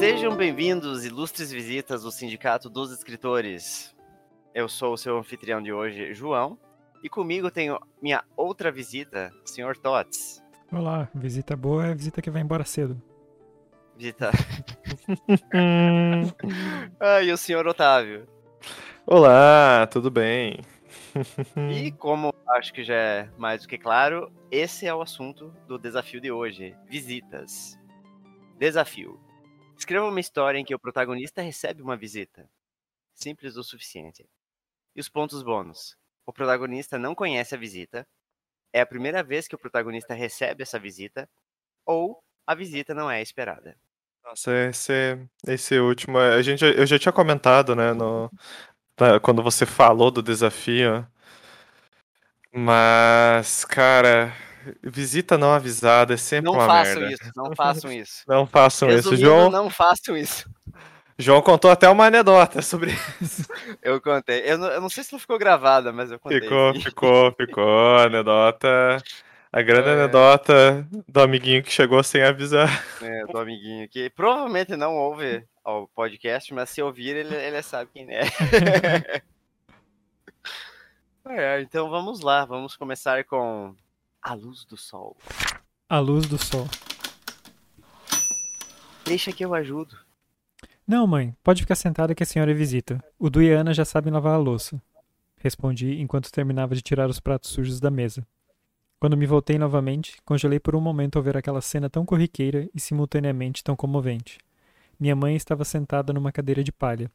Sejam 0.00 0.34
bem-vindos, 0.34 1.04
ilustres 1.04 1.52
visitas 1.52 2.04
do 2.04 2.10
Sindicato 2.10 2.70
dos 2.70 2.90
Escritores. 2.90 3.94
Eu 4.54 4.66
sou 4.66 4.94
o 4.94 4.96
seu 4.96 5.18
anfitrião 5.18 5.62
de 5.62 5.74
hoje, 5.74 6.14
João, 6.14 6.58
e 7.04 7.08
comigo 7.10 7.50
tenho 7.50 7.78
minha 8.00 8.24
outra 8.34 8.72
visita, 8.72 9.30
Sr. 9.44 9.76
Tots. 9.76 10.42
Olá, 10.72 11.06
visita 11.14 11.54
boa 11.54 11.88
é 11.88 11.94
visita 11.94 12.22
que 12.22 12.30
vai 12.30 12.40
embora 12.40 12.64
cedo. 12.64 12.98
Visita. 13.94 14.30
ah, 16.98 17.22
e 17.22 17.30
o 17.30 17.36
Sr. 17.36 17.66
Otávio. 17.66 18.26
Olá, 19.06 19.86
tudo 19.86 20.10
bem? 20.10 20.60
E 21.70 21.92
como 21.92 22.34
acho 22.48 22.72
que 22.72 22.82
já 22.82 22.94
é 22.94 23.28
mais 23.36 23.60
do 23.60 23.68
que 23.68 23.76
claro, 23.76 24.32
esse 24.50 24.86
é 24.86 24.94
o 24.94 25.02
assunto 25.02 25.52
do 25.68 25.78
desafio 25.78 26.22
de 26.22 26.32
hoje: 26.32 26.74
visitas. 26.88 27.78
Desafio. 28.58 29.20
Escreva 29.80 30.04
uma 30.04 30.20
história 30.20 30.58
em 30.58 30.64
que 30.64 30.74
o 30.74 30.78
protagonista 30.78 31.40
recebe 31.40 31.80
uma 31.80 31.96
visita. 31.96 32.46
Simples 33.14 33.56
o 33.56 33.64
suficiente. 33.64 34.28
E 34.94 35.00
os 35.00 35.08
pontos 35.08 35.42
bônus. 35.42 35.96
O 36.26 36.34
protagonista 36.34 36.98
não 36.98 37.14
conhece 37.14 37.54
a 37.54 37.58
visita, 37.58 38.06
é 38.74 38.82
a 38.82 38.86
primeira 38.86 39.22
vez 39.22 39.48
que 39.48 39.54
o 39.54 39.58
protagonista 39.58 40.12
recebe 40.12 40.62
essa 40.62 40.78
visita, 40.78 41.26
ou 41.86 42.22
a 42.46 42.54
visita 42.54 42.92
não 42.92 43.10
é 43.10 43.22
esperada. 43.22 43.74
Nossa, 44.22 44.52
esse, 44.68 45.18
esse 45.46 45.78
último, 45.78 46.18
a 46.18 46.42
gente, 46.42 46.62
eu 46.62 46.86
já 46.86 46.98
tinha 46.98 47.10
comentado, 47.10 47.74
né, 47.74 47.94
no, 47.94 48.30
quando 49.22 49.42
você 49.42 49.64
falou 49.64 50.10
do 50.10 50.22
desafio, 50.22 51.08
mas, 52.52 53.64
cara, 53.64 54.36
visita 54.82 55.36
não 55.38 55.52
avisada 55.52 56.14
é 56.14 56.16
sempre 56.16 56.46
não 56.46 56.52
uma 56.54 56.66
façam 56.66 57.00
merda. 57.00 57.14
isso, 57.14 57.32
não 57.36 57.50
façam 57.56 57.92
isso. 57.92 58.24
Não 58.26 58.46
façam 58.46 58.88
Resumindo, 58.88 59.14
isso, 59.14 59.24
João. 59.24 59.50
Não 59.50 59.70
façam 59.70 60.16
isso. 60.16 60.50
João 61.18 61.42
contou 61.42 61.70
até 61.70 61.88
uma 61.88 62.06
anedota 62.06 62.62
sobre 62.62 62.92
isso. 63.20 63.46
Eu 63.82 64.00
contei. 64.00 64.42
Eu 64.44 64.56
não, 64.56 64.68
eu 64.68 64.80
não 64.80 64.88
sei 64.88 65.04
se 65.04 65.12
não 65.12 65.18
ficou 65.18 65.38
gravada, 65.38 65.92
mas 65.92 66.10
eu 66.10 66.18
contei. 66.18 66.40
Ficou, 66.40 66.74
ficou, 66.74 67.32
ficou. 67.32 67.98
Anedota. 67.98 68.96
A 69.52 69.62
grande 69.62 69.88
É. 69.88 69.92
anedota 69.92 70.86
do 71.08 71.20
amiguinho 71.20 71.62
que 71.62 71.72
chegou 71.72 72.02
sem 72.04 72.22
avisar. 72.22 72.68
É, 73.02 73.26
do 73.26 73.36
amiguinho 73.38 73.88
que 73.88 74.08
provavelmente 74.08 74.76
não 74.76 74.94
ouve 74.96 75.44
o 75.64 75.88
podcast, 75.88 76.54
mas 76.54 76.70
se 76.70 76.80
ouvir, 76.80 77.16
ele, 77.16 77.34
ele 77.34 77.60
sabe 77.62 77.90
quem 77.92 78.06
é. 78.10 78.22
É, 81.26 81.60
então 81.60 81.90
vamos 81.90 82.20
lá, 82.22 82.44
vamos 82.44 82.76
começar 82.76 83.24
com 83.24 83.74
A 84.22 84.34
Luz 84.34 84.64
do 84.66 84.76
Sol. 84.76 85.16
A 85.88 85.98
luz 85.98 86.26
do 86.26 86.36
sol. 86.36 86.68
Deixa 89.04 89.32
que 89.32 89.44
eu 89.44 89.54
ajudo. 89.54 89.96
Não, 90.86 91.06
mãe, 91.06 91.34
pode 91.42 91.62
ficar 91.62 91.74
sentada 91.74 92.14
que 92.14 92.22
a 92.22 92.26
senhora 92.26 92.54
visita. 92.54 93.02
O 93.18 93.30
Du 93.30 93.42
e 93.42 93.52
a 93.52 93.60
Ana 93.60 93.72
já 93.72 93.84
sabem 93.84 94.12
lavar 94.12 94.34
a 94.34 94.38
louça. 94.38 94.80
Respondi 95.38 96.00
enquanto 96.00 96.30
terminava 96.30 96.74
de 96.74 96.82
tirar 96.82 97.08
os 97.08 97.18
pratos 97.18 97.50
sujos 97.50 97.80
da 97.80 97.90
mesa. 97.90 98.26
Quando 99.00 99.16
me 99.16 99.26
voltei 99.26 99.58
novamente, 99.58 100.20
congelei 100.22 100.60
por 100.60 100.76
um 100.76 100.80
momento 100.80 101.16
ao 101.16 101.22
ver 101.22 101.36
aquela 101.36 101.62
cena 101.62 101.88
tão 101.88 102.04
corriqueira 102.04 102.68
e 102.74 102.78
simultaneamente 102.78 103.64
tão 103.64 103.74
comovente. 103.74 104.38
Minha 104.98 105.16
mãe 105.16 105.34
estava 105.34 105.64
sentada 105.64 106.12
numa 106.12 106.30
cadeira 106.30 106.62
de 106.62 106.70
palha, 106.70 107.10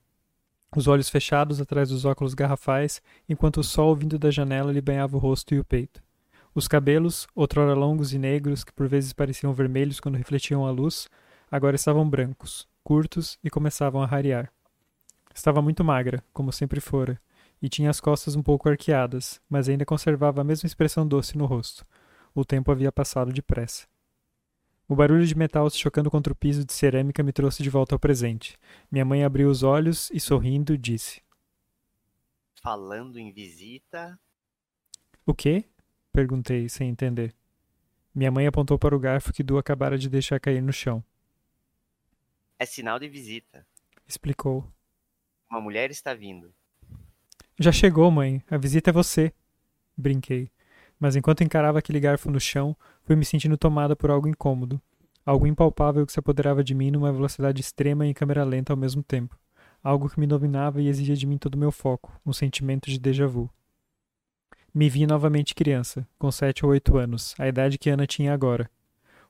os 0.75 0.87
olhos 0.87 1.07
fechados 1.07 1.61
atrás 1.61 1.89
dos 1.89 2.03
óculos 2.03 2.33
garrafais, 2.33 3.01
enquanto 3.29 3.57
o 3.57 3.63
sol 3.63 3.95
vindo 3.95 4.17
da 4.17 4.31
janela 4.31 4.71
lhe 4.71 4.81
banhava 4.81 5.15
o 5.15 5.19
rosto 5.19 5.53
e 5.53 5.59
o 5.59 5.63
peito. 5.63 6.03
Os 6.55 6.69
cabelos, 6.69 7.27
outrora 7.35 7.73
longos 7.73 8.13
e 8.13 8.17
negros, 8.17 8.63
que 8.63 8.71
por 8.71 8.87
vezes 8.87 9.11
pareciam 9.11 9.51
vermelhos 9.51 9.99
quando 9.99 10.15
refletiam 10.15 10.65
a 10.65 10.71
luz, 10.71 11.09
agora 11.51 11.75
estavam 11.75 12.09
brancos, 12.09 12.65
curtos 12.81 13.37
e 13.43 13.49
começavam 13.49 14.01
a 14.01 14.05
rarear. 14.05 14.49
Estava 15.33 15.61
muito 15.61 15.83
magra, 15.83 16.23
como 16.31 16.53
sempre 16.53 16.79
fora, 16.79 17.19
e 17.61 17.67
tinha 17.67 17.89
as 17.89 17.99
costas 17.99 18.37
um 18.37 18.41
pouco 18.41 18.69
arqueadas, 18.69 19.41
mas 19.49 19.67
ainda 19.67 19.85
conservava 19.85 20.39
a 20.39 20.45
mesma 20.45 20.65
expressão 20.65 21.05
doce 21.05 21.37
no 21.37 21.45
rosto. 21.45 21.85
O 22.33 22.45
tempo 22.45 22.71
havia 22.71 22.89
passado 22.89 23.33
depressa. 23.33 23.85
O 24.87 24.95
barulho 24.95 25.25
de 25.25 25.35
metal 25.35 25.69
se 25.69 25.77
chocando 25.77 26.09
contra 26.09 26.31
o 26.31 26.35
piso 26.35 26.63
de 26.63 26.71
cerâmica 26.71 27.21
me 27.21 27.33
trouxe 27.33 27.63
de 27.63 27.69
volta 27.69 27.95
ao 27.95 27.99
presente. 27.99 28.57
Minha 28.89 29.03
mãe 29.03 29.25
abriu 29.25 29.49
os 29.49 29.61
olhos 29.61 30.09
e, 30.11 30.21
sorrindo, 30.21 30.77
disse: 30.77 31.21
Falando 32.61 33.19
em 33.19 33.33
visita. 33.33 34.17
O 35.25 35.33
quê? 35.33 35.65
Perguntei, 36.15 36.69
sem 36.69 36.87
entender. 36.87 37.35
Minha 38.15 38.31
mãe 38.31 38.47
apontou 38.47 38.79
para 38.79 38.95
o 38.95 38.99
garfo 38.99 39.33
que 39.33 39.43
Du 39.43 39.57
acabara 39.57 39.97
de 39.97 40.07
deixar 40.07 40.39
cair 40.39 40.61
no 40.61 40.71
chão. 40.71 41.03
É 42.57 42.65
sinal 42.65 42.97
de 42.97 43.09
visita. 43.09 43.67
Explicou. 44.07 44.65
Uma 45.51 45.59
mulher 45.59 45.91
está 45.91 46.13
vindo. 46.13 46.53
Já 47.59 47.69
chegou, 47.69 48.09
mãe. 48.09 48.41
A 48.49 48.55
visita 48.55 48.91
é 48.91 48.93
você. 48.93 49.33
Brinquei. 49.97 50.49
Mas 50.97 51.17
enquanto 51.17 51.43
encarava 51.43 51.79
aquele 51.79 51.99
garfo 51.99 52.31
no 52.31 52.39
chão, 52.39 52.77
fui 53.03 53.17
me 53.17 53.25
sentindo 53.25 53.57
tomada 53.57 53.93
por 53.93 54.09
algo 54.09 54.29
incômodo. 54.29 54.81
Algo 55.25 55.45
impalpável 55.45 56.05
que 56.05 56.13
se 56.13 56.19
apoderava 56.19 56.63
de 56.63 56.73
mim 56.73 56.91
numa 56.91 57.11
velocidade 57.11 57.59
extrema 57.59 58.05
e 58.05 58.11
em 58.11 58.13
câmera 58.13 58.45
lenta 58.45 58.71
ao 58.71 58.77
mesmo 58.77 59.03
tempo. 59.03 59.37
Algo 59.83 60.09
que 60.09 60.17
me 60.17 60.27
dominava 60.27 60.81
e 60.81 60.87
exigia 60.87 61.17
de 61.17 61.27
mim 61.27 61.37
todo 61.37 61.55
o 61.55 61.59
meu 61.59 61.73
foco, 61.73 62.17
um 62.25 62.31
sentimento 62.31 62.89
de 62.89 62.97
déjà 62.97 63.27
vu. 63.27 63.49
Me 64.75 64.89
vi 64.89 65.07
novamente 65.07 65.55
criança, 65.55 66.05
com 66.19 66.29
sete 66.29 66.65
ou 66.65 66.71
oito 66.73 66.97
anos, 66.97 67.33
a 67.39 67.47
idade 67.47 67.77
que 67.77 67.89
Ana 67.89 68.05
tinha 68.05 68.33
agora. 68.33 68.69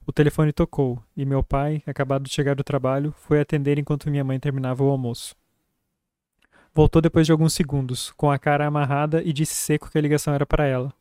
O 0.03 0.11
telefone 0.11 0.51
tocou, 0.51 0.99
e 1.15 1.23
meu 1.23 1.43
pai, 1.43 1.83
acabado 1.85 2.23
de 2.23 2.31
chegar 2.31 2.55
do 2.55 2.63
trabalho, 2.63 3.13
foi 3.15 3.39
atender 3.39 3.77
enquanto 3.77 4.09
minha 4.09 4.23
mãe 4.23 4.39
terminava 4.39 4.83
o 4.83 4.89
almoço. 4.89 5.35
Voltou 6.73 6.99
depois 6.99 7.27
de 7.27 7.31
alguns 7.31 7.53
segundos, 7.53 8.11
com 8.17 8.31
a 8.31 8.39
cara 8.39 8.65
amarrada 8.65 9.21
e 9.21 9.31
disse 9.31 9.53
seco 9.53 9.87
que 9.91 9.99
a 9.99 10.01
ligação 10.01 10.33
era 10.33 10.47
para 10.47 10.65
ela. 10.65 10.91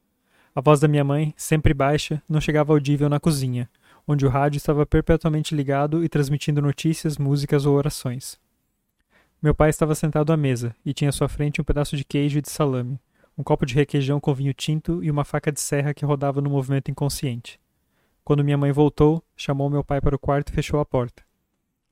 A 0.55 0.61
voz 0.61 0.79
da 0.79 0.89
minha 0.89 1.03
mãe, 1.03 1.33
sempre 1.39 1.73
baixa, 1.73 2.23
não 2.29 2.39
chegava 2.39 2.75
audível 2.75 3.09
na 3.09 3.19
cozinha, 3.19 3.67
onde 4.07 4.27
o 4.27 4.29
rádio 4.29 4.59
estava 4.59 4.85
perpetuamente 4.85 5.55
ligado 5.55 6.05
e 6.05 6.09
transmitindo 6.09 6.61
notícias, 6.61 7.17
músicas 7.17 7.65
ou 7.65 7.75
orações. 7.75 8.39
Meu 9.41 9.55
pai 9.55 9.71
estava 9.71 9.95
sentado 9.95 10.35
à 10.35 10.37
mesa 10.37 10.77
e 10.85 10.93
tinha 10.93 11.09
à 11.09 11.13
sua 11.13 11.31
frente 11.31 11.63
um 11.63 11.65
pedaço 11.65 11.97
de 11.97 12.05
queijo 12.05 12.39
e 12.39 12.43
de 12.43 12.51
salame, 12.51 13.01
um 13.37 13.43
copo 13.43 13.67
de 13.67 13.75
requeijão 13.75 14.21
com 14.21 14.33
vinho 14.33 14.55
tinto 14.55 15.03
e 15.03 15.11
uma 15.11 15.25
faca 15.25 15.51
de 15.51 15.61
serra 15.61 15.93
que 15.93 16.05
rodava 16.05 16.41
no 16.41 16.49
movimento 16.49 16.91
inconsciente. 16.91 17.61
Quando 18.25 18.45
minha 18.45 18.57
mãe 18.57 18.73
voltou, 18.73 19.23
chamou 19.37 19.69
meu 19.69 19.85
pai 19.85 20.01
para 20.01 20.17
o 20.17 20.19
quarto 20.19 20.51
e 20.51 20.53
fechou 20.55 20.81
a 20.81 20.85
porta. 20.85 21.23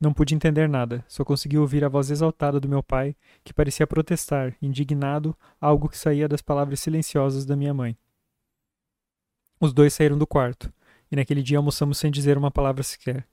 Não 0.00 0.12
pude 0.12 0.34
entender 0.34 0.68
nada, 0.68 1.04
só 1.06 1.24
consegui 1.24 1.58
ouvir 1.58 1.84
a 1.84 1.88
voz 1.88 2.10
exaltada 2.10 2.58
do 2.58 2.68
meu 2.68 2.82
pai, 2.82 3.14
que 3.44 3.52
parecia 3.52 3.86
protestar, 3.86 4.56
indignado, 4.60 5.36
algo 5.60 5.88
que 5.88 5.98
saía 5.98 6.26
das 6.26 6.42
palavras 6.42 6.80
silenciosas 6.80 7.44
da 7.44 7.54
minha 7.54 7.74
mãe. 7.74 7.96
Os 9.60 9.72
dois 9.72 9.94
saíram 9.94 10.18
do 10.18 10.26
quarto, 10.26 10.72
e 11.10 11.14
naquele 11.14 11.42
dia 11.42 11.58
almoçamos 11.58 11.98
sem 11.98 12.10
dizer 12.10 12.36
uma 12.36 12.50
palavra 12.50 12.82
sequer. 12.82 13.28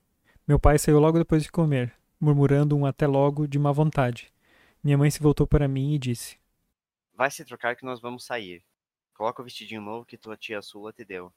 Meu 0.46 0.60
pai 0.60 0.78
saiu 0.78 1.00
logo 1.00 1.18
depois 1.18 1.42
de 1.42 1.50
comer, 1.50 1.92
murmurando 2.20 2.76
um 2.76 2.86
até 2.86 3.06
logo 3.06 3.48
de 3.48 3.58
má 3.58 3.72
vontade. 3.72 4.32
Minha 4.82 4.98
mãe 4.98 5.10
se 5.10 5.20
voltou 5.20 5.46
para 5.46 5.66
mim 5.66 5.94
e 5.94 5.98
disse: 5.98 6.39
Vai 7.20 7.30
se 7.30 7.44
trocar 7.44 7.76
que 7.76 7.84
nós 7.84 8.00
vamos 8.00 8.24
sair. 8.24 8.62
Coloca 9.12 9.42
o 9.42 9.44
vestidinho 9.44 9.82
novo 9.82 10.06
que 10.06 10.16
tua 10.16 10.38
tia 10.38 10.62
Sula 10.62 10.90
te 10.90 11.04
deu. 11.04 11.30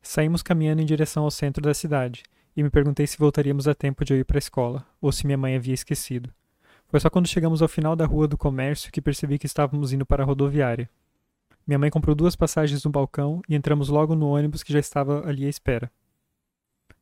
Saímos 0.00 0.40
caminhando 0.40 0.80
em 0.80 0.86
direção 0.86 1.24
ao 1.24 1.32
centro 1.32 1.60
da 1.60 1.74
cidade, 1.74 2.22
e 2.56 2.62
me 2.62 2.70
perguntei 2.70 3.04
se 3.04 3.18
voltaríamos 3.18 3.66
a 3.66 3.74
tempo 3.74 4.04
de 4.04 4.12
eu 4.12 4.18
ir 4.20 4.24
para 4.24 4.36
a 4.36 4.38
escola, 4.38 4.86
ou 5.00 5.10
se 5.10 5.26
minha 5.26 5.36
mãe 5.36 5.56
havia 5.56 5.74
esquecido. 5.74 6.32
Foi 6.86 7.00
só 7.00 7.10
quando 7.10 7.26
chegamos 7.26 7.60
ao 7.60 7.66
final 7.66 7.96
da 7.96 8.06
rua 8.06 8.28
do 8.28 8.38
comércio 8.38 8.92
que 8.92 9.00
percebi 9.00 9.36
que 9.36 9.46
estávamos 9.46 9.92
indo 9.92 10.06
para 10.06 10.22
a 10.22 10.26
rodoviária. 10.26 10.88
Minha 11.66 11.80
mãe 11.80 11.90
comprou 11.90 12.14
duas 12.14 12.36
passagens 12.36 12.84
no 12.84 12.90
balcão 12.92 13.42
e 13.48 13.56
entramos 13.56 13.88
logo 13.88 14.14
no 14.14 14.28
ônibus 14.28 14.62
que 14.62 14.72
já 14.72 14.78
estava 14.78 15.28
ali 15.28 15.44
à 15.44 15.48
espera. 15.48 15.90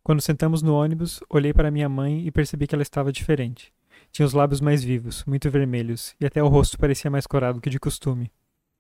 Quando 0.03 0.23
sentamos 0.23 0.63
no 0.63 0.75
ônibus, 0.75 1.21
olhei 1.29 1.53
para 1.53 1.71
minha 1.71 1.91
mãe 1.91 2.27
e 2.27 2.31
percebi 2.31 2.67
que 2.67 2.75
ela 2.75 2.81
estava 2.81 3.13
diferente. 3.13 3.71
Tinha 4.17 4.25
os 4.25 4.33
lábios 4.33 4.63
mais 4.63 4.83
vivos, 4.83 5.23
muito 5.27 5.51
vermelhos, 5.51 6.17
e 6.19 6.25
até 6.25 6.43
o 6.43 6.49
rosto 6.49 6.79
parecia 6.79 7.11
mais 7.11 7.27
corado 7.27 7.61
que 7.61 7.69
de 7.69 7.79
costume. 7.79 8.33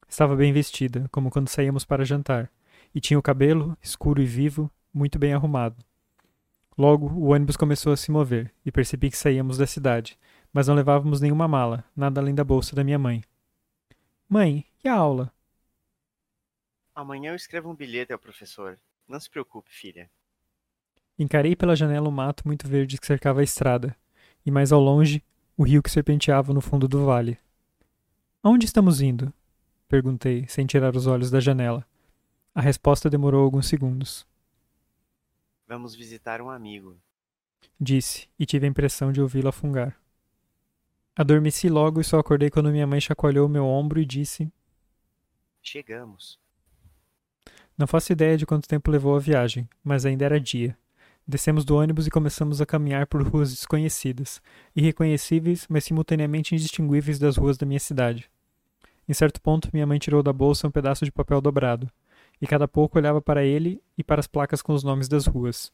Estava 0.08 0.34
bem 0.34 0.50
vestida, 0.50 1.10
como 1.12 1.28
quando 1.28 1.50
saíamos 1.50 1.84
para 1.84 2.06
jantar, 2.06 2.50
e 2.94 3.02
tinha 3.02 3.18
o 3.18 3.22
cabelo, 3.22 3.76
escuro 3.82 4.22
e 4.22 4.24
vivo, 4.24 4.70
muito 4.94 5.18
bem 5.18 5.34
arrumado. 5.34 5.76
Logo, 6.78 7.08
o 7.08 7.34
ônibus 7.34 7.54
começou 7.54 7.92
a 7.92 7.98
se 7.98 8.10
mover, 8.10 8.50
e 8.64 8.72
percebi 8.72 9.10
que 9.10 9.18
saíamos 9.18 9.58
da 9.58 9.66
cidade, 9.66 10.18
mas 10.50 10.68
não 10.68 10.74
levávamos 10.74 11.20
nenhuma 11.20 11.46
mala, 11.46 11.84
nada 11.94 12.18
além 12.18 12.34
da 12.34 12.42
bolsa 12.42 12.74
da 12.74 12.82
minha 12.82 12.98
mãe. 12.98 13.22
Mãe, 14.26 14.64
e 14.82 14.88
a 14.88 14.94
aula? 14.94 15.30
Amanhã 16.94 17.32
eu 17.32 17.36
escrevo 17.36 17.68
um 17.68 17.74
bilhete 17.74 18.10
ao 18.10 18.18
professor. 18.18 18.78
Não 19.06 19.20
se 19.20 19.28
preocupe, 19.28 19.68
filha. 19.70 20.10
Encarei 21.18 21.54
pela 21.54 21.76
janela 21.76 22.08
o 22.08 22.12
mato 22.12 22.42
muito 22.46 22.66
verde 22.66 22.96
que 22.96 23.06
cercava 23.06 23.40
a 23.40 23.44
estrada, 23.44 23.94
e 24.46 24.50
mais 24.50 24.70
ao 24.70 24.80
longe, 24.80 25.22
o 25.56 25.64
rio 25.64 25.82
que 25.82 25.90
serpenteava 25.90 26.54
no 26.54 26.60
fundo 26.60 26.86
do 26.86 27.04
vale. 27.04 27.36
Aonde 28.42 28.64
estamos 28.64 29.00
indo? 29.00 29.34
Perguntei, 29.88 30.46
sem 30.46 30.64
tirar 30.64 30.94
os 30.94 31.08
olhos 31.08 31.30
da 31.30 31.40
janela. 31.40 31.84
A 32.54 32.60
resposta 32.60 33.10
demorou 33.10 33.42
alguns 33.42 33.66
segundos. 33.66 34.24
Vamos 35.66 35.96
visitar 35.96 36.40
um 36.40 36.48
amigo. 36.48 36.96
Disse, 37.78 38.28
e 38.38 38.46
tive 38.46 38.66
a 38.66 38.70
impressão 38.70 39.10
de 39.10 39.20
ouvi-la 39.20 39.50
fungar. 39.50 40.00
Adormeci 41.16 41.68
logo 41.68 42.00
e 42.00 42.04
só 42.04 42.18
acordei 42.18 42.48
quando 42.48 42.70
minha 42.70 42.86
mãe 42.86 43.00
chacoalhou 43.00 43.48
meu 43.48 43.64
ombro 43.64 43.98
e 43.98 44.04
disse: 44.04 44.52
Chegamos. 45.60 46.38
Não 47.76 47.86
faço 47.86 48.12
ideia 48.12 48.36
de 48.36 48.46
quanto 48.46 48.68
tempo 48.68 48.90
levou 48.90 49.16
a 49.16 49.18
viagem, 49.18 49.68
mas 49.82 50.06
ainda 50.06 50.24
era 50.24 50.40
dia. 50.40 50.78
Descemos 51.28 51.64
do 51.64 51.76
ônibus 51.76 52.06
e 52.06 52.10
começamos 52.10 52.60
a 52.60 52.66
caminhar 52.66 53.06
por 53.08 53.20
ruas 53.20 53.50
desconhecidas, 53.50 54.40
irreconhecíveis, 54.76 55.66
mas 55.68 55.82
simultaneamente 55.82 56.54
indistinguíveis 56.54 57.18
das 57.18 57.36
ruas 57.36 57.56
da 57.56 57.66
minha 57.66 57.80
cidade. 57.80 58.30
Em 59.08 59.12
certo 59.12 59.40
ponto, 59.40 59.68
minha 59.72 59.86
mãe 59.86 59.98
tirou 59.98 60.22
da 60.22 60.32
bolsa 60.32 60.68
um 60.68 60.70
pedaço 60.70 61.04
de 61.04 61.10
papel 61.10 61.40
dobrado, 61.40 61.90
e 62.40 62.46
cada 62.46 62.68
pouco 62.68 62.96
olhava 62.96 63.20
para 63.20 63.44
ele 63.44 63.82
e 63.98 64.04
para 64.04 64.20
as 64.20 64.28
placas 64.28 64.62
com 64.62 64.72
os 64.72 64.84
nomes 64.84 65.08
das 65.08 65.26
ruas. 65.26 65.72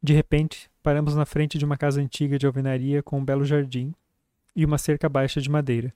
De 0.00 0.12
repente, 0.12 0.70
paramos 0.80 1.16
na 1.16 1.26
frente 1.26 1.58
de 1.58 1.64
uma 1.64 1.76
casa 1.76 2.00
antiga 2.00 2.38
de 2.38 2.46
alvenaria 2.46 3.02
com 3.02 3.18
um 3.18 3.24
belo 3.24 3.44
jardim 3.44 3.92
e 4.54 4.64
uma 4.64 4.78
cerca 4.78 5.08
baixa 5.08 5.40
de 5.40 5.50
madeira. 5.50 5.92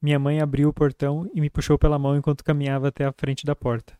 Minha 0.00 0.18
mãe 0.18 0.40
abriu 0.40 0.70
o 0.70 0.72
portão 0.72 1.30
e 1.34 1.40
me 1.42 1.50
puxou 1.50 1.78
pela 1.78 1.98
mão 1.98 2.16
enquanto 2.16 2.42
caminhava 2.42 2.88
até 2.88 3.04
a 3.04 3.12
frente 3.12 3.44
da 3.44 3.54
porta. 3.54 3.92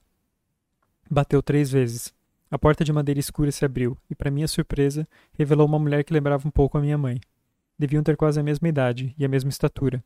Bateu 1.10 1.42
três 1.42 1.70
vezes. 1.70 2.14
A 2.52 2.58
porta 2.58 2.84
de 2.84 2.92
madeira 2.92 3.18
escura 3.18 3.50
se 3.50 3.64
abriu 3.64 3.96
e, 4.10 4.14
para 4.14 4.30
minha 4.30 4.46
surpresa, 4.46 5.08
revelou 5.32 5.66
uma 5.66 5.78
mulher 5.78 6.04
que 6.04 6.12
lembrava 6.12 6.46
um 6.46 6.50
pouco 6.50 6.76
a 6.76 6.82
minha 6.82 6.98
mãe. 6.98 7.18
Deviam 7.78 8.02
ter 8.02 8.14
quase 8.14 8.38
a 8.38 8.42
mesma 8.42 8.68
idade 8.68 9.14
e 9.16 9.24
a 9.24 9.28
mesma 9.28 9.48
estatura. 9.48 10.04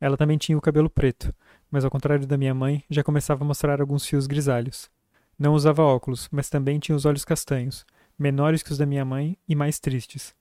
Ela 0.00 0.16
também 0.16 0.38
tinha 0.38 0.56
o 0.56 0.60
cabelo 0.60 0.88
preto, 0.88 1.34
mas 1.68 1.84
ao 1.84 1.90
contrário 1.90 2.24
da 2.24 2.38
minha 2.38 2.54
mãe, 2.54 2.84
já 2.88 3.02
começava 3.02 3.42
a 3.42 3.46
mostrar 3.48 3.80
alguns 3.80 4.06
fios 4.06 4.28
grisalhos. 4.28 4.88
Não 5.36 5.54
usava 5.54 5.82
óculos, 5.82 6.28
mas 6.30 6.48
também 6.48 6.78
tinha 6.78 6.94
os 6.94 7.04
olhos 7.04 7.24
castanhos, 7.24 7.84
menores 8.16 8.62
que 8.62 8.70
os 8.70 8.78
da 8.78 8.86
minha 8.86 9.04
mãe 9.04 9.36
e 9.48 9.56
mais 9.56 9.80
tristes. 9.80 10.32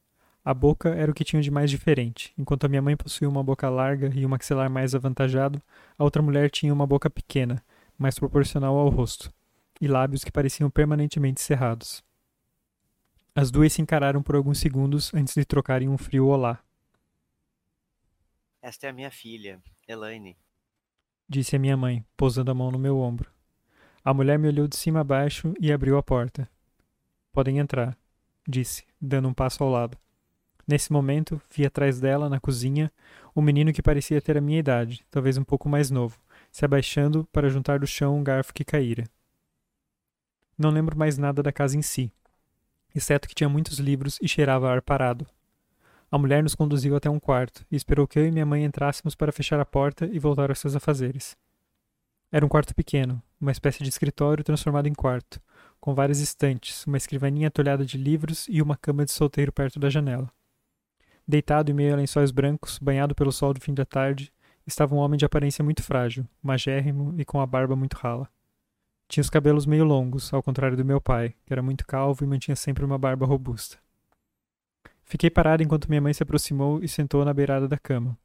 A 0.45 0.53
boca 0.53 0.89
era 0.89 1.09
o 1.11 1.13
que 1.15 1.23
tinha 1.23 1.41
de 1.41 1.49
mais 1.49 1.71
diferente. 1.71 2.35
Enquanto 2.37 2.65
a 2.65 2.69
minha 2.69 2.83
mãe 2.83 2.95
possuía 2.95 3.27
uma 3.27 3.43
boca 3.43 3.67
larga 3.67 4.11
e 4.13 4.23
um 4.23 4.29
maxilar 4.29 4.69
mais 4.69 4.93
avantajado, 4.93 5.59
a 5.97 6.03
outra 6.03 6.21
mulher 6.21 6.51
tinha 6.51 6.71
uma 6.71 6.85
boca 6.85 7.09
pequena, 7.09 7.63
mais 7.97 8.19
proporcional 8.19 8.77
ao 8.77 8.89
rosto, 8.89 9.33
e 9.79 9.87
lábios 9.87 10.23
que 10.23 10.31
pareciam 10.31 10.69
permanentemente 10.69 11.41
cerrados. 11.41 12.03
As 13.35 13.51
duas 13.51 13.71
se 13.73 13.81
encararam 13.81 14.23
por 14.23 14.35
alguns 14.35 14.59
segundos 14.59 15.13
antes 15.13 15.35
de 15.35 15.45
trocarem 15.45 15.87
um 15.87 15.97
frio 15.97 16.27
olá. 16.27 16.59
Esta 18.61 18.87
é 18.87 18.89
a 18.89 18.93
minha 18.93 19.11
filha, 19.11 19.61
Elaine. 19.87 20.35
Disse 21.29 21.55
a 21.55 21.59
minha 21.59 21.77
mãe, 21.77 22.03
pousando 22.15 22.49
a 22.49 22.53
mão 22.53 22.71
no 22.71 22.79
meu 22.79 22.97
ombro. 22.97 23.29
A 24.03 24.13
mulher 24.13 24.39
me 24.39 24.47
olhou 24.47 24.67
de 24.67 24.75
cima 24.75 25.01
a 25.01 25.03
baixo 25.03 25.53
e 25.59 25.71
abriu 25.71 25.97
a 25.97 26.03
porta. 26.03 26.49
Podem 27.31 27.59
entrar, 27.59 27.97
disse, 28.47 28.85
dando 28.99 29.27
um 29.27 29.33
passo 29.33 29.63
ao 29.63 29.69
lado. 29.69 29.97
Nesse 30.67 30.91
momento, 30.91 31.41
vi 31.49 31.65
atrás 31.65 31.99
dela, 31.99 32.27
na 32.27 32.39
cozinha, 32.39 32.91
um 33.35 33.41
menino 33.41 33.71
que 33.71 33.81
parecia 33.81 34.21
ter 34.21 34.37
a 34.37 34.41
minha 34.41 34.59
idade, 34.59 35.05
talvez 35.09 35.37
um 35.37 35.43
pouco 35.43 35.69
mais 35.69 35.91
novo, 35.91 36.19
se 36.51 36.65
abaixando 36.65 37.23
para 37.31 37.49
juntar 37.49 37.79
do 37.79 37.87
chão 37.87 38.17
um 38.17 38.23
garfo 38.23 38.53
que 38.53 38.65
caíra. 38.65 39.03
Não 40.57 40.71
lembro 40.71 40.97
mais 40.97 41.17
nada 41.17 41.43
da 41.43 41.51
casa 41.51 41.77
em 41.77 41.81
si, 41.83 42.11
exceto 42.95 43.27
que 43.27 43.35
tinha 43.35 43.47
muitos 43.47 43.77
livros 43.77 44.17
e 44.21 44.27
cheirava 44.27 44.71
ar 44.71 44.81
parado. 44.81 45.27
A 46.09 46.17
mulher 46.17 46.41
nos 46.41 46.55
conduziu 46.55 46.95
até 46.95 47.09
um 47.09 47.19
quarto 47.19 47.65
e 47.69 47.75
esperou 47.75 48.07
que 48.07 48.17
eu 48.17 48.25
e 48.25 48.31
minha 48.31 48.45
mãe 48.45 48.63
entrássemos 48.63 49.13
para 49.13 49.31
fechar 49.31 49.59
a 49.59 49.65
porta 49.65 50.05
e 50.05 50.17
voltar 50.17 50.49
aos 50.49 50.59
seus 50.59 50.75
afazeres. 50.75 51.37
Era 52.31 52.45
um 52.45 52.49
quarto 52.49 52.73
pequeno, 52.73 53.21
uma 53.39 53.51
espécie 53.51 53.83
de 53.83 53.89
escritório 53.89 54.43
transformado 54.43 54.87
em 54.87 54.93
quarto, 54.93 55.39
com 55.79 55.93
várias 55.93 56.19
estantes, 56.19 56.85
uma 56.87 56.97
escrivaninha 56.97 57.49
atolhada 57.49 57.85
de 57.85 57.97
livros 57.97 58.47
e 58.49 58.61
uma 58.61 58.75
cama 58.75 59.05
de 59.05 59.11
solteiro 59.11 59.51
perto 59.51 59.79
da 59.79 59.89
janela. 59.89 60.31
Deitado 61.27 61.69
em 61.69 61.73
meio 61.73 61.93
a 61.93 61.97
lençóis 61.97 62.31
brancos, 62.31 62.79
banhado 62.79 63.13
pelo 63.13 63.31
sol 63.31 63.53
do 63.53 63.61
fim 63.61 63.73
da 63.73 63.85
tarde, 63.85 64.31
estava 64.65 64.95
um 64.95 64.97
homem 64.97 65.17
de 65.17 65.25
aparência 65.25 65.63
muito 65.63 65.83
frágil, 65.83 66.25
magérrimo 66.41 67.13
e 67.17 67.23
com 67.23 67.39
a 67.39 67.45
barba 67.45 67.75
muito 67.75 67.93
rala. 67.93 68.27
Tinha 69.07 69.21
os 69.21 69.29
cabelos 69.29 69.65
meio 69.65 69.85
longos, 69.85 70.33
ao 70.33 70.43
contrário 70.43 70.75
do 70.75 70.83
meu 70.83 70.99
pai, 70.99 71.33
que 71.45 71.53
era 71.53 71.61
muito 71.61 71.85
calvo 71.85 72.23
e 72.23 72.27
mantinha 72.27 72.55
sempre 72.55 72.83
uma 72.83 72.97
barba 72.97 73.25
robusta. 73.25 73.77
Fiquei 75.03 75.29
parado 75.29 75.63
enquanto 75.63 75.87
minha 75.87 76.01
mãe 76.01 76.13
se 76.13 76.21
aproximou 76.21 76.83
e 76.83 76.87
sentou 76.87 77.23
na 77.23 77.33
beirada 77.33 77.67
da 77.67 77.77
cama. 77.77 78.17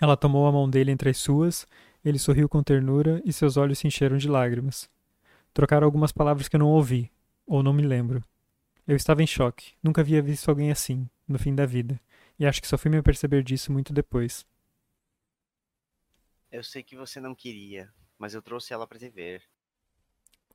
Ela 0.00 0.16
tomou 0.16 0.46
a 0.48 0.52
mão 0.52 0.68
dele 0.68 0.90
entre 0.90 1.10
as 1.10 1.18
suas, 1.18 1.66
ele 2.04 2.18
sorriu 2.18 2.48
com 2.48 2.62
ternura 2.62 3.22
e 3.24 3.32
seus 3.32 3.56
olhos 3.56 3.78
se 3.78 3.86
encheram 3.86 4.16
de 4.16 4.28
lágrimas. 4.28 4.90
Trocaram 5.52 5.84
algumas 5.84 6.10
palavras 6.10 6.48
que 6.48 6.56
eu 6.56 6.60
não 6.60 6.68
ouvi, 6.68 7.12
ou 7.46 7.62
não 7.62 7.72
me 7.72 7.82
lembro. 7.82 8.22
Eu 8.86 8.96
estava 8.96 9.22
em 9.22 9.26
choque. 9.26 9.74
Nunca 9.80 10.00
havia 10.00 10.20
visto 10.20 10.48
alguém 10.48 10.72
assim, 10.72 11.08
no 11.28 11.38
fim 11.38 11.54
da 11.54 11.64
vida, 11.64 12.00
e 12.38 12.44
acho 12.44 12.60
que 12.60 12.66
só 12.66 12.76
fui 12.76 12.90
me 12.90 13.00
perceber 13.00 13.44
disso 13.44 13.72
muito 13.72 13.92
depois. 13.92 14.44
Eu 16.50 16.64
sei 16.64 16.82
que 16.82 16.96
você 16.96 17.20
não 17.20 17.34
queria, 17.34 17.88
mas 18.18 18.34
eu 18.34 18.42
trouxe 18.42 18.72
ela 18.72 18.86
para 18.86 18.98
te 18.98 19.08
ver. 19.08 19.42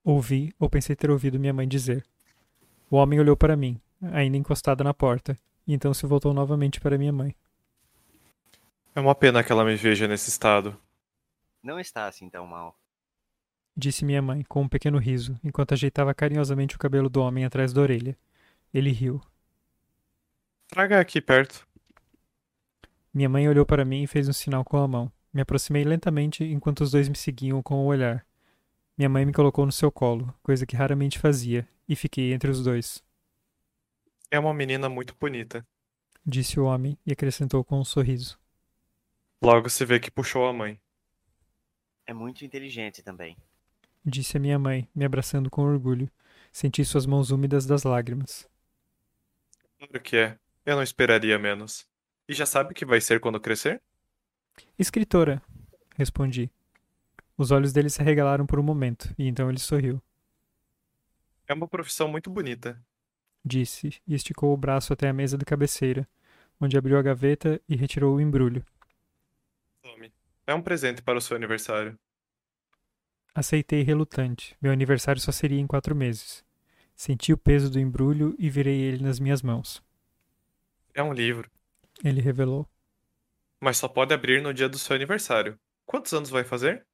Ouvi, 0.03 0.53
ou 0.59 0.69
pensei 0.69 0.95
ter 0.95 1.09
ouvido 1.09 1.39
minha 1.39 1.53
mãe 1.53 1.67
dizer. 1.67 2.05
O 2.89 2.95
homem 2.95 3.19
olhou 3.19 3.35
para 3.37 3.55
mim, 3.55 3.79
ainda 4.01 4.37
encostado 4.37 4.83
na 4.83 4.93
porta, 4.93 5.37
e 5.67 5.73
então 5.73 5.93
se 5.93 6.05
voltou 6.05 6.33
novamente 6.33 6.79
para 6.79 6.97
minha 6.97 7.11
mãe. 7.13 7.35
É 8.95 8.99
uma 8.99 9.13
pena 9.13 9.43
que 9.43 9.51
ela 9.51 9.63
me 9.63 9.75
veja 9.75 10.07
nesse 10.07 10.29
estado. 10.29 10.75
Não 11.61 11.79
está 11.79 12.07
assim 12.07 12.29
tão 12.29 12.47
mal. 12.47 12.77
Disse 13.75 14.03
minha 14.03 14.21
mãe, 14.21 14.43
com 14.43 14.63
um 14.63 14.67
pequeno 14.67 14.97
riso, 14.97 15.39
enquanto 15.43 15.73
ajeitava 15.73 16.13
carinhosamente 16.13 16.75
o 16.75 16.79
cabelo 16.79 17.09
do 17.09 17.21
homem 17.21 17.45
atrás 17.45 17.71
da 17.71 17.81
orelha. 17.81 18.17
Ele 18.73 18.91
riu. 18.91 19.21
Traga 20.67 20.99
aqui 20.99 21.21
perto. 21.21 21.67
Minha 23.13 23.29
mãe 23.29 23.47
olhou 23.47 23.65
para 23.65 23.85
mim 23.85 24.03
e 24.03 24.07
fez 24.07 24.27
um 24.27 24.33
sinal 24.33 24.63
com 24.63 24.77
a 24.77 24.87
mão. 24.87 25.11
Me 25.33 25.41
aproximei 25.41 25.83
lentamente 25.83 26.43
enquanto 26.43 26.81
os 26.81 26.91
dois 26.91 27.07
me 27.07 27.15
seguiam 27.15 27.61
com 27.61 27.75
o 27.75 27.85
olhar. 27.85 28.25
Minha 28.99 29.07
mãe 29.07 29.25
me 29.25 29.31
colocou 29.31 29.65
no 29.65 29.71
seu 29.71 29.89
colo, 29.89 30.35
coisa 30.43 30.65
que 30.65 30.75
raramente 30.75 31.17
fazia, 31.17 31.65
e 31.87 31.95
fiquei 31.95 32.33
entre 32.33 32.51
os 32.51 32.61
dois. 32.61 33.01
É 34.29 34.37
uma 34.37 34.53
menina 34.53 34.89
muito 34.89 35.15
bonita. 35.17 35.65
Disse 36.25 36.59
o 36.59 36.65
homem 36.65 36.97
e 37.05 37.13
acrescentou 37.13 37.63
com 37.63 37.79
um 37.79 37.85
sorriso. 37.85 38.37
Logo 39.41 39.69
se 39.69 39.85
vê 39.85 40.01
que 40.01 40.11
puxou 40.11 40.45
a 40.49 40.51
mãe. 40.51 40.77
É 42.05 42.13
muito 42.13 42.43
inteligente 42.43 43.01
também. 43.01 43.37
Disse 44.03 44.35
a 44.35 44.39
minha 44.41 44.59
mãe, 44.59 44.85
me 44.93 45.05
abraçando 45.05 45.49
com 45.49 45.61
orgulho. 45.61 46.11
Senti 46.51 46.83
suas 46.83 47.05
mãos 47.05 47.31
úmidas 47.31 47.65
das 47.65 47.83
lágrimas. 47.83 48.49
Claro 49.77 50.03
que 50.03 50.17
é. 50.17 50.37
Eu 50.65 50.75
não 50.75 50.83
esperaria 50.83 51.39
menos. 51.39 51.87
E 52.27 52.33
já 52.33 52.45
sabe 52.45 52.73
o 52.73 52.75
que 52.75 52.83
vai 52.83 52.99
ser 52.99 53.21
quando 53.21 53.39
crescer? 53.39 53.81
Escritora, 54.77 55.41
respondi. 55.95 56.51
Os 57.39 57.51
olhos 57.51 57.71
dele 57.71 57.89
se 57.89 58.01
arregalaram 58.01 58.45
por 58.45 58.59
um 58.59 58.63
momento, 58.63 59.15
e 59.17 59.25
então 59.25 59.49
ele 59.49 59.59
sorriu. 59.59 60.01
É 61.47 61.53
uma 61.53 61.69
profissão 61.69 62.09
muito 62.09 62.29
bonita, 62.29 62.77
disse, 63.45 64.01
e 64.05 64.13
esticou 64.13 64.53
o 64.53 64.57
braço 64.57 64.91
até 64.91 65.07
a 65.07 65.13
mesa 65.13 65.37
de 65.37 65.45
cabeceira, 65.45 66.05
onde 66.59 66.77
abriu 66.77 66.99
a 66.99 67.01
gaveta 67.01 67.61
e 67.69 67.77
retirou 67.77 68.17
o 68.17 68.19
embrulho. 68.19 68.65
Tome. 69.81 70.11
É 70.45 70.53
um 70.53 70.61
presente 70.61 71.01
para 71.01 71.17
o 71.17 71.21
seu 71.21 71.37
aniversário. 71.37 71.97
Aceitei 73.33 73.83
relutante. 73.83 74.53
Meu 74.61 74.73
aniversário 74.73 75.21
só 75.21 75.31
seria 75.31 75.61
em 75.61 75.65
quatro 75.65 75.95
meses. 75.95 76.43
Senti 76.93 77.31
o 77.31 77.37
peso 77.37 77.71
do 77.71 77.79
embrulho 77.79 78.35
e 78.37 78.49
virei 78.49 78.81
ele 78.81 79.01
nas 79.01 79.17
minhas 79.17 79.41
mãos. 79.41 79.81
É 80.93 81.01
um 81.01 81.13
livro. 81.13 81.49
Ele 82.03 82.19
revelou. 82.19 82.67
Mas 83.61 83.77
só 83.77 83.87
pode 83.87 84.13
abrir 84.13 84.41
no 84.41 84.53
dia 84.53 84.67
do 84.67 84.77
seu 84.77 84.93
aniversário. 84.93 85.57
Quantos 85.85 86.11
anos 86.11 86.29
vai 86.29 86.43
fazer? 86.43 86.85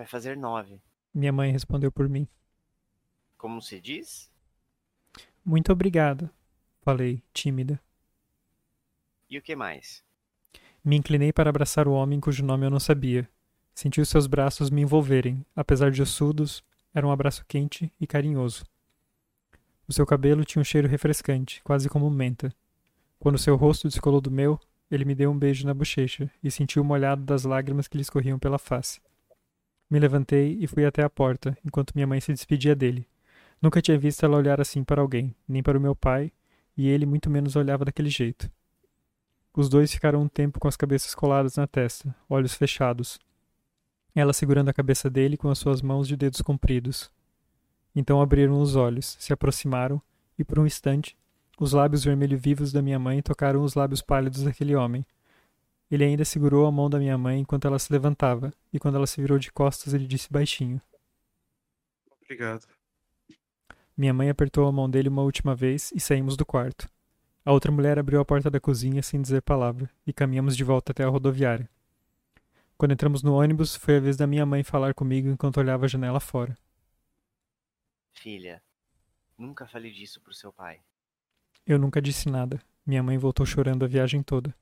Vai 0.00 0.06
fazer 0.06 0.34
nove. 0.34 0.80
Minha 1.12 1.30
mãe 1.30 1.52
respondeu 1.52 1.92
por 1.92 2.08
mim. 2.08 2.26
Como 3.36 3.60
se 3.60 3.78
diz? 3.78 4.30
Muito 5.44 5.70
obrigada, 5.70 6.32
falei, 6.80 7.22
tímida. 7.34 7.78
E 9.28 9.36
o 9.36 9.42
que 9.42 9.54
mais? 9.54 10.02
Me 10.82 10.96
inclinei 10.96 11.34
para 11.34 11.50
abraçar 11.50 11.86
o 11.86 11.92
homem 11.92 12.18
cujo 12.18 12.42
nome 12.42 12.64
eu 12.64 12.70
não 12.70 12.80
sabia. 12.80 13.28
Senti 13.74 14.00
os 14.00 14.08
seus 14.08 14.26
braços 14.26 14.70
me 14.70 14.80
envolverem. 14.80 15.44
Apesar 15.54 15.90
de 15.90 16.00
ossudos, 16.00 16.64
era 16.94 17.06
um 17.06 17.12
abraço 17.12 17.44
quente 17.46 17.92
e 18.00 18.06
carinhoso. 18.06 18.64
O 19.86 19.92
seu 19.92 20.06
cabelo 20.06 20.46
tinha 20.46 20.62
um 20.62 20.64
cheiro 20.64 20.88
refrescante, 20.88 21.62
quase 21.62 21.90
como 21.90 22.08
menta. 22.08 22.50
Quando 23.18 23.36
seu 23.36 23.54
rosto 23.54 23.86
descolou 23.86 24.22
do 24.22 24.30
meu, 24.30 24.58
ele 24.90 25.04
me 25.04 25.14
deu 25.14 25.30
um 25.30 25.38
beijo 25.38 25.66
na 25.66 25.74
bochecha 25.74 26.30
e 26.42 26.50
senti 26.50 26.80
o 26.80 26.84
molhado 26.84 27.22
das 27.22 27.44
lágrimas 27.44 27.86
que 27.86 27.98
lhe 27.98 28.02
escorriam 28.02 28.38
pela 28.38 28.58
face. 28.58 28.98
Me 29.90 29.98
levantei 29.98 30.56
e 30.60 30.66
fui 30.68 30.86
até 30.86 31.02
a 31.02 31.10
porta, 31.10 31.58
enquanto 31.64 31.92
minha 31.94 32.06
mãe 32.06 32.20
se 32.20 32.32
despedia 32.32 32.76
dele. 32.76 33.06
Nunca 33.60 33.82
tinha 33.82 33.98
visto 33.98 34.24
ela 34.24 34.36
olhar 34.36 34.60
assim 34.60 34.84
para 34.84 35.02
alguém, 35.02 35.34
nem 35.48 35.62
para 35.62 35.76
o 35.76 35.80
meu 35.80 35.94
pai, 35.96 36.32
e 36.76 36.88
ele 36.88 37.04
muito 37.04 37.28
menos 37.28 37.56
olhava 37.56 37.84
daquele 37.84 38.08
jeito. 38.08 38.50
Os 39.52 39.68
dois 39.68 39.92
ficaram 39.92 40.22
um 40.22 40.28
tempo 40.28 40.60
com 40.60 40.68
as 40.68 40.76
cabeças 40.76 41.14
coladas 41.14 41.56
na 41.56 41.66
testa, 41.66 42.14
olhos 42.28 42.54
fechados. 42.54 43.18
Ela 44.14 44.32
segurando 44.32 44.68
a 44.68 44.72
cabeça 44.72 45.10
dele 45.10 45.36
com 45.36 45.50
as 45.50 45.58
suas 45.58 45.82
mãos 45.82 46.06
de 46.06 46.16
dedos 46.16 46.40
compridos. 46.40 47.10
Então 47.94 48.22
abriram 48.22 48.60
os 48.62 48.76
olhos, 48.76 49.16
se 49.18 49.32
aproximaram, 49.32 50.00
e 50.38 50.44
por 50.44 50.58
um 50.58 50.66
instante, 50.66 51.16
Os 51.60 51.74
lábios 51.74 52.02
vermelhos 52.02 52.40
vivos 52.40 52.72
da 52.72 52.80
minha 52.80 52.98
mãe 52.98 53.20
tocaram 53.20 53.62
os 53.62 53.74
lábios 53.74 54.00
pálidos 54.00 54.44
daquele 54.44 54.74
homem. 54.74 55.04
Ele 55.90 56.04
ainda 56.04 56.24
segurou 56.24 56.66
a 56.66 56.70
mão 56.70 56.88
da 56.88 56.98
minha 56.98 57.18
mãe 57.18 57.40
enquanto 57.40 57.66
ela 57.66 57.78
se 57.78 57.92
levantava, 57.92 58.52
e 58.72 58.78
quando 58.78 58.94
ela 58.94 59.06
se 59.06 59.20
virou 59.20 59.38
de 59.38 59.50
costas, 59.50 59.92
ele 59.92 60.06
disse 60.06 60.30
baixinho: 60.32 60.80
Obrigado. 62.22 62.66
Minha 63.96 64.14
mãe 64.14 64.30
apertou 64.30 64.66
a 64.68 64.72
mão 64.72 64.88
dele 64.88 65.08
uma 65.08 65.22
última 65.22 65.54
vez 65.54 65.90
e 65.92 66.00
saímos 66.00 66.36
do 66.36 66.46
quarto. 66.46 66.88
A 67.44 67.52
outra 67.52 67.72
mulher 67.72 67.98
abriu 67.98 68.20
a 68.20 68.24
porta 68.24 68.50
da 68.50 68.60
cozinha 68.60 69.02
sem 69.02 69.20
dizer 69.20 69.42
palavra 69.42 69.90
e 70.06 70.12
caminhamos 70.12 70.56
de 70.56 70.62
volta 70.62 70.92
até 70.92 71.02
a 71.02 71.08
rodoviária. 71.08 71.68
Quando 72.78 72.92
entramos 72.92 73.22
no 73.22 73.34
ônibus, 73.34 73.74
foi 73.74 73.96
a 73.96 74.00
vez 74.00 74.16
da 74.16 74.26
minha 74.26 74.46
mãe 74.46 74.62
falar 74.62 74.94
comigo 74.94 75.28
enquanto 75.28 75.58
olhava 75.58 75.84
a 75.84 75.88
janela 75.88 76.20
fora. 76.20 76.56
Filha, 78.12 78.62
nunca 79.36 79.66
fale 79.66 79.90
disso 79.90 80.20
pro 80.20 80.32
seu 80.32 80.52
pai. 80.52 80.80
Eu 81.66 81.78
nunca 81.78 82.00
disse 82.00 82.28
nada. 82.28 82.60
Minha 82.86 83.02
mãe 83.02 83.18
voltou 83.18 83.44
chorando 83.44 83.84
a 83.84 83.88
viagem 83.88 84.22
toda. 84.22 84.54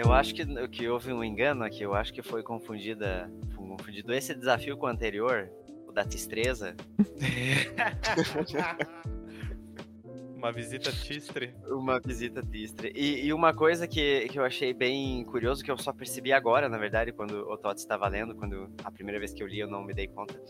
Eu 0.00 0.12
acho 0.14 0.34
que, 0.34 0.46
que 0.68 0.88
houve 0.88 1.12
um 1.12 1.22
engano 1.22 1.62
aqui. 1.62 1.82
Eu 1.82 1.94
acho 1.94 2.10
que 2.12 2.22
foi 2.22 2.42
confundida, 2.42 3.30
foi 3.54 3.66
confundido 3.66 4.14
esse 4.14 4.34
desafio 4.34 4.78
com 4.78 4.86
o 4.86 4.88
anterior, 4.88 5.50
o 5.86 5.92
da 5.92 6.04
Tistreza. 6.04 6.74
Uma 10.34 10.52
visita 10.52 10.90
tistre. 10.90 11.54
Uma 11.68 12.00
visita 12.00 12.42
tistre. 12.42 12.90
E, 12.96 13.26
e, 13.26 13.32
uma 13.32 13.52
coisa 13.52 13.86
que, 13.86 14.26
que 14.30 14.38
eu 14.38 14.42
achei 14.42 14.72
bem 14.72 15.22
curioso, 15.24 15.62
que 15.62 15.70
eu 15.70 15.76
só 15.76 15.92
percebi 15.92 16.32
agora, 16.32 16.66
na 16.66 16.78
verdade, 16.78 17.12
quando 17.12 17.46
o 17.46 17.58
Tots 17.58 17.82
estava 17.82 18.08
lendo, 18.08 18.34
quando 18.34 18.72
a 18.82 18.90
primeira 18.90 19.18
vez 19.18 19.34
que 19.34 19.42
eu 19.42 19.46
li 19.46 19.60
eu 19.60 19.68
não 19.68 19.84
me 19.84 19.92
dei 19.92 20.08
conta, 20.08 20.40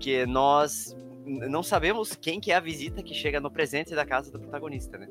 que 0.00 0.26
nós 0.26 0.96
não 1.24 1.62
sabemos 1.62 2.16
quem 2.16 2.40
que 2.40 2.50
é 2.50 2.56
a 2.56 2.60
visita 2.60 3.00
que 3.00 3.14
chega 3.14 3.38
no 3.38 3.48
presente 3.48 3.94
da 3.94 4.04
casa 4.04 4.32
do 4.32 4.40
protagonista, 4.40 4.98
né? 4.98 5.06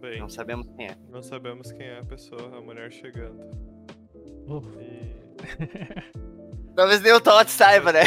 Também. 0.00 0.18
Não 0.20 0.28
sabemos 0.28 0.66
quem 0.76 0.86
é. 0.86 0.96
Não 1.10 1.22
sabemos 1.22 1.72
quem 1.72 1.86
é 1.86 1.98
a 1.98 2.04
pessoa, 2.04 2.56
a 2.56 2.60
mulher 2.60 2.90
chegando. 2.90 3.38
E... 4.80 5.20
Talvez 6.74 7.00
nem 7.02 7.12
o 7.12 7.20
Tots 7.20 7.50
saiba, 7.52 7.92
né? 7.92 8.00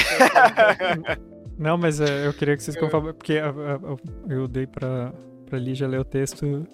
Não, 1.57 1.77
mas 1.77 2.01
é, 2.01 2.25
eu 2.27 2.33
queria 2.33 2.57
que 2.57 2.63
vocês 2.63 2.75
confirmassem, 2.77 3.13
porque 3.13 3.37
a, 3.37 3.49
a, 3.49 4.31
eu 4.33 4.47
dei 4.47 4.65
pra, 4.65 5.13
pra 5.45 5.59
Lígia 5.59 5.87
ler 5.87 5.99
o 5.99 6.03
texto 6.03 6.65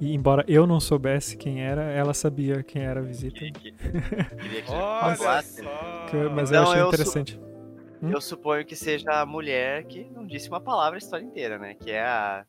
e 0.00 0.12
embora 0.14 0.44
eu 0.48 0.66
não 0.66 0.80
soubesse 0.80 1.36
quem 1.36 1.62
era, 1.62 1.82
ela 1.84 2.12
sabia 2.12 2.62
quem 2.62 2.82
era 2.82 3.00
a 3.00 3.02
visita. 3.02 3.38
Que- 3.38 3.52
que- 3.52 3.72
Queria 3.72 4.62
que 4.62 4.70
Olha! 4.72 5.42
Que 6.10 6.16
eu- 6.16 6.30
mas 6.30 6.50
Não, 6.50 6.58
eu 6.58 6.68
achei 6.68 6.82
eu 6.82 6.88
interessante. 6.88 7.40
Hum? 8.02 8.10
Eu 8.10 8.20
suponho 8.20 8.64
que 8.66 8.74
seja 8.76 9.10
a 9.22 9.24
mulher 9.24 9.84
que 9.84 10.04
não 10.14 10.26
disse 10.26 10.48
uma 10.48 10.60
palavra 10.60 10.96
a 10.96 10.98
história 10.98 11.24
inteira, 11.24 11.58
né? 11.58 11.74
Que 11.74 11.92
é 11.92 12.02
a 12.02 12.44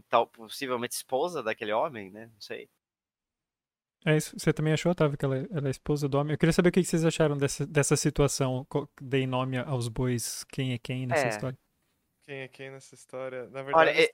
tal, 0.00 0.26
possivelmente 0.26 0.94
esposa 0.94 1.42
daquele 1.42 1.72
homem, 1.72 2.10
né? 2.10 2.26
Não 2.26 2.40
sei. 2.40 2.68
É 4.04 4.16
isso. 4.16 4.36
Você 4.38 4.52
também 4.52 4.72
achou, 4.72 4.90
Otávio, 4.90 5.16
que 5.16 5.24
ela, 5.24 5.36
ela 5.50 5.68
é 5.68 5.70
esposa 5.70 6.08
do 6.08 6.18
homem? 6.18 6.32
Eu 6.34 6.38
queria 6.38 6.52
saber 6.52 6.70
o 6.70 6.72
que 6.72 6.82
vocês 6.82 7.04
acharam 7.04 7.36
dessa, 7.36 7.66
dessa 7.66 7.96
situação. 7.96 8.66
Dei 9.00 9.26
nome 9.26 9.58
aos 9.58 9.88
bois, 9.88 10.44
quem 10.44 10.72
é 10.72 10.78
quem 10.78 11.06
nessa 11.06 11.26
É. 11.26 11.28
história. 11.28 11.58
Quem 12.24 12.36
é 12.40 12.48
quem 12.48 12.70
nessa 12.70 12.94
história? 12.94 13.48
Na 13.50 13.62
verdade. 13.62 13.90
Olha, 13.90 14.02
é- 14.02 14.12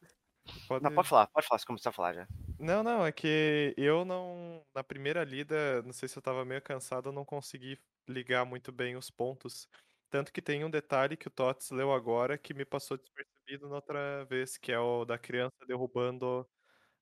pode... 0.67 0.85
Não, 0.85 0.93
pode 0.93 1.09
falar, 1.09 1.27
pode 1.29 1.47
falar, 1.47 1.59
você 1.59 1.67
começou 1.67 1.91
a 1.91 1.93
falar 1.93 2.13
já. 2.15 2.29
Não, 2.59 2.83
não, 2.83 3.07
é 3.07 3.13
que 3.13 3.75
eu 3.77 4.05
não. 4.05 4.63
Na 4.75 4.83
primeira 4.83 5.25
lida, 5.25 5.83
não 5.83 5.93
sei 5.93 6.09
se 6.09 6.19
eu 6.19 6.23
tava 6.23 6.45
meio 6.45 6.61
cansado, 6.61 7.09
eu 7.09 7.13
não 7.13 7.25
consegui 7.25 7.79
ligar 8.09 8.45
muito 8.45 8.73
bem 8.73 8.97
os 8.97 9.11
pontos. 9.11 9.69
Tanto 10.11 10.33
que 10.33 10.41
tem 10.43 10.65
um 10.65 10.71
detalhe 10.71 11.17
que 11.17 11.29
o 11.29 11.31
Tots 11.31 11.71
leu 11.71 11.93
agora 11.93 12.39
que 12.39 12.55
me 12.55 12.65
passou 12.65 12.97
despercebido 12.97 13.69
na 13.69 13.77
outra 13.77 14.25
vez, 14.27 14.57
que 14.59 14.73
é 14.73 14.79
o 14.79 15.05
da 15.05 15.19
criança 15.19 15.57
derrubando 15.67 16.49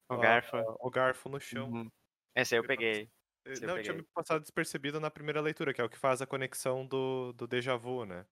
O 0.08 0.14
a- 0.14 0.16
garfo. 0.16 0.56
o 0.80 0.90
garfo 0.90 1.28
no 1.28 1.40
chão. 1.40 1.72
Uhum. 1.72 1.90
Esse 2.34 2.54
aí 2.54 2.60
eu 2.60 2.64
peguei. 2.66 3.10
Eh, 3.46 3.52
Esse 3.52 3.64
eu 3.64 3.68
Não, 3.68 3.78
tinha 3.80 3.94
peguei. 3.94 3.94
me 3.94 4.04
passado 4.14 4.40
despercebido 4.40 5.00
na 5.00 5.10
primeira 5.10 5.40
leitura, 5.40 5.72
que 5.74 5.80
é 5.80 5.84
o 5.84 5.88
que 5.90 5.98
faz 5.98 6.20
a 6.22 6.26
conexão 6.26 6.86
do, 6.86 7.32
do 7.32 7.46
déjà 7.46 7.76
vu, 7.76 8.04
né? 8.04 8.26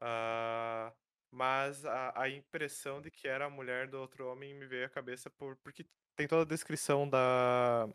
Ah, 0.00 0.92
mas 1.30 1.84
a, 1.84 2.22
a 2.22 2.28
impressão 2.28 3.00
de 3.00 3.10
que 3.10 3.28
era 3.28 3.46
a 3.46 3.50
mulher 3.50 3.88
do 3.88 3.98
outro 4.00 4.26
homem 4.30 4.54
me 4.54 4.66
veio 4.66 4.86
à 4.86 4.88
cabeça 4.90 5.30
por, 5.30 5.56
porque 5.58 5.86
tem 6.16 6.26
toda 6.28 6.42
a 6.42 6.44
descrição 6.46 7.08
da. 7.08 7.88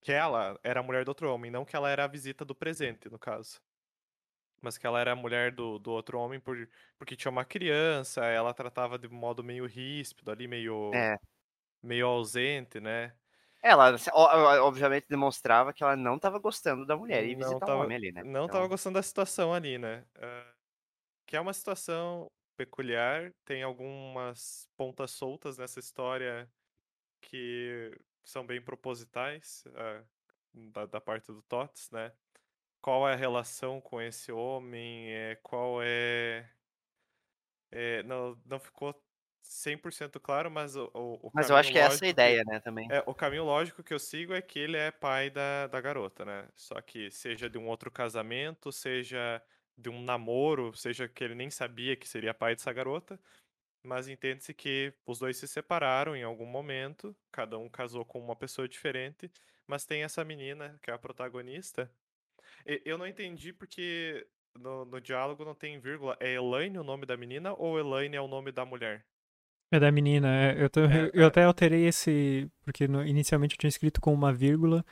que 0.00 0.12
ela 0.12 0.58
era 0.64 0.80
a 0.80 0.82
mulher 0.82 1.04
do 1.04 1.08
outro 1.08 1.32
homem, 1.32 1.50
não 1.50 1.64
que 1.64 1.76
ela 1.76 1.90
era 1.90 2.04
a 2.04 2.08
visita 2.08 2.44
do 2.44 2.54
presente, 2.54 3.08
no 3.10 3.18
caso. 3.18 3.60
Mas 4.62 4.78
que 4.78 4.86
ela 4.86 5.00
era 5.00 5.12
a 5.12 5.16
mulher 5.16 5.52
do, 5.54 5.78
do 5.78 5.92
outro 5.92 6.18
homem 6.20 6.40
por, 6.40 6.56
porque 6.98 7.16
tinha 7.16 7.30
uma 7.32 7.44
criança, 7.44 8.24
ela 8.26 8.54
tratava 8.54 8.98
de 8.98 9.08
um 9.08 9.14
modo 9.14 9.44
meio 9.44 9.66
ríspido 9.66 10.30
ali, 10.30 10.48
meio, 10.48 11.04
É. 11.04 11.16
meio 11.82 12.06
ausente, 12.08 12.80
né? 12.80 13.14
Ela, 13.62 13.94
ó- 14.12 14.66
obviamente, 14.66 15.06
demonstrava 15.08 15.72
que 15.72 15.82
ela 15.82 15.96
não 15.96 16.18
tava 16.18 16.38
gostando 16.38 16.84
da 16.86 16.96
mulher 16.96 17.24
e 17.24 17.36
Não 17.36 17.54
tava- 17.54 17.74
o 17.76 17.80
homem 17.82 17.96
ali, 17.96 18.12
né? 18.12 18.24
Não 18.24 18.48
Então, 18.48 18.48
tava 18.48 18.66
gostando 18.68 18.94
da 18.94 19.02
situação 19.02 19.52
ali, 19.52 19.78
né? 19.78 20.04
Ah, 20.16 20.54
que 21.26 21.36
é 21.36 21.40
uma 21.40 21.52
situação 21.54 22.30
peculiar, 22.56 23.34
tem 23.44 23.62
algumas 23.62 24.68
pontas 24.76 25.12
soltas 25.12 25.58
nessa 25.58 25.80
história 25.80 26.52
que 27.22 27.92
são 28.24 28.46
bem 28.46 28.62
propositais 28.62 29.64
ah, 29.76 30.04
da, 30.54 30.86
da 30.86 31.00
parte 31.00 31.28
do 31.32 31.42
Tots, 31.44 31.90
né? 31.92 32.12
Qual 32.82 33.08
é 33.08 33.14
a 33.14 33.16
relação 33.16 33.80
com 33.80 34.00
esse 34.00 34.30
homem? 34.30 35.10
É, 35.10 35.36
qual 35.36 35.80
é, 35.82 36.50
é, 37.70 38.02
não, 38.02 38.38
não 38.44 38.60
ficou 38.60 38.94
100% 39.42 40.20
claro, 40.20 40.50
mas 40.50 40.76
o, 40.76 40.90
o, 40.94 41.28
o 41.28 41.30
Mas 41.34 41.50
eu 41.50 41.56
acho 41.56 41.72
que 41.72 41.78
é 41.78 41.82
essa 41.82 42.04
a 42.04 42.08
ideia, 42.08 42.42
né, 42.44 42.60
também. 42.60 42.88
é, 42.90 43.02
o 43.06 43.14
caminho 43.14 43.44
lógico 43.44 43.82
que 43.82 43.94
eu 43.94 43.98
sigo 43.98 44.34
é 44.34 44.42
que 44.42 44.58
ele 44.58 44.76
é 44.76 44.90
pai 44.90 45.30
da, 45.30 45.66
da 45.66 45.80
garota, 45.80 46.24
né? 46.24 46.48
Só 46.56 46.80
que 46.80 47.10
seja 47.10 47.48
de 47.48 47.58
um 47.58 47.68
outro 47.68 47.90
casamento, 47.90 48.70
seja 48.72 49.42
de 49.76 49.88
um 49.88 50.02
namoro, 50.02 50.74
seja 50.76 51.08
que 51.08 51.24
ele 51.24 51.34
nem 51.34 51.50
sabia 51.50 51.96
que 51.96 52.08
seria 52.08 52.34
pai 52.34 52.54
dessa 52.54 52.72
garota, 52.72 53.18
mas 53.84 54.08
entende-se 54.08 54.54
que 54.54 54.94
os 55.06 55.18
dois 55.20 55.36
se 55.38 55.48
separaram 55.48 56.16
em 56.16 56.22
algum 56.24 56.46
momento, 56.46 57.16
cada 57.32 57.58
um 57.58 57.68
casou 57.70 58.04
com 58.04 58.20
uma 58.20 58.36
pessoa 58.36 58.68
diferente, 58.68 59.30
mas 59.66 59.86
tem 59.86 60.04
essa 60.04 60.24
menina, 60.24 60.78
que 60.82 60.90
é 60.90 60.94
a 60.94 60.98
protagonista. 60.98 61.90
Eu 62.84 62.96
não 62.98 63.06
entendi 63.06 63.52
porque 63.52 64.26
no, 64.58 64.84
no 64.84 65.00
diálogo 65.00 65.44
não 65.44 65.54
tem 65.54 65.78
vírgula. 65.80 66.16
É 66.20 66.34
Elaine 66.34 66.78
o 66.78 66.84
nome 66.84 67.06
da 67.06 67.16
menina 67.16 67.52
ou 67.54 67.78
Elaine 67.78 68.16
é 68.16 68.20
o 68.20 68.28
nome 68.28 68.52
da 68.52 68.64
mulher? 68.64 69.04
É 69.70 69.80
da 69.80 69.90
menina, 69.90 70.28
é, 70.28 70.62
eu, 70.62 70.68
tô- 70.68 70.80
É, 70.80 71.10
eu 71.14 71.22
é. 71.22 71.26
até 71.26 71.44
alterei 71.44 71.86
esse, 71.86 72.46
porque 72.62 72.86
no- 72.86 73.06
inicialmente 73.06 73.54
eu 73.54 73.58
tinha 73.58 73.68
escrito 73.70 74.02
com 74.02 74.12
uma 74.12 74.30
vírgula, 74.30 74.84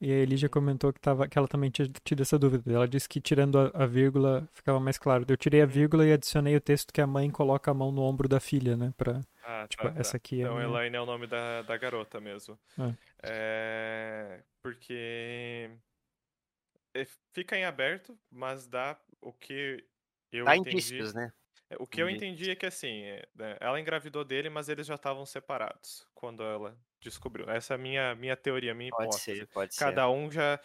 e 0.00 0.12
a 0.12 0.16
Elígia 0.16 0.48
comentou 0.48 0.92
que, 0.92 1.00
tava, 1.00 1.28
que 1.28 1.36
ela 1.38 1.48
também 1.48 1.70
tinha 1.70 1.88
tido 2.04 2.22
essa 2.22 2.38
dúvida. 2.38 2.72
Ela 2.72 2.88
disse 2.88 3.08
que 3.08 3.20
tirando 3.20 3.58
a, 3.58 3.70
a 3.74 3.86
vírgula 3.86 4.48
ficava 4.52 4.80
mais 4.80 4.98
claro. 4.98 5.24
Eu 5.28 5.36
tirei 5.36 5.62
a 5.62 5.66
vírgula 5.66 6.06
e 6.06 6.12
adicionei 6.12 6.56
o 6.56 6.60
texto 6.60 6.92
que 6.92 7.00
a 7.00 7.06
mãe 7.08 7.28
coloca 7.30 7.70
a 7.70 7.74
mão 7.74 7.92
no 7.92 8.02
ombro 8.02 8.28
da 8.28 8.40
filha, 8.40 8.76
né? 8.76 8.94
Pra, 8.96 9.20
Ah, 9.42 9.66
tipo, 9.68 9.82
tá, 9.82 9.90
tá. 9.92 10.00
essa 10.00 10.16
aqui 10.16 10.36
é 10.36 10.44
Então, 10.44 10.54
minha- 10.54 10.66
Elaine 10.68 10.96
é 10.96 11.00
o 11.00 11.06
nome 11.06 11.26
da, 11.26 11.62
da 11.62 11.76
garota 11.76 12.20
mesmo. 12.20 12.58
É. 12.78 12.94
É, 13.24 14.40
porque 14.62 15.70
fica 17.32 17.56
em 17.56 17.64
aberto, 17.64 18.18
mas 18.30 18.66
dá 18.66 19.00
o 19.20 19.32
que 19.32 19.84
eu 20.32 20.44
Dá 20.44 20.56
entendi. 20.56 20.76
indícios, 20.76 21.14
né? 21.14 21.32
é, 21.70 21.76
O 21.80 21.86
que 21.86 22.02
eu 22.02 22.10
entendi 22.10 22.50
é 22.50 22.56
que 22.56 22.66
assim, 22.66 23.02
é, 23.04 23.28
né, 23.34 23.56
ela 23.60 23.80
engravidou 23.80 24.24
dele, 24.24 24.50
mas 24.50 24.68
eles 24.68 24.86
já 24.86 24.94
estavam 24.96 25.26
separados 25.26 26.06
quando 26.14 26.42
ela 26.42 26.78
descobriu. 27.00 27.48
Essa 27.50 27.74
é 27.74 27.76
a 27.76 27.78
minha, 27.78 28.14
minha 28.14 28.36
teoria, 28.36 28.74
minha 28.74 28.88
Pode 28.88 29.14
hipótese. 29.14 29.22
ser, 29.22 29.46
pode 29.48 29.74
ser. 29.74 29.84
Cada 29.84 30.10
um 30.10 30.30
já. 30.30 30.60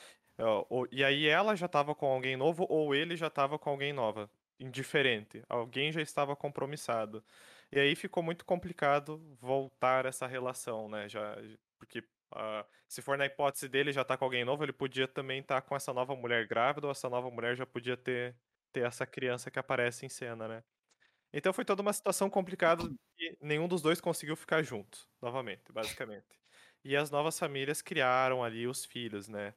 e 0.91 1.03
aí 1.03 1.27
ela 1.27 1.55
já 1.55 1.65
estava 1.65 1.95
com 1.95 2.05
alguém 2.07 2.35
novo 2.35 2.65
ou 2.69 2.93
ele 2.95 3.15
já 3.15 3.27
estava 3.27 3.57
com 3.59 3.69
alguém 3.69 3.93
nova. 3.93 4.29
Indiferente. 4.59 5.43
Alguém 5.49 5.91
já 5.91 6.01
estava 6.01 6.35
compromissado. 6.35 7.23
E 7.71 7.79
aí 7.79 7.95
ficou 7.95 8.23
muito 8.23 8.45
complicado 8.45 9.17
voltar 9.41 10.05
essa 10.05 10.27
relação, 10.27 10.87
né? 10.89 11.09
Já, 11.09 11.35
porque 11.77 12.03
ah, 12.35 12.65
se 12.87 13.01
for 13.01 13.17
na 13.17 13.25
hipótese 13.25 13.69
dele 13.69 13.91
já 13.91 14.03
tá 14.03 14.17
com 14.17 14.25
alguém 14.25 14.45
novo, 14.45 14.63
ele 14.63 14.73
podia 14.73 15.07
também 15.07 15.41
estar 15.41 15.61
com 15.61 15.75
essa 15.75 15.93
nova 15.93 16.15
mulher 16.15 16.47
grávida, 16.47 16.87
ou 16.87 16.91
essa 16.91 17.09
nova 17.09 17.29
mulher 17.31 17.55
já 17.55 17.65
podia 17.65 17.97
ter, 17.97 18.37
ter 18.73 18.85
essa 18.85 19.05
criança 19.07 19.49
que 19.51 19.59
aparece 19.59 20.05
em 20.05 20.09
cena, 20.09 20.47
né? 20.47 20.63
Então 21.33 21.53
foi 21.53 21.65
toda 21.65 21.81
uma 21.81 21.93
situação 21.93 22.29
complicada 22.29 22.83
e 23.19 23.37
nenhum 23.41 23.67
dos 23.67 23.81
dois 23.81 24.01
conseguiu 24.01 24.35
ficar 24.35 24.63
junto, 24.63 25.07
novamente, 25.21 25.71
basicamente. 25.71 26.39
E 26.83 26.95
as 26.95 27.11
novas 27.11 27.37
famílias 27.39 27.81
criaram 27.81 28.43
ali 28.43 28.67
os 28.67 28.85
filhos, 28.85 29.27
né? 29.27 29.53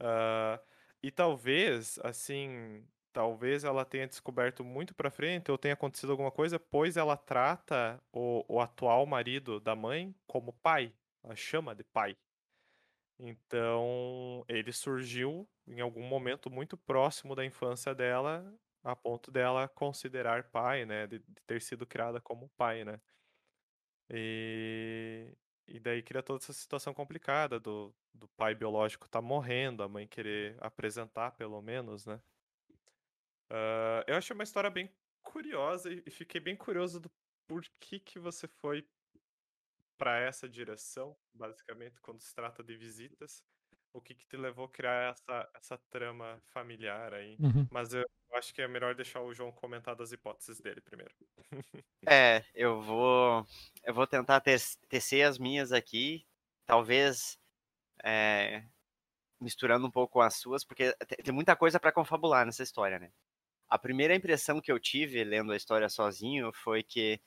Ah, 0.00 0.60
e 1.02 1.10
talvez, 1.10 1.98
assim, 2.02 2.86
talvez 3.12 3.64
ela 3.64 3.84
tenha 3.84 4.06
descoberto 4.06 4.64
muito 4.64 4.94
pra 4.94 5.10
frente 5.10 5.50
ou 5.50 5.58
tenha 5.58 5.74
acontecido 5.74 6.10
alguma 6.10 6.30
coisa, 6.30 6.58
pois 6.58 6.96
ela 6.96 7.16
trata 7.16 8.02
o, 8.12 8.44
o 8.56 8.60
atual 8.60 9.06
marido 9.06 9.60
da 9.60 9.76
mãe 9.76 10.14
como 10.26 10.52
pai. 10.54 10.94
Ela 11.22 11.36
chama 11.36 11.74
de 11.74 11.84
pai. 11.84 12.16
Então, 13.18 14.44
ele 14.48 14.72
surgiu 14.72 15.48
em 15.66 15.80
algum 15.80 16.02
momento 16.02 16.50
muito 16.50 16.76
próximo 16.76 17.34
da 17.34 17.44
infância 17.44 17.94
dela, 17.94 18.44
a 18.82 18.96
ponto 18.96 19.30
dela 19.30 19.68
considerar 19.68 20.50
pai, 20.50 20.84
né? 20.84 21.06
De, 21.06 21.18
de 21.20 21.42
ter 21.46 21.60
sido 21.60 21.86
criada 21.86 22.20
como 22.20 22.48
pai, 22.56 22.84
né? 22.84 23.00
E, 24.10 25.34
e 25.66 25.78
daí 25.78 26.02
cria 26.02 26.22
toda 26.22 26.42
essa 26.42 26.52
situação 26.52 26.92
complicada 26.92 27.60
do, 27.60 27.94
do 28.12 28.28
pai 28.28 28.54
biológico 28.54 29.08
tá 29.08 29.22
morrendo, 29.22 29.82
a 29.82 29.88
mãe 29.88 30.06
querer 30.06 30.56
apresentar, 30.60 31.30
pelo 31.32 31.62
menos, 31.62 32.04
né? 32.04 32.20
Uh, 33.50 34.02
eu 34.06 34.16
achei 34.16 34.34
uma 34.34 34.42
história 34.42 34.70
bem 34.70 34.90
curiosa 35.22 35.92
e 35.92 36.10
fiquei 36.10 36.40
bem 36.40 36.56
curioso 36.56 36.98
do 36.98 37.10
porquê 37.46 38.00
que 38.00 38.18
você 38.18 38.48
foi 38.48 38.86
para 40.02 40.18
essa 40.18 40.48
direção, 40.48 41.16
basicamente, 41.32 42.00
quando 42.00 42.20
se 42.20 42.34
trata 42.34 42.60
de 42.60 42.76
visitas. 42.76 43.44
O 43.92 44.00
que, 44.00 44.16
que 44.16 44.26
te 44.26 44.36
levou 44.36 44.64
a 44.64 44.68
criar 44.68 45.12
essa, 45.12 45.50
essa 45.54 45.78
trama 45.92 46.42
familiar 46.52 47.14
aí? 47.14 47.36
Uhum. 47.38 47.68
Mas 47.70 47.94
eu 47.94 48.04
acho 48.34 48.52
que 48.52 48.60
é 48.60 48.66
melhor 48.66 48.96
deixar 48.96 49.20
o 49.20 49.32
João 49.32 49.52
comentar 49.52 49.94
das 49.94 50.10
hipóteses 50.10 50.60
dele 50.60 50.80
primeiro. 50.80 51.14
é, 52.08 52.44
eu 52.52 52.82
vou 52.82 53.46
eu 53.84 53.94
vou 53.94 54.04
tentar 54.04 54.42
tecer 54.88 55.22
as 55.22 55.38
minhas 55.38 55.70
aqui, 55.70 56.26
talvez 56.66 57.38
é, 58.02 58.64
misturando 59.40 59.86
um 59.86 59.90
pouco 59.90 60.14
com 60.14 60.20
as 60.20 60.34
suas, 60.34 60.64
porque 60.64 60.96
tem 61.22 61.32
muita 61.32 61.54
coisa 61.54 61.78
para 61.78 61.92
confabular 61.92 62.44
nessa 62.44 62.64
história, 62.64 62.98
né? 62.98 63.12
A 63.68 63.78
primeira 63.78 64.16
impressão 64.16 64.60
que 64.60 64.72
eu 64.72 64.80
tive 64.80 65.22
lendo 65.22 65.52
a 65.52 65.56
história 65.56 65.88
sozinho 65.88 66.50
foi 66.52 66.82
que 66.82 67.20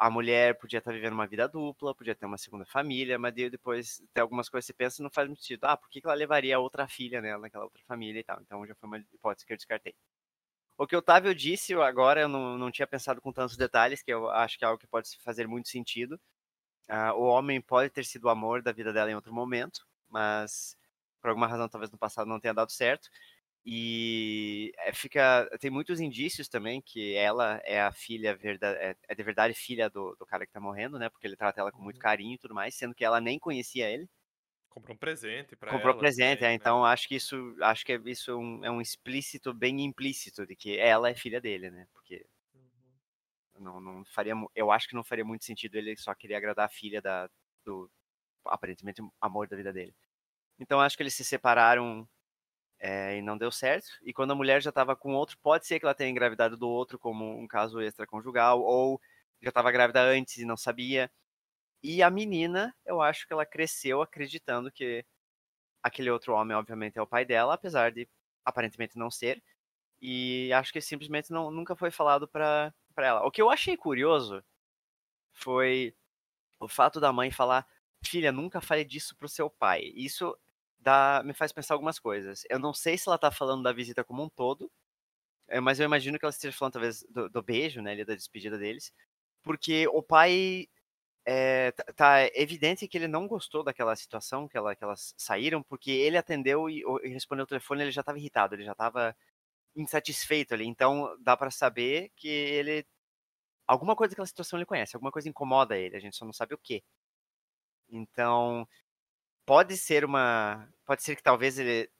a 0.00 0.10
mulher 0.10 0.58
podia 0.58 0.78
estar 0.78 0.92
vivendo 0.92 1.12
uma 1.12 1.26
vida 1.26 1.46
dupla, 1.46 1.94
podia 1.94 2.14
ter 2.14 2.26
uma 2.26 2.38
segunda 2.38 2.64
família, 2.64 3.18
mas 3.18 3.34
depois 3.34 4.02
tem 4.14 4.22
algumas 4.22 4.48
coisas 4.48 4.66
que 4.66 4.72
você 4.72 4.76
pensa 4.76 5.02
não 5.02 5.10
faz 5.10 5.28
muito 5.28 5.42
sentido. 5.42 5.64
Ah, 5.66 5.76
por 5.76 5.90
que 5.90 6.00
ela 6.02 6.14
levaria 6.14 6.58
outra 6.58 6.88
filha 6.88 7.20
nela, 7.20 7.42
naquela 7.42 7.64
outra 7.64 7.82
família 7.86 8.20
e 8.20 8.24
tal? 8.24 8.40
Então 8.40 8.66
já 8.66 8.74
foi 8.76 8.88
uma 8.88 8.98
hipótese 8.98 9.46
que 9.46 9.52
eu 9.52 9.58
descartei. 9.58 9.94
O 10.78 10.86
que 10.86 10.96
o 10.96 11.00
Otávio 11.00 11.34
disse 11.34 11.74
agora, 11.74 12.22
eu 12.22 12.28
não, 12.28 12.58
não 12.58 12.70
tinha 12.70 12.86
pensado 12.86 13.20
com 13.20 13.32
tantos 13.32 13.56
detalhes, 13.56 14.02
que 14.02 14.12
eu 14.12 14.30
acho 14.30 14.58
que 14.58 14.64
é 14.64 14.68
algo 14.68 14.80
que 14.80 14.86
pode 14.86 15.10
fazer 15.22 15.46
muito 15.46 15.68
sentido. 15.68 16.20
Uh, 16.90 17.12
o 17.16 17.22
homem 17.24 17.60
pode 17.60 17.90
ter 17.90 18.04
sido 18.04 18.24
o 18.24 18.30
amor 18.30 18.62
da 18.62 18.72
vida 18.72 18.92
dela 18.92 19.10
em 19.10 19.14
outro 19.14 19.32
momento, 19.34 19.86
mas 20.08 20.76
por 21.20 21.28
alguma 21.30 21.46
razão 21.46 21.68
talvez 21.68 21.90
no 21.90 21.98
passado 21.98 22.28
não 22.28 22.40
tenha 22.40 22.54
dado 22.54 22.72
certo. 22.72 23.10
E 23.64 24.72
é, 24.78 24.92
fica 24.92 25.48
tem 25.60 25.70
muitos 25.70 26.00
indícios 26.00 26.48
também 26.48 26.80
que 26.80 27.14
ela 27.14 27.60
é 27.64 27.80
a 27.80 27.92
filha 27.92 28.34
verdade, 28.34 28.78
é, 28.78 28.96
é 29.06 29.14
de 29.14 29.22
verdade 29.22 29.54
filha 29.54 29.90
do, 29.90 30.16
do 30.18 30.24
cara 30.24 30.46
que 30.46 30.52
tá 30.52 30.60
morrendo, 30.60 30.98
né? 30.98 31.10
Porque 31.10 31.26
ele 31.26 31.36
trata 31.36 31.60
ela 31.60 31.70
com 31.70 31.82
muito 31.82 31.96
uhum. 31.96 32.02
carinho 32.02 32.34
e 32.34 32.38
tudo 32.38 32.54
mais, 32.54 32.74
sendo 32.74 32.94
que 32.94 33.04
ela 33.04 33.20
nem 33.20 33.38
conhecia 33.38 33.90
ele. 33.90 34.08
Comprou 34.70 34.94
um 34.94 34.98
presente 34.98 35.56
para 35.56 35.70
Comprou 35.70 35.90
ela. 35.90 35.98
presente, 35.98 36.38
também, 36.38 36.48
é, 36.48 36.50
né? 36.50 36.54
então 36.54 36.84
acho 36.84 37.06
que 37.06 37.16
isso 37.16 37.54
acho 37.60 37.84
que 37.84 38.00
isso 38.06 38.30
é 38.30 38.36
um, 38.36 38.64
é 38.64 38.70
um 38.70 38.80
explícito 38.80 39.52
bem 39.52 39.82
implícito 39.82 40.46
de 40.46 40.56
que 40.56 40.78
ela 40.78 41.10
é 41.10 41.14
filha 41.14 41.40
dele, 41.40 41.70
né? 41.70 41.86
Porque 41.92 42.24
uhum. 42.54 43.62
não, 43.62 43.80
não 43.80 44.04
faria 44.06 44.32
eu 44.54 44.70
acho 44.70 44.88
que 44.88 44.94
não 44.94 45.04
faria 45.04 45.24
muito 45.24 45.44
sentido 45.44 45.74
ele 45.74 45.96
só 45.98 46.14
querer 46.14 46.36
agradar 46.36 46.64
a 46.64 46.70
filha 46.70 47.02
da 47.02 47.28
do 47.64 47.90
aparentemente 48.46 49.02
amor 49.20 49.46
da 49.48 49.56
vida 49.56 49.70
dele. 49.70 49.94
Então 50.58 50.80
acho 50.80 50.96
que 50.96 51.02
eles 51.02 51.14
se 51.14 51.24
separaram 51.24 52.08
é, 52.80 53.18
e 53.18 53.22
não 53.22 53.36
deu 53.38 53.52
certo. 53.52 53.88
E 54.02 54.12
quando 54.12 54.32
a 54.32 54.34
mulher 54.34 54.62
já 54.62 54.70
estava 54.70 54.96
com 54.96 55.14
outro, 55.14 55.38
pode 55.42 55.66
ser 55.66 55.78
que 55.78 55.84
ela 55.84 55.94
tenha 55.94 56.10
engravidado 56.10 56.56
do 56.56 56.68
outro, 56.68 56.98
como 56.98 57.38
um 57.38 57.46
caso 57.46 57.80
extraconjugal, 57.80 58.62
ou 58.62 59.00
já 59.42 59.50
estava 59.50 59.70
grávida 59.70 60.02
antes 60.02 60.38
e 60.38 60.44
não 60.44 60.56
sabia. 60.56 61.10
E 61.82 62.02
a 62.02 62.10
menina, 62.10 62.74
eu 62.86 63.00
acho 63.02 63.26
que 63.26 63.32
ela 63.32 63.46
cresceu 63.46 64.02
acreditando 64.02 64.72
que 64.72 65.04
aquele 65.82 66.10
outro 66.10 66.34
homem, 66.34 66.56
obviamente, 66.56 66.98
é 66.98 67.02
o 67.02 67.06
pai 67.06 67.24
dela, 67.24 67.54
apesar 67.54 67.92
de 67.92 68.08
aparentemente 68.44 68.98
não 68.98 69.10
ser. 69.10 69.42
E 70.00 70.52
acho 70.54 70.72
que 70.72 70.80
simplesmente 70.80 71.30
não, 71.30 71.50
nunca 71.50 71.76
foi 71.76 71.90
falado 71.90 72.28
para 72.28 72.72
ela. 72.96 73.26
O 73.26 73.30
que 73.30 73.42
eu 73.42 73.50
achei 73.50 73.76
curioso 73.76 74.42
foi 75.32 75.94
o 76.60 76.68
fato 76.68 77.00
da 77.00 77.12
mãe 77.12 77.30
falar: 77.30 77.66
Filha, 78.04 78.32
nunca 78.32 78.60
fale 78.60 78.84
disso 78.84 79.16
pro 79.16 79.28
seu 79.28 79.50
pai. 79.50 79.92
Isso 79.94 80.36
dá, 80.80 81.22
me 81.24 81.34
faz 81.34 81.52
pensar 81.52 81.74
algumas 81.74 81.98
coisas. 81.98 82.44
Eu 82.50 82.58
não 82.58 82.74
sei 82.74 82.98
se 82.98 83.08
ela 83.08 83.18
tá 83.18 83.30
falando 83.30 83.62
da 83.62 83.72
visita 83.72 84.04
como 84.04 84.22
um 84.24 84.28
todo, 84.28 84.70
é, 85.48 85.60
mas 85.60 85.80
eu 85.80 85.86
imagino 85.86 86.18
que 86.18 86.24
ela 86.24 86.30
esteja 86.30 86.56
falando 86.56 86.74
talvez 86.74 87.04
do, 87.10 87.28
do 87.28 87.42
beijo, 87.42 87.82
né, 87.82 87.92
ali, 87.92 88.04
da 88.04 88.14
despedida 88.14 88.58
deles, 88.58 88.92
porque 89.42 89.86
o 89.88 90.02
pai 90.02 90.68
é, 91.26 91.72
tá 91.96 92.26
evidente 92.34 92.88
que 92.88 92.98
ele 92.98 93.08
não 93.08 93.28
gostou 93.28 93.62
daquela 93.64 93.94
situação 93.96 94.48
que, 94.48 94.56
ela, 94.56 94.74
que 94.76 94.84
elas 94.84 95.14
saíram, 95.16 95.62
porque 95.62 95.90
ele 95.90 96.16
atendeu 96.16 96.68
e, 96.70 96.82
e 97.04 97.08
respondeu 97.08 97.44
o 97.44 97.48
telefone, 97.48 97.82
ele 97.82 97.90
já 97.92 98.00
estava 98.02 98.18
irritado, 98.18 98.54
ele 98.54 98.64
já 98.64 98.72
estava 98.72 99.16
insatisfeito 99.76 100.54
ali. 100.54 100.66
Então 100.66 101.16
dá 101.20 101.36
para 101.36 101.50
saber 101.50 102.10
que 102.16 102.28
ele 102.28 102.86
alguma 103.66 103.96
coisa 103.96 104.10
daquela 104.12 104.26
situação 104.26 104.58
ele 104.58 104.66
conhece, 104.66 104.96
alguma 104.96 105.12
coisa 105.12 105.28
incomoda 105.28 105.76
ele, 105.78 105.96
a 105.96 106.00
gente 106.00 106.16
só 106.16 106.24
não 106.24 106.32
sabe 106.32 106.54
o 106.54 106.58
que. 106.58 106.82
Então 107.88 108.66
pode 109.50 109.76
ser 109.76 110.04
uma. 110.04 110.68
Pode 110.86 111.02
ser 111.02 111.16
que 111.16 111.22
talvez 111.24 111.58
ele 111.58 111.90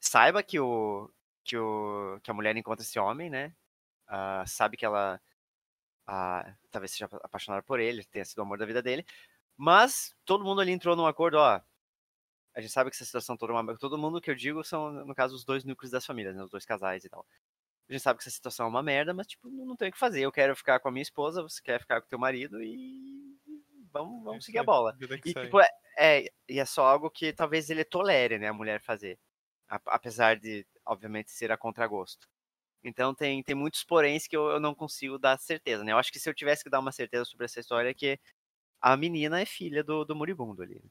saiba 0.00 0.42
que 0.42 0.58
o. 0.58 1.10
que, 1.44 1.54
o, 1.58 2.18
que 2.22 2.30
a 2.30 2.34
mulher 2.34 2.56
encontra 2.56 2.82
esse 2.82 2.98
homem, 2.98 3.28
né? 3.28 3.54
Uh, 4.08 4.48
sabe 4.48 4.78
que 4.78 4.86
ela. 4.86 5.20
Uh, 6.08 6.50
talvez 6.70 6.92
seja 6.92 7.10
apaixonada 7.22 7.62
por 7.62 7.78
ele, 7.78 8.04
tenha 8.06 8.24
sido 8.24 8.38
o 8.38 8.42
amor 8.42 8.56
da 8.56 8.64
vida 8.64 8.80
dele. 8.82 9.04
Mas 9.54 10.16
todo 10.24 10.44
mundo 10.44 10.62
ali 10.62 10.72
entrou 10.72 10.96
num 10.96 11.06
acordo, 11.06 11.36
ó. 11.36 11.60
A 12.54 12.60
gente 12.62 12.72
sabe 12.72 12.88
que 12.90 12.96
essa 12.96 13.04
situação 13.04 13.36
toda 13.36 13.52
é 13.52 13.56
uma. 13.56 13.76
Todo 13.76 13.98
mundo 13.98 14.18
que 14.20 14.30
eu 14.30 14.34
digo 14.34 14.64
são, 14.64 14.90
no 14.92 15.14
caso, 15.14 15.34
os 15.34 15.44
dois 15.44 15.64
núcleos 15.64 15.90
das 15.92 16.06
famílias, 16.06 16.34
né? 16.34 16.42
Os 16.42 16.50
dois 16.50 16.64
casais 16.64 17.04
e 17.04 17.10
tal. 17.10 17.26
A 17.86 17.92
gente 17.92 18.02
sabe 18.02 18.18
que 18.18 18.22
essa 18.22 18.30
situação 18.30 18.64
é 18.66 18.68
uma 18.70 18.82
merda, 18.82 19.12
mas, 19.12 19.26
tipo, 19.26 19.46
não 19.50 19.76
tem 19.76 19.90
o 19.90 19.92
que 19.92 19.98
fazer. 19.98 20.22
Eu 20.22 20.32
quero 20.32 20.56
ficar 20.56 20.80
com 20.80 20.88
a 20.88 20.92
minha 20.92 21.02
esposa, 21.02 21.42
você 21.42 21.60
quer 21.62 21.80
ficar 21.80 22.00
com 22.00 22.06
o 22.06 22.08
teu 22.08 22.18
marido 22.18 22.62
e 22.62 23.31
vamos, 23.92 24.24
vamos 24.24 24.44
é 24.44 24.46
seguir 24.46 24.58
a 24.58 24.64
bola. 24.64 24.96
E, 25.00 25.34
tipo, 25.34 25.60
é, 25.60 25.68
é, 25.98 26.32
e 26.48 26.58
é 26.58 26.64
só 26.64 26.86
algo 26.86 27.10
que 27.10 27.32
talvez 27.32 27.70
ele 27.70 27.84
tolere, 27.84 28.38
né, 28.38 28.48
a 28.48 28.52
mulher 28.52 28.80
fazer. 28.80 29.18
A, 29.68 29.80
apesar 29.86 30.38
de, 30.38 30.66
obviamente, 30.84 31.30
ser 31.30 31.52
a 31.52 31.56
contragosto. 31.56 32.26
Então 32.84 33.14
tem, 33.14 33.42
tem 33.42 33.54
muitos 33.54 33.84
poréns 33.84 34.26
que 34.26 34.36
eu, 34.36 34.48
eu 34.50 34.60
não 34.60 34.74
consigo 34.74 35.18
dar 35.18 35.38
certeza, 35.38 35.84
né? 35.84 35.92
Eu 35.92 35.98
acho 35.98 36.10
que 36.10 36.18
se 36.18 36.28
eu 36.28 36.34
tivesse 36.34 36.64
que 36.64 36.70
dar 36.70 36.80
uma 36.80 36.90
certeza 36.90 37.24
sobre 37.24 37.44
essa 37.44 37.60
história 37.60 37.88
é 37.88 37.94
que 37.94 38.18
a 38.80 38.96
menina 38.96 39.40
é 39.40 39.46
filha 39.46 39.84
do, 39.84 40.04
do 40.04 40.16
moribundo 40.16 40.62
ali. 40.62 40.82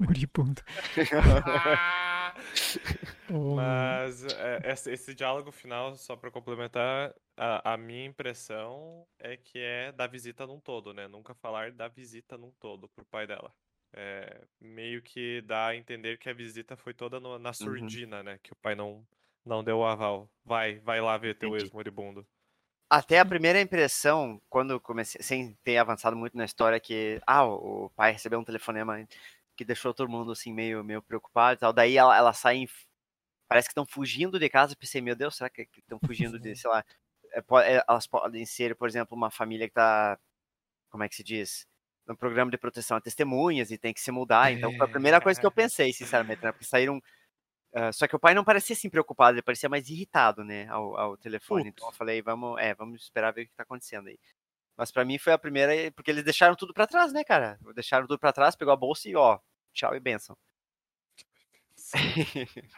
Moribundo. 0.00 0.60
Mas 3.30 4.24
é, 4.24 4.72
esse, 4.72 4.90
esse, 4.90 5.14
diálogo 5.14 5.52
final, 5.52 5.94
só 5.96 6.16
para 6.16 6.30
complementar, 6.30 7.14
a, 7.36 7.74
a, 7.74 7.76
minha 7.76 8.06
impressão 8.06 9.06
é 9.18 9.36
que 9.36 9.58
é 9.58 9.92
da 9.92 10.06
visita 10.06 10.46
num 10.46 10.60
todo, 10.60 10.94
né? 10.94 11.06
Nunca 11.06 11.34
falar 11.34 11.72
da 11.72 11.88
visita 11.88 12.38
num 12.38 12.50
todo 12.58 12.88
pro 12.88 13.04
pai 13.04 13.26
dela. 13.26 13.52
É, 13.92 14.44
meio 14.60 15.02
que 15.02 15.40
dá 15.42 15.68
a 15.68 15.76
entender 15.76 16.18
que 16.18 16.28
a 16.28 16.34
visita 16.34 16.76
foi 16.76 16.92
toda 16.92 17.18
no, 17.18 17.38
na 17.38 17.50
uhum. 17.50 17.54
surdina, 17.54 18.18
uhum. 18.18 18.22
né? 18.24 18.38
Que 18.42 18.52
o 18.52 18.56
pai 18.56 18.74
não, 18.74 19.06
não 19.44 19.62
deu 19.62 19.78
o 19.78 19.86
aval. 19.86 20.30
Vai, 20.44 20.78
vai 20.80 21.00
lá 21.00 21.16
ver 21.16 21.36
teu 21.36 21.56
ex-moribundo. 21.56 22.26
Até 22.90 23.18
a 23.18 23.24
primeira 23.24 23.60
impressão, 23.60 24.40
quando 24.48 24.80
comecei, 24.80 25.22
sem 25.22 25.54
ter 25.62 25.76
avançado 25.76 26.16
muito 26.16 26.34
na 26.36 26.46
história, 26.46 26.80
que 26.80 27.20
ah, 27.26 27.44
o 27.44 27.90
pai 27.90 28.12
recebeu 28.12 28.38
um 28.38 28.44
telefonema 28.44 29.06
que 29.58 29.64
deixou 29.64 29.92
todo 29.92 30.08
mundo 30.08 30.30
assim 30.30 30.52
meio, 30.52 30.84
meio 30.84 31.02
preocupado 31.02 31.58
e 31.58 31.60
tal. 31.60 31.72
Daí 31.72 31.96
ela, 31.96 32.16
ela 32.16 32.32
sai 32.32 32.66
parece 33.48 33.68
que 33.68 33.72
estão 33.72 33.84
fugindo 33.84 34.38
de 34.38 34.48
casa. 34.48 34.76
Pensei, 34.76 35.00
meu 35.00 35.16
Deus, 35.16 35.36
será 35.36 35.50
que 35.50 35.68
estão 35.76 35.98
fugindo 36.06 36.38
de, 36.38 36.54
sei 36.56 36.70
lá, 36.70 36.84
é, 37.32 37.40
é, 37.40 37.84
elas 37.88 38.06
podem 38.06 38.46
ser, 38.46 38.76
por 38.76 38.88
exemplo, 38.88 39.16
uma 39.16 39.30
família 39.30 39.68
que 39.68 39.74
tá, 39.74 40.18
como 40.90 41.02
é 41.02 41.08
que 41.08 41.16
se 41.16 41.24
diz? 41.24 41.66
no 42.06 42.16
programa 42.16 42.50
de 42.50 42.56
proteção 42.56 42.96
a 42.96 43.00
testemunhas 43.02 43.70
e 43.70 43.76
tem 43.76 43.92
que 43.92 44.00
se 44.00 44.10
mudar. 44.10 44.50
Então, 44.50 44.72
foi 44.74 44.86
a 44.86 44.88
primeira 44.88 45.20
coisa 45.20 45.38
que 45.38 45.44
eu 45.44 45.50
pensei, 45.50 45.92
sinceramente, 45.92 46.42
né? 46.42 46.50
Porque 46.50 46.64
saíram. 46.64 47.02
Uh, 47.70 47.92
só 47.92 48.08
que 48.08 48.16
o 48.16 48.18
pai 48.18 48.32
não 48.32 48.44
parecia 48.44 48.72
assim 48.72 48.88
preocupado, 48.88 49.34
ele 49.34 49.42
parecia 49.42 49.68
mais 49.68 49.90
irritado, 49.90 50.42
né, 50.42 50.66
ao, 50.68 50.96
ao 50.96 51.16
telefone. 51.18 51.64
Putz. 51.64 51.74
Então 51.76 51.88
eu 51.88 51.92
falei, 51.92 52.22
vamos, 52.22 52.58
é, 52.58 52.74
vamos 52.74 53.02
esperar 53.02 53.30
ver 53.30 53.42
o 53.42 53.46
que 53.46 53.52
tá 53.52 53.62
acontecendo 53.62 54.08
aí. 54.08 54.18
Mas 54.78 54.92
para 54.92 55.04
mim 55.04 55.18
foi 55.18 55.32
a 55.32 55.38
primeira, 55.38 55.90
porque 55.90 56.08
eles 56.08 56.22
deixaram 56.22 56.54
tudo 56.54 56.72
para 56.72 56.86
trás, 56.86 57.12
né, 57.12 57.24
cara? 57.24 57.58
Deixaram 57.74 58.06
tudo 58.06 58.20
para 58.20 58.32
trás, 58.32 58.54
pegou 58.54 58.72
a 58.72 58.76
bolsa 58.76 59.08
e 59.08 59.16
ó, 59.16 59.40
tchau 59.72 59.92
e 59.96 59.98
benção. 59.98 60.38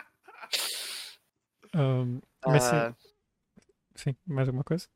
um, 1.76 2.18
mas 2.46 2.72
uh, 2.72 2.96
sim, 3.94 4.16
mais 4.26 4.48
alguma 4.48 4.64
coisa? 4.64 4.88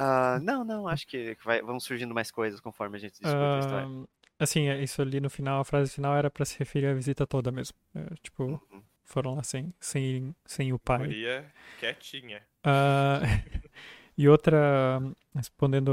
Uh, 0.00 0.40
não, 0.40 0.64
não, 0.64 0.88
acho 0.88 1.06
que 1.06 1.36
vai, 1.44 1.60
vão 1.60 1.78
surgindo 1.78 2.14
mais 2.14 2.30
coisas 2.30 2.58
conforme 2.58 2.96
a 2.96 3.00
gente 3.00 3.20
discute 3.20 3.34
uh, 3.34 3.54
a 3.54 3.58
história. 3.58 4.08
Assim, 4.38 4.68
é, 4.68 4.82
isso 4.82 5.02
ali 5.02 5.20
no 5.20 5.28
final, 5.28 5.60
a 5.60 5.64
frase 5.64 5.92
final 5.92 6.16
era 6.16 6.30
para 6.30 6.46
se 6.46 6.58
referir 6.58 6.86
à 6.86 6.94
visita 6.94 7.26
toda 7.26 7.52
mesmo. 7.52 7.76
É, 7.94 8.14
tipo, 8.22 8.44
uhum. 8.44 8.82
foram 9.04 9.34
lá 9.34 9.42
sem, 9.42 9.74
sem, 9.78 10.34
sem 10.46 10.72
o 10.72 10.78
pai. 10.78 11.00
Maria 11.00 11.52
quietinha. 11.78 12.42
Uh, 12.64 13.68
e 14.18 14.28
outra, 14.28 15.00
respondendo 15.34 15.92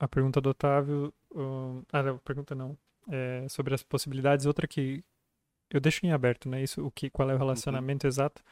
a, 0.00 0.04
a, 0.04 0.08
pergunta 0.08 0.40
do 0.40 0.50
Otávio, 0.50 1.14
ah, 1.92 2.00
a 2.10 2.14
pergunta 2.14 2.54
não, 2.54 2.76
é, 3.08 3.46
sobre 3.48 3.72
as 3.72 3.82
possibilidades, 3.84 4.46
outra 4.46 4.66
que, 4.66 5.04
eu 5.70 5.80
deixo 5.80 6.04
em 6.04 6.12
aberto, 6.12 6.48
né? 6.48 6.60
Isso, 6.60 6.84
o 6.84 6.90
que, 6.90 7.08
qual 7.08 7.30
é 7.30 7.34
o 7.34 7.38
relacionamento 7.38 8.06
exato. 8.06 8.42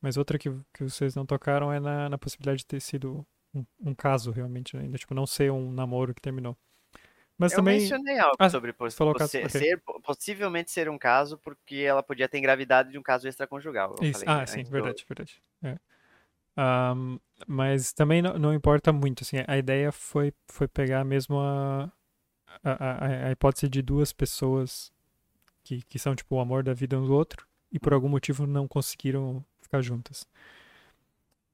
Mas 0.00 0.16
outra 0.16 0.38
que, 0.38 0.50
que 0.74 0.84
vocês 0.84 1.14
não 1.14 1.24
tocaram 1.24 1.72
é 1.72 1.78
na, 1.78 2.08
na 2.08 2.18
possibilidade 2.18 2.58
de 2.58 2.66
ter 2.66 2.80
sido 2.80 3.24
um, 3.54 3.64
um 3.80 3.94
caso 3.94 4.30
realmente, 4.32 4.76
né? 4.76 4.82
ainda 4.82 4.98
tipo 4.98 5.14
não 5.14 5.26
ser 5.26 5.50
um 5.52 5.72
namoro 5.72 6.12
que 6.12 6.20
terminou. 6.20 6.56
Mas 7.38 7.52
eu 7.52 7.58
também 7.58 7.78
mencionei 7.78 8.18
algo 8.18 8.36
Ah, 8.38 8.50
sobre 8.50 8.72
poss- 8.72 8.94
falou 8.94 9.12
possi- 9.14 9.40
caso, 9.40 9.56
ok. 9.56 9.60
ser, 9.60 9.82
possivelmente 10.02 10.70
ser 10.70 10.88
um 10.88 10.98
caso, 10.98 11.38
porque 11.38 11.76
ela 11.76 12.02
podia 12.02 12.28
ter 12.28 12.38
engravidado 12.38 12.90
de 12.90 12.98
um 12.98 13.02
caso 13.02 13.28
extraconjugal. 13.28 13.94
Isso. 14.00 14.12
falei 14.12 14.28
Ah, 14.28 14.40
antes 14.40 14.54
sim, 14.54 14.62
do- 14.62 14.70
verdade, 14.70 15.04
verdade. 15.08 15.42
É. 15.62 15.78
Ahm, 16.56 17.18
mas 17.46 17.92
também 17.92 18.22
não, 18.22 18.38
não 18.38 18.54
importa 18.54 18.92
muito, 18.92 19.22
assim, 19.22 19.36
a 19.46 19.58
ideia 19.58 19.92
foi, 19.92 20.32
foi 20.48 20.66
pegar 20.66 21.04
mesmo 21.04 21.38
a, 21.38 21.92
a, 22.64 23.26
a, 23.28 23.30
hipótese 23.30 23.68
de 23.68 23.82
duas 23.82 24.12
pessoas 24.12 24.90
que, 25.62 25.82
que 25.82 25.98
são, 25.98 26.14
tipo, 26.14 26.34
o 26.36 26.40
amor 26.40 26.62
da 26.62 26.72
vida 26.72 26.98
um 26.98 27.04
do 27.04 27.12
outro 27.14 27.46
e 27.70 27.78
por 27.78 27.92
algum 27.92 28.08
motivo 28.08 28.46
não 28.46 28.66
conseguiram 28.66 29.44
ficar 29.60 29.82
juntas. 29.82 30.26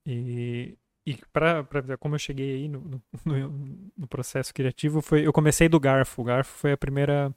E, 0.06 0.76
e 1.06 1.16
pra 1.32 1.62
ver 1.62 1.98
como 1.98 2.14
eu 2.14 2.18
cheguei 2.18 2.54
aí 2.54 2.68
no, 2.68 3.02
no, 3.24 3.48
no- 3.96 4.08
processo 4.08 4.52
criativo, 4.54 5.00
foi, 5.00 5.26
eu 5.26 5.32
comecei 5.32 5.68
do 5.68 5.80
garfo. 5.80 6.22
O 6.22 6.24
garfo 6.24 6.52
foi 6.58 6.72
a 6.72 6.76
primeira... 6.76 7.34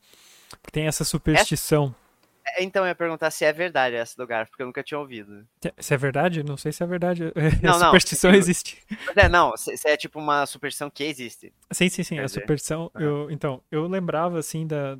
Tem 0.71 0.85
essa 0.85 1.03
superstição. 1.03 1.95
É, 2.01 2.04
Então 2.59 2.83
eu 2.83 2.89
ia 2.89 2.95
perguntar 2.95 3.31
se 3.31 3.45
é 3.45 3.51
verdade 3.53 3.95
essa 3.95 4.15
do 4.17 4.27
garfo, 4.27 4.51
porque 4.51 4.63
eu 4.63 4.67
nunca 4.67 4.83
tinha 4.83 4.99
ouvido. 4.99 5.47
Se 5.79 5.93
é 5.93 5.97
verdade? 5.97 6.43
Não 6.43 6.57
sei 6.57 6.71
se 6.71 6.83
é 6.83 6.85
verdade. 6.87 7.23
Não, 7.63 7.71
a 7.71 7.79
não, 7.79 7.85
superstição 7.85 8.31
eu- 8.31 8.37
existe. 8.37 8.81
Mas 9.05 9.17
é, 9.17 9.29
não, 9.29 9.55
se, 9.57 9.77
se 9.77 9.87
é 9.89 9.97
tipo 9.97 10.19
uma 10.19 10.45
superstição 10.45 10.89
que 10.89 11.03
existe. 11.03 11.53
Sim, 11.71 11.89
sim, 11.89 12.03
sim. 12.03 12.15
Quer 12.15 12.25
A 12.25 12.27
dizer, 12.27 12.41
superstição. 12.41 12.91
aham. 12.95 13.03
Eu, 13.03 13.31
então, 13.31 13.63
eu 13.71 13.87
lembrava, 13.87 14.37
assim, 14.39 14.65
da, 14.67 14.97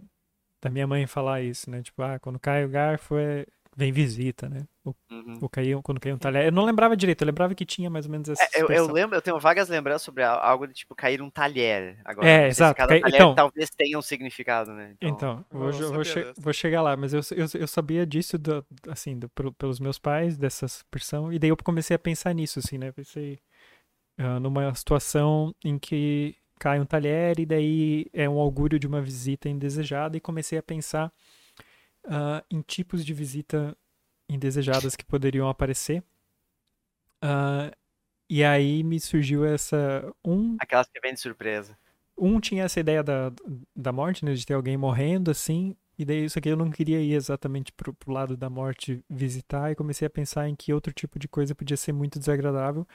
da 0.62 0.70
minha 0.70 0.88
mãe 0.88 1.08
falar 1.08 1.42
isso, 1.42 1.70
né? 1.72 1.84
Tipo, 1.84 2.04
ah, 2.04 2.20
quando 2.20 2.40
cai 2.40 2.66
o 2.66 2.70
garfo, 2.70 3.18
é... 3.18 3.46
vem 3.76 3.92
visita, 3.92 4.48
né? 4.48 4.66
Ou, 4.84 4.96
Uhum. 5.12 5.40
ou 5.42 5.50
caiu, 5.50 5.82
quando 5.82 6.00
caiu 6.00 6.16
um 6.16 6.18
talher. 6.20 6.46
Eu 6.46 6.52
não 6.52 6.64
lembrava 6.64 6.96
direito, 6.96 7.22
eu 7.22 7.26
lembrava 7.26 7.54
que 7.54 7.66
tinha 7.66 7.90
mais 7.90 8.06
ou 8.06 8.12
menos 8.12 8.30
essa 8.30 8.44
É, 8.44 8.62
eu, 8.62 8.68
eu 8.70 8.92
lembro, 8.92 9.16
eu 9.18 9.22
tenho 9.22 9.40
vagas 9.40 9.68
lembranças 9.68 10.04
sobre 10.04 10.24
algo 10.24 10.68
de 10.68 10.74
tipo 10.74 10.96
cair 10.96 11.22
um 11.22 11.30
talher. 11.30 12.00
Agora, 12.06 12.28
É, 12.28 12.48
exato, 12.48 12.76
cai- 12.76 13.02
talher 13.02 13.16
então- 13.16 13.36
talvez 13.36 13.70
tenha 13.72 13.98
um 13.98 14.02
significado, 14.02 14.72
né? 14.74 14.96
Então, 15.02 15.46
não 15.52 15.72
jo- 15.72 15.92
vou, 15.92 16.04
che- 16.04 16.34
vou 16.38 16.54
chegar 16.54 16.82
lá, 16.82 16.96
mas 16.96 17.14
eu, 17.14 17.22
eu, 17.36 17.48
eu 17.60 17.68
sabia 17.68 18.06
disso, 18.06 18.38
do, 18.38 18.66
assim, 18.88 19.18
do- 19.20 19.30
pelo- 19.30 19.54
pelos 19.54 19.80
meus 19.80 20.00
pais, 20.00 20.38
dessa 20.38 20.68
superstição, 20.68 21.34
e 21.34 21.38
daí 21.40 21.50
eu 21.50 21.58
comecei 21.58 21.96
a 21.96 22.00
pensar 22.00 22.34
nisso, 22.34 22.60
assim, 22.60 22.78
né? 22.78 22.92
Pensei 22.92 23.40
ah, 24.18 24.40
numa 24.40 24.74
situação 24.76 25.54
em 25.64 25.78
que 25.78 26.36
cai 26.58 26.80
um 26.80 26.86
talher 26.86 27.38
e 27.38 27.46
daí 27.46 28.06
é 28.14 28.30
um 28.30 28.40
augúrio 28.40 28.80
de 28.80 28.88
uma 28.88 29.02
visita 29.02 29.50
indesejada, 29.50 30.16
e 30.16 30.22
comecei 30.22 30.58
a 30.58 30.64
pensar 30.64 31.12
ah, 32.08 32.44
em 32.52 32.62
tipos 32.62 33.06
de 33.06 33.14
visita 33.14 33.78
indesejadas 34.30 34.96
que 34.96 35.06
poderiam 35.06 35.50
aparecer. 35.50 36.04
Ah, 37.22 37.72
e 38.30 38.44
aí 38.44 38.84
me 38.84 39.00
surgiu 39.00 39.46
essa. 39.46 40.14
Um 40.26 40.60
Aquelas 40.60 40.88
que 40.90 41.00
vêm 41.02 41.14
de 41.14 41.20
surpresa. 41.20 41.78
um 42.18 42.40
tinha 42.40 42.64
essa 42.64 42.80
ideia 42.80 43.04
da, 43.04 43.32
da 43.76 43.92
morte, 43.92 44.24
né? 44.26 44.34
De 44.34 44.46
ter 44.46 44.54
alguém 44.54 44.78
morrendo, 44.78 45.32
assim. 45.32 45.76
E 45.98 46.04
daí 46.06 46.26
isso 46.26 46.38
aqui 46.40 46.50
eu 46.50 46.58
não 46.58 46.70
queria 46.72 47.02
ir 47.02 47.14
exatamente 47.14 47.72
pro, 47.72 47.94
pro 47.94 48.12
lado 48.12 48.36
da 48.38 48.50
morte 48.50 49.04
visitar. 49.10 49.72
E 49.72 49.76
comecei 49.76 50.06
a 50.08 50.10
pensar 50.10 50.48
em 50.50 50.56
que 50.56 50.74
outro 50.74 50.94
tipo 50.94 51.20
de 51.20 51.28
coisa 51.28 51.56
podia 51.56 51.78
ser 51.78 51.94
muito 51.94 52.20
desagradável. 52.20 52.88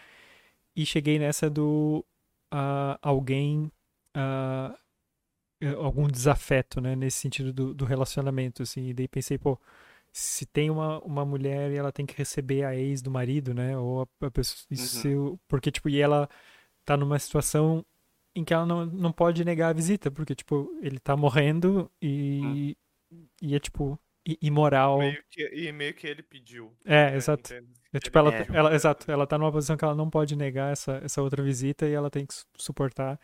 E 0.77 0.87
cheguei 0.87 1.19
nessa 1.19 1.51
do 1.51 2.05
ah, 2.53 2.99
alguém. 3.03 3.71
eh, 4.17 4.77
algum 5.69 6.07
desafeto, 6.09 6.81
né? 6.81 6.97
Nesse 6.97 7.19
sentido 7.19 7.53
do, 7.53 7.75
do 7.75 7.85
relacionamento, 7.85 8.63
assim. 8.63 8.89
E 8.89 8.95
daí 8.95 9.09
pensei, 9.09 9.39
pô. 9.39 9.59
Se 10.13 10.45
tem 10.45 10.71
uma, 10.71 10.99
uma 11.05 11.25
mulher 11.25 11.71
e 11.71 11.77
ela 11.77 11.93
tem 11.93 12.05
que 12.05 12.17
receber 12.19 12.65
a 12.65 12.75
ex 12.75 13.01
do 13.01 13.13
marido, 13.13 13.55
né? 13.55 13.79
Ou 13.79 14.03
a, 14.03 14.27
a 14.27 14.31
pessoa. 14.31 14.67
Isso, 14.69 15.07
eu- 15.07 15.41
porque, 15.47 15.71
tipo, 15.71 15.89
e 15.89 16.01
ela 16.01 16.29
tá 16.85 16.97
numa 16.97 17.17
situação 17.19 17.87
em 18.35 18.43
que 18.45 18.53
ela 18.53 18.67
não, 18.67 18.85
não 18.87 19.13
pode 19.13 19.45
negar 19.45 19.69
a 19.69 19.73
visita, 19.73 20.11
porque, 20.11 20.35
tipo, 20.35 20.69
ele 20.83 20.99
tá 20.99 21.17
morrendo 21.17 21.89
e, 22.03 22.77
e 23.41 23.55
é, 23.55 23.61
tipo, 23.61 23.97
imoral. 24.43 24.99
Meio 24.99 25.23
que, 25.31 25.43
e 25.55 25.71
meio 25.73 25.95
que 25.95 26.09
ele 26.09 26.25
pediu. 26.25 26.73
É, 26.85 27.13
né, 27.13 27.17
exato. 27.17 27.55
É, 27.93 27.99
tipo, 28.01 28.19
ela, 28.19 28.35
É. 28.35 28.47
ela, 28.53 28.75
exato, 28.75 29.11
ela 29.11 29.27
tá 29.29 29.39
numa 29.39 29.53
posição 29.53 29.77
que 29.77 29.85
ela 29.85 29.95
não 29.95 30.11
pode 30.11 30.35
negar 30.35 30.73
essa, 30.73 31.01
essa 31.05 31.23
outra 31.23 31.41
visita 31.43 31.87
e 31.87 31.93
ela 31.93 32.11
tem 32.11 32.27
que 32.27 32.35
su- 32.35 32.47
suportar. 32.57 33.19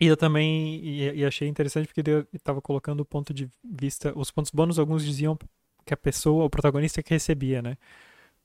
E 0.00 0.06
eu 0.06 0.16
também 0.16 0.76
e, 0.82 1.12
e 1.16 1.24
achei 1.26 1.46
interessante 1.46 1.86
porque 1.86 2.08
eu 2.10 2.26
estava 2.32 2.62
colocando 2.62 3.00
o 3.00 3.04
ponto 3.04 3.34
de 3.34 3.50
vista, 3.62 4.12
os 4.16 4.30
pontos 4.30 4.50
bônus, 4.50 4.78
alguns 4.78 5.04
diziam 5.04 5.38
que 5.84 5.92
a 5.92 5.96
pessoa, 5.96 6.44
o 6.44 6.50
protagonista 6.50 7.02
que 7.02 7.10
recebia, 7.10 7.60
né? 7.60 7.76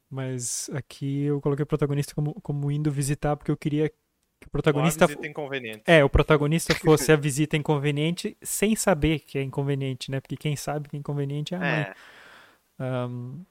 Mas 0.09 0.69
aqui 0.73 1.23
eu 1.23 1.39
coloquei 1.39 1.63
o 1.63 1.67
protagonista 1.67 2.13
como, 2.13 2.33
como 2.41 2.69
indo 2.69 2.91
visitar 2.91 3.37
porque 3.37 3.51
eu 3.51 3.57
queria 3.57 3.89
que 3.89 3.95
o 4.47 4.47
Ou 4.47 4.47
a 4.47 4.51
protagonista 4.51 5.07
visita 5.07 5.27
inconveniente. 5.27 5.83
é, 5.87 6.03
o 6.03 6.09
protagonista 6.09 6.75
fosse 6.75 7.11
a 7.11 7.15
visita 7.15 7.55
inconveniente 7.55 8.37
sem 8.41 8.75
saber 8.75 9.19
que 9.19 9.37
é 9.37 9.41
inconveniente, 9.41 10.11
né? 10.11 10.19
Porque 10.19 10.35
quem 10.35 10.57
sabe 10.57 10.89
que 10.89 10.97
é 10.97 10.99
inconveniente 10.99 11.53
é 11.53 11.57
a 11.57 11.59
mãe. 11.59 11.69
É, 11.69 11.95
Ahn, 12.77 13.45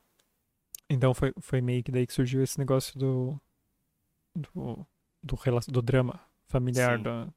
então 0.91 1.15
foi, 1.15 1.33
foi 1.41 1.63
meio 1.63 1.83
que 1.83 1.91
daí 1.91 2.07
que 2.07 2.13
surgiu 2.13 2.43
esse 2.43 2.59
negócio 2.59 2.99
do 2.99 3.41
do, 4.35 4.87
do, 5.23 5.39
do 5.69 5.83
drama 5.83 6.21
familiar 6.47 6.99
Sim. 6.99 7.03
da, 7.03 7.29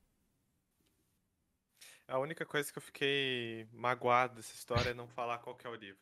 A 2.07 2.17
única 2.19 2.45
coisa 2.45 2.71
que 2.71 2.77
eu 2.77 2.81
fiquei 2.81 3.67
magoado 3.73 4.35
dessa 4.35 4.53
história 4.55 4.91
é 4.91 4.93
não 4.93 5.07
falar 5.09 5.39
qual 5.39 5.55
que 5.55 5.67
é 5.67 5.69
o 5.69 5.75
livro. 5.75 5.99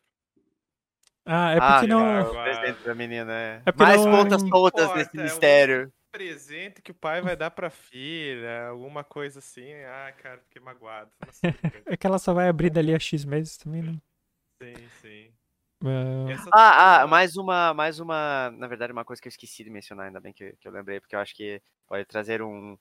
Ah, 1.24 1.50
é 1.50 1.58
ah, 1.60 1.72
porque 1.80 1.86
não. 1.88 2.06
é 2.06 2.22
o 2.22 2.32
presente 2.32 2.84
da 2.84 2.94
menina, 2.94 3.32
é. 3.32 3.62
É 3.66 3.72
porque 3.72 3.82
Mais 3.82 4.04
não- 4.04 4.12
pontas 4.12 4.40
soltas 4.42 4.94
nesse 4.94 5.16
é 5.16 5.20
um- 5.20 5.24
mistério. 5.24 5.92
Presente 6.12 6.80
que 6.80 6.92
o 6.92 6.94
pai 6.94 7.20
vai 7.20 7.36
dar 7.36 7.50
pra 7.50 7.68
filha, 7.68 8.68
alguma 8.68 9.02
coisa 9.04 9.40
assim. 9.40 9.70
Ah, 9.84 10.12
cara, 10.22 10.38
fiquei 10.42 10.62
magoado. 10.62 11.10
É 11.86 11.96
que 11.96 12.06
ela 12.06 12.18
só 12.18 12.32
vai 12.32 12.48
abrir 12.48 12.70
dali 12.70 12.94
a 12.94 12.98
X 12.98 13.24
meses 13.24 13.56
também, 13.56 13.82
né? 13.82 14.00
sim, 14.62 14.74
sim. 15.02 15.32
Ah, 15.84 16.30
Essa 16.30 16.50
Ah, 16.52 16.94
ah, 16.94 16.98
turma- 17.00 17.06
mais 17.10 17.36
uma, 17.36 17.74
mais 17.74 18.00
uma, 18.00 18.50
na 18.52 18.66
verdade, 18.66 18.92
uma 18.92 19.04
coisa 19.04 19.20
que 19.20 19.28
eu 19.28 19.30
esqueci 19.30 19.62
de 19.64 19.70
mencionar, 19.70 20.06
ainda 20.06 20.20
bem 20.20 20.32
que, 20.32 20.52
que 20.56 20.66
eu 20.66 20.72
lembrei, 20.72 21.00
porque 21.00 21.14
eu 21.14 21.20
acho 21.20 21.34
que 21.34 21.60
pode 21.86 22.04
trazer 22.06 22.40
um, 22.40 22.78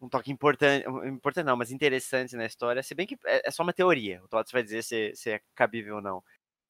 um 0.00 0.08
toque 0.08 0.30
importante, 0.32 0.86
importante 1.06 1.44
não, 1.46 1.56
mas 1.56 1.70
interessante 1.70 2.34
na 2.36 2.46
história, 2.46 2.82
se 2.82 2.94
bem 2.94 3.06
que 3.06 3.18
é, 3.26 3.48
é 3.48 3.50
só 3.50 3.62
uma 3.62 3.72
teoria, 3.72 4.22
o 4.24 4.28
Tots 4.28 4.50
vai 4.52 4.62
dizer 4.62 4.82
se, 4.82 5.14
se 5.14 5.30
é 5.30 5.40
cabível 5.54 5.96
ou 5.96 6.02
não. 6.02 6.22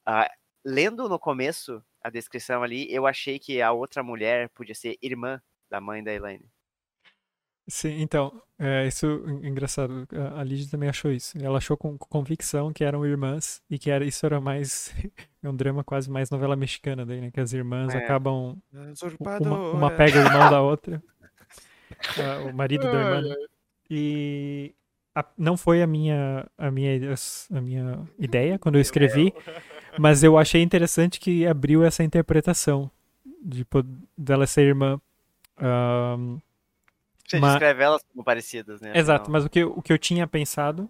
Ah, 0.05 0.31
lendo 0.65 1.09
no 1.09 1.19
começo 1.19 1.83
a 2.03 2.11
descrição 2.11 2.63
ali, 2.63 2.93
eu 2.93 3.07
achei 3.07 3.39
que 3.39 3.63
a 3.63 3.73
outra 3.73 4.03
mulher 4.03 4.49
podia 4.51 4.75
ser 4.75 4.97
irmã 5.03 5.41
da 5.71 5.81
mãe 5.81 6.03
da 6.03 6.13
Elaine. 6.13 6.45
sim, 7.69 8.01
então, 8.01 8.43
é, 8.59 8.87
isso 8.89 9.07
é 9.07 9.47
engraçado. 9.47 10.07
A- 10.13 10.41
A 10.41 10.45
Lídia 10.45 10.69
também 10.71 10.89
achou 10.89 11.13
isso. 11.13 11.39
Ela 11.39 11.59
achou 11.59 11.77
com 11.77 11.97
convicção 11.97 12.73
que 12.73 12.83
eram 12.83 13.07
irmãs 13.07 13.63
e 13.71 13.79
que 13.79 13.91
era, 13.91 14.05
isso 14.05 14.27
era 14.27 14.41
mais. 14.41 14.93
É 15.43 15.49
um 15.49 15.57
drama 15.57 15.83
quase 15.83 16.11
mais 16.11 16.29
novela 16.29 16.55
mexicana 16.55 17.07
daí, 17.07 17.19
né? 17.19 17.31
Que 17.31 17.41
as 17.41 17.55
irmãs 17.55 17.95
É. 17.95 17.99
acabam 18.05 18.61
Uma, 18.71 18.83
uma 18.83 18.91
Usurpadora. 18.93 19.97
pega 19.97 20.19
o 20.19 20.23
irmão 20.27 20.51
da 20.51 20.61
outra. 20.61 21.03
Ah, 22.19 22.41
o 22.41 22.53
marido 22.53 22.83
da 22.91 22.99
irmã. 22.99 23.37
E 23.91 24.73
a- 25.15 25.25
não 25.37 25.57
foi 25.57 25.83
a 25.83 25.87
minha, 25.87 26.47
a, 26.57 26.71
minha, 26.71 27.15
a 27.53 27.61
minha 27.61 28.09
ideia 28.19 28.59
quando 28.59 28.77
eu 28.77 28.81
escrevi, 28.81 29.33
mas 29.99 30.23
eu 30.23 30.39
achei 30.39 30.63
interessante 30.63 31.19
que 31.21 31.47
abriu 31.47 31.83
essa 31.85 32.03
interpretação 32.05 32.91
de, 33.43 33.67
dela 34.17 34.47
ser 34.47 34.63
irmã. 34.63 35.01
Ahn, 35.59 36.39
Você 37.27 37.39
Ma- 37.39 37.49
descreve 37.51 37.83
elas 37.83 38.03
como 38.13 38.25
parecidas, 38.25 38.81
né? 38.81 38.91
exato, 38.95 39.23
afinal. 39.23 39.33
mas 39.33 39.45
o 39.45 39.51
que, 39.51 39.59
eu- 39.61 39.73
o 39.77 39.83
que 39.83 39.93
eu 39.93 39.99
tinha 39.99 40.27
pensado 40.27 40.89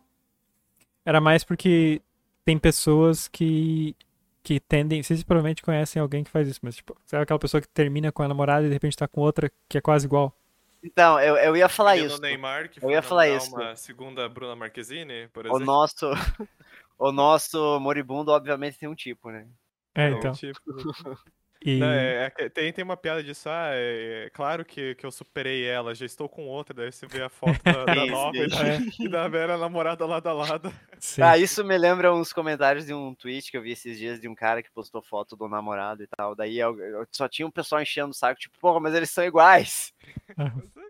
era 1.04 1.20
mais 1.20 1.44
porque 1.44 2.00
tem 2.44 2.58
pessoas 2.58 3.28
que 3.28 3.94
que 4.42 4.58
tendem, 4.58 5.02
vocês 5.02 5.22
provavelmente 5.22 5.62
conhecem 5.62 6.00
alguém 6.00 6.24
que 6.24 6.30
faz 6.30 6.48
isso, 6.48 6.60
mas 6.62 6.74
tipo, 6.76 6.96
sabe 7.04 7.22
aquela 7.24 7.38
pessoa 7.38 7.60
que 7.60 7.68
termina 7.68 8.10
com 8.10 8.22
a 8.22 8.28
namorada 8.28 8.64
e 8.64 8.68
de 8.68 8.72
repente 8.72 8.96
tá 8.96 9.06
com 9.06 9.20
outra 9.20 9.52
que 9.68 9.76
é 9.76 9.82
quase 9.82 10.06
igual? 10.06 10.34
Então, 10.82 11.20
eu, 11.20 11.36
eu 11.36 11.56
ia 11.56 11.68
falar 11.68 11.96
Ele 11.96 12.06
no 12.08 12.12
isso. 12.14 12.22
Neymar, 12.22 12.70
que 12.70 12.78
Eu 12.78 12.82
foi 12.82 12.92
ia 12.92 13.02
falar 13.02 13.28
isso. 13.28 13.54
uma 13.54 13.76
segunda 13.76 14.28
Bruna 14.28 14.56
Marquezine, 14.56 15.28
por 15.28 15.46
O 15.46 15.56
exemplo. 15.56 15.64
nosso, 15.66 16.06
o 16.98 17.12
nosso 17.12 17.78
moribundo, 17.80 18.30
obviamente, 18.30 18.78
tem 18.78 18.88
um 18.88 18.94
tipo, 18.94 19.30
né? 19.30 19.46
É, 19.94 20.08
Então, 20.08 20.18
então. 20.18 20.32
tipo, 20.32 20.60
E, 21.62 21.78
Não, 21.78 21.88
é- 21.90 22.32
é 22.38 22.48
tem, 22.48 22.72
tem 22.72 22.82
uma 22.82 22.96
piada 22.96 23.22
disso, 23.22 23.48
ah, 23.50 23.68
é, 23.72 24.24
é 24.26 24.30
claro 24.30 24.64
que, 24.64 24.94
que 24.94 25.04
eu 25.04 25.10
superei 25.10 25.62
ela, 25.66 25.94
já 25.94 26.06
estou 26.06 26.26
com 26.26 26.46
outra, 26.46 26.72
daí 26.74 26.90
você 26.90 27.06
vê 27.06 27.22
a 27.22 27.28
foto 27.28 27.62
da, 27.62 27.84
da 27.84 27.94
Sim, 28.04 28.10
nova 28.10 28.36
e 28.38 28.48
da, 28.48 28.66
É. 28.66 28.78
e 28.98 29.08
da 29.08 29.28
velha 29.28 29.58
namorada 29.58 30.06
lado 30.06 30.26
a 30.28 30.32
lado. 30.32 30.72
sim. 30.98 31.20
Ah, 31.20 31.36
isso 31.36 31.62
me 31.62 31.76
lembra 31.76 32.14
uns 32.14 32.32
comentários 32.32 32.86
de 32.86 32.94
um 32.94 33.14
tweet 33.14 33.50
que 33.50 33.58
eu 33.58 33.62
vi 33.62 33.72
esses 33.72 33.98
dias 33.98 34.18
de 34.18 34.26
um 34.26 34.34
cara 34.34 34.62
que 34.62 34.70
postou 34.70 35.02
foto 35.02 35.36
do 35.36 35.48
namorado 35.48 36.02
e 36.02 36.06
tal. 36.16 36.34
Daí 36.34 36.58
eu, 36.58 36.78
eu 36.80 37.06
só 37.12 37.28
tinha 37.28 37.46
um 37.46 37.50
pessoal 37.50 37.82
enchendo 37.82 38.10
o 38.10 38.14
saco, 38.14 38.40
tipo, 38.40 38.58
porra, 38.58 38.80
mas 38.80 38.94
eles 38.94 39.10
são 39.10 39.22
iguais. 39.24 39.92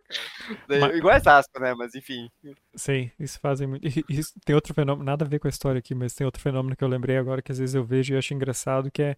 Mas... 0.69 0.81
É 1.15 1.21
Zasco, 1.21 1.61
né? 1.61 1.75
Mas 1.75 1.95
enfim. 1.95 2.29
Sim, 2.75 3.11
isso 3.19 3.39
fazem 3.39 3.67
muito. 3.69 3.87
Isso, 4.09 4.33
tem 4.45 4.55
outro 4.55 4.75
fenômeno, 4.75 5.05
nada 5.05 5.25
a 5.25 5.29
ver 5.29 5.39
com 5.39 5.47
a 5.47 5.51
história 5.51 5.79
aqui, 5.79 5.95
mas 5.95 6.15
tem 6.15 6.25
outro 6.25 6.43
fenômeno 6.43 6.75
que 6.77 6.83
eu 6.83 6.89
lembrei 6.89 7.17
agora 7.17 7.41
que 7.43 7.53
às 7.53 7.59
vezes 7.59 7.75
eu 7.75 7.85
vejo 7.85 8.15
e 8.15 8.19
acho 8.19 8.35
engraçado, 8.35 8.91
que 8.91 9.03
é 9.03 9.17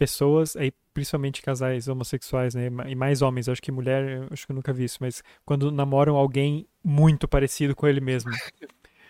pessoas, 0.00 0.56
aí, 0.56 0.72
principalmente 0.94 1.42
casais 1.42 1.86
homossexuais, 1.86 2.54
né? 2.54 2.70
E 2.88 2.94
mais 2.94 3.20
homens, 3.20 3.50
acho 3.50 3.60
que 3.60 3.70
mulher, 3.70 4.26
acho 4.30 4.46
que 4.46 4.52
eu 4.52 4.56
nunca 4.56 4.72
vi 4.72 4.84
isso, 4.84 4.96
mas 4.98 5.22
quando 5.44 5.70
namoram 5.70 6.16
alguém 6.16 6.66
muito 6.82 7.28
parecido 7.28 7.76
com 7.76 7.86
ele 7.86 8.00
mesmo. 8.00 8.30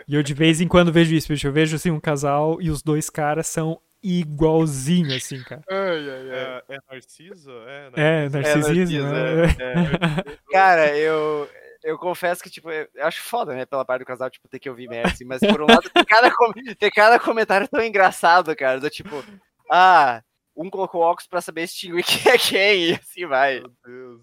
E 0.08 0.16
eu 0.16 0.22
de 0.24 0.34
vez 0.34 0.60
em 0.60 0.66
quando 0.66 0.92
vejo 0.92 1.14
isso, 1.14 1.32
eu 1.46 1.52
vejo 1.52 1.76
assim 1.76 1.92
um 1.92 2.00
casal 2.00 2.60
e 2.60 2.70
os 2.70 2.82
dois 2.82 3.08
caras 3.08 3.46
são 3.46 3.80
igualzinho, 4.02 5.14
assim, 5.14 5.40
cara. 5.44 5.62
Ai, 5.70 6.10
ai, 6.10 6.30
ai. 6.30 6.62
É, 6.68 6.74
é 6.74 6.78
Narciso? 6.90 7.52
É, 7.68 7.90
é 7.94 8.28
narcisismo. 8.28 9.06
É, 9.06 9.46
né? 9.46 9.56
é, 9.60 10.36
cara, 10.50 10.96
eu, 10.96 11.48
eu 11.84 11.96
confesso 11.98 12.42
que, 12.42 12.50
tipo, 12.50 12.68
eu 12.68 12.88
acho 13.02 13.22
foda, 13.22 13.54
né, 13.54 13.64
pela 13.64 13.84
parte 13.84 14.00
do 14.00 14.06
casal, 14.06 14.28
tipo, 14.28 14.48
ter 14.48 14.58
que 14.58 14.68
ouvir 14.68 14.88
merda, 14.88 15.12
assim, 15.12 15.24
mas 15.24 15.38
por 15.38 15.62
um 15.62 15.66
lado, 15.66 15.88
tem 15.88 16.04
cada, 16.04 16.32
tem 16.76 16.90
cada 16.90 17.20
comentário 17.20 17.68
tão 17.68 17.84
engraçado, 17.84 18.56
cara, 18.56 18.80
do 18.80 18.90
tipo, 18.90 19.22
ah, 19.70 20.20
um 20.60 20.68
colocou 20.68 21.00
óculos 21.00 21.26
pra 21.26 21.40
saber 21.40 21.62
extinguir 21.62 22.04
quem 22.04 22.32
é 22.32 22.38
quem, 22.38 22.90
e 22.90 22.94
assim 22.94 23.26
vai. 23.26 23.60
Meu 23.60 23.70
Deus. 23.84 24.22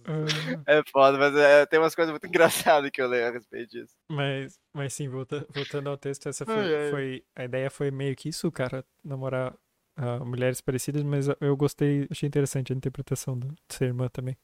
É 0.67 0.84
foda, 0.91 1.17
mas 1.17 1.36
é, 1.36 1.65
tem 1.65 1.80
umas 1.80 1.95
coisas 1.95 2.12
muito 2.12 2.26
engraçadas 2.28 2.91
que 2.91 3.02
eu 3.02 3.08
leio 3.08 3.28
a 3.28 3.32
respeito 3.32 3.71
disso. 3.71 3.95
Mas, 4.10 4.60
mas 4.73 4.93
sim, 4.93 5.10
volta, 5.10 5.45
voltando 5.54 5.89
ao 5.89 5.97
texto, 5.97 6.30
essa 6.30 6.45
foi, 6.45 6.56
ai, 6.56 6.76
ai. 6.86 6.91
foi, 6.91 7.26
A 7.36 7.43
ideia 7.45 7.69
foi 7.69 7.89
meio 7.89 8.15
que 8.15 8.30
isso, 8.30 8.52
cara, 8.52 8.86
namorar 9.04 9.54
uh, 9.97 10.26
mulheres 10.26 10.62
parecidas, 10.62 11.04
mas 11.04 11.28
eu 11.41 11.58
gostei, 11.58 12.08
achei 12.12 12.28
interessante 12.28 12.71
a 12.71 12.76
interpretação 12.76 13.38
de 13.38 13.47
ser 13.69 13.86
irmã 13.86 14.08
também. 14.08 14.38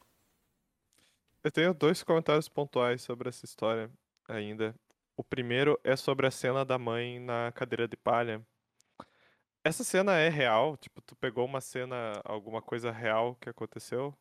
Eu 1.43 1.51
tenho 1.51 1.73
dois 1.73 2.01
comentários 2.01 2.47
pontuais 2.47 3.01
sobre 3.01 3.29
essa 3.29 3.45
história 3.45 3.91
ainda. 4.27 4.73
O 5.15 5.23
primeiro 5.23 5.79
é 5.84 5.95
sobre 5.95 6.25
a 6.25 6.32
cena 6.32 6.65
da 6.65 6.79
mãe 6.79 7.19
na 7.19 7.51
cadeira 7.51 7.88
de 7.88 7.95
palha. 7.95 8.41
Essa 9.63 9.84
cena 9.84 10.17
é 10.17 10.30
real? 10.30 10.76
Tipo, 10.78 11.02
tu 11.02 11.15
pegou 11.15 11.45
uma 11.45 11.62
cena, 11.62 12.21
alguma 12.26 12.62
coisa 12.62 12.91
real 12.91 13.36
que 13.39 13.49
aconteceu? 13.49 14.13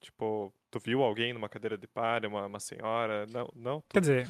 Tipo, 0.00 0.52
tu 0.70 0.78
viu 0.78 1.02
alguém 1.02 1.32
numa 1.32 1.48
cadeira 1.48 1.78
de 1.78 1.86
palha, 1.86 2.28
uma, 2.28 2.46
uma 2.46 2.60
senhora? 2.60 3.26
Não, 3.26 3.48
não? 3.54 3.80
Tu... 3.80 3.94
Quer 3.94 4.00
dizer, 4.00 4.28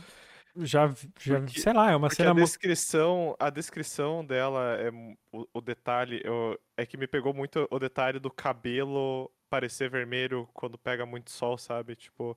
já, 0.59 0.89
já 1.21 1.41
porque, 1.41 1.61
sei 1.61 1.73
lá, 1.73 1.91
é 1.91 1.97
uma 1.97 2.11
cena... 2.11 2.31
a 2.31 2.35
descrição, 2.35 3.37
a 3.39 3.51
descrição 3.51 4.25
dela, 4.25 4.77
é 4.81 4.91
o, 5.33 5.47
o 5.53 5.61
detalhe, 5.61 6.21
eu, 6.25 6.59
é 6.77 6.87
que 6.87 6.97
me 6.97 7.07
pegou 7.07 7.35
muito 7.35 7.67
o 7.71 7.79
detalhe 7.79 8.19
do 8.19 8.31
cabelo 8.31 9.31
parecer 9.51 9.91
vermelho 9.91 10.49
quando 10.53 10.79
pega 10.79 11.05
muito 11.05 11.31
sol, 11.31 11.59
sabe? 11.59 11.97
Tipo, 11.97 12.37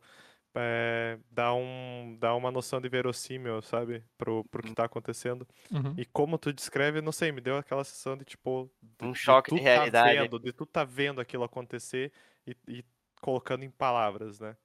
é, 0.55 1.17
dá, 1.31 1.53
um, 1.53 2.17
dá 2.19 2.35
uma 2.35 2.51
noção 2.51 2.81
de 2.81 2.89
verossímil, 2.89 3.61
sabe? 3.61 4.03
Pro, 4.17 4.43
pro 4.45 4.61
que 4.61 4.69
uhum. 4.69 4.75
tá 4.75 4.85
acontecendo. 4.85 5.47
Uhum. 5.71 5.93
E 5.97 6.05
como 6.05 6.37
tu 6.37 6.51
descreve, 6.51 7.01
não 7.01 7.11
sei, 7.11 7.31
me 7.31 7.41
deu 7.41 7.57
aquela 7.57 7.83
sensação 7.83 8.17
de, 8.17 8.25
tipo... 8.25 8.69
Um 9.01 9.13
choque 9.13 9.51
de, 9.51 9.57
de 9.57 9.63
realidade. 9.63 10.15
Tá 10.15 10.23
vendo, 10.23 10.39
de 10.39 10.51
tu 10.51 10.65
tá 10.65 10.83
vendo 10.83 11.21
aquilo 11.21 11.43
acontecer 11.43 12.11
e, 12.45 12.55
e 12.67 12.85
colocando 13.21 13.63
em 13.63 13.69
palavras, 13.69 14.39
né? 14.39 14.55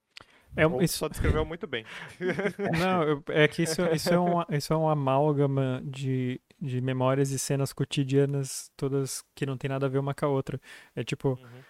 É, 0.57 0.67
Ou 0.67 0.81
isso 0.81 0.99
só 0.99 1.09
descreveu 1.09 1.45
muito 1.45 1.67
bem. 1.67 1.85
Não, 2.79 3.23
é 3.29 3.49
que 3.49 3.63
isso, 3.63 3.83
isso, 3.93 4.13
é 4.13 4.19
um, 4.19 4.43
isso 4.51 4.73
é 4.73 4.77
um 4.77 4.89
amálgama 4.89 5.83
de, 5.85 6.41
de 6.61 6.81
memórias 6.81 7.31
e 7.31 7.39
cenas 7.39 7.73
cotidianas, 7.73 8.71
todas 8.77 9.25
que 9.35 9.45
não 9.45 9.57
tem 9.57 9.69
nada 9.69 9.87
a 9.87 9.89
ver 9.89 9.99
uma 9.99 10.15
com 10.15 10.27
a 10.27 10.29
outra. 10.29 10.61
É 10.95 11.03
tipo, 11.03 11.31
uhum. 11.31 11.63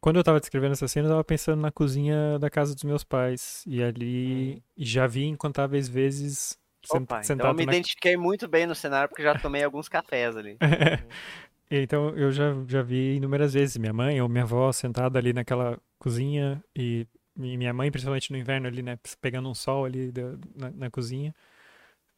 Quando 0.00 0.16
eu 0.16 0.24
tava 0.24 0.40
descrevendo 0.40 0.72
essa 0.72 0.88
cena, 0.88 1.06
eu 1.06 1.12
tava 1.12 1.24
pensando 1.24 1.60
na 1.60 1.72
cozinha 1.72 2.38
da 2.38 2.48
casa 2.48 2.74
dos 2.74 2.84
meus 2.84 3.04
pais. 3.04 3.64
E 3.66 3.82
ali 3.82 4.54
uhum. 4.54 4.62
já 4.76 5.06
vi 5.06 5.24
incontáveis 5.24 5.88
vezes 5.88 6.58
Opa, 6.90 7.22
sentado 7.22 7.40
então 7.40 7.50
eu 7.50 7.54
me 7.54 7.66
na... 7.66 7.72
identifiquei 7.72 8.16
muito 8.16 8.46
bem 8.48 8.66
no 8.66 8.74
cenário 8.74 9.08
porque 9.08 9.22
já 9.22 9.38
tomei 9.38 9.62
alguns 9.62 9.88
cafés 9.88 10.36
ali. 10.36 10.56
Então 11.70 12.16
eu 12.16 12.32
já, 12.32 12.54
já 12.66 12.82
vi 12.82 13.16
inúmeras 13.16 13.52
vezes 13.52 13.76
minha 13.76 13.92
mãe 13.92 14.20
ou 14.22 14.28
minha 14.28 14.44
avó 14.44 14.72
sentada 14.72 15.18
ali 15.18 15.32
naquela 15.34 15.78
cozinha 15.98 16.62
e 16.74 17.06
minha 17.36 17.72
mãe, 17.72 17.90
principalmente 17.90 18.32
no 18.32 18.38
inverno 18.38 18.66
ali, 18.66 18.82
né, 18.82 18.98
pegando 19.20 19.48
um 19.48 19.54
sol 19.54 19.84
ali 19.84 20.12
na, 20.56 20.70
na, 20.70 20.90
cozinha. 20.90 21.34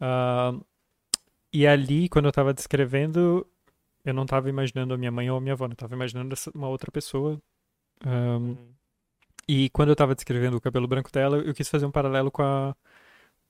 Uh, 0.01 0.65
e 1.53 1.67
ali, 1.67 2.09
quando 2.09 2.27
eu 2.27 2.31
estava 2.31 2.55
descrevendo, 2.55 3.47
eu 4.05 4.15
não 4.15 4.23
estava 4.23 4.49
imaginando 4.49 4.95
a 4.95 4.97
minha 4.97 5.11
mãe 5.11 5.29
ou 5.31 5.37
a 5.37 5.41
minha 5.41 5.53
avó, 5.53 5.67
eu 5.67 5.73
estava 5.73 5.95
imaginando 5.95 6.35
uma 6.55 6.69
outra 6.69 6.91
pessoa. 6.91 7.41
Um, 8.07 8.11
uhum. 8.11 8.57
E 9.49 9.69
quando 9.71 9.89
eu 9.89 9.95
estava 9.95 10.15
descrevendo 10.15 10.57
o 10.57 10.61
cabelo 10.61 10.87
branco 10.87 11.11
dela, 11.11 11.39
eu 11.39 11.53
quis 11.53 11.69
fazer 11.69 11.85
um 11.85 11.91
paralelo 11.91 12.31
com 12.31 12.43
a, 12.43 12.77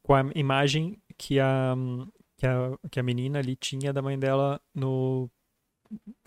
com 0.02 0.14
a 0.14 0.24
imagem 0.34 0.96
que 1.18 1.38
a, 1.38 1.74
que 2.36 2.46
a, 2.46 2.78
que 2.90 3.00
a 3.00 3.02
menina 3.02 3.38
ali 3.38 3.54
tinha 3.54 3.92
da 3.92 4.00
mãe 4.00 4.18
dela 4.18 4.60
no 4.74 5.30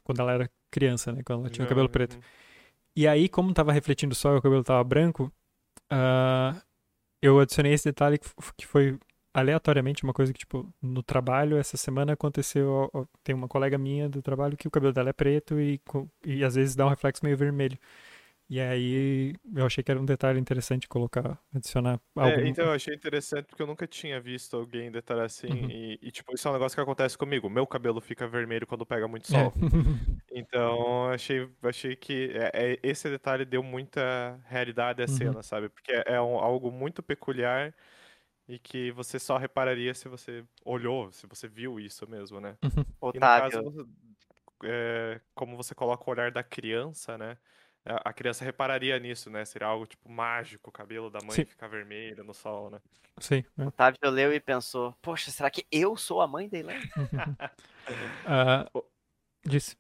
quando 0.03 0.19
ela 0.19 0.33
era 0.33 0.51
criança, 0.69 1.12
né? 1.12 1.21
Quando 1.25 1.41
ela 1.41 1.49
tinha 1.49 1.65
o 1.65 1.69
cabelo 1.69 1.89
preto. 1.89 2.15
Uhum. 2.15 2.21
E 2.95 3.07
aí, 3.07 3.27
como 3.27 3.53
tava 3.53 3.71
refletindo 3.71 4.13
o 4.13 4.15
sol 4.15 4.36
e 4.36 4.38
o 4.38 4.41
cabelo 4.41 4.63
tava 4.63 4.83
branco, 4.83 5.31
uh, 5.91 6.62
eu 7.21 7.39
adicionei 7.39 7.73
esse 7.73 7.86
detalhe 7.86 8.19
que 8.55 8.67
foi 8.67 8.99
aleatoriamente 9.33 10.03
uma 10.03 10.13
coisa 10.13 10.31
que, 10.31 10.39
tipo, 10.39 10.71
no 10.81 11.01
trabalho, 11.01 11.57
essa 11.57 11.75
semana 11.75 12.13
aconteceu. 12.13 12.91
Tem 13.23 13.33
uma 13.33 13.47
colega 13.47 13.77
minha 13.77 14.07
do 14.07 14.21
trabalho 14.21 14.55
que 14.55 14.67
o 14.67 14.71
cabelo 14.71 14.93
dela 14.93 15.09
é 15.09 15.13
preto 15.13 15.59
e, 15.59 15.81
e 16.23 16.43
às 16.43 16.53
vezes 16.55 16.75
dá 16.75 16.86
um 16.86 16.89
reflexo 16.89 17.25
meio 17.25 17.36
vermelho. 17.38 17.77
E 18.49 18.60
aí 18.60 19.36
eu 19.56 19.65
achei 19.65 19.84
que 19.84 19.89
era 19.89 19.99
um 19.99 20.06
detalhe 20.06 20.39
interessante 20.39 20.88
colocar, 20.88 21.39
adicionar 21.53 21.99
algo. 22.15 22.39
É, 22.39 22.47
então 22.47 22.65
eu 22.65 22.73
achei 22.73 22.93
interessante 22.93 23.45
porque 23.45 23.62
eu 23.62 23.67
nunca 23.67 23.88
tinha 23.88 24.19
visto 24.19 24.56
alguém 24.56 24.91
detalhar 24.91 25.25
assim. 25.25 25.47
Uhum. 25.47 25.69
E, 25.69 25.99
e, 26.01 26.12
tipo, 26.12 26.34
isso 26.36 26.47
é 26.47 26.51
um 26.51 26.53
negócio 26.53 26.75
que 26.75 26.82
acontece 26.82 27.17
comigo. 27.17 27.49
Meu 27.49 27.65
cabelo 27.65 28.01
fica 28.01 28.27
vermelho 28.27 28.67
quando 28.67 28.86
pega 28.86 29.08
muito 29.08 29.27
sol. 29.27 29.47
É. 29.47 29.51
então 30.39 31.10
achei, 31.10 31.49
achei 31.63 31.95
que 31.95 32.32
é, 32.34 32.51
é, 32.53 32.79
esse 32.84 33.10
detalhe 33.10 33.45
deu 33.45 33.63
muita 33.63 34.39
realidade 34.45 35.01
à 35.01 35.06
uhum. 35.06 35.17
cena, 35.17 35.43
sabe? 35.43 35.69
Porque 35.69 35.91
é, 35.91 36.03
é 36.08 36.21
um, 36.21 36.38
algo 36.38 36.69
muito 36.69 37.01
peculiar 37.01 37.73
e 38.47 38.60
que 38.60 38.91
você 38.91 39.17
só 39.17 39.38
repararia 39.38 39.93
se 39.93 40.10
você 40.10 40.43
olhou, 40.65 41.12
se 41.12 41.25
você 41.27 41.47
viu 41.47 41.79
isso 41.79 42.08
mesmo, 42.10 42.41
né? 42.41 42.58
Uhum. 42.63 43.12
E 43.13 43.15
no 43.15 43.19
caso, 43.19 43.88
é, 44.65 45.19
como 45.34 45.56
você 45.56 45.73
coloca 45.73 46.03
o 46.08 46.12
olhar 46.12 46.32
da 46.32 46.43
criança, 46.43 47.17
né? 47.17 47.38
A 47.85 48.13
criança 48.13 48.45
repararia 48.45 48.97
nisso, 48.97 49.29
né? 49.29 49.43
Seria 49.43 49.67
algo 49.67 49.85
tipo 49.85 50.09
mágico, 50.09 50.69
o 50.69 50.73
cabelo 50.73 51.09
da 51.09 51.19
mãe 51.21 51.35
Sim. 51.35 51.45
ficar 51.45 51.67
vermelho 51.67 52.23
no 52.23 52.33
sol, 52.33 52.69
né? 52.69 52.79
Sim. 53.19 53.43
É. 53.57 53.65
Otávio 53.65 54.09
leu 54.09 54.33
e 54.33 54.39
pensou: 54.39 54.93
Poxa, 55.01 55.31
será 55.31 55.49
que 55.49 55.65
eu 55.71 55.95
sou 55.97 56.21
a 56.21 56.27
mãe 56.27 56.47
dele? 56.47 56.73
uh, 58.73 58.83
disse. 59.45 59.77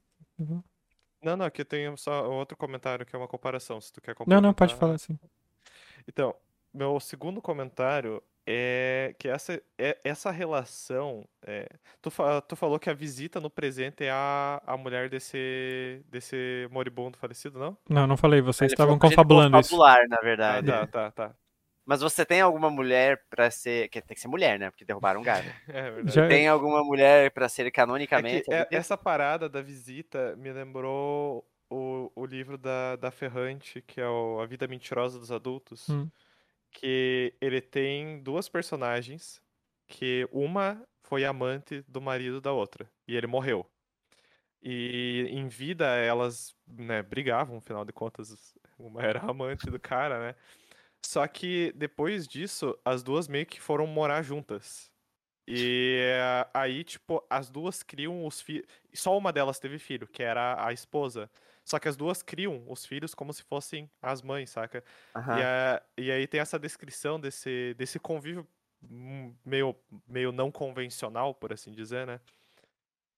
Não, 1.21 1.37
não, 1.37 1.45
aqui 1.45 1.63
tem 1.63 1.95
só 1.95 2.29
outro 2.29 2.57
comentário 2.57 3.05
que 3.05 3.15
é 3.15 3.19
uma 3.19 3.27
comparação, 3.27 3.79
se 3.79 3.93
tu 3.93 4.01
quer 4.01 4.13
comparar. 4.13 4.41
Não, 4.41 4.49
não, 4.49 4.53
pode 4.53 4.75
falar 4.75 4.97
sim. 4.97 5.17
Então, 6.07 6.35
meu 6.73 6.99
segundo 6.99 7.41
comentário 7.41 8.21
é 8.45 9.15
que 9.17 9.27
essa, 9.27 9.61
é, 9.77 9.97
essa 10.03 10.29
relação. 10.29 11.27
É, 11.45 11.67
tu, 12.01 12.11
tu 12.47 12.55
falou 12.55 12.79
que 12.79 12.89
a 12.89 12.93
visita 12.93 13.39
no 13.39 13.49
presente 13.49 14.03
é 14.03 14.11
a, 14.11 14.61
a 14.65 14.75
mulher 14.75 15.09
desse, 15.09 16.03
desse 16.09 16.67
moribundo 16.71 17.17
falecido, 17.17 17.57
não? 17.57 17.77
Não, 17.89 18.05
não 18.05 18.17
falei, 18.17 18.41
vocês 18.41 18.69
Ele 18.69 18.73
estavam 18.73 18.99
confabulando 18.99 19.57
isso. 19.59 19.69
Confabular, 19.69 20.07
na 20.09 20.17
verdade. 20.17 20.71
Ah, 20.71 20.85
tá, 20.85 21.11
tá, 21.11 21.11
tá. 21.11 21.35
Mas 21.85 22.01
você 22.01 22.25
tem 22.25 22.39
alguma 22.41 22.69
mulher 22.69 23.21
para 23.29 23.51
ser. 23.51 23.89
Que 23.89 24.01
tem 24.01 24.15
que 24.15 24.21
ser 24.21 24.27
mulher, 24.27 24.57
né? 24.57 24.69
Porque 24.69 24.85
derrubaram 24.85 25.21
um 25.21 25.23
gato. 25.23 25.47
é 25.67 25.91
verdade. 25.91 26.29
Tem 26.29 26.47
alguma 26.47 26.83
mulher 26.83 27.31
para 27.31 27.49
ser 27.49 27.69
canonicamente. 27.71 28.51
É 28.51 28.61
é, 28.61 28.67
essa 28.71 28.97
parada 28.97 29.49
da 29.49 29.61
visita 29.61 30.35
me 30.37 30.51
lembrou 30.51 31.45
o, 31.69 32.11
o 32.15 32.25
livro 32.25 32.57
da, 32.57 32.95
da 32.95 33.11
Ferrante, 33.11 33.81
que 33.81 33.99
é 33.99 34.07
o 34.07 34.39
A 34.39 34.45
Vida 34.45 34.67
Mentirosa 34.67 35.19
dos 35.19 35.31
Adultos. 35.31 35.89
Hum 35.89 36.09
que 36.73 37.33
ele 37.39 37.61
tem 37.61 38.21
duas 38.21 38.49
personagens 38.49 39.41
que 39.87 40.27
uma 40.31 40.83
foi 41.03 41.23
amante 41.25 41.83
do 41.87 42.01
marido 42.01 42.41
da 42.41 42.51
outra 42.51 42.89
e 43.07 43.15
ele 43.15 43.27
morreu. 43.27 43.69
E 44.61 45.27
em 45.29 45.47
vida 45.47 45.85
elas, 45.85 46.55
né, 46.67 47.03
brigavam, 47.03 47.57
afinal 47.57 47.85
de 47.85 47.93
contas, 47.93 48.55
uma 48.79 49.01
era 49.03 49.19
amante 49.19 49.69
do 49.69 49.79
cara, 49.79 50.19
né? 50.19 50.35
Só 51.05 51.27
que 51.27 51.73
depois 51.75 52.27
disso, 52.27 52.77
as 52.83 53.03
duas 53.03 53.27
meio 53.27 53.45
que 53.45 53.61
foram 53.61 53.85
morar 53.85 54.23
juntas. 54.23 54.91
E 55.45 55.99
aí, 56.53 56.83
tipo, 56.85 57.25
as 57.29 57.49
duas 57.49 57.83
criam 57.83 58.25
os 58.25 58.41
filhos. 58.41 58.65
Só 58.93 59.17
uma 59.17 59.33
delas 59.33 59.59
teve 59.59 59.77
filho, 59.77 60.07
que 60.07 60.23
era 60.23 60.65
a 60.65 60.71
esposa. 60.71 61.29
Só 61.63 61.79
que 61.79 61.87
as 61.87 61.95
duas 61.95 62.21
criam 62.21 62.63
os 62.67 62.85
filhos 62.85 63.15
como 63.15 63.33
se 63.33 63.43
fossem 63.43 63.89
as 64.01 64.21
mães, 64.21 64.49
saca? 64.49 64.83
Uhum. 65.15 65.37
E, 65.37 65.43
a, 65.43 65.83
e 65.97 66.11
aí 66.11 66.27
tem 66.27 66.39
essa 66.39 66.59
descrição 66.59 67.19
desse, 67.19 67.73
desse 67.75 67.99
convívio 67.99 68.47
meio, 69.45 69.75
meio 70.07 70.31
não 70.31 70.51
convencional, 70.51 71.33
por 71.33 71.53
assim 71.53 71.71
dizer, 71.71 72.05
né? 72.05 72.19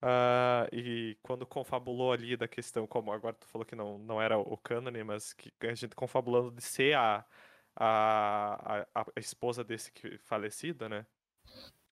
Uh, 0.02 0.70
e 0.72 1.18
quando 1.24 1.48
confabulou 1.48 2.12
ali 2.12 2.38
da 2.38 2.48
questão, 2.48 2.86
como 2.86 3.12
agora 3.12 3.34
tu 3.34 3.48
falou 3.48 3.66
que 3.66 3.76
não, 3.76 3.98
não 3.98 4.22
era 4.22 4.38
o 4.38 4.56
cânone, 4.58 5.04
mas 5.04 5.34
que 5.34 5.52
a 5.62 5.74
gente 5.74 5.96
confabulando 5.96 6.52
de 6.52 6.62
ser 6.62 6.96
a, 6.96 7.26
a, 7.76 8.86
a, 8.94 9.02
a 9.02 9.20
esposa 9.20 9.64
desse 9.64 9.92
que 9.92 10.18
falecida, 10.20 10.88
né? 10.88 11.06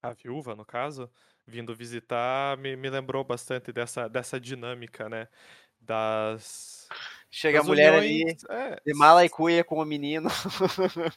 A 0.02 0.12
viúva, 0.13 0.54
no 0.56 0.66
caso, 0.66 1.10
vindo 1.48 1.74
visitar, 1.74 2.58
me, 2.58 2.76
me 2.76 2.89
lembrou 2.89 3.24
bastante 3.24 3.72
dessa, 3.72 4.08
dessa 4.08 4.39
dinâmica, 4.39 5.10
né? 5.10 5.28
Das 5.86 6.83
Chega 7.36 7.62
a 7.62 7.63
mulher 7.63 7.91
uniões, 7.93 8.46
ali 8.46 8.62
é, 8.76 8.80
de 8.86 8.93
mala 8.93 9.26
e 9.26 9.30
cuia 9.30 9.63
com 9.63 9.80
o 9.80 9.86
menino. 9.86 10.30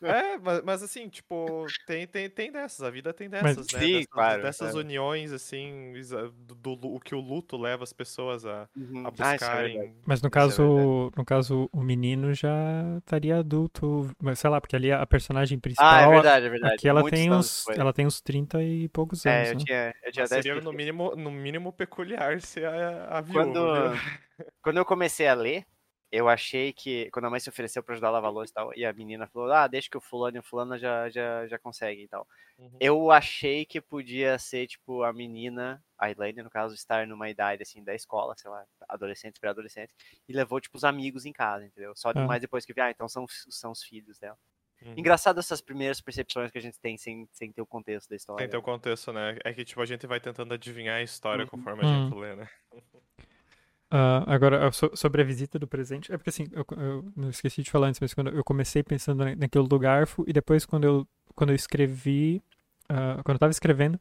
É, 0.02 0.38
mas, 0.42 0.62
mas 0.64 0.83
assim, 0.83 1.11
tipo, 1.11 1.66
tem, 1.87 2.07
tem, 2.07 2.31
tem 2.31 2.50
dessas, 2.50 2.83
a 2.83 2.88
vida 2.88 3.12
tem 3.12 3.29
Mas- 3.29 3.55
dessas, 3.55 3.70
né? 3.70 3.81
Sim, 3.81 3.92
dessas, 3.92 4.07
claro, 4.07 4.42
dessas 4.42 4.70
claro. 4.70 4.79
uniões, 4.79 5.31
assim, 5.31 5.92
exa- 5.94 6.33
do, 6.35 6.74
do 6.74 6.94
o 6.94 6.98
que 6.98 7.14
o 7.14 7.20
luto 7.20 7.59
leva 7.59 7.85
as 7.85 7.92
pessoas 7.92 8.46
a, 8.46 8.66
Uhum. 8.74 9.07
a 9.07 9.09
Ah, 9.09 9.11
é 9.11 9.11
buscarem. 9.11 9.72
verdade. 9.79 9.94
Mas 10.07 10.22
no 10.22 10.29
é 10.29 10.31
caso, 10.31 11.11
no 11.14 11.24
caso, 11.26 11.68
o 11.70 11.83
menino 11.83 12.33
já 12.33 12.50
estaria 12.96 13.37
adulto, 13.37 14.09
mas 14.18 14.38
sei 14.38 14.48
lá, 14.48 14.59
porque 14.59 14.74
ali 14.74 14.90
a 14.90 15.05
personagem 15.07 15.59
principal, 15.59 15.87
Ah, 15.92 16.00
é 16.00 16.09
verdade, 16.09 16.46
é 16.46 16.48
verdade. 16.48 16.74
aqui 16.76 16.88
ela 16.88 17.02
Muitos 17.02 17.20
tem 17.20 17.31
uns, 17.31 17.59
depois. 17.59 17.79
ela 17.79 17.92
tem 17.92 18.07
uns 18.07 18.22
30 18.22 18.62
e 18.62 18.88
poucos 18.88 19.26
anos, 19.26 19.48
É, 19.48 19.50
eu 19.50 19.55
né? 19.59 19.64
tinha, 19.66 19.94
eu 20.02 20.12
tinha 20.12 20.22
Mas 20.22 20.31
10 20.31 20.44
seria 20.44 20.61
no 20.62 20.72
mínimo, 20.72 21.14
no 21.14 21.31
mínimo 21.31 21.72
peculiar 21.74 22.40
ser 22.40 22.64
a, 22.64 23.18
a 23.18 23.20
viúva, 23.20 23.42
Quando, 23.42 23.92
quando 24.62 24.76
eu 24.79 24.85
comecei 24.87 25.29
a 25.29 25.35
ler, 25.35 25.66
eu 26.12 26.29
achei 26.29 26.73
que. 26.73 27.11
Quando 27.11 27.27
a 27.27 27.31
mãe 27.31 27.40
se 27.40 27.49
ofereceu 27.49 27.83
pra 27.83 27.95
ajudar 27.95 28.09
a 28.09 28.11
lavar 28.12 28.31
a 28.31 28.33
louça 28.33 28.51
e 28.53 28.55
tal, 28.55 28.73
e 28.77 28.85
a 28.85 28.92
menina 28.92 29.27
falou: 29.29 29.53
Ah, 29.53 29.66
deixa 29.66 29.88
que 29.90 29.97
o 29.99 30.01
fulano 30.01 30.37
e 30.37 30.40
o 30.40 30.42
fulano 30.42 30.79
já, 30.79 31.09
já, 31.11 31.47
já 31.49 31.59
conseguem 31.59 32.05
e 32.05 32.09
tal. 32.09 32.27
Uhum. 32.59 32.79
Eu 32.81 33.11
achei 33.11 33.64
que 33.66 33.81
podia 33.81 34.38
ser, 34.38 34.66
tipo, 34.69 35.03
a 35.03 35.12
menina, 35.12 35.83
a 35.99 36.11
Elaine, 36.11 36.42
no 36.42 36.51
caso, 36.51 36.75
estar 36.75 37.07
numa 37.07 37.31
idade, 37.31 37.62
assim, 37.62 37.83
da 37.85 37.95
escola, 37.95 38.35
sei 38.37 38.51
lá, 38.51 38.64
adolescente, 38.88 39.40
pré-adolescente, 39.40 39.95
e 40.29 40.33
levou, 40.35 40.61
tipo, 40.61 40.77
os 40.77 40.85
amigos 40.85 41.25
em 41.27 41.33
casa, 41.33 41.64
entendeu? 41.66 41.95
Só 41.97 42.12
Ah. 42.14 42.27
demais 42.27 42.40
depois 42.42 42.66
que 42.66 42.75
vi, 42.75 42.81
ah, 42.83 42.90
então 42.90 43.09
são, 43.09 43.27
são 43.51 43.73
os 43.73 43.83
filhos 43.83 44.19
dela. 44.19 44.38
Uhum. 44.83 44.97
Engraçado 44.97 45.40
essas 45.40 45.61
primeiras 45.62 46.01
percepções 46.03 46.51
que 46.53 46.59
a 46.59 46.62
gente 46.62 46.81
tem 46.81 46.99
sem, 46.99 47.29
sem 47.33 47.53
ter 47.53 47.62
o 47.62 47.66
contexto 47.66 48.09
da 48.11 48.16
história. 48.16 48.37
Tem 48.38 48.49
teu 48.51 48.61
contexto, 48.62 49.12
né? 49.14 49.38
É 49.45 49.55
que, 49.55 49.64
tipo, 49.64 49.81
a 49.81 49.87
gente 49.87 50.07
vai 50.07 50.21
tentando 50.21 50.53
adivinhar 50.53 50.97
a 50.99 51.03
história 51.03 51.47
Uhum. 51.47 51.47
conforme 51.47 51.83
a 51.83 51.87
Uhum. 51.87 51.87
gente 51.87 52.14
lê, 52.14 52.37
né? 52.37 52.49
Ah, 53.90 54.25
agora, 54.27 54.70
so- 54.72 54.90
sobre 54.96 55.22
a 55.22 55.25
visita 55.25 55.59
do 55.59 55.66
presente, 55.68 56.12
é 56.12 56.16
porque 56.16 56.31
assim, 56.31 56.46
eu, 56.53 56.64
eu 56.77 57.12
não 57.16 57.31
esqueci 57.31 57.62
de 57.62 57.70
falar 57.70 57.88
antes, 57.88 58.01
mas 58.01 58.12
quando 58.14 58.31
eu 58.31 58.42
comecei 58.44 58.83
pensando 58.83 59.25
na- 59.25 59.37
naquilo 59.37 59.68
do 59.68 59.79
garfo, 59.79 60.25
e 60.27 60.33
depois 60.33 60.66
quando 60.66 60.85
eu, 60.85 61.09
quando 61.37 61.51
eu 61.51 61.57
escrevi, 61.57 62.42
ah, 62.88 63.20
quando 63.25 63.37
eu 63.37 63.40
tava 63.40 63.53
escrevendo, 63.53 63.99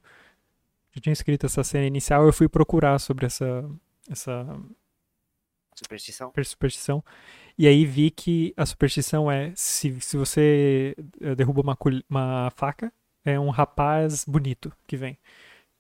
já 0.95 1.01
tinha 1.01 1.13
escrito 1.13 1.45
essa 1.47 1.63
cena 1.63 1.85
inicial, 1.87 2.25
eu 2.25 2.33
fui 2.33 2.49
procurar 2.49 2.99
sobre 2.99 3.25
essa, 3.27 3.69
essa 4.09 4.45
Superstição. 5.75 6.31
per- 6.31 6.45
superstição, 6.45 7.03
e 7.57 7.67
aí 7.67 7.85
vi 7.85 8.11
que 8.11 8.53
a 8.57 8.65
superstição 8.65 9.31
é, 9.31 9.53
se, 9.55 9.99
se 10.01 10.17
você 10.17 10.95
eh, 11.21 11.35
derruba 11.35 11.61
uma, 11.61 11.77
uma 12.09 12.51
faca, 12.55 12.93
é 13.25 13.39
um 13.39 13.49
rapaz 13.49 14.25
bonito 14.25 14.71
que 14.87 14.97
vem. 14.97 15.17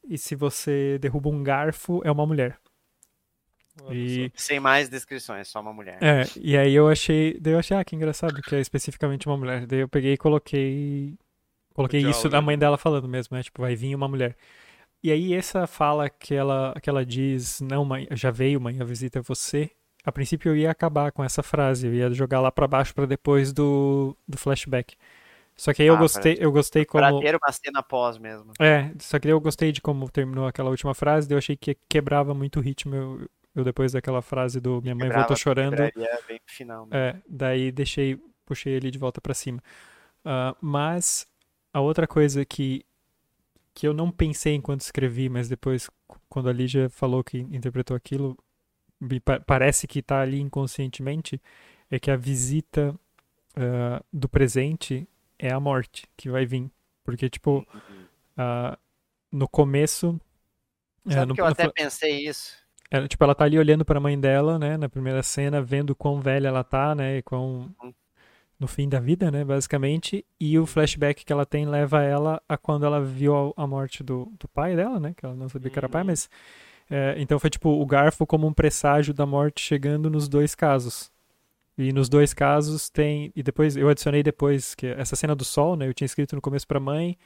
E 0.09 0.17
se 0.17 0.35
você 0.35 0.99
derruba 0.99 1.29
um 1.29 1.43
garfo, 1.43 2.01
é 2.05 2.11
uma 2.11 2.25
mulher. 2.27 2.59
E, 3.91 4.31
Sem 4.35 4.59
mais 4.59 4.89
descrições, 4.89 5.47
só 5.47 5.59
uma 5.61 5.73
mulher. 5.73 5.97
É, 6.01 6.23
e 6.37 6.57
aí 6.57 6.73
eu 6.73 6.87
achei, 6.87 7.37
daí 7.39 7.53
eu 7.53 7.59
achei, 7.59 7.75
ah, 7.75 7.83
que 7.83 7.95
engraçado 7.95 8.41
que 8.41 8.55
é 8.55 8.59
especificamente 8.59 9.27
uma 9.27 9.37
mulher. 9.37 9.65
Daí 9.65 9.79
eu 9.79 9.87
peguei 9.89 10.13
e 10.13 10.17
coloquei, 10.17 11.17
coloquei 11.73 12.01
isso 12.01 12.29
da 12.29 12.37
ali. 12.37 12.45
mãe 12.45 12.57
dela 12.57 12.77
falando 12.77 13.07
mesmo, 13.07 13.35
né? 13.35 13.43
Tipo, 13.43 13.61
vai 13.61 13.75
vir 13.75 13.95
uma 13.95 14.07
mulher. 14.07 14.35
E 15.03 15.11
aí 15.11 15.33
essa 15.33 15.67
fala 15.67 16.09
que 16.09 16.33
ela, 16.33 16.73
que 16.81 16.89
ela 16.89 17.05
diz, 17.05 17.61
não, 17.61 17.85
mãe, 17.85 18.07
já 18.11 18.31
veio, 18.31 18.59
mãe, 18.61 18.81
a 18.81 18.85
visita 18.85 19.19
é 19.19 19.21
você. 19.21 19.69
A 20.03 20.11
princípio 20.11 20.49
eu 20.51 20.55
ia 20.57 20.71
acabar 20.71 21.11
com 21.11 21.23
essa 21.23 21.43
frase, 21.43 21.87
eu 21.87 21.93
ia 21.93 22.11
jogar 22.13 22.39
lá 22.41 22.51
pra 22.51 22.67
baixo 22.67 22.93
pra 22.93 23.05
depois 23.05 23.53
do, 23.53 24.15
do 24.27 24.37
flashback. 24.37 24.95
Só 25.55 25.73
que 25.73 25.81
aí 25.81 25.87
eu 25.87 25.95
Ah, 25.95 25.99
gostei, 25.99 26.37
eu 26.39 26.51
gostei 26.51 26.85
Pra 26.85 27.09
como 27.09 27.21
ter 27.21 27.35
uma 27.35 27.51
cena 27.51 27.81
pós 27.83 28.17
mesmo. 28.17 28.51
é, 28.59 28.91
só 28.99 29.19
que 29.19 29.27
eu 29.27 29.39
gostei 29.39 29.71
de 29.71 29.81
como 29.81 30.09
terminou 30.09 30.47
aquela 30.47 30.69
última 30.69 30.93
frase, 30.93 31.27
daí 31.27 31.35
eu 31.35 31.39
achei 31.39 31.55
que 31.57 31.77
quebrava 31.89 32.33
muito 32.33 32.59
o 32.59 32.61
ritmo. 32.61 32.95
Eu, 32.95 33.29
eu 33.55 33.63
depois 33.63 33.93
daquela 33.93 34.21
frase 34.21 34.59
do 34.59 34.81
minha 34.81 34.93
mãe 34.95 35.09
voltou 35.09 35.35
chorando, 35.37 35.77
quebraria 35.77 36.19
bem 36.27 36.39
final. 36.45 36.85
mesmo. 36.85 36.97
é, 36.97 37.21
daí 37.27 37.71
deixei, 37.71 38.19
puxei 38.45 38.73
ele 38.73 38.91
de 38.91 38.97
volta 38.99 39.21
pra 39.21 39.33
cima. 39.33 39.61
Ah, 40.23 40.55
mas 40.61 41.27
a 41.73 41.79
outra 41.81 42.07
coisa 42.07 42.43
que 42.45 42.85
que 43.73 43.85
eu 43.87 43.93
não 43.93 44.09
pensei 44.09 44.55
enquanto 44.55 44.81
escrevi, 44.81 45.27
mas 45.27 45.49
depois 45.49 45.89
quando 46.29 46.47
a 46.47 46.53
Lígia 46.53 46.89
falou 46.89 47.21
que 47.23 47.39
interpretou 47.39 47.95
aquilo, 47.95 48.37
me 49.01 49.19
pa- 49.19 49.39
parece 49.41 49.85
que 49.85 50.01
tá 50.01 50.21
ali 50.21 50.39
inconscientemente, 50.39 51.41
é 51.91 51.99
que 51.99 52.09
a 52.09 52.15
visita 52.15 52.95
ah, 53.55 54.01
do 54.11 54.29
presente 54.29 55.07
é 55.37 55.51
a 55.51 55.59
morte 55.59 56.07
que 56.15 56.29
vai 56.29 56.45
vir, 56.45 56.71
porque 57.03 57.29
tipo 57.29 57.65
ah, 58.37 58.77
no 59.31 59.47
começo 59.47 60.19
é, 61.07 61.13
Sabe 61.13 61.27
no- 61.27 61.35
que 61.35 61.41
eu 61.41 61.45
até 61.45 61.69
pensei 61.69 62.25
isso? 62.27 62.55
Ela, 62.91 63.07
tipo, 63.07 63.23
ela 63.23 63.35
tá 63.35 63.45
ali 63.45 63.57
olhando 63.57 63.83
pra 63.85 63.99
mãe 63.99 64.19
dela, 64.19 64.57
né, 64.59 64.77
na 64.77 64.89
primeira 64.89 65.21
cena, 65.23 65.61
vendo 65.61 65.95
quão 65.95 66.19
velha 66.21 66.47
ela 66.47 66.63
tá, 66.63 66.93
né, 66.95 67.17
e 67.17 67.21
quão 67.23 67.69
Hum. 67.83 67.93
no 68.59 68.67
fim 68.67 68.87
da 68.87 68.99
vida, 68.99 69.29
né, 69.31 69.43
basicamente, 69.43 70.25
e 70.39 70.57
o 70.59 70.65
flashback 70.65 71.25
que 71.25 71.33
ela 71.33 71.45
tem 71.45 71.65
leva 71.65 72.01
ela 72.03 72.41
a 72.47 72.57
quando 72.57 72.85
ela 72.85 73.01
viu 73.01 73.53
a, 73.57 73.63
a 73.63 73.67
morte 73.67 74.03
do, 74.03 74.31
do 74.39 74.47
pai 74.47 74.75
dela, 74.75 74.99
né, 74.99 75.13
que 75.15 75.25
ela 75.25 75.35
não 75.35 75.49
sabia 75.49 75.69
que 75.71 75.79
era 75.79 75.89
pai, 75.89 76.01
Uhum. 76.01 76.07
mas 76.07 76.29
é, 76.89 77.15
então 77.17 77.39
foi 77.39 77.49
tipo 77.49 77.69
o 77.69 77.85
garfo 77.85 78.25
como 78.27 78.45
um 78.47 78.53
presságio 78.53 79.13
da 79.13 79.25
morte 79.25 79.61
chegando 79.61 80.09
nos 80.09 80.27
dois 80.27 80.53
casos. 80.53 81.11
E 81.77 81.91
nos 81.91 82.07
dois 82.07 82.33
casos 82.33 82.89
tem. 82.89 83.33
E 83.35 83.43
depois 83.43 83.75
eu 83.75 83.89
adicionei 83.89 84.23
depois 84.23 84.73
que 84.75 84.87
essa 84.87 85.15
cena 85.15 85.35
do 85.35 85.43
sol, 85.43 85.75
né? 85.75 85.87
Eu 85.87 85.93
tinha 85.93 86.05
escrito 86.05 86.35
no 86.35 86.41
começo 86.41 86.65
pra 86.65 86.79
mãe 86.79 87.17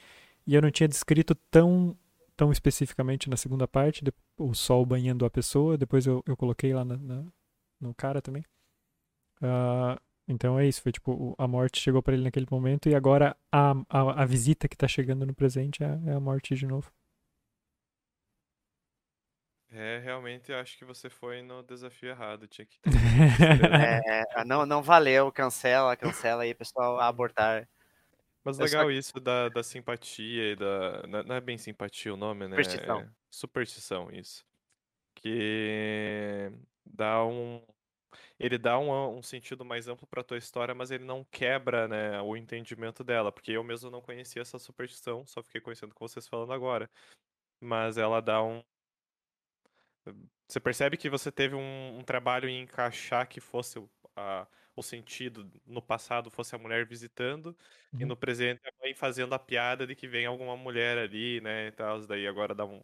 e 0.46 0.54
eu 0.54 0.62
não 0.62 0.70
tinha 0.70 0.88
descrito 0.88 1.34
tão 1.50 1.96
tão 2.40 2.50
especificamente 2.50 3.28
na 3.30 3.36
segunda 3.36 3.68
parte 3.68 4.02
de- 4.02 4.14
o 4.38 4.54
sol 4.54 4.86
banhando 4.86 5.26
a 5.26 5.30
pessoa. 5.30 5.76
Depois 5.78 6.06
eu, 6.06 6.22
eu 6.26 6.34
coloquei 6.38 6.72
lá 6.74 6.84
na, 6.86 6.96
na- 6.96 7.26
no 7.80 7.94
cara 7.94 8.22
também. 8.22 8.44
Ah, 9.42 10.00
então 10.28 10.58
é 10.58 10.66
isso. 10.68 10.82
Foi 10.82 10.92
tipo 10.92 11.34
a 11.38 11.46
morte 11.48 11.80
chegou 11.80 12.02
pra 12.02 12.14
ele 12.14 12.24
naquele 12.24 12.46
momento 12.50 12.88
e 12.88 12.94
agora 12.94 13.36
a, 13.52 13.72
a, 13.90 14.22
a 14.22 14.26
visita 14.26 14.68
que 14.68 14.76
tá 14.76 14.88
chegando 14.88 15.26
no 15.26 15.34
presente 15.34 15.82
é, 15.84 16.00
é 16.08 16.12
a 16.14 16.20
morte 16.20 16.54
de 16.54 16.66
novo. 16.66 16.90
É, 19.70 19.98
realmente 20.00 20.50
eu 20.50 20.58
acho 20.58 20.76
que 20.78 20.84
você 20.84 21.08
foi 21.08 21.42
no 21.42 21.62
desafio 21.62 22.10
errado. 22.10 22.46
Tinha 22.48 22.66
que 22.66 22.78
ter. 22.80 23.06
É, 23.78 24.44
não, 24.44 24.66
não 24.66 24.82
valeu, 24.82 25.30
cancela, 25.32 25.96
cancela 25.96 26.42
aí, 26.42 26.54
pessoal, 26.54 26.98
abortar. 27.00 27.68
Mas 28.44 28.56
só- 28.56 28.62
legal 28.62 28.90
isso 28.90 29.20
da, 29.20 29.48
da 29.48 29.62
simpatia 29.62 30.52
e 30.52 30.56
da. 30.56 31.06
Não 31.06 31.22
não 31.24 31.34
é 31.36 31.40
bem 31.40 31.58
simpatia 31.58 32.12
o 32.14 32.16
nome, 32.16 32.48
né? 32.48 32.56
Superstição. 32.56 33.00
É 33.00 33.08
superstição, 33.30 34.10
isso. 34.10 34.44
Que 35.14 36.50
dá 36.84 37.24
um. 37.24 37.62
Ele 38.38 38.56
dá 38.58 38.78
um, 38.78 39.18
um 39.18 39.22
sentido 39.22 39.64
mais 39.64 39.86
amplo 39.86 40.06
pra 40.06 40.24
tua 40.24 40.38
história, 40.38 40.74
mas 40.74 40.90
ele 40.90 41.04
não 41.04 41.22
quebra, 41.24 41.86
né, 41.86 42.20
o 42.22 42.36
entendimento 42.36 43.04
dela. 43.04 43.30
Porque 43.30 43.52
eu 43.52 43.62
mesmo 43.62 43.90
não 43.90 44.00
conhecia 44.00 44.40
essa 44.42 44.58
superstição, 44.58 45.26
só 45.26 45.42
fiquei 45.42 45.60
conhecendo 45.60 45.94
com 45.94 46.08
vocês 46.08 46.26
falando 46.26 46.52
agora. 46.52 46.90
Mas 47.60 47.98
ela 47.98 48.20
dá 48.20 48.42
um. 48.42 48.62
Você 50.48 50.58
percebe 50.58 50.96
que 50.96 51.08
você 51.10 51.30
teve 51.30 51.54
um, 51.54 51.98
um 51.98 52.02
trabalho 52.02 52.48
em 52.48 52.62
encaixar 52.62 53.28
que 53.28 53.40
fosse 53.40 53.78
a- 54.16 54.46
o 54.76 54.82
sentido 54.82 55.50
no 55.66 55.82
passado 55.82 56.30
fosse 56.30 56.54
a 56.54 56.58
mulher 56.58 56.86
visitando 56.86 57.56
e 57.98 58.04
Uhum. 58.04 58.06
no 58.06 58.16
presente 58.16 58.60
a 58.66 58.72
mãe 58.82 58.94
fazendo 58.94 59.34
a 59.34 59.38
piada 59.38 59.86
de 59.86 59.94
que 59.94 60.08
vem 60.08 60.26
alguma 60.26 60.56
mulher 60.56 60.98
ali, 60.98 61.40
né, 61.40 61.68
e 61.68 61.72
tal, 61.72 62.00
daí 62.06 62.26
agora 62.26 62.54
dá 62.54 62.64
um, 62.66 62.82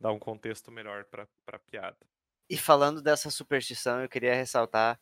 dá 0.00 0.12
um 0.12 0.18
contexto 0.18 0.70
melhor 0.70 1.04
pra, 1.06 1.28
pra 1.46 1.58
piada. 1.58 1.98
E 2.48 2.56
falando 2.58 3.00
dessa 3.02 3.30
superstição, 3.30 4.02
eu 4.02 4.08
queria 4.08 4.34
ressaltar 4.34 5.00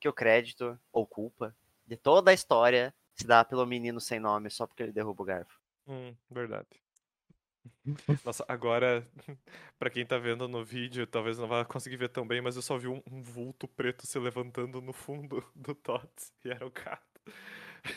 que 0.00 0.08
o 0.08 0.12
crédito, 0.14 0.80
ou 0.92 1.06
culpa, 1.06 1.56
de 1.86 1.96
toda 1.96 2.30
a 2.30 2.34
história 2.34 2.94
se 3.14 3.26
dá 3.26 3.44
pelo 3.44 3.66
menino 3.66 4.00
sem 4.00 4.20
nome 4.20 4.50
só 4.50 4.66
porque 4.66 4.82
ele 4.82 4.92
derruba 4.92 5.22
o 5.22 5.26
garfo. 5.26 5.60
Hum, 5.86 6.16
verdade. 6.28 6.82
Nossa, 8.24 8.44
agora, 8.48 9.06
pra 9.78 9.90
quem 9.90 10.04
tá 10.06 10.18
vendo 10.18 10.46
no 10.48 10.64
vídeo, 10.64 11.06
talvez 11.06 11.38
não 11.38 11.46
vá 11.48 11.64
conseguir 11.64 11.96
ver 11.96 12.08
tão 12.08 12.26
bem, 12.26 12.40
mas 12.40 12.56
eu 12.56 12.62
só 12.62 12.76
vi 12.78 12.88
um, 12.88 13.02
um 13.10 13.22
vulto 13.22 13.66
preto 13.68 14.06
se 14.06 14.18
levantando 14.18 14.80
no 14.80 14.92
fundo 14.92 15.44
do 15.54 15.74
Tots, 15.74 16.32
e 16.44 16.50
era 16.50 16.66
o 16.66 16.70
gato. 16.70 17.02
E 17.24 17.92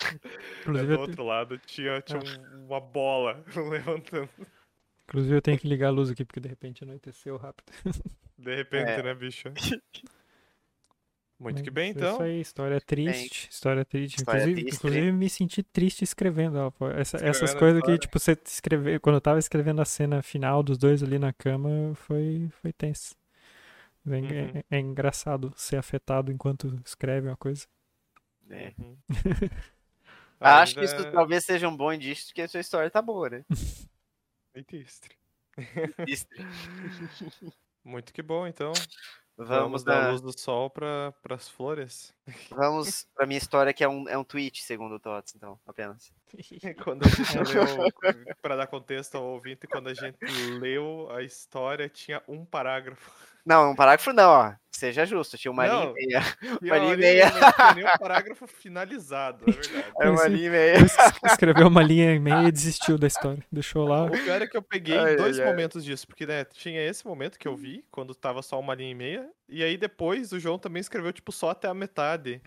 Inclusive, 0.62 0.94
do 0.96 1.00
outro 1.00 1.24
lado 1.24 1.58
tinha, 1.58 2.00
tinha 2.00 2.18
um- 2.20 2.66
uma 2.66 2.80
bola 2.80 3.44
levantando. 3.54 4.28
inclusive 5.04 5.34
eu 5.36 5.42
tenho 5.42 5.58
que 5.58 5.68
ligar 5.68 5.88
a 5.88 5.90
luz 5.90 6.10
aqui 6.10 6.24
porque 6.24 6.40
de 6.40 6.48
repente 6.48 6.84
anoiteceu 6.84 7.36
rápido. 7.36 7.72
De 8.38 8.54
repente, 8.54 8.90
É. 8.90 9.02
né, 9.02 9.14
bicho? 9.14 9.48
Muito 11.40 11.62
que 11.62 11.70
Mas 11.70 11.74
bem, 11.74 11.88
é 11.88 11.90
então. 11.92 12.12
Isso 12.12 12.22
aí, 12.22 12.40
história 12.40 12.80
triste, 12.80 13.48
história 13.50 13.84
triste. 13.84 14.18
História 14.18 14.42
inclusive, 14.42 14.60
triste. 14.60 14.76
inclusive 14.76 15.12
me 15.12 15.30
senti 15.30 15.62
triste 15.62 16.02
escrevendo 16.04 16.58
ela. 16.58 16.72
Essa- 16.98 17.16
essas 17.16 17.54
coisas 17.54 17.82
que, 17.82 17.98
tipo, 17.98 18.18
você 18.18 18.36
escrever. 18.44 19.00
Quando 19.00 19.16
eu 19.16 19.20
tava 19.20 19.38
escrevendo 19.38 19.80
a 19.80 19.84
cena 19.84 20.22
final 20.22 20.62
dos 20.62 20.76
dois 20.76 21.02
ali 21.02 21.18
na 21.18 21.32
cama, 21.32 21.94
foi, 21.94 22.48
foi 22.60 22.72
tenso. 22.72 23.14
É, 24.06 24.18
en- 24.18 24.24
Uhum. 24.24 24.62
é- 24.70 24.76
é 24.78 24.80
engraçado 24.80 25.52
ser 25.56 25.76
afetado 25.76 26.32
enquanto 26.32 26.78
escreve 26.84 27.28
uma 27.28 27.36
coisa. 27.36 27.66
né? 28.46 28.72
Uhum. 28.78 28.96
Acho 30.40 30.74
que 30.76 30.84
isso 30.84 31.00
é 31.00 31.04
talvez 31.12 31.44
seja 31.44 31.68
um 31.68 31.76
bom 31.76 31.92
indício 31.92 32.28
de 32.28 32.34
que 32.34 32.42
a 32.42 32.48
sua 32.48 32.60
história 32.60 32.90
tá 32.90 33.02
boa, 33.02 33.28
né? 33.28 33.44
Etistre. 34.54 35.16
Istre. 36.06 36.44
Muito 37.84 38.12
que 38.12 38.22
bom, 38.22 38.46
então. 38.46 38.72
Vamos, 39.46 39.62
Vamos 39.62 39.84
dar 39.84 40.02
na- 40.02 40.10
luz 40.10 40.20
do 40.20 40.38
sol 40.38 40.68
para 40.68 41.14
as 41.30 41.48
flores. 41.48 42.14
vamos 42.50 43.06
pra 43.14 43.26
minha 43.26 43.38
história, 43.38 43.72
que 43.72 43.82
é 43.82 43.88
um, 43.88 44.06
é 44.08 44.16
um 44.18 44.24
tweet, 44.24 44.62
segundo 44.62 44.96
o 44.96 45.00
Tots, 45.00 45.34
então, 45.34 45.58
apenas. 45.66 46.12
Quando 46.84 47.00
para 48.42 48.56
dar 48.56 48.66
contexto 48.66 49.16
ao 49.16 49.24
ouvinte, 49.24 49.66
quando 49.66 49.88
a 49.88 49.94
gente 49.94 50.18
leu 50.60 51.10
a 51.10 51.22
história, 51.22 51.88
tinha 51.88 52.22
um 52.28 52.44
parágrafo. 52.44 53.10
Não, 53.44 53.72
um 53.72 53.74
parágrafo 53.76 54.12
não, 54.12 54.30
ó. 54.30 54.52
Seja 54.72 55.04
justo, 55.04 55.36
tinha 55.36 55.52
uma 55.52 55.66
linha 55.66 55.84
Não. 55.86 55.90
e 55.98 56.06
meia. 56.06 56.20
Uma 56.62 56.78
linha 56.78 56.94
e 56.94 56.96
meia. 56.96 57.30
Não 57.30 57.52
tinha 57.52 57.74
nenhum 57.74 57.98
parágrafo 57.98 58.46
finalizado, 58.46 59.44
é 59.46 59.52
verdade. 59.52 59.92
É 60.00 60.08
uma 60.08 60.26
linha 60.28 60.46
e 60.46 60.50
meia. 60.50 60.74
Escreveu 61.26 61.66
uma 61.68 61.82
linha 61.82 62.14
e 62.14 62.18
meia 62.18 62.48
e 62.48 62.52
desistiu 62.52 62.96
da 62.96 63.06
história. 63.06 63.44
Deixou 63.52 63.86
lá. 63.86 64.04
O 64.06 64.10
pior 64.10 64.40
é 64.40 64.46
que 64.46 64.56
eu 64.56 64.62
peguei 64.62 64.96
Ai, 64.96 65.16
dois 65.16 65.38
ai, 65.38 65.44
ai. 65.44 65.50
momentos 65.50 65.84
disso, 65.84 66.06
porque 66.06 66.24
né, 66.24 66.44
tinha 66.46 66.80
esse 66.82 67.04
momento 67.06 67.38
que 67.38 67.46
eu 67.46 67.54
vi, 67.56 67.84
quando 67.90 68.14
tava 68.14 68.40
só 68.40 68.58
uma 68.58 68.74
linha 68.74 68.92
e 68.92 68.94
meia, 68.94 69.30
e 69.48 69.62
aí 69.62 69.76
depois 69.76 70.32
o 70.32 70.40
João 70.40 70.58
também 70.58 70.80
escreveu, 70.80 71.12
tipo, 71.12 71.30
só 71.30 71.50
até 71.50 71.68
a 71.68 71.74
metade. 71.74 72.40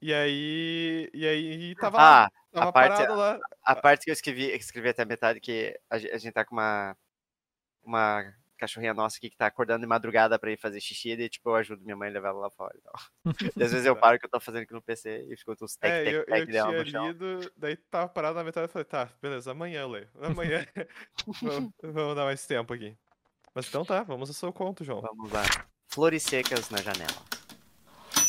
E 0.00 0.14
aí. 0.14 1.10
E 1.12 1.26
aí 1.26 1.74
tava, 1.74 1.98
lá, 1.98 2.24
Ah, 2.24 2.30
tava 2.52 2.68
a 2.68 2.72
parte- 2.72 2.96
parado 2.96 3.16
lá. 3.16 3.38
a 3.64 3.76
parte 3.76 4.04
que 4.04 4.10
eu 4.10 4.14
escrevi, 4.14 4.44
escrevi 4.52 4.88
até 4.88 5.02
a 5.02 5.06
metade, 5.06 5.40
que 5.40 5.78
a 5.90 5.98
gente 5.98 6.32
tá 6.32 6.42
com 6.44 6.54
uma, 6.54 6.96
uma 7.84 8.24
cachorrinha 8.56 8.94
nossa 8.94 9.18
aqui 9.18 9.30
que 9.30 9.36
tá 9.36 9.46
acordando 9.46 9.80
de 9.82 9.86
madrugada 9.86 10.38
pra 10.38 10.50
ir 10.50 10.58
fazer 10.58 10.80
xixi, 10.80 11.10
e 11.10 11.28
tipo, 11.28 11.48
eu 11.50 11.54
ajudo 11.56 11.84
minha 11.84 11.96
mãe 11.96 12.08
a 12.08 12.12
levar 12.12 12.28
ela 12.28 12.40
lá 12.40 12.50
fora 12.50 12.76
e 12.76 12.80
tal. 12.80 12.94
E 13.56 13.62
às 13.62 13.72
vezes 13.72 13.84
eu 13.86 13.94
paro 13.96 14.16
o 14.16 14.18
que 14.20 14.26
eu 14.26 14.30
tô 14.30 14.40
fazendo 14.40 14.62
aqui 14.62 14.72
no 14.72 14.82
PC 14.82 15.26
e 15.28 15.34
escuto 15.34 15.64
os 15.64 15.76
tec, 15.76 15.90
É, 15.90 16.04
tec, 16.04 16.14
eu, 16.14 16.24
tec 16.26 16.38
eu 16.40 16.46
dela 16.46 16.68
tinha 16.70 16.84
no 16.84 16.90
chão. 16.90 17.06
lido, 17.08 17.52
daí 17.56 17.76
tava 17.76 18.08
parado 18.08 18.34
na 18.36 18.44
metade 18.44 18.68
e 18.68 18.72
falei, 18.72 18.84
tá, 18.84 19.08
beleza, 19.20 19.50
amanhã 19.50 19.82
eu 19.82 19.88
leio. 19.88 20.08
Amanhã 20.20 20.66
vamos, 21.42 21.72
vamos 21.82 22.16
dar 22.16 22.24
mais 22.24 22.46
tempo 22.46 22.72
aqui. 22.72 22.96
Mas 23.54 23.68
então 23.68 23.84
tá, 23.84 24.02
vamos 24.02 24.28
ao 24.28 24.34
seu 24.34 24.52
conto, 24.52 24.84
João. 24.84 25.00
Vamos 25.00 25.30
lá. 25.32 25.42
Flores 25.88 26.22
secas 26.22 26.68
na 26.70 26.78
janela. 26.78 27.24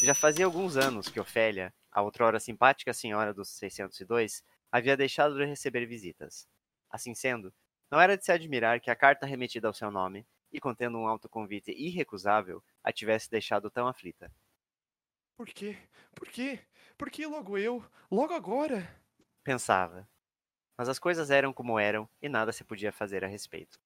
Já 0.01 0.13
fazia 0.13 0.45
alguns 0.45 0.78
anos 0.78 1.09
que 1.09 1.19
Ofélia, 1.19 1.73
a 1.91 2.01
outrora 2.01 2.39
simpática 2.39 2.93
senhora 2.93 3.34
dos 3.34 3.49
602, 3.49 4.43
havia 4.71 4.95
deixado 4.95 5.36
de 5.36 5.45
receber 5.45 5.86
visitas. 5.86 6.47
Assim 6.89 7.13
sendo, 7.15 7.53
não 7.91 7.99
era 7.99 8.17
de 8.17 8.25
se 8.25 8.31
admirar 8.31 8.79
que 8.79 8.89
a 8.91 8.95
carta 8.95 9.25
remetida 9.25 9.67
ao 9.67 9.73
seu 9.73 9.91
nome, 9.91 10.25
e 10.51 10.59
contendo 10.59 10.97
um 10.97 11.07
autoconvite 11.07 11.71
irrecusável, 11.71 12.63
a 12.83 12.91
tivesse 12.91 13.29
deixado 13.29 13.69
tão 13.69 13.88
aflita. 13.88 14.31
Por 15.35 15.47
quê? 15.47 15.77
Por 16.15 16.27
quê? 16.29 16.59
Por 16.97 17.09
que 17.09 17.25
logo 17.25 17.57
eu? 17.57 17.83
Logo 18.11 18.33
agora? 18.33 18.88
Pensava. 19.43 20.07
Mas 20.77 20.89
as 20.89 20.99
coisas 20.99 21.31
eram 21.31 21.53
como 21.53 21.79
eram 21.79 22.09
e 22.21 22.29
nada 22.29 22.51
se 22.51 22.63
podia 22.63 22.91
fazer 22.91 23.23
a 23.23 23.27
respeito. 23.27 23.79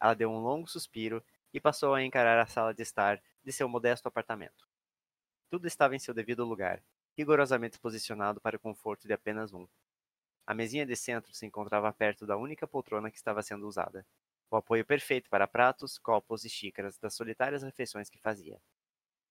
Ela 0.00 0.14
deu 0.14 0.30
um 0.30 0.40
longo 0.40 0.68
suspiro 0.68 1.24
e 1.52 1.60
passou 1.60 1.94
a 1.94 2.02
encarar 2.02 2.38
a 2.38 2.46
sala 2.46 2.74
de 2.74 2.82
estar 2.82 3.22
de 3.44 3.52
seu 3.52 3.68
modesto 3.68 4.08
apartamento. 4.08 4.68
Tudo 5.50 5.66
estava 5.66 5.96
em 5.96 5.98
seu 5.98 6.14
devido 6.14 6.44
lugar, 6.44 6.82
rigorosamente 7.16 7.78
posicionado 7.78 8.40
para 8.40 8.56
o 8.56 8.60
conforto 8.60 9.06
de 9.06 9.12
apenas 9.12 9.52
um. 9.52 9.66
A 10.46 10.54
mesinha 10.54 10.86
de 10.86 10.96
centro 10.96 11.34
se 11.34 11.44
encontrava 11.46 11.92
perto 11.92 12.26
da 12.26 12.36
única 12.36 12.66
poltrona 12.66 13.10
que 13.10 13.18
estava 13.18 13.42
sendo 13.42 13.66
usada, 13.66 14.06
o 14.50 14.56
apoio 14.56 14.84
perfeito 14.86 15.28
para 15.28 15.46
pratos, 15.46 15.98
copos 15.98 16.44
e 16.44 16.48
xícaras 16.48 16.98
das 16.98 17.14
solitárias 17.14 17.62
refeições 17.62 18.08
que 18.08 18.18
fazia. 18.18 18.60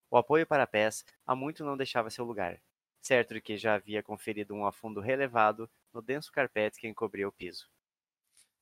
O 0.09 0.17
apoio 0.17 0.47
para 0.47 0.67
pés 0.67 1.05
há 1.25 1.35
muito 1.35 1.63
não 1.65 1.77
deixava 1.77 2.09
seu 2.09 2.25
lugar, 2.25 2.61
certo 3.01 3.35
de 3.35 3.41
que 3.41 3.57
já 3.57 3.75
havia 3.75 4.03
conferido 4.03 4.53
um 4.55 4.65
afundo 4.65 5.01
relevado 5.01 5.69
no 5.93 6.01
denso 6.01 6.31
carpete 6.31 6.79
que 6.79 6.87
encobria 6.87 7.27
o 7.27 7.31
piso. 7.31 7.69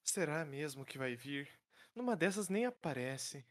Será 0.03 0.45
mesmo 0.45 0.85
que 0.85 0.97
vai 0.97 1.15
vir? 1.15 1.49
Numa 1.95 2.15
dessas 2.15 2.47
nem 2.47 2.65
aparece. 2.65 3.45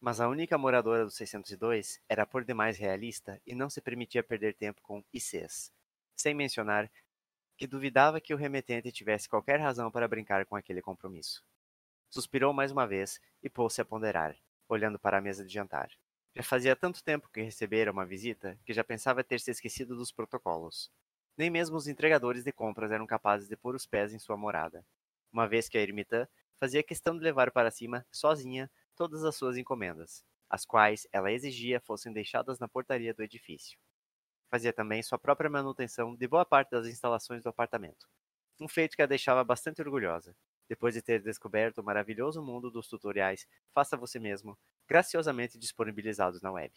Mas 0.00 0.20
a 0.20 0.28
única 0.28 0.56
moradora 0.56 1.04
do 1.04 1.10
602 1.10 2.00
era 2.08 2.26
por 2.26 2.44
demais 2.44 2.78
realista 2.78 3.40
e 3.46 3.54
não 3.54 3.68
se 3.68 3.80
permitia 3.82 4.22
perder 4.22 4.54
tempo 4.54 4.80
com 4.82 5.04
ICs, 5.12 5.70
sem 6.16 6.34
mencionar 6.34 6.90
que 7.56 7.66
duvidava 7.66 8.20
que 8.20 8.34
o 8.34 8.36
remetente 8.36 8.92
tivesse 8.92 9.28
qualquer 9.28 9.60
razão 9.60 9.90
para 9.90 10.08
brincar 10.08 10.44
com 10.46 10.56
aquele 10.56 10.82
compromisso. 10.82 11.42
Suspirou 12.10 12.52
mais 12.52 12.70
uma 12.72 12.86
vez 12.86 13.20
e 13.42 13.50
pôs-se 13.50 13.80
a 13.80 13.84
ponderar, 13.84 14.36
olhando 14.68 14.98
para 14.98 15.18
a 15.18 15.20
mesa 15.20 15.44
de 15.44 15.52
jantar. 15.52 15.90
Já 16.34 16.42
fazia 16.42 16.76
tanto 16.76 17.02
tempo 17.02 17.30
que 17.32 17.42
recebera 17.42 17.90
uma 17.90 18.04
visita 18.04 18.58
que 18.64 18.72
já 18.72 18.84
pensava 18.84 19.24
ter 19.24 19.40
se 19.40 19.50
esquecido 19.50 19.96
dos 19.96 20.12
protocolos. 20.12 20.90
Nem 21.36 21.50
mesmo 21.50 21.76
os 21.76 21.88
entregadores 21.88 22.44
de 22.44 22.52
compras 22.52 22.90
eram 22.90 23.06
capazes 23.06 23.48
de 23.48 23.56
pôr 23.56 23.74
os 23.74 23.86
pés 23.86 24.12
em 24.12 24.18
sua 24.18 24.36
morada, 24.36 24.86
uma 25.32 25.48
vez 25.48 25.68
que 25.68 25.78
a 25.78 25.82
ermitã 25.82 26.26
fazia 26.58 26.82
questão 26.82 27.16
de 27.16 27.24
levar 27.24 27.50
para 27.50 27.70
cima, 27.70 28.06
sozinha, 28.10 28.70
todas 28.94 29.24
as 29.24 29.36
suas 29.36 29.56
encomendas, 29.56 30.24
as 30.48 30.64
quais 30.64 31.06
ela 31.12 31.32
exigia 31.32 31.80
fossem 31.80 32.12
deixadas 32.12 32.58
na 32.58 32.68
portaria 32.68 33.12
do 33.14 33.22
edifício. 33.22 33.78
Fazia 34.50 34.72
também 34.72 35.02
sua 35.02 35.18
própria 35.18 35.50
manutenção 35.50 36.14
de 36.14 36.28
boa 36.28 36.44
parte 36.44 36.70
das 36.70 36.86
instalações 36.86 37.42
do 37.42 37.48
apartamento, 37.48 38.08
um 38.60 38.68
feito 38.68 38.96
que 38.96 39.02
a 39.02 39.06
deixava 39.06 39.44
bastante 39.44 39.82
orgulhosa, 39.82 40.36
depois 40.68 40.94
de 40.94 41.02
ter 41.02 41.22
descoberto 41.22 41.78
o 41.78 41.84
maravilhoso 41.84 42.42
mundo 42.42 42.70
dos 42.70 42.88
tutoriais 42.88 43.46
Faça 43.72 43.96
Você 43.96 44.18
Mesmo, 44.18 44.58
graciosamente 44.88 45.58
disponibilizados 45.58 46.40
na 46.40 46.52
web. 46.52 46.72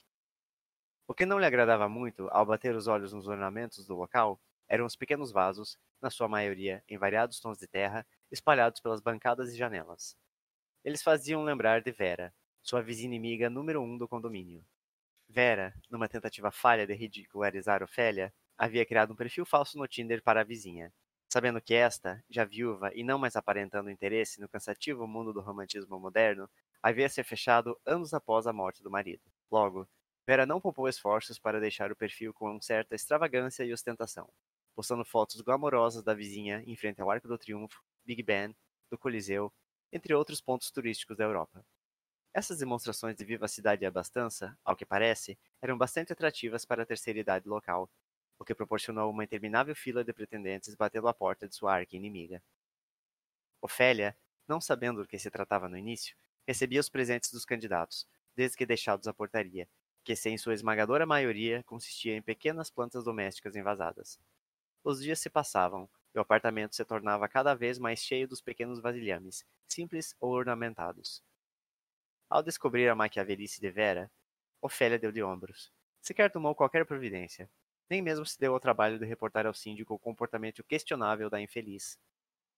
O 1.08 1.14
que 1.14 1.26
não 1.26 1.40
lhe 1.40 1.46
agradava 1.46 1.90
muito 1.90 2.28
ao 2.32 2.46
bater 2.46 2.76
os 2.76 2.88
olhos 2.88 3.12
nos 3.12 3.28
ornamentos 3.28 3.86
do 3.86 3.96
local 3.96 4.40
eram 4.68 4.86
os 4.86 4.96
pequenos 4.96 5.32
vasos, 5.32 5.78
na 6.02 6.10
sua 6.10 6.28
maioria 6.28 6.84
em 6.88 6.98
variados 6.98 7.40
tons 7.40 7.58
de 7.58 7.68
terra, 7.68 8.06
espalhados 8.32 8.80
pelas 8.80 9.02
bancadas 9.02 9.52
e 9.52 9.58
janelas. 9.58 10.16
Eles 10.84 11.02
faziam 11.02 11.44
lembrar 11.44 11.82
de 11.82 11.92
Vera, 11.92 12.34
sua 12.62 12.82
vizinha 12.82 13.08
inimiga 13.08 13.50
número 13.50 13.82
um 13.82 13.98
do 13.98 14.08
condomínio. 14.08 14.64
Vera, 15.30 15.74
numa 15.90 16.10
tentativa 16.10 16.52
falha 16.52 16.86
de 16.88 16.94
ridicularizar 16.94 17.84
Ofélia, 17.84 18.34
havia 18.58 18.86
criado 18.86 19.14
um 19.14 19.16
perfil 19.16 19.46
falso 19.46 19.78
no 19.78 19.88
Tinder 19.88 20.24
para 20.24 20.42
a 20.42 20.44
vizinha. 20.44 20.92
Sabendo 21.32 21.62
que 21.62 21.76
esta, 21.76 22.24
já 22.28 22.44
viúva 22.44 22.92
e 22.96 23.04
não 23.04 23.20
mais 23.20 23.36
aparentando 23.36 23.92
interesse 23.92 24.42
no 24.42 24.50
cansativo 24.50 25.08
mundo 25.08 25.32
do 25.32 25.40
romantismo 25.42 26.00
moderno, 26.00 26.50
havia 26.82 27.08
se 27.08 27.24
fechado 27.24 27.80
anos 27.86 28.14
após 28.14 28.48
a 28.48 28.54
morte 28.54 28.82
do 28.82 28.90
marido. 28.90 29.22
Logo, 29.52 29.88
Vera 30.28 30.46
não 30.46 30.60
poupou 30.60 30.90
esforços 30.90 31.38
para 31.38 31.60
deixar 31.60 31.92
o 31.92 31.96
perfil 31.96 32.34
com 32.34 32.60
certa 32.60 32.96
extravagância 32.96 33.64
e 33.64 33.72
ostentação, 33.72 34.28
postando 34.76 35.06
fotos 35.06 35.42
glamorosas 35.42 36.04
da 36.04 36.14
vizinha 36.16 36.64
em 36.66 36.76
frente 36.76 37.02
ao 37.02 37.12
Arco 37.12 37.28
do 37.28 37.38
Triunfo, 37.38 37.80
Big 38.04 38.24
Ben, 38.24 38.56
do 38.92 38.98
Coliseu, 38.98 39.54
entre 39.94 40.14
outros 40.16 40.42
pontos 40.42 40.72
turísticos 40.72 41.16
da 41.16 41.24
Europa. 41.26 41.64
Essas 42.34 42.58
demonstrações 42.58 43.16
de 43.16 43.24
vivacidade 43.24 43.84
e 43.84 43.86
abastança, 43.86 44.58
ao 44.66 44.76
que 44.76 44.84
parece, 44.84 45.38
eram 45.62 45.78
bastante 45.78 46.12
atrativas 46.12 46.66
para 46.66 46.82
a 46.82 46.86
terceira 46.86 47.20
idade 47.20 47.48
local, 47.48 47.88
o 48.40 48.44
que 48.44 48.56
proporcionou 48.56 49.12
uma 49.12 49.24
interminável 49.24 49.76
fila 49.76 50.04
de 50.04 50.12
pretendentes 50.12 50.74
batendo 50.74 51.08
à 51.08 51.14
porta 51.14 51.48
de 51.48 51.54
sua 51.56 51.76
arqui-inimiga. 51.76 52.42
Ofélia, 53.62 54.18
não 54.48 54.60
sabendo 54.60 55.02
do 55.02 55.08
que 55.08 55.18
se 55.18 55.32
tratava 55.32 55.70
no 55.70 55.78
início, 55.78 56.14
recebia 56.46 56.80
os 56.82 56.90
presentes 56.90 57.32
dos 57.32 57.46
candidatos, 57.46 58.06
desde 58.36 58.58
que 58.58 58.66
deixados 58.66 59.08
à 59.08 59.14
portaria, 59.14 59.70
que, 60.04 60.14
sem 60.16 60.38
sua 60.38 60.54
esmagadora 60.54 61.06
maioria, 61.06 61.64
consistia 61.64 62.16
em 62.18 62.22
pequenas 62.22 62.70
plantas 62.70 63.04
domésticas 63.06 63.56
envasadas. 63.56 64.20
Os 64.84 65.02
dias 65.02 65.20
se 65.20 65.30
passavam, 65.30 65.90
e 66.16 66.20
o 66.20 66.22
apartamento 66.22 66.76
se 66.76 66.86
tornava 66.86 67.30
cada 67.30 67.56
vez 67.56 67.80
mais 67.80 68.00
cheio 68.04 68.28
dos 68.28 68.42
pequenos 68.42 68.82
vasilhames, 68.82 69.46
simples 69.68 70.16
ou 70.20 70.32
ornamentados. 70.34 71.24
Ao 72.30 72.44
descobrir 72.44 72.88
a 72.88 72.94
maquiavelice 72.94 73.60
de 73.60 73.72
Vera, 73.72 74.12
Ofélia 74.62 75.00
deu 75.00 75.12
de 75.12 75.24
ombros. 75.24 75.72
Sequer 76.00 76.32
tomou 76.32 76.54
qualquer 76.54 76.86
providência. 76.86 77.50
Nem 77.90 78.04
mesmo 78.04 78.24
se 78.24 78.40
deu 78.40 78.54
ao 78.54 78.60
trabalho 78.60 79.00
de 79.00 79.06
reportar 79.06 79.48
ao 79.48 79.54
síndico 79.54 79.96
o 79.96 80.00
comportamento 80.00 80.64
questionável 80.64 81.28
da 81.28 81.42
infeliz. 81.42 81.98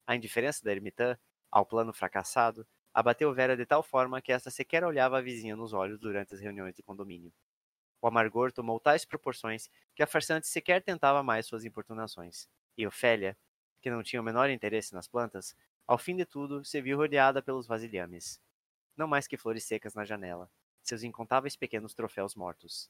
A 0.05 0.13
indiferença 0.13 0.61
da 0.61 0.74
ermitã, 0.74 1.17
ao 1.49 1.65
plano 1.65 1.93
fracassado, 1.93 2.67
abateu 2.93 3.34
Vera 3.34 3.55
de 3.55 3.65
tal 3.65 3.82
forma 3.82 4.22
que 4.22 4.34
esta 4.34 4.51
sequer 4.51 4.84
olhava 4.84 5.19
a 5.19 5.22
vizinha 5.22 5.55
nos 5.55 5.72
olhos 5.72 5.97
durante 5.97 6.34
as 6.34 6.41
reuniões 6.41 6.76
de 6.76 6.84
condomínio. 6.84 7.32
O 8.01 8.07
amargor 8.07 8.51
tomou 8.51 8.78
tais 8.78 9.05
proporções 9.05 9.69
que 9.95 10.03
a 10.03 10.07
farsante 10.07 10.47
sequer 10.47 10.84
tentava 10.84 11.24
mais 11.24 11.45
suas 11.45 11.63
importunações. 11.63 12.45
E 12.78 12.86
Ofélia, 12.86 13.38
que 13.82 13.89
não 13.89 14.03
tinha 14.03 14.22
o 14.22 14.26
menor 14.26 14.49
interesse 14.49 14.93
nas 14.93 15.07
plantas, 15.07 15.55
ao 15.88 15.97
fim 15.97 16.17
de 16.17 16.26
tudo 16.26 16.65
se 16.65 16.82
viu 16.82 16.97
rodeada 16.97 17.41
pelos 17.41 17.67
vasilhames. 17.67 18.38
Não 18.97 19.07
mais 19.07 19.27
que 19.27 19.37
flores 19.37 19.63
secas 19.65 19.93
na 19.93 20.05
janela, 20.05 20.49
seus 20.81 21.03
incontáveis 21.03 21.55
pequenos 21.55 21.93
troféus 21.93 22.35
mortos. 22.35 22.89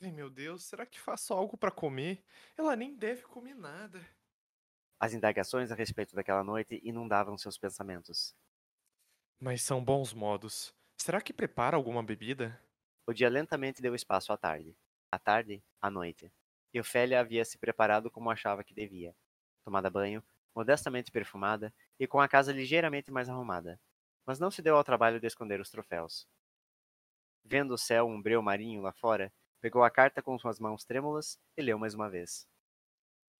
Ai, 0.00 0.10
meu 0.10 0.30
Deus, 0.30 0.64
será 0.64 0.86
que 0.86 0.98
faço 1.00 1.32
algo 1.34 1.56
pra 1.56 1.70
comer? 1.70 2.24
Ela 2.56 2.74
nem 2.76 2.96
deve 2.96 3.22
comer 3.24 3.54
nada. 3.54 4.06
As 5.00 5.14
indagações 5.14 5.72
a 5.72 5.74
respeito 5.74 6.14
daquela 6.14 6.44
noite 6.44 6.78
inundavam 6.84 7.38
seus 7.38 7.56
pensamentos. 7.56 8.36
Mas 9.40 9.62
são 9.62 9.82
bons 9.82 10.12
modos. 10.12 10.74
Será 11.00 11.22
que 11.22 11.32
prepara 11.32 11.74
alguma 11.74 12.02
bebida? 12.02 12.60
O 13.06 13.12
dia 13.12 13.28
lentamente 13.28 13.82
deu 13.82 13.94
espaço 13.96 14.32
à 14.32 14.36
tarde. 14.36 14.76
À 15.10 15.18
tarde, 15.18 15.64
à 15.80 15.90
noite. 15.90 16.32
e 16.72 16.78
Ofélia 16.78 17.18
havia 17.18 17.44
se 17.44 17.58
preparado 17.58 18.10
como 18.10 18.30
achava 18.30 18.62
que 18.62 18.74
devia. 18.74 19.16
Tomada 19.64 19.90
banho, 19.90 20.22
modestamente 20.54 21.10
perfumada 21.10 21.74
e 21.98 22.06
com 22.06 22.20
a 22.20 22.28
casa 22.28 22.52
ligeiramente 22.52 23.10
mais 23.10 23.28
arrumada. 23.28 23.80
Mas 24.26 24.40
não 24.40 24.50
se 24.50 24.60
deu 24.60 24.76
ao 24.76 24.84
trabalho 24.84 25.20
de 25.20 25.26
esconder 25.26 25.60
os 25.60 25.70
troféus. 25.70 26.26
Vendo 27.44 27.74
o 27.74 27.78
céu 27.78 28.06
um 28.08 28.20
breu 28.20 28.42
marinho 28.42 28.82
lá 28.82 28.92
fora, 28.92 29.32
pegou 29.60 29.84
a 29.84 29.90
carta 29.90 30.20
com 30.20 30.36
suas 30.38 30.58
mãos 30.58 30.84
trêmulas 30.84 31.38
e 31.56 31.62
leu 31.62 31.78
mais 31.78 31.94
uma 31.94 32.10
vez. 32.10 32.46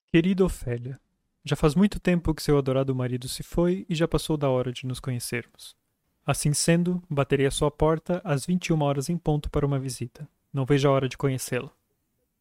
Querida 0.06 0.44
Ofélia, 0.44 1.00
já 1.44 1.56
faz 1.56 1.74
muito 1.74 1.98
tempo 1.98 2.32
que 2.32 2.42
seu 2.42 2.56
adorado 2.56 2.94
marido 2.94 3.28
se 3.28 3.42
foi 3.42 3.84
e 3.88 3.94
já 3.94 4.06
passou 4.06 4.36
da 4.36 4.48
hora 4.48 4.72
de 4.72 4.86
nos 4.86 5.00
conhecermos. 5.00 5.76
Assim 6.24 6.52
sendo, 6.52 7.02
baterei 7.08 7.46
à 7.46 7.50
sua 7.50 7.70
porta 7.70 8.20
às 8.24 8.46
21 8.46 8.80
horas 8.82 9.08
em 9.08 9.16
ponto 9.16 9.50
para 9.50 9.66
uma 9.66 9.78
visita. 9.78 10.28
Não 10.52 10.64
vejo 10.64 10.88
a 10.88 10.90
hora 10.92 11.08
de 11.08 11.16
conhecê-la. 11.16 11.70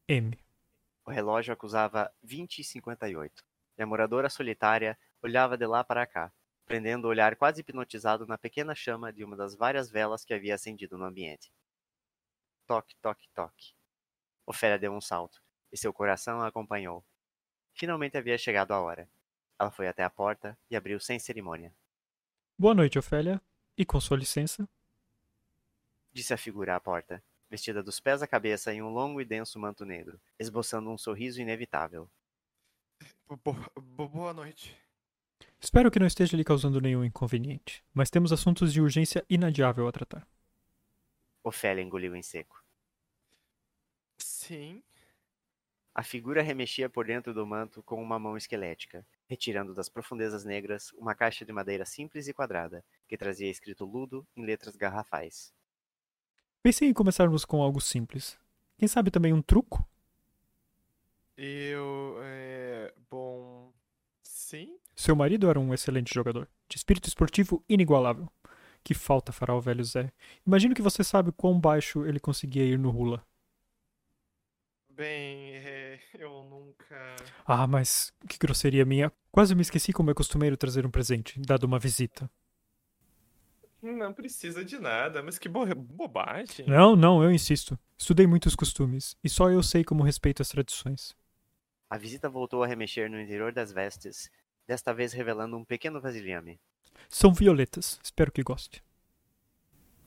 M. 0.08 0.38
O 1.06 1.12
relógio 1.12 1.54
acusava 1.54 2.12
20 2.24 2.60
e 2.60 2.64
58, 2.64 3.44
e 3.78 3.84
a 3.84 3.86
moradora 3.86 4.30
solitária 4.30 4.98
olhava 5.22 5.56
de 5.56 5.68
lá 5.68 5.84
para 5.84 6.08
cá, 6.08 6.32
prendendo 6.66 7.06
o 7.06 7.08
olhar 7.10 7.36
quase 7.36 7.62
hipnotizado 7.62 8.26
na 8.26 8.38
pequena 8.38 8.74
chama 8.74 9.14
de 9.14 9.24
uma 9.24 9.36
das 9.36 9.56
várias 9.56 9.90
velas 9.90 10.26
que 10.26 10.34
havia 10.34 10.56
acendido 10.56 10.98
no 10.98 11.06
ambiente. 11.06 11.52
Toque, 12.66 12.96
toque, 13.02 13.30
toque. 13.34 13.74
Ofélia 14.46 14.80
deu 14.80 14.92
um 14.92 15.02
salto, 15.02 15.42
e 15.72 15.78
seu 15.78 15.94
coração 15.94 16.42
a 16.42 16.48
acompanhou. 16.48 17.06
Finalmente 17.74 18.18
havia 18.18 18.38
chegado 18.38 18.72
a 18.72 18.82
hora. 18.82 19.10
Ela 19.60 19.72
foi 19.72 19.88
até 19.88 20.04
a 20.04 20.10
porta 20.10 20.58
e 20.70 20.76
abriu 20.76 21.00
sem 21.00 21.20
cerimônia. 21.20 21.74
Boa 22.58 22.74
noite, 22.74 22.98
Ofélia. 22.98 23.42
E 23.78 23.86
com 23.86 24.00
sua 24.00 24.18
licença? 24.18 24.68
Disse 26.12 26.34
a 26.34 26.38
figura 26.38 26.76
à 26.76 26.80
porta, 26.80 27.22
vestida 27.50 27.84
dos 27.84 28.00
pés 28.00 28.22
à 28.22 28.28
cabeça 28.28 28.74
em 28.74 28.82
um 28.82 28.90
longo 28.90 29.20
e 29.20 29.26
denso 29.26 29.60
manto 29.60 29.86
negro, 29.86 30.20
esboçando 30.40 30.90
um 30.90 30.98
sorriso 30.98 31.42
inevitável. 31.42 32.10
Bo 33.28 34.08
boa 34.08 34.34
noite. 34.34 34.85
Espero 35.66 35.90
que 35.90 35.98
não 35.98 36.06
esteja 36.06 36.38
lhe 36.38 36.44
causando 36.44 36.80
nenhum 36.80 37.04
inconveniente, 37.04 37.84
mas 37.92 38.12
temos 38.12 38.32
assuntos 38.32 38.72
de 38.72 38.80
urgência 38.80 39.26
inadiável 39.28 39.88
a 39.88 39.92
tratar. 39.92 40.28
Ofélia 41.44 41.82
engoliu 41.82 42.16
em 42.16 42.22
seco. 42.22 42.64
Sim. 44.20 44.84
A 45.92 46.04
figura 46.04 46.44
remexia 46.44 46.88
por 46.88 47.08
dentro 47.08 47.34
do 47.34 47.48
manto 47.48 47.82
com 47.82 48.00
uma 48.00 48.20
mão 48.20 48.38
esquelética, 48.38 49.04
retirando 49.28 49.74
das 49.74 49.90
profundezas 49.90 50.46
negras 50.46 50.94
uma 51.00 51.16
caixa 51.16 51.44
de 51.44 51.52
madeira 51.52 51.84
simples 51.84 52.28
e 52.28 52.34
quadrada, 52.34 52.86
que 53.08 53.18
trazia 53.18 53.50
escrito 53.50 53.86
ludo 53.86 54.24
em 54.38 54.46
letras 54.46 54.76
garrafais. 54.76 55.52
Pensei 56.62 56.90
em 56.90 56.94
começarmos 56.94 57.44
com 57.44 57.60
algo 57.60 57.82
simples. 57.82 58.38
Quem 58.78 58.88
sabe 58.88 59.10
também 59.10 59.34
um 59.34 59.42
truco? 59.42 59.84
Eu. 61.36 62.20
É, 62.22 62.94
bom. 63.10 63.74
Sim? 64.22 64.78
Seu 64.96 65.16
marido 65.16 65.50
era 65.50 65.60
um 65.60 65.74
excelente 65.74 66.14
jogador, 66.14 66.48
de 66.70 66.78
espírito 66.78 67.08
esportivo 67.08 67.64
inigualável. 67.68 68.32
Que 68.84 68.94
falta 68.94 69.32
fará 69.32 69.54
o 69.54 69.60
velho 69.60 69.84
Zé. 69.84 70.12
Imagino 70.46 70.76
que 70.76 70.82
você 70.82 71.04
sabe 71.04 71.32
quão 71.32 71.60
baixo 71.60 72.06
ele 72.06 72.20
conseguia 72.20 72.64
ir 72.64 72.78
no 72.78 72.96
Hula. 72.96 73.26
Bem, 74.90 75.56
é, 75.56 76.00
eu 76.14 76.44
nunca. 76.44 77.16
Ah, 77.46 77.68
mas 77.68 78.14
que 78.30 78.38
grosseria 78.38 78.86
minha. 78.86 79.12
Quase 79.32 79.54
me 79.54 79.62
esqueci 79.62 79.92
como 79.92 80.12
é 80.12 80.14
costumeiro 80.14 80.56
trazer 80.56 80.86
um 80.86 80.92
presente, 80.92 81.38
dado 81.42 81.66
uma 81.66 81.80
visita. 81.80 82.30
Não 83.82 84.14
precisa 84.14 84.64
de 84.64 84.80
nada, 84.80 85.22
mas 85.22 85.38
que 85.38 85.50
bo 85.50 85.66
bobagem. 85.76 86.66
Não, 86.66 86.96
não, 86.96 87.22
eu 87.22 87.32
insisto. 87.32 87.78
Estudei 87.98 88.26
muitos 88.26 88.56
costumes, 88.56 89.18
e 89.24 89.30
só 89.30 89.50
eu 89.52 89.62
sei 89.62 89.84
como 89.84 90.04
respeito 90.04 90.42
as 90.42 90.50
tradições. 90.50 91.16
A 91.90 91.98
visita 91.98 92.30
voltou 92.30 92.64
a 92.64 92.68
remexer 92.68 93.10
no 93.10 93.20
interior 93.20 93.52
das 93.52 93.72
vestes, 93.72 94.32
desta 94.68 94.94
vez 94.94 95.14
revelando 95.14 95.58
um 95.58 95.64
pequeno 95.64 96.02
vasilhame. 96.02 96.60
São 97.10 97.34
violetas, 97.34 98.00
espero 98.04 98.32
que 98.32 98.44
goste. 98.44 98.84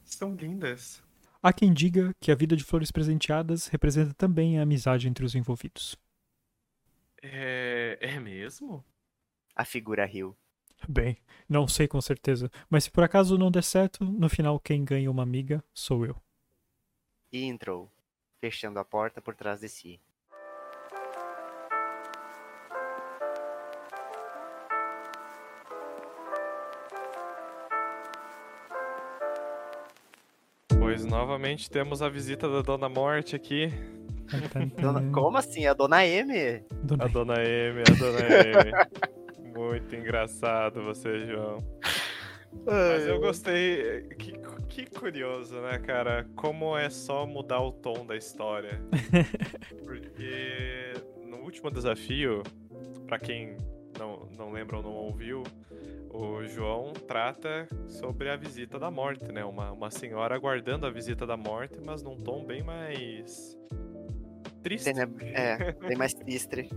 São 0.04 0.34
lindas. 0.34 1.02
Há 1.42 1.52
quem 1.52 1.72
diga 1.72 2.14
que 2.20 2.32
a 2.32 2.34
vida 2.34 2.56
de 2.56 2.64
flores 2.64 2.90
presenteadas 2.90 3.68
representa 3.68 4.12
também 4.14 4.58
a 4.58 4.62
amizade 4.62 5.06
entre 5.08 5.24
os 5.24 5.34
envolvidos. 5.34 5.96
É, 7.22 7.98
é 8.00 8.18
mesmo? 8.18 8.84
A 9.54 9.64
figura 9.64 10.04
riu. 10.04 10.36
Bem, 10.88 11.18
não 11.48 11.66
sei 11.66 11.88
com 11.88 12.00
certeza, 12.00 12.50
mas 12.70 12.84
se 12.84 12.90
por 12.90 13.02
acaso 13.02 13.36
não 13.36 13.50
der 13.50 13.64
certo, 13.64 14.04
no 14.04 14.28
final 14.28 14.60
quem 14.60 14.84
ganha 14.84 15.10
uma 15.10 15.22
amiga 15.22 15.62
sou 15.74 16.06
eu. 16.06 16.16
E 17.32 17.44
entrou, 17.44 17.90
fechando 18.40 18.78
a 18.78 18.84
porta 18.84 19.20
por 19.20 19.34
trás 19.34 19.60
de 19.60 19.68
si. 19.68 20.00
Novamente 31.18 31.68
temos 31.68 32.00
a 32.00 32.08
visita 32.08 32.48
da 32.48 32.62
Dona 32.62 32.88
Morte 32.88 33.34
aqui. 33.34 33.72
Dona- 34.80 35.10
Como 35.12 35.36
assim? 35.36 35.66
A 35.66 35.72
dona 35.74 36.06
M? 36.06 36.62
Dona- 36.84 37.04
A 37.04 37.08
Dona 37.08 37.34
M, 37.42 37.80
a 37.80 37.94
Dona 37.98 38.20
M. 38.20 39.50
Muito 39.58 39.96
engraçado 39.96 40.80
você, 40.84 41.26
João. 41.26 41.58
Mas 42.64 43.04
eu 43.06 43.18
gostei. 43.18 44.02
Que, 44.16 44.32
que 44.68 44.86
curioso, 44.86 45.60
né, 45.60 45.78
cara? 45.80 46.24
Como 46.36 46.76
é 46.78 46.88
só 46.88 47.26
mudar 47.26 47.60
o 47.62 47.72
tom 47.72 48.06
da 48.06 48.16
história. 48.16 48.80
Porque 49.84 50.92
no 51.26 51.38
último 51.38 51.68
desafio, 51.68 52.44
pra 53.08 53.18
quem 53.18 53.56
não, 53.98 54.28
não 54.38 54.52
lembra 54.52 54.76
ou 54.76 54.82
não 54.84 54.92
ouviu, 54.92 55.42
o 56.10 56.44
João 56.44 56.92
trata 56.92 57.68
sobre 57.86 58.30
a 58.30 58.36
visita 58.36 58.78
da 58.78 58.90
morte, 58.90 59.30
né? 59.32 59.44
Uma, 59.44 59.72
uma 59.72 59.90
senhora 59.90 60.34
aguardando 60.34 60.86
a 60.86 60.90
visita 60.90 61.26
da 61.26 61.36
morte, 61.36 61.78
mas 61.84 62.02
num 62.02 62.16
tom 62.16 62.44
bem 62.44 62.62
mais. 62.62 63.56
Triste. 64.68 64.84
Teneb- 64.84 65.20
É, 65.34 65.72
bem 65.86 65.96
mais 65.96 66.12
triste. 66.14 66.68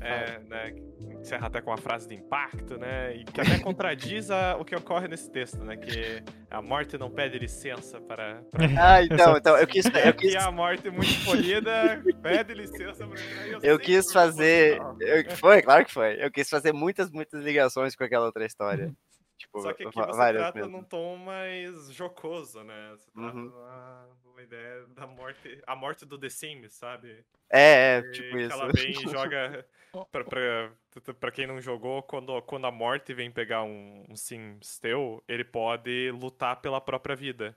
É, 0.00 0.38
né? 0.48 0.72
Encerra 1.20 1.48
até 1.48 1.60
com 1.60 1.70
uma 1.70 1.76
frase 1.76 2.06
de 2.08 2.14
impacto, 2.14 2.78
né? 2.78 3.14
E 3.16 3.24
que 3.24 3.40
até 3.40 3.58
contradiz 3.58 4.30
a- 4.30 4.56
o 4.56 4.64
que 4.64 4.74
ocorre 4.74 5.08
nesse 5.08 5.28
texto, 5.30 5.58
né? 5.64 5.76
Que 5.76 6.22
a 6.48 6.62
morte 6.62 6.96
não 6.96 7.10
pede 7.10 7.38
licença 7.38 8.00
para. 8.00 8.42
para... 8.50 8.60
Ah, 8.80 9.02
então, 9.02 9.36
então, 9.36 9.56
eu 9.58 9.66
quis, 9.66 9.84
eu 10.12 10.14
quis, 10.14 10.32
E 10.32 10.36
a 10.36 10.50
morte 10.50 10.88
muito 10.90 11.24
polida 11.24 12.00
pede 12.22 12.54
licença 12.54 13.04
e 13.04 13.52
eu 13.52 13.60
sei 13.60 13.78
quis 13.78 14.12
fazer. 14.12 14.78
eu- 15.00 15.36
foi, 15.36 15.60
claro 15.60 15.84
que 15.84 15.92
foi. 15.92 16.24
Eu 16.24 16.30
quis 16.30 16.48
fazer 16.48 16.72
muitas, 16.72 17.10
muitas 17.10 17.42
ligações 17.42 17.96
com 17.96 18.04
aquela 18.04 18.26
outra 18.26 18.46
história. 18.46 18.94
Tipo, 19.36 19.60
Só 19.62 19.72
que 19.72 19.84
aqui 19.84 19.96
você 19.96 20.32
trata 20.34 20.58
mesmo. 20.58 20.70
num 20.76 20.84
tom 20.84 21.16
mais 21.16 21.90
jocoso, 21.92 22.62
né? 22.62 22.90
Você 22.96 23.10
trata 23.10 23.36
Uhum. 23.36 23.46
uma, 23.48 24.08
uma 24.40 24.44
ideia 24.44 24.86
da 24.88 25.06
morte. 25.06 25.62
A 25.66 25.76
morte 25.76 26.04
do 26.04 26.18
The 26.18 26.28
Sims, 26.28 26.72
sabe? 26.72 27.24
É, 27.50 27.98
é, 27.98 28.10
tipo 28.10 28.38
isso. 28.38 28.52
Ela 28.52 28.72
vem 28.72 28.90
e 28.90 28.94
joga. 29.08 29.66
Pra, 30.10 30.24
pra, 30.24 30.72
pra 31.18 31.30
quem 31.32 31.46
não 31.46 31.60
jogou, 31.60 32.02
quando, 32.02 32.40
quando 32.42 32.66
a 32.66 32.70
morte 32.70 33.12
vem 33.12 33.30
pegar 33.30 33.64
um, 33.64 34.04
um 34.08 34.16
Sims 34.16 34.78
teu, 34.78 35.22
ele 35.26 35.44
pode 35.44 36.10
lutar 36.12 36.60
pela 36.60 36.80
própria 36.80 37.16
vida. 37.16 37.56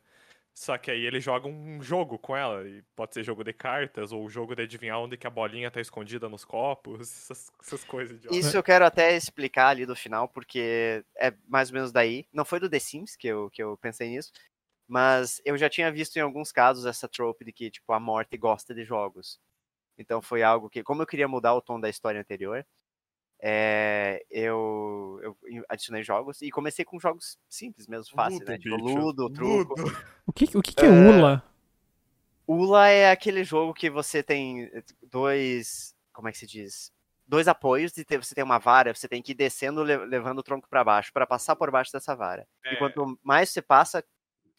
Só 0.51 0.77
que 0.77 0.91
aí 0.91 1.03
ele 1.03 1.19
joga 1.19 1.47
um 1.47 1.81
jogo 1.81 2.17
com 2.19 2.35
ela. 2.35 2.67
E 2.67 2.83
pode 2.95 3.13
ser 3.13 3.23
jogo 3.23 3.43
de 3.43 3.53
cartas, 3.53 4.11
ou 4.11 4.29
jogo 4.29 4.55
de 4.55 4.63
adivinhar 4.63 4.99
onde 4.99 5.17
que 5.17 5.25
a 5.25 5.29
bolinha 5.29 5.71
tá 5.71 5.81
escondida 5.81 6.29
nos 6.29 6.45
copos, 6.45 7.01
essas, 7.31 7.51
essas 7.59 7.83
coisas 7.83 8.19
de 8.19 8.27
Isso 8.35 8.55
eu 8.55 8.63
quero 8.63 8.85
até 8.85 9.15
explicar 9.15 9.69
ali 9.69 9.85
do 9.85 9.95
final, 9.95 10.27
porque 10.27 11.03
é 11.17 11.33
mais 11.47 11.69
ou 11.69 11.75
menos 11.75 11.91
daí. 11.91 12.27
Não 12.31 12.45
foi 12.45 12.59
do 12.59 12.69
The 12.69 12.79
Sims 12.79 13.15
que 13.15 13.27
eu, 13.27 13.49
que 13.49 13.63
eu 13.63 13.77
pensei 13.77 14.09
nisso, 14.09 14.31
mas 14.93 15.41
eu 15.43 15.57
já 15.57 15.67
tinha 15.67 15.91
visto 15.91 16.17
em 16.17 16.19
alguns 16.19 16.51
casos 16.51 16.85
essa 16.85 17.07
trope 17.09 17.43
de 17.43 17.51
que, 17.51 17.71
tipo, 17.71 17.91
a 17.93 17.99
morte 17.99 18.37
gosta 18.37 18.75
de 18.75 18.83
jogos. 18.83 19.39
Então 19.97 20.21
foi 20.21 20.43
algo 20.43 20.69
que, 20.69 20.83
como 20.83 21.01
eu 21.01 21.07
queria 21.07 21.27
mudar 21.27 21.55
o 21.55 21.61
tom 21.61 21.79
da 21.79 21.89
história 21.89 22.21
anterior, 22.21 22.63
é, 23.41 24.23
eu, 24.29 25.19
eu 25.23 25.65
adicionei 25.67 26.03
jogos 26.03 26.43
e 26.43 26.51
comecei 26.51 26.85
com 26.85 26.99
jogos 26.99 27.39
simples 27.49 27.87
mesmo, 27.87 28.13
fáceis, 28.15 28.39
né? 28.47 28.59
Tipo. 28.59 28.75
Ludo, 28.75 29.31
truco. 29.31 29.81
Ludo. 29.81 29.97
O 30.27 30.31
que, 30.31 30.45
o 30.55 30.61
que, 30.61 30.75
que 30.75 30.85
é 30.85 30.89
É. 30.89 30.91
Ula? 30.91 31.43
Ula 32.47 32.87
é 32.87 33.09
aquele 33.09 33.43
jogo 33.43 33.73
que 33.73 33.89
você 33.89 34.21
tem 34.21 34.69
dois. 35.01 35.95
Como 36.13 36.27
é 36.27 36.31
que 36.31 36.37
se 36.37 36.45
diz? 36.45 36.91
Dois 37.25 37.47
apoios 37.47 37.97
e 37.97 38.05
te- 38.05 38.17
você 38.17 38.35
tem 38.35 38.43
uma 38.43 38.59
vara, 38.59 38.93
você 38.93 39.07
tem 39.07 39.23
que 39.23 39.31
ir 39.31 39.35
descendo, 39.35 39.81
le- 39.81 40.05
levando 40.05 40.37
o 40.39 40.43
tronco 40.43 40.69
pra 40.69 40.83
baixo, 40.83 41.11
pra 41.11 41.25
passar 41.25 41.55
por 41.55 41.71
baixo 41.71 41.91
dessa 41.91 42.15
vara. 42.15 42.47
É. 42.63 42.73
E 42.75 42.77
quanto 42.77 43.17
mais 43.23 43.49
você 43.49 43.61
passa, 43.61 44.03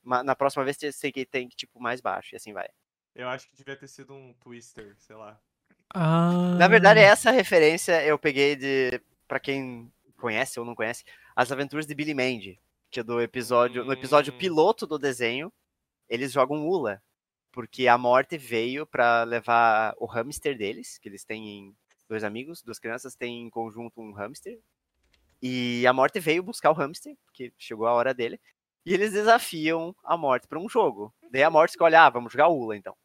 na 0.05 0.37
próxima 0.37 0.65
vez 0.65 0.77
você 0.77 0.93
tem 0.93 1.13
que, 1.13 1.25
tem 1.27 1.49
que, 1.49 1.57
tipo, 1.57 1.81
mais 1.81 2.01
baixo, 2.01 2.35
e 2.35 2.37
assim 2.37 2.53
vai. 2.53 2.69
Eu 3.15 3.29
acho 3.29 3.49
que 3.49 3.55
devia 3.57 3.77
ter 3.77 3.89
sido 3.89 4.13
um 4.15 4.33
Twister, 4.35 4.95
sei 4.99 5.17
lá. 5.17 5.41
Ah. 5.95 6.57
Na 6.59 6.67
verdade, 6.69 7.01
essa 7.01 7.31
referência 7.31 8.05
eu 8.05 8.19
peguei 8.19 8.57
de. 8.57 9.01
Pra 9.29 9.39
quem 9.41 9.91
conhece 10.19 10.59
ou 10.61 10.67
não 10.67 10.75
conhece, 10.75 11.05
As 11.37 11.51
Aventuras 11.53 11.87
de 11.87 11.95
Billy 11.95 12.15
Mandy. 12.15 12.61
Que 12.91 13.01
é 13.01 13.03
do 13.03 13.21
episódio. 13.21 13.85
No 13.85 13.93
episódio 13.93 14.33
Hum. 14.35 14.39
piloto 14.39 14.87
do 14.87 14.99
desenho, 14.99 15.53
eles 16.09 16.33
jogam 16.33 16.67
Ula. 16.67 17.03
porque 17.53 17.87
a 17.87 17.97
morte 17.97 18.37
veio 18.37 18.85
pra 18.85 19.23
levar 19.23 19.95
o 19.99 20.07
hamster 20.07 20.59
deles, 20.59 20.99
que 20.99 21.09
eles 21.09 21.25
têm 21.25 21.73
dois 22.09 22.25
amigos, 22.25 22.63
duas 22.63 22.81
crianças 22.81 23.15
têm 23.15 23.43
em 23.43 23.49
conjunto 23.51 24.01
um 24.01 24.13
hamster. 24.13 24.59
E 25.41 25.87
a 25.87 25.93
morte 25.93 26.19
veio 26.19 26.43
buscar 26.43 26.71
o 26.71 26.75
hamster, 26.75 27.17
porque 27.25 27.53
chegou 27.57 27.87
a 27.87 27.93
hora 27.93 28.13
dele. 28.13 28.41
E 28.87 28.93
eles 28.95 29.13
desafiam 29.13 29.95
a 30.05 30.17
morte 30.17 30.47
pra 30.49 30.59
um 30.59 30.69
jogo. 30.69 31.15
Daí 31.31 31.43
a 31.43 31.51
morte 31.51 31.73
escolhe, 31.73 31.95
ah, 31.97 32.09
vamos 32.11 32.33
jogar 32.33 32.49
Ula 32.49 32.77
então. 32.77 32.97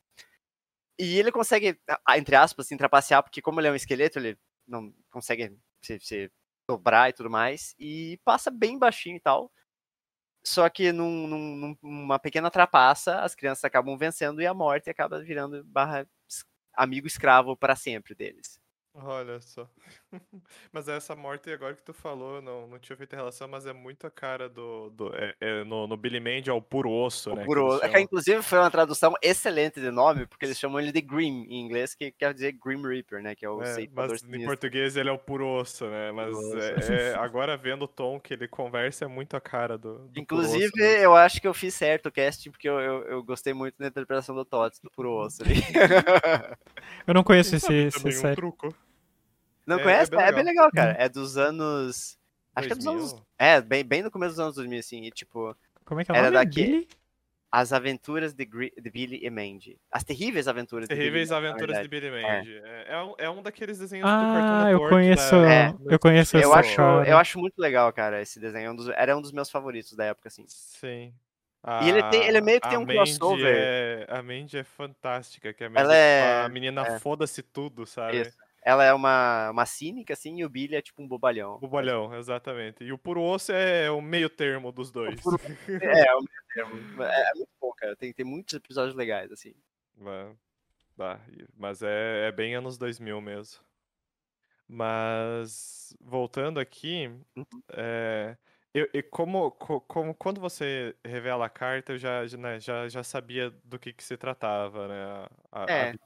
E 0.97 1.17
ele 1.17 1.31
consegue, 1.31 1.79
entre 2.17 2.35
aspas, 2.35 2.65
assim, 2.65 2.77
trapacear, 2.77 3.23
porque 3.23 3.41
como 3.41 3.59
ele 3.61 3.67
é 3.67 3.71
um 3.71 3.75
esqueleto, 3.75 4.19
ele 4.19 4.37
não 4.67 4.93
consegue 5.09 5.57
se, 5.81 5.97
se 5.99 6.31
dobrar 6.67 7.09
e 7.09 7.13
tudo 7.13 7.29
mais. 7.29 7.73
E 7.79 8.19
passa 8.25 8.51
bem 8.51 8.77
baixinho 8.77 9.15
e 9.15 9.19
tal. 9.19 9.51
Só 10.43 10.69
que 10.69 10.91
num- 10.91 11.27
num- 11.27 11.77
numa 11.83 12.19
pequena 12.19 12.51
trapaça, 12.51 13.21
as 13.21 13.35
crianças 13.35 13.63
acabam 13.65 13.97
vencendo 13.97 14.41
e 14.41 14.47
a 14.47 14.53
morte 14.53 14.89
acaba 14.89 15.21
virando 15.23 15.63
barra 15.65 16.07
amigo 16.75 17.07
escravo 17.07 17.57
para 17.57 17.75
sempre 17.75 18.15
deles. 18.15 18.58
Olha 19.01 19.39
só. 19.41 19.67
Mas 20.73 20.87
essa 20.87 21.15
morte 21.15 21.51
agora 21.51 21.73
que 21.75 21.83
tu 21.83 21.93
falou, 21.93 22.41
não, 22.41 22.67
não 22.67 22.79
tinha 22.79 22.95
feito 22.95 23.15
relação, 23.15 23.47
mas 23.47 23.65
é 23.65 23.73
muito 23.73 24.05
a 24.07 24.11
cara 24.11 24.47
do. 24.49 24.89
do 24.89 25.13
é, 25.15 25.35
é 25.39 25.63
no, 25.63 25.87
no 25.87 25.95
Billy 25.97 26.19
Mandy 26.19 26.49
é 26.49 26.53
o 26.53 26.61
puro 26.61 26.89
osso, 26.91 27.29
né? 27.35 27.41
que 27.41 27.45
Puro- 27.47 27.71
eles 27.73 27.83
é 27.83 27.89
que, 27.89 27.99
inclusive 27.99 28.41
foi 28.41 28.59
uma 28.59 28.71
tradução 28.71 29.13
excelente 29.21 29.79
de 29.79 29.91
nome, 29.91 30.25
porque 30.25 30.45
eles 30.45 30.59
chamam 30.59 30.79
ele 30.79 30.91
de 30.91 31.01
Grim 31.01 31.45
em 31.49 31.61
inglês, 31.65 31.93
que 31.95 32.11
quer 32.11 32.33
dizer 32.33 32.53
Grim 32.53 32.81
Reaper, 32.81 33.21
né? 33.21 33.35
Que 33.35 33.45
é 33.45 33.49
o 33.49 33.61
É, 33.61 33.87
mas 33.93 34.11
em 34.13 34.17
sinistro. 34.17 34.45
português 34.45 34.95
ele 34.95 35.09
é 35.09 35.11
o 35.11 35.17
puro 35.19 35.47
osso, 35.47 35.85
né? 35.87 36.11
Mas 36.11 36.35
é- 36.53 37.11
é- 37.11 37.15
agora 37.15 37.55
vendo 37.57 37.83
o 37.83 37.87
tom 37.87 38.19
que 38.19 38.33
ele 38.33 38.47
conversa 38.47 39.05
é 39.05 39.07
muito 39.07 39.35
a 39.35 39.41
cara 39.41 39.77
do. 39.77 39.93
do 40.07 40.25
puro 40.25 40.41
osso 40.41 40.55
Inclusive, 40.55 40.71
mesmo. 40.75 41.03
eu 41.03 41.15
acho 41.15 41.39
que 41.41 41.47
eu 41.47 41.53
fiz 41.53 41.73
certo 41.73 42.07
o 42.07 42.11
casting, 42.11 42.51
porque 42.51 42.67
eu, 42.67 42.79
eu, 42.79 43.03
eu 43.03 43.23
gostei 43.23 43.53
muito 43.53 43.75
da 43.77 43.87
interpretação 43.87 44.35
do 44.35 44.43
Tots, 44.45 44.79
do 44.79 44.89
Puro 44.91 45.11
Osso 45.13 45.43
ali. 45.43 45.55
Eu 47.07 47.13
não 47.13 47.23
conheço 47.23 47.55
esse, 47.55 47.73
esse 47.73 48.27
um 48.27 48.35
truco. 48.35 48.73
Não 49.69 49.77
É- 49.77 49.81
é 49.81 49.83
conhece? 49.83 50.11
bem 50.11 50.19
É, 50.19 50.31
bem 50.31 50.43
legal, 50.43 50.69
cara. 50.71 50.91
Uhum. 50.91 50.97
É 50.99 51.09
dos 51.09 51.37
anos. 51.37 52.17
Acho 52.55 52.67
que 52.67 52.73
é 52.73 52.75
dos 52.75 52.87
anos. 52.87 53.01
2000? 53.11 53.27
É, 53.37 53.61
bem, 53.61 53.83
bem 53.85 54.01
no 54.03 54.11
começo 54.11 54.31
dos 54.31 54.39
anos 54.39 54.55
2000, 54.55 54.79
assim. 54.79 55.03
E, 55.05 55.11
tipo, 55.11 55.55
Como 55.85 56.01
é 56.01 56.05
que 56.05 56.11
é 56.11 56.13
o 56.13 56.17
Era 56.17 56.31
nome? 56.31 56.45
daqui. 56.45 56.63
Billy? 56.65 56.87
As 57.51 57.73
Aventuras 57.73 58.31
de, 58.33 58.45
Gri- 58.45 58.73
de 58.79 58.89
Billy 58.91 59.19
e 59.25 59.29
Mandy. 59.31 59.79
As 59.91 60.03
Terríveis 60.03 60.47
Aventuras 60.47 60.87
Terríveis 60.87 61.29
de 61.29 61.33
Billy. 61.33 61.45
e 61.45 61.49
Aventuras 61.49 61.81
de. 61.81 61.87
Billy 61.87 62.11
Mandy. 62.11 62.61
É, 62.63 62.85
é 62.89 62.97
um, 63.03 63.15
é 63.17 63.29
um 63.29 63.41
daqueles 63.41 63.79
desenhos 63.79 64.05
do 64.05 64.11
Cartoon 64.11 64.35
Ah, 64.37 64.59
eu 64.59 64.65
Network 64.65 64.89
conheço. 64.95 65.31
da- 65.31 65.51
É. 65.53 65.73
Eu 65.89 65.99
conheço 65.99 66.37
Eu 66.37 66.41
essa 66.51 66.59
acho, 66.59 66.81
eu 67.09 67.17
acho 67.17 67.39
muito 67.39 67.57
legal, 67.57 67.91
cara, 67.91 68.21
esse 68.21 68.39
desenho. 68.39 68.67
É 68.67 68.71
um 68.71 68.75
dos- 68.75 68.89
era 68.89 69.17
um 69.17 69.21
dos 69.21 69.31
meus 69.31 69.49
favoritos 69.49 69.93
da 69.95 70.05
época, 70.05 70.27
assim. 70.27 70.45
Sim. 70.47 71.11
E 71.81 71.89
ele 71.89 72.03
tem- 72.11 72.23
ele 72.23 72.39
meio 72.39 72.61
que 72.61 72.69
tem 72.69 72.77
um 72.77 72.81
Mandy 72.81 72.93
crossover. 72.93 73.55
É, 73.57 74.05
a 74.09 74.21
Mandy 74.21 74.57
é 74.57 74.63
fantástica, 74.63 75.51
que 75.51 75.63
é 75.63 75.67
a, 75.67 75.69
Mandy, 75.71 75.81
Ela 75.81 75.93
tipo, 75.93 76.03
é- 76.03 76.41
a 76.45 76.49
menina 76.49 76.81
é. 76.87 76.99
foda-se 76.99 77.41
tudo, 77.41 77.85
sabe? 77.87 78.21
Isso. 78.21 78.37
Ela 78.61 78.83
é 78.85 78.93
uma, 78.93 79.49
uma 79.51 79.65
cínica, 79.65 80.13
assim, 80.13 80.37
e 80.39 80.45
o 80.45 80.49
Billy 80.49 80.75
é 80.75 80.81
tipo 80.81 81.01
um 81.01 81.07
bobalhão. 81.07 81.59
Bobalhão, 81.59 82.13
exatamente. 82.15 82.83
E 82.83 82.91
o 82.91 82.97
puro 82.97 83.21
osso 83.21 83.51
é 83.51 83.89
o 83.89 84.01
meio 84.01 84.29
termo 84.29 84.71
dos 84.71 84.91
dois. 84.91 85.19
puro- 85.21 85.39
É, 85.41 85.47
é 86.09 86.15
o 86.15 86.19
meio 86.19 86.43
termo. 86.53 87.03
É, 87.03 87.21
é 87.31 87.33
muito 87.35 87.49
bom, 87.59 87.71
cara. 87.77 87.95
Tem, 87.95 88.11
tem 88.13 88.25
muitos 88.25 88.53
episódios 88.53 88.95
legais, 88.95 89.31
assim. 89.31 89.53
Mas, 89.97 90.35
mas 91.57 91.81
é, 91.81 92.27
é 92.27 92.31
bem 92.31 92.55
anos 92.55 92.77
2000 92.77 93.21
mesmo. 93.21 93.61
Mas, 94.67 95.95
voltando 95.99 96.59
aqui, 96.59 97.07
Uhum. 97.35 97.45
é, 97.73 98.37
eu, 98.73 98.87
e 98.93 99.01
como, 99.01 99.49
co- 99.51 99.81
como 99.81 100.13
quando 100.13 100.39
você 100.39 100.95
revela 101.03 101.45
a 101.47 101.49
carta, 101.49 101.93
eu 101.93 101.97
já, 101.97 102.27
já, 102.27 102.37
né, 102.37 102.59
já, 102.59 102.87
já 102.87 103.03
sabia 103.03 103.49
do 103.63 103.79
que, 103.79 103.91
que 103.91 104.03
se 104.03 104.15
tratava, 104.15 104.87
né? 104.87 105.03
a- 105.03 105.29
a- 105.51 105.63
a 105.63 105.67
É. 105.67 105.91
vi- 105.91 105.99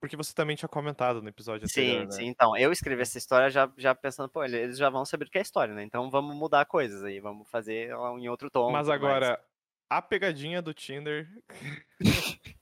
porque 0.00 0.16
você 0.16 0.34
também 0.34 0.56
tinha 0.56 0.68
comentado 0.68 1.22
no 1.22 1.28
episódio 1.28 1.68
Sim, 1.68 1.82
anterior, 1.82 2.06
né? 2.06 2.10
sim. 2.10 2.26
Então, 2.26 2.56
eu 2.56 2.72
escrevi 2.72 3.02
essa 3.02 3.18
história 3.18 3.50
já, 3.50 3.70
já 3.76 3.94
pensando, 3.94 4.28
pô, 4.28 4.44
eles 4.44 4.76
já 4.76 4.90
vão 4.90 5.04
saber 5.04 5.24
do 5.24 5.30
que 5.30 5.38
é 5.38 5.40
a 5.40 5.42
história, 5.42 5.74
né? 5.74 5.82
Então 5.82 6.10
vamos 6.10 6.36
mudar 6.36 6.64
coisas 6.66 7.02
aí, 7.04 7.20
vamos 7.20 7.48
fazer 7.48 7.90
em 8.18 8.28
outro 8.28 8.50
tom. 8.50 8.70
Mas 8.70 8.86
tudo 8.86 9.00
mais. 9.00 9.22
agora, 9.22 9.44
a 9.88 10.02
pegadinha 10.02 10.62
do 10.62 10.74
Tinder. 10.74 11.28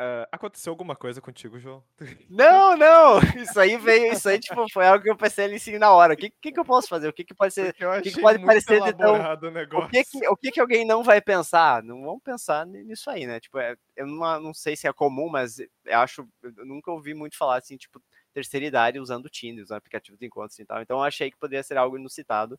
Ah, 0.00 0.28
aconteceu 0.30 0.70
alguma 0.70 0.94
coisa 0.94 1.20
contigo, 1.20 1.58
João? 1.58 1.82
Não, 2.30 2.76
não! 2.76 3.18
Isso 3.36 3.58
aí 3.58 3.76
veio, 3.76 4.12
isso 4.12 4.28
aí, 4.28 4.38
tipo, 4.38 4.64
foi 4.72 4.86
algo 4.86 5.02
que 5.02 5.10
eu 5.10 5.16
pensei 5.16 5.44
ali 5.46 5.58
sim 5.58 5.76
na 5.76 5.90
hora. 5.90 6.14
O 6.14 6.16
que, 6.16 6.30
que, 6.40 6.52
que 6.52 6.60
eu 6.60 6.64
posso 6.64 6.86
fazer? 6.86 7.08
O 7.08 7.12
que, 7.12 7.24
que 7.24 7.34
pode 7.34 7.52
ser. 7.52 7.74
Eu 7.80 8.00
que 8.00 8.10
achei 8.10 8.22
pode 8.22 8.38
parecer 8.46 8.80
de 8.80 8.92
tão- 8.92 9.14
o. 9.14 9.76
O 9.86 9.88
que, 9.88 10.04
que, 10.04 10.28
o 10.28 10.36
que 10.36 10.50
que 10.52 10.60
alguém 10.60 10.86
não 10.86 11.02
vai 11.02 11.20
pensar? 11.20 11.82
Não 11.82 12.02
vão 12.02 12.20
pensar 12.20 12.64
ni- 12.64 12.84
nisso 12.84 13.10
aí, 13.10 13.26
né? 13.26 13.40
Tipo, 13.40 13.58
é- 13.58 13.74
eu 13.96 14.06
não, 14.06 14.40
não 14.40 14.54
sei 14.54 14.76
se 14.76 14.86
é 14.86 14.92
comum, 14.92 15.28
mas 15.28 15.58
eu 15.58 15.68
acho. 15.98 16.28
Eu 16.44 16.64
nunca 16.64 16.92
ouvi 16.92 17.12
muito 17.12 17.36
falar 17.36 17.58
assim, 17.58 17.76
tipo, 17.76 18.00
terceira 18.32 18.66
idade 18.66 19.00
usando 19.00 19.24
o 19.26 19.30
Tinder, 19.30 19.64
usando 19.64 19.78
aplicativos 19.78 20.20
de 20.20 20.26
encontros 20.26 20.56
e 20.60 20.64
tal. 20.64 20.80
Então 20.80 20.98
eu 20.98 21.02
achei 21.02 21.30
que 21.32 21.36
poderia 21.36 21.62
ser 21.64 21.76
algo 21.76 21.98
inusitado. 21.98 22.56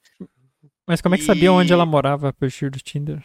Mas 0.85 0.99
como 1.01 1.15
é 1.15 1.17
que 1.17 1.23
sabia 1.23 1.53
onde 1.53 1.71
E- 1.71 1.73
ela 1.73 1.85
morava 1.85 2.27
a 2.27 2.33
partir 2.33 2.69
do 2.69 2.79
Tinder? 2.81 3.23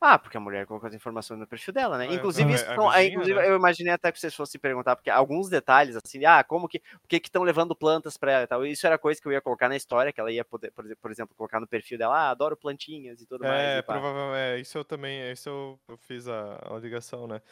Ah, 0.00 0.18
porque 0.18 0.38
a 0.38 0.40
mulher 0.40 0.64
colocou 0.66 0.86
as 0.86 0.94
informações 0.94 1.38
no 1.38 1.46
perfil 1.46 1.74
dela, 1.74 1.98
né? 1.98 2.06
Ah, 2.08 2.14
Inclusive, 2.14 2.50
é, 2.50 2.54
isso 2.54 2.64
é, 2.64 2.74
vizinha, 2.74 3.04
inclusive 3.04 3.38
né? 3.38 3.48
eu 3.50 3.56
imaginei 3.56 3.92
até 3.92 4.10
que 4.10 4.18
vocês 4.18 4.34
fossem 4.34 4.58
perguntar, 4.58 4.96
porque 4.96 5.10
alguns 5.10 5.50
detalhes, 5.50 5.94
assim, 5.94 6.24
ah, 6.24 6.42
como 6.42 6.66
que, 6.66 6.78
por 6.78 7.06
que 7.06 7.16
estão 7.16 7.42
levando 7.42 7.76
plantas 7.76 8.16
pra 8.16 8.32
ela 8.32 8.44
e 8.44 8.46
tal. 8.46 8.64
Isso 8.64 8.86
era 8.86 8.96
coisa 8.96 9.20
que 9.20 9.28
eu 9.28 9.32
ia 9.32 9.42
colocar 9.42 9.68
na 9.68 9.76
história, 9.76 10.10
que 10.10 10.18
ela 10.18 10.32
ia 10.32 10.42
poder, 10.42 10.72
por 10.72 11.10
exemplo, 11.10 11.34
colocar 11.36 11.60
no 11.60 11.66
perfil 11.66 11.98
dela, 11.98 12.16
ah, 12.16 12.30
adoro 12.30 12.56
plantinhas 12.56 13.20
e 13.20 13.26
tudo 13.26 13.44
mais. 13.44 13.60
É, 13.60 13.78
e 13.78 13.82
pá. 13.82 13.92
provavelmente. 13.92 14.38
É, 14.38 14.58
isso 14.58 14.78
eu 14.78 14.84
também. 14.84 15.30
Isso 15.30 15.50
eu, 15.50 15.78
eu 15.86 15.98
fiz 15.98 16.26
a, 16.26 16.58
a 16.62 16.78
ligação, 16.78 17.26
né? 17.26 17.42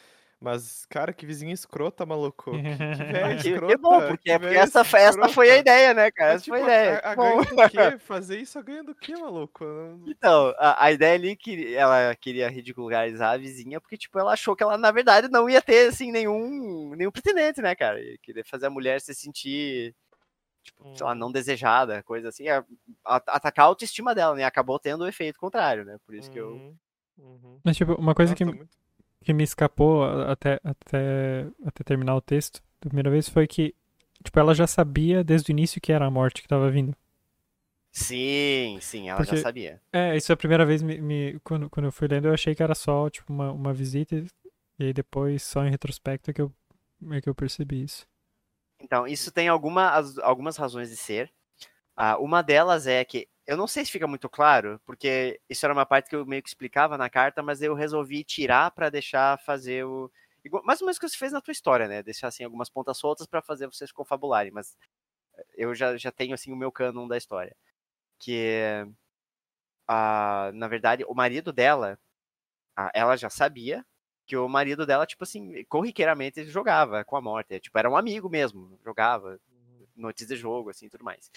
Mas, 0.41 0.85
cara, 0.85 1.11
que 1.11 1.25
vizinha 1.25 1.53
escrota, 1.53 2.05
maluco. 2.05 2.51
Que, 2.51 2.61
que 2.61 3.41
Que, 3.43 3.49
escrota. 3.59 3.67
que 3.73 3.77
bom, 3.77 3.99
porque, 4.07 4.29
que 4.31 4.39
porque 4.39 4.55
essa, 4.55 4.85
foi- 4.85 5.01
essa 5.01 5.27
foi 5.27 5.51
a 5.51 5.57
ideia, 5.57 5.93
né, 5.93 6.09
cara? 6.11 6.33
Mas, 6.33 6.41
Essa 6.43 6.49
foi 6.51 6.59
a 6.59 6.61
tipo, 6.61 6.71
ideia. 6.71 6.95
A, 6.95 6.97
a 6.97 7.09
Que 7.11 7.15
bom. 7.17 7.23
ganho 7.43 7.55
do 7.57 7.69
quê? 7.69 7.99
Fazer 7.99 8.39
isso 8.39 8.57
a 8.57 8.61
ganho 8.61 8.83
do 8.85 8.95
quê, 8.95 9.13
maluco? 9.17 9.65
Então, 10.07 10.53
a, 10.57 10.85
a 10.85 10.91
ideia 10.93 11.15
ali 11.15 11.35
que 11.35 11.75
ela 11.75 12.15
queria 12.15 12.47
ridicularizar 12.49 13.33
a 13.33 13.37
vizinha, 13.37 13.81
porque, 13.81 13.97
tipo, 13.97 14.17
ela 14.17 14.31
achou 14.31 14.55
que 14.55 14.63
ela, 14.63 14.77
na 14.77 14.91
verdade, 14.91 15.27
não 15.27 15.49
ia 15.49 15.61
ter, 15.61 15.89
assim, 15.89 16.09
nenhum, 16.09 16.95
nenhum 16.95 17.11
pretendente, 17.11 17.61
né, 17.61 17.75
cara? 17.75 17.99
E 17.99 18.17
queria 18.19 18.45
fazer 18.45 18.67
a 18.67 18.69
mulher 18.69 19.01
se 19.01 19.13
sentir, 19.13 19.93
tipo, 20.63 20.85
sei 20.95 21.05
lá, 21.05 21.11
Hum. 21.11 21.15
não 21.15 21.31
desejada, 21.33 22.01
coisa 22.03 22.29
assim, 22.29 22.47
a- 22.47 22.63
a- 23.03 23.23
atacar 23.27 23.65
a 23.65 23.67
autoestima 23.67 24.15
dela, 24.15 24.35
né? 24.35 24.45
Acabou 24.45 24.79
tendo 24.79 25.03
o 25.03 25.07
efeito 25.07 25.37
contrário, 25.37 25.83
né? 25.83 25.97
Por 26.05 26.15
isso 26.15 26.31
que 26.31 26.39
eu... 26.39 26.51
Uhum, 26.51 26.75
uhum. 27.17 27.59
Mas, 27.61 27.75
tipo, 27.75 27.93
uma 27.95 28.15
coisa 28.15 28.33
que, 28.33 28.45
Nossa, 28.45 28.55
muito- 28.57 28.79
que 29.23 29.33
me 29.33 29.43
escapou 29.43 30.03
até, 30.03 30.59
até, 30.63 31.47
até 31.65 31.83
terminar 31.83 32.15
o 32.15 32.21
texto 32.21 32.61
da 32.81 32.87
primeira 32.89 33.09
vez 33.09 33.27
foi 33.29 33.45
que, 33.47 33.75
tipo, 34.23 34.39
ela 34.39 34.53
já 34.55 34.65
sabia 34.67 35.23
desde 35.23 35.51
o 35.51 35.53
início 35.53 35.81
que 35.81 35.91
era 35.91 36.05
a 36.05 36.11
morte 36.11 36.41
que 36.41 36.47
tava 36.47 36.69
vindo. 36.71 36.95
Sim, 37.91 38.77
sim, 38.81 39.09
ela 39.09 39.17
Porque- 39.17 39.35
já 39.35 39.41
sabia. 39.41 39.81
É, 39.91 40.15
isso 40.15 40.31
é 40.31 40.33
a 40.33 40.37
primeira 40.37 40.65
vez 40.65 40.81
me, 40.81 41.01
me- 41.01 41.39
quando, 41.43 41.69
quando 41.69 41.85
eu 41.87 41.91
fui 41.91 42.07
lendo, 42.07 42.27
eu 42.27 42.33
achei 42.33 42.53
que 42.53 42.63
era 42.63 42.75
só, 42.75 43.09
tipo, 43.09 43.31
uma, 43.33 43.51
uma 43.51 43.73
visita, 43.73 44.15
e 44.77 44.83
aí 44.85 44.93
depois, 44.93 45.41
só 45.43 45.65
em 45.65 45.69
retrospecto, 45.71 46.29
é 46.29 46.33
que 46.33 46.41
eu, 46.41 46.53
é 47.11 47.19
que 47.19 47.27
eu 47.27 47.35
percebi 47.35 47.83
isso. 47.83 48.07
Então, 48.79 49.05
isso 49.07 49.31
tem 49.31 49.47
alguma, 49.47 49.89
as- 49.91 50.17
algumas 50.19 50.55
razões 50.55 50.89
de 50.89 50.95
ser. 50.97 51.31
Ah, 51.95 52.17
uma 52.17 52.41
delas 52.41 52.87
é 52.87 53.03
que, 53.03 53.27
eu 53.49 53.57
não 53.57 53.65
sei 53.65 53.83
se 53.83 53.91
fica 53.91 54.05
muito 54.05 54.29
claro, 54.29 54.79
porque 54.85 55.41
isso 55.49 55.65
era 55.65 55.73
uma 55.73 55.85
parte 55.85 56.07
que 56.07 56.15
eu 56.15 56.23
meio 56.23 56.43
que 56.43 56.49
explicava 56.49 56.99
na 56.99 57.09
carta, 57.09 57.41
mas 57.41 57.63
eu 57.63 57.73
resolvi 57.73 58.23
tirar 58.23 58.69
para 58.69 58.91
deixar 58.91 59.39
fazer 59.39 59.83
o. 59.85 60.11
Mais 60.63 60.79
ou 60.81 60.85
menos 60.85 60.97
o 60.97 60.99
que 60.99 61.09
você 61.09 61.17
fez 61.17 61.31
na 61.31 61.41
tua 61.41 61.51
história, 61.51 61.87
né? 61.87 62.03
Deixar 62.03 62.27
assim 62.27 62.43
algumas 62.43 62.69
pontas 62.69 62.97
soltas 62.99 63.25
para 63.25 63.41
fazer 63.41 63.65
vocês 63.65 63.91
confabularem, 63.91 64.51
mas 64.51 64.77
eu 65.57 65.73
já, 65.75 65.97
já 65.97 66.11
tenho 66.11 66.35
assim 66.35 66.51
o 66.53 66.55
meu 66.55 66.71
cânon 66.71 67.07
da 67.07 67.17
história. 67.17 67.55
Que 68.19 68.37
é, 68.37 68.87
ah, 69.87 70.51
na 70.53 70.67
verdade, 70.67 71.03
o 71.07 71.15
marido 71.15 71.51
dela, 71.51 71.99
ah, 72.75 72.91
ela 72.93 73.17
já 73.17 73.29
sabia 73.29 73.85
que 74.27 74.37
o 74.37 74.47
marido 74.49 74.85
dela, 74.85 75.07
tipo 75.07 75.23
assim, 75.23 75.63
corriqueiramente 75.65 76.45
jogava 76.45 77.03
com 77.05 77.17
a 77.17 77.21
morte. 77.21 77.59
Tipo, 77.59 77.79
era 77.79 77.89
um 77.89 77.97
amigo 77.97 78.29
mesmo, 78.29 78.79
jogava 78.85 79.39
noites 79.95 80.27
de 80.27 80.35
jogo, 80.35 80.69
assim, 80.69 80.89
tudo 80.89 81.03
mais. 81.03 81.31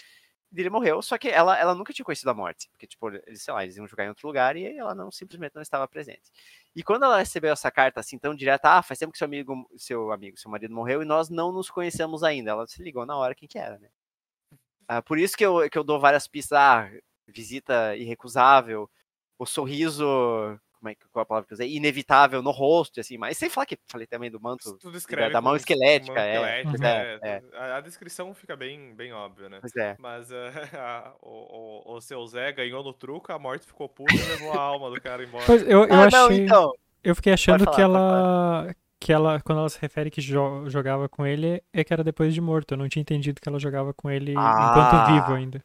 Ele 0.55 0.69
morreu, 0.69 1.01
só 1.01 1.17
que 1.17 1.29
ela, 1.29 1.57
ela 1.57 1.73
nunca 1.73 1.91
tinha 1.91 2.05
conhecido 2.05 2.29
a 2.29 2.33
morte. 2.33 2.69
Porque, 2.69 2.85
tipo, 2.85 3.09
eles, 3.09 3.41
sei 3.41 3.53
lá, 3.53 3.63
eles 3.63 3.75
iam 3.75 3.87
jogar 3.87 4.05
em 4.05 4.09
outro 4.09 4.27
lugar 4.27 4.55
e 4.55 4.77
ela 4.77 4.93
não 4.93 5.11
simplesmente 5.11 5.55
não 5.55 5.61
estava 5.61 5.87
presente. 5.87 6.31
E 6.75 6.83
quando 6.83 7.05
ela 7.05 7.17
recebeu 7.17 7.51
essa 7.51 7.71
carta 7.71 7.99
assim 7.99 8.19
tão 8.19 8.35
direta, 8.35 8.69
ah, 8.69 8.83
faz 8.83 8.99
tempo 8.99 9.11
que 9.11 9.17
seu 9.17 9.25
amigo, 9.25 9.69
seu 9.77 10.11
amigo, 10.11 10.37
seu 10.37 10.51
marido 10.51 10.73
morreu 10.73 11.01
e 11.01 11.05
nós 11.05 11.29
não 11.29 11.51
nos 11.51 11.69
conhecemos 11.69 12.23
ainda. 12.23 12.51
Ela 12.51 12.67
se 12.67 12.83
ligou 12.83 13.05
na 13.05 13.17
hora 13.17 13.33
quem 13.35 13.47
que 13.47 13.57
era, 13.57 13.79
né? 13.79 13.89
Ah, 14.87 15.01
por 15.01 15.17
isso 15.17 15.35
que 15.35 15.45
eu, 15.45 15.69
que 15.69 15.77
eu 15.77 15.83
dou 15.83 15.99
várias 15.99 16.27
pistas, 16.27 16.57
ah, 16.57 16.89
visita 17.27 17.95
irrecusável, 17.95 18.89
o 19.39 19.45
sorriso, 19.45 20.05
como 20.83 20.89
é 20.89 20.95
que 20.95 21.07
qual 21.13 21.23
a 21.23 21.25
palavra 21.25 21.47
que 21.47 21.53
eu 21.53 21.55
usei? 21.55 21.73
Inevitável 21.77 22.41
no 22.41 22.51
rosto, 22.51 22.99
assim, 22.99 23.17
mas 23.17 23.37
sem 23.37 23.49
falar 23.49 23.65
que 23.65 23.77
falei 23.87 24.05
também 24.05 24.29
do 24.29 24.37
manto. 24.41 24.77
Tu 24.77 24.91
descreve 24.91 25.31
da 25.31 25.39
mão 25.39 25.55
esquelética, 25.55 26.13
mão 26.13 26.23
é. 26.23 26.61
esquelética, 26.61 26.69
Pois 26.69 26.81
é, 26.81 27.19
é, 27.23 27.57
A, 27.57 27.77
a 27.77 27.81
descrição 27.81 28.33
fica 28.33 28.53
bem, 28.57 28.93
bem 28.93 29.13
óbvia, 29.13 29.47
né? 29.47 29.59
Pois 29.61 29.73
é. 29.77 29.95
Mas 29.97 30.29
eh, 30.29 30.51
a- 30.77 31.13
o, 31.21 31.91
o, 31.93 31.95
o 31.95 32.01
seu 32.01 32.25
Zé 32.27 32.51
ganhou 32.51 32.83
no 32.83 32.91
truco, 32.91 33.31
a 33.31 33.39
morte 33.39 33.65
ficou 33.65 33.87
puta 33.87 34.13
e 34.13 34.17
levou 34.17 34.51
a 34.51 34.59
alma 34.61 34.89
do 34.89 34.99
cara 34.99 35.23
embora. 35.23 35.45
Mas 35.47 35.61
eu, 35.61 35.85
eu 35.85 35.93
ah, 35.93 36.09
não, 36.11 36.25
achei... 36.25 36.43
então. 36.43 36.73
Eu 37.01 37.15
fiquei 37.15 37.31
achando 37.31 37.63
falar, 37.63 37.75
que 37.75 37.81
ela. 37.81 38.75
Que 38.99 39.11
ela, 39.13 39.41
quando 39.41 39.59
ela 39.59 39.69
se 39.69 39.79
refere 39.81 40.09
que 40.09 40.21
jo- 40.21 40.69
jogava 40.69 41.07
com 41.09 41.25
ele, 41.25 41.61
é 41.73 41.83
que 41.83 41.93
era 41.93 42.03
depois 42.03 42.33
de 42.33 42.41
morto. 42.41 42.73
Eu 42.73 42.77
não 42.77 42.89
tinha 42.89 43.01
entendido 43.01 43.39
que 43.41 43.47
ela 43.47 43.59
jogava 43.59 43.93
com 43.93 44.09
ele 44.09 44.33
Ah. 44.37 44.71
enquanto 44.71 45.13
vivo 45.13 45.33
ainda. 45.33 45.63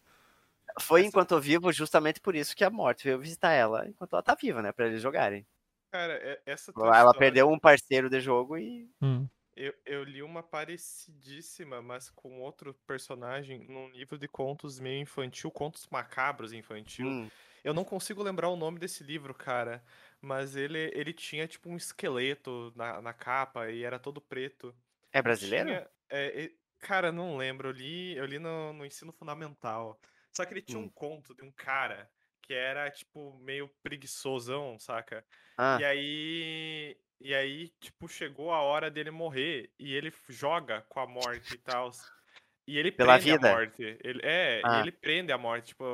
Foi 0.80 1.00
Essa- 1.00 1.08
enquanto 1.08 1.40
vivo, 1.40 1.72
justamente 1.72 2.20
por 2.20 2.34
isso 2.34 2.54
que 2.56 2.64
a 2.64 2.70
morte 2.70 3.04
veio 3.04 3.18
visitar 3.18 3.52
ela 3.52 3.86
enquanto 3.88 4.12
ela 4.14 4.22
tá 4.22 4.34
viva, 4.34 4.62
né? 4.62 4.72
Pra 4.72 4.86
eles 4.86 5.02
jogarem. 5.02 5.46
Cara, 5.90 6.14
é- 6.14 6.42
essa 6.46 6.70
Ela 6.76 6.90
história, 7.06 7.18
perdeu 7.18 7.48
um 7.48 7.58
parceiro 7.58 8.08
de 8.10 8.20
jogo 8.20 8.56
e. 8.56 8.88
Hum. 9.02 9.26
Eu, 9.56 9.74
eu 9.84 10.04
li 10.04 10.22
uma 10.22 10.40
parecidíssima, 10.42 11.82
mas 11.82 12.08
com 12.10 12.40
outro 12.40 12.72
personagem, 12.86 13.66
num 13.66 13.88
livro 13.90 14.16
de 14.16 14.28
contos 14.28 14.78
meio 14.78 15.00
infantil, 15.00 15.50
contos 15.50 15.88
macabros 15.90 16.52
infantil. 16.52 17.08
Hum, 17.08 17.28
Eu 17.64 17.74
não 17.74 17.84
consigo 17.84 18.22
lembrar 18.22 18.48
o 18.50 18.56
nome 18.56 18.78
desse 18.78 19.02
livro, 19.02 19.34
cara, 19.34 19.82
mas 20.20 20.54
ele, 20.54 20.90
ele 20.94 21.12
tinha 21.12 21.48
tipo 21.48 21.68
um 21.68 21.76
esqueleto 21.76 22.72
na, 22.76 23.02
na 23.02 23.12
capa 23.12 23.68
e 23.70 23.82
era 23.82 23.98
todo 23.98 24.20
preto. 24.20 24.72
é 25.12 25.18
E 25.18 25.22
brasileiro? 25.22 25.68
tinha- 25.68 25.90
é, 26.10 26.44
e- 26.44 26.56
cara, 26.78 27.10
não 27.10 27.36
lembro. 27.36 27.68
Eu 27.68 27.72
li, 27.72 28.16
eu 28.16 28.26
li 28.26 28.38
no, 28.38 28.72
no 28.72 28.86
ensino 28.86 29.12
fundamental. 29.12 30.00
Só 30.38 30.46
que 30.46 30.54
ele 30.54 30.62
tinha 30.62 30.80
um 30.80 30.88
Hum. 30.88 30.90
conto 30.90 31.34
de 31.34 31.42
um 31.44 31.50
cara 31.52 32.08
que 32.42 32.54
era, 32.54 32.88
tipo, 32.92 33.36
meio 33.40 33.68
preguiçosão, 33.82 34.78
saca? 34.78 35.26
Ah, 35.56 35.80
E 35.80 35.84
aí. 35.84 36.96
E 37.20 37.34
aí, 37.34 37.70
tipo, 37.80 38.06
chegou 38.08 38.52
a 38.52 38.62
hora 38.62 38.88
dele 38.90 39.10
morrer 39.10 39.72
e 39.78 39.92
ele 39.92 40.12
joga 40.28 40.82
com 40.82 41.00
a 41.00 41.06
morte 41.06 41.54
e 41.54 41.58
tal. 41.58 41.90
E 42.66 42.78
ele 42.78 42.92
Pela 42.96 43.16
prende 43.16 43.28
vida? 43.28 43.32
a 43.32 43.38
morte. 43.38 43.82
Ele, 44.04 44.20
é, 44.24 44.64
Ah. 44.64 44.70
ele 44.70 44.92
prende 44.92 45.32
a 45.32 45.38
morte, 45.38 45.68
tipo, 45.68 45.84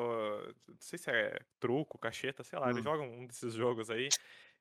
não 0.68 0.76
sei 0.80 0.98
se 0.98 1.10
é 1.10 1.38
truco, 1.60 1.98
cacheta, 1.98 2.42
sei 2.44 2.58
lá, 2.58 2.70
ele 2.70 2.80
Hum. 2.80 2.82
joga 2.82 3.02
um 3.02 3.26
desses 3.26 3.54
jogos 3.54 3.90
aí 3.90 4.14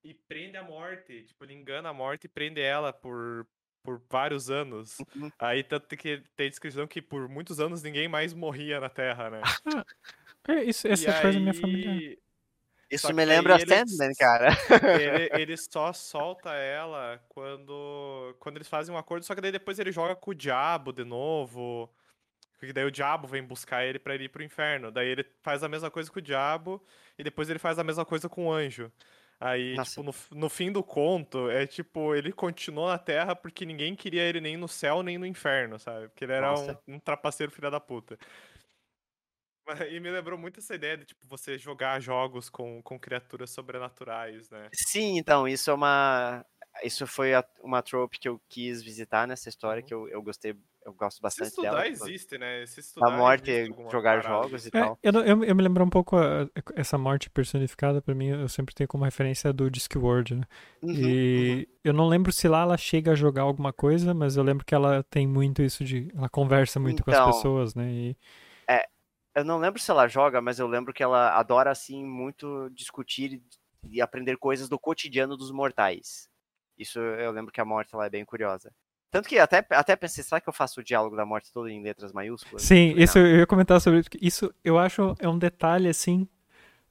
e 0.04 0.14
prende 0.14 0.58
a 0.58 0.64
morte. 0.64 1.26
Tipo, 1.26 1.44
ele 1.46 1.54
engana 1.54 1.90
a 1.90 1.94
morte 1.94 2.26
e 2.26 2.30
prende 2.30 2.62
ela 2.62 2.94
por, 2.94 3.48
por 3.84 4.02
vários 4.10 4.50
anos. 4.50 4.98
Uhum. 5.16 5.30
Aí 5.38 5.62
tanto 5.64 5.96
que 5.98 6.24
tem 6.36 6.50
descrição 6.50 6.88
que 6.88 7.02
por 7.02 7.28
muitos 7.28 7.60
anos 7.60 7.84
ninguém 7.84 8.08
mais 8.08 8.34
morria 8.34 8.80
na 8.80 8.90
Terra, 8.90 9.30
né? 9.30 9.42
É, 10.46 10.62
isso, 10.62 10.86
essa 10.90 11.10
E 11.10 11.22
coisa 11.22 11.38
é 11.38 11.42
minha 11.42 11.54
família. 11.54 11.90
aí- 11.90 12.18
isso 12.92 13.14
me 13.14 13.22
aí 13.22 13.28
lembra 13.30 13.56
eles- 13.56 13.70
Sandman, 13.70 14.12
cara. 14.20 14.50
ele, 15.02 15.42
ele 15.42 15.56
só 15.58 15.94
solta 15.94 16.54
ela 16.54 17.18
quando, 17.30 18.36
quando 18.42 18.58
eles 18.58 18.68
fazem 18.68 18.94
um 18.94 18.98
acordo, 18.98 19.24
só 19.26 19.34
que 19.34 19.40
daí 19.40 19.54
depois 19.54 19.80
ele 19.80 19.90
joga 19.94 20.18
com 20.18 20.32
o 20.32 20.36
diabo 20.36 20.92
de 20.92 21.06
novo. 21.06 21.90
Porque 22.60 22.74
daí 22.74 22.84
o 22.84 22.92
diabo 22.92 23.26
vem 23.26 23.42
buscar 23.42 23.86
ele 23.86 23.98
pra 24.00 24.16
ele 24.16 24.26
ir 24.26 24.30
pro 24.30 24.44
inferno. 24.44 24.92
Daí 24.92 25.08
ele 25.08 25.26
faz 25.42 25.64
a 25.64 25.70
mesma 25.70 25.90
coisa 25.90 26.12
com 26.12 26.20
o 26.20 26.22
diabo 26.22 26.86
e 27.18 27.24
depois 27.24 27.50
ele 27.50 27.58
faz 27.60 27.80
a 27.80 27.84
mesma 27.84 28.04
coisa 28.06 28.28
com 28.28 28.48
o 28.48 28.52
anjo. 28.52 28.92
Aí, 29.46 29.76
Nossa. 29.76 29.90
tipo, 29.90 30.04
no, 30.04 30.14
no 30.40 30.50
fim 30.50 30.72
do 30.72 30.82
conto, 30.82 31.50
é 31.50 31.68
tipo, 31.68 32.16
ele 32.16 32.32
continuou 32.32 32.88
na 32.88 32.98
Terra 32.98 33.36
porque 33.36 33.66
ninguém 33.66 33.94
queria 33.94 34.22
ele 34.24 34.40
nem 34.40 34.56
no 34.56 34.70
céu 34.70 35.04
nem 35.04 35.18
no 35.18 35.26
inferno, 35.26 35.78
sabe? 35.78 36.08
Porque 36.08 36.24
ele 36.24 36.32
era 36.34 36.54
um, 36.58 36.96
um 36.96 37.00
trapaceiro 37.00 37.52
filha 37.52 37.70
da 37.70 37.80
puta. 37.80 38.18
E 39.90 40.00
me 40.00 40.12
lembrou 40.12 40.38
muito 40.38 40.60
essa 40.60 40.76
ideia 40.76 40.98
de, 40.98 41.06
tipo, 41.06 41.26
você 41.28 41.58
jogar 41.58 42.00
jogos 42.00 42.50
com, 42.50 42.82
com 42.82 43.00
criaturas 43.00 43.50
sobrenaturais, 43.52 44.50
né? 44.50 44.72
Sim, 44.74 45.18
então, 45.18 45.48
isso 45.48 45.70
é 45.70 45.74
uma. 45.74 46.46
Isso 46.84 47.06
foi 47.06 47.34
a- 47.34 47.46
uma 47.62 47.82
trope 47.84 48.18
que 48.20 48.28
eu 48.28 48.40
quis 48.50 48.82
visitar 48.84 49.28
nessa 49.28 49.48
história, 49.50 49.82
Uhum. 49.82 49.88
que 49.88 49.94
eu, 49.94 50.08
eu 50.10 50.22
gostei, 50.24 50.56
eu 50.86 50.94
gosto 50.94 51.22
Se 51.22 51.22
bastante 51.22 51.50
estudar, 51.50 51.88
dela. 51.88 51.88
existe, 51.88 52.38
né? 52.38 52.66
Se 52.66 52.80
estudar, 52.80 53.08
A 53.08 53.18
morte, 53.18 53.52
jogar 53.92 54.22
parada 54.22 54.46
jogos 54.46 54.66
e 54.66 54.72
É, 54.74 54.80
tal. 54.80 55.00
eu, 55.04 55.14
eu, 55.26 55.44
eu 55.44 55.56
me 55.56 55.64
lembro 55.64 55.84
um 55.84 55.90
pouco 55.90 56.16
a- 56.18 56.48
essa 56.76 56.98
morte 56.98 57.30
personificada, 57.30 58.02
pra 58.02 58.16
mim, 58.16 58.28
eu 58.28 58.48
sempre 58.50 58.74
tenho 58.76 58.88
como 58.88 59.04
referência 59.04 59.52
do 59.52 59.70
Discworld, 59.70 60.36
né? 60.36 60.44
Uhum, 60.82 61.18
uhum. 61.36 61.64
E 61.64 61.68
eu 61.84 61.94
não 61.94 62.08
lembro 62.08 62.32
se 62.32 62.48
lá 62.48 62.62
ela 62.62 62.78
chega 62.78 63.12
a 63.14 63.16
jogar 63.16 63.44
alguma 63.44 63.74
coisa, 63.74 64.14
mas 64.14 64.38
eu 64.38 64.44
lembro 64.44 64.64
que 64.66 64.76
ela 64.76 65.04
tem 65.04 65.28
muito 65.28 65.62
isso 65.64 65.84
de. 65.84 66.10
Ela 66.16 66.30
conversa 66.30 66.80
muito 66.80 67.04
com 67.04 67.10
Então, 67.10 67.12
as 67.12 67.20
pessoas, 67.20 67.74
né? 67.76 67.92
E, 67.92 68.18
Eu 69.36 69.44
não 69.44 69.58
lembro 69.58 69.82
se 69.82 69.90
ela 69.90 70.08
joga, 70.08 70.42
mas 70.42 70.60
eu 70.60 70.68
lembro 70.68 70.94
que 70.94 71.02
ela 71.02 71.38
adora, 71.38 71.72
assim, 71.72 72.06
muito 72.06 72.70
discutir 72.72 73.34
e- 73.34 73.44
e 73.98 74.02
aprender 74.02 74.38
coisas 74.38 74.70
do 74.70 74.80
cotidiano 74.80 75.36
dos 75.36 75.52
mortais. 75.52 76.30
Isso 76.78 77.00
eu 77.00 77.32
lembro 77.32 77.52
que 77.52 77.60
a 77.62 77.66
morte 77.66 77.94
ela 77.96 78.06
é 78.06 78.10
bem 78.10 78.24
curiosa. 78.26 78.74
Tanto 79.14 79.30
que 79.30 79.38
até, 79.38 79.64
até 79.70 79.96
pensei, 79.96 80.24
será 80.24 80.42
que 80.42 80.50
eu 80.50 80.54
faço 80.54 80.80
o 80.80 80.84
diálogo 80.84 81.16
da 81.16 81.24
morte 81.24 81.54
todo 81.54 81.70
em 81.70 81.84
letras 81.84 82.12
maiúsculas? 82.12 82.64
sim, 82.64 82.90
Falei, 82.90 83.04
isso 83.04 83.20
eu 83.20 83.38
ia 83.38 83.46
comentar 83.48 83.80
sobre 83.80 84.00
isso. 84.00 84.10
Isso 84.20 84.54
eu 84.64 84.80
acho 84.80 85.16
é 85.20 85.30
um 85.30 85.38
detalhe 85.38 85.88
assim. 85.88 86.28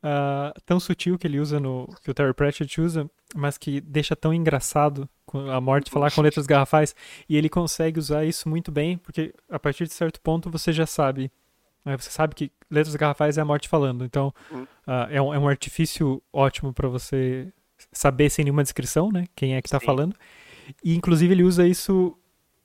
ah, 0.00 0.54
tão 0.64 0.78
sutil 0.78 1.18
que 1.18 1.26
ele 1.26 1.40
usa 1.40 1.58
no. 1.58 1.88
que 2.04 2.10
o 2.10 2.14
Terry 2.14 2.32
Pratchett 2.32 2.80
usa, 2.80 3.10
mas 3.34 3.58
que 3.58 3.80
deixa 3.80 4.14
tão 4.14 4.32
engraçado 4.32 5.08
a 5.52 5.60
morte 5.60 5.90
falar 5.90 6.12
com 6.12 6.22
letras 6.22 6.46
garrafais. 6.46 6.94
E 7.28 7.36
ele 7.36 7.48
consegue 7.48 7.98
usar 7.98 8.24
isso 8.24 8.48
muito 8.48 8.70
bem, 8.70 8.98
porque 8.98 9.34
a 9.50 9.58
partir 9.58 9.88
de 9.88 9.92
certo 9.92 10.20
ponto 10.20 10.48
você 10.48 10.72
já 10.72 10.86
sabe. 10.86 11.28
né, 11.84 11.96
Você 11.96 12.10
sabe 12.10 12.36
que 12.36 12.52
letras 12.70 12.94
garrafais 12.94 13.36
é 13.36 13.40
a 13.40 13.44
morte 13.44 13.68
falando. 13.68 14.04
Então 14.04 14.32
ah, 14.86 15.08
é, 15.10 15.20
um, 15.20 15.34
é 15.34 15.38
um 15.40 15.48
artifício 15.48 16.22
ótimo 16.32 16.72
pra 16.72 16.88
você 16.88 17.52
saber 17.92 18.30
sem 18.30 18.44
nenhuma 18.44 18.62
descrição, 18.62 19.10
né? 19.10 19.26
Quem 19.34 19.56
é 19.56 19.62
que 19.62 19.68
tá 19.68 19.80
Sim. 19.80 19.86
falando. 19.86 20.14
E 20.84 20.94
inclusive 20.94 21.32
ele 21.34 21.42
usa 21.42 21.66
isso 21.66 22.16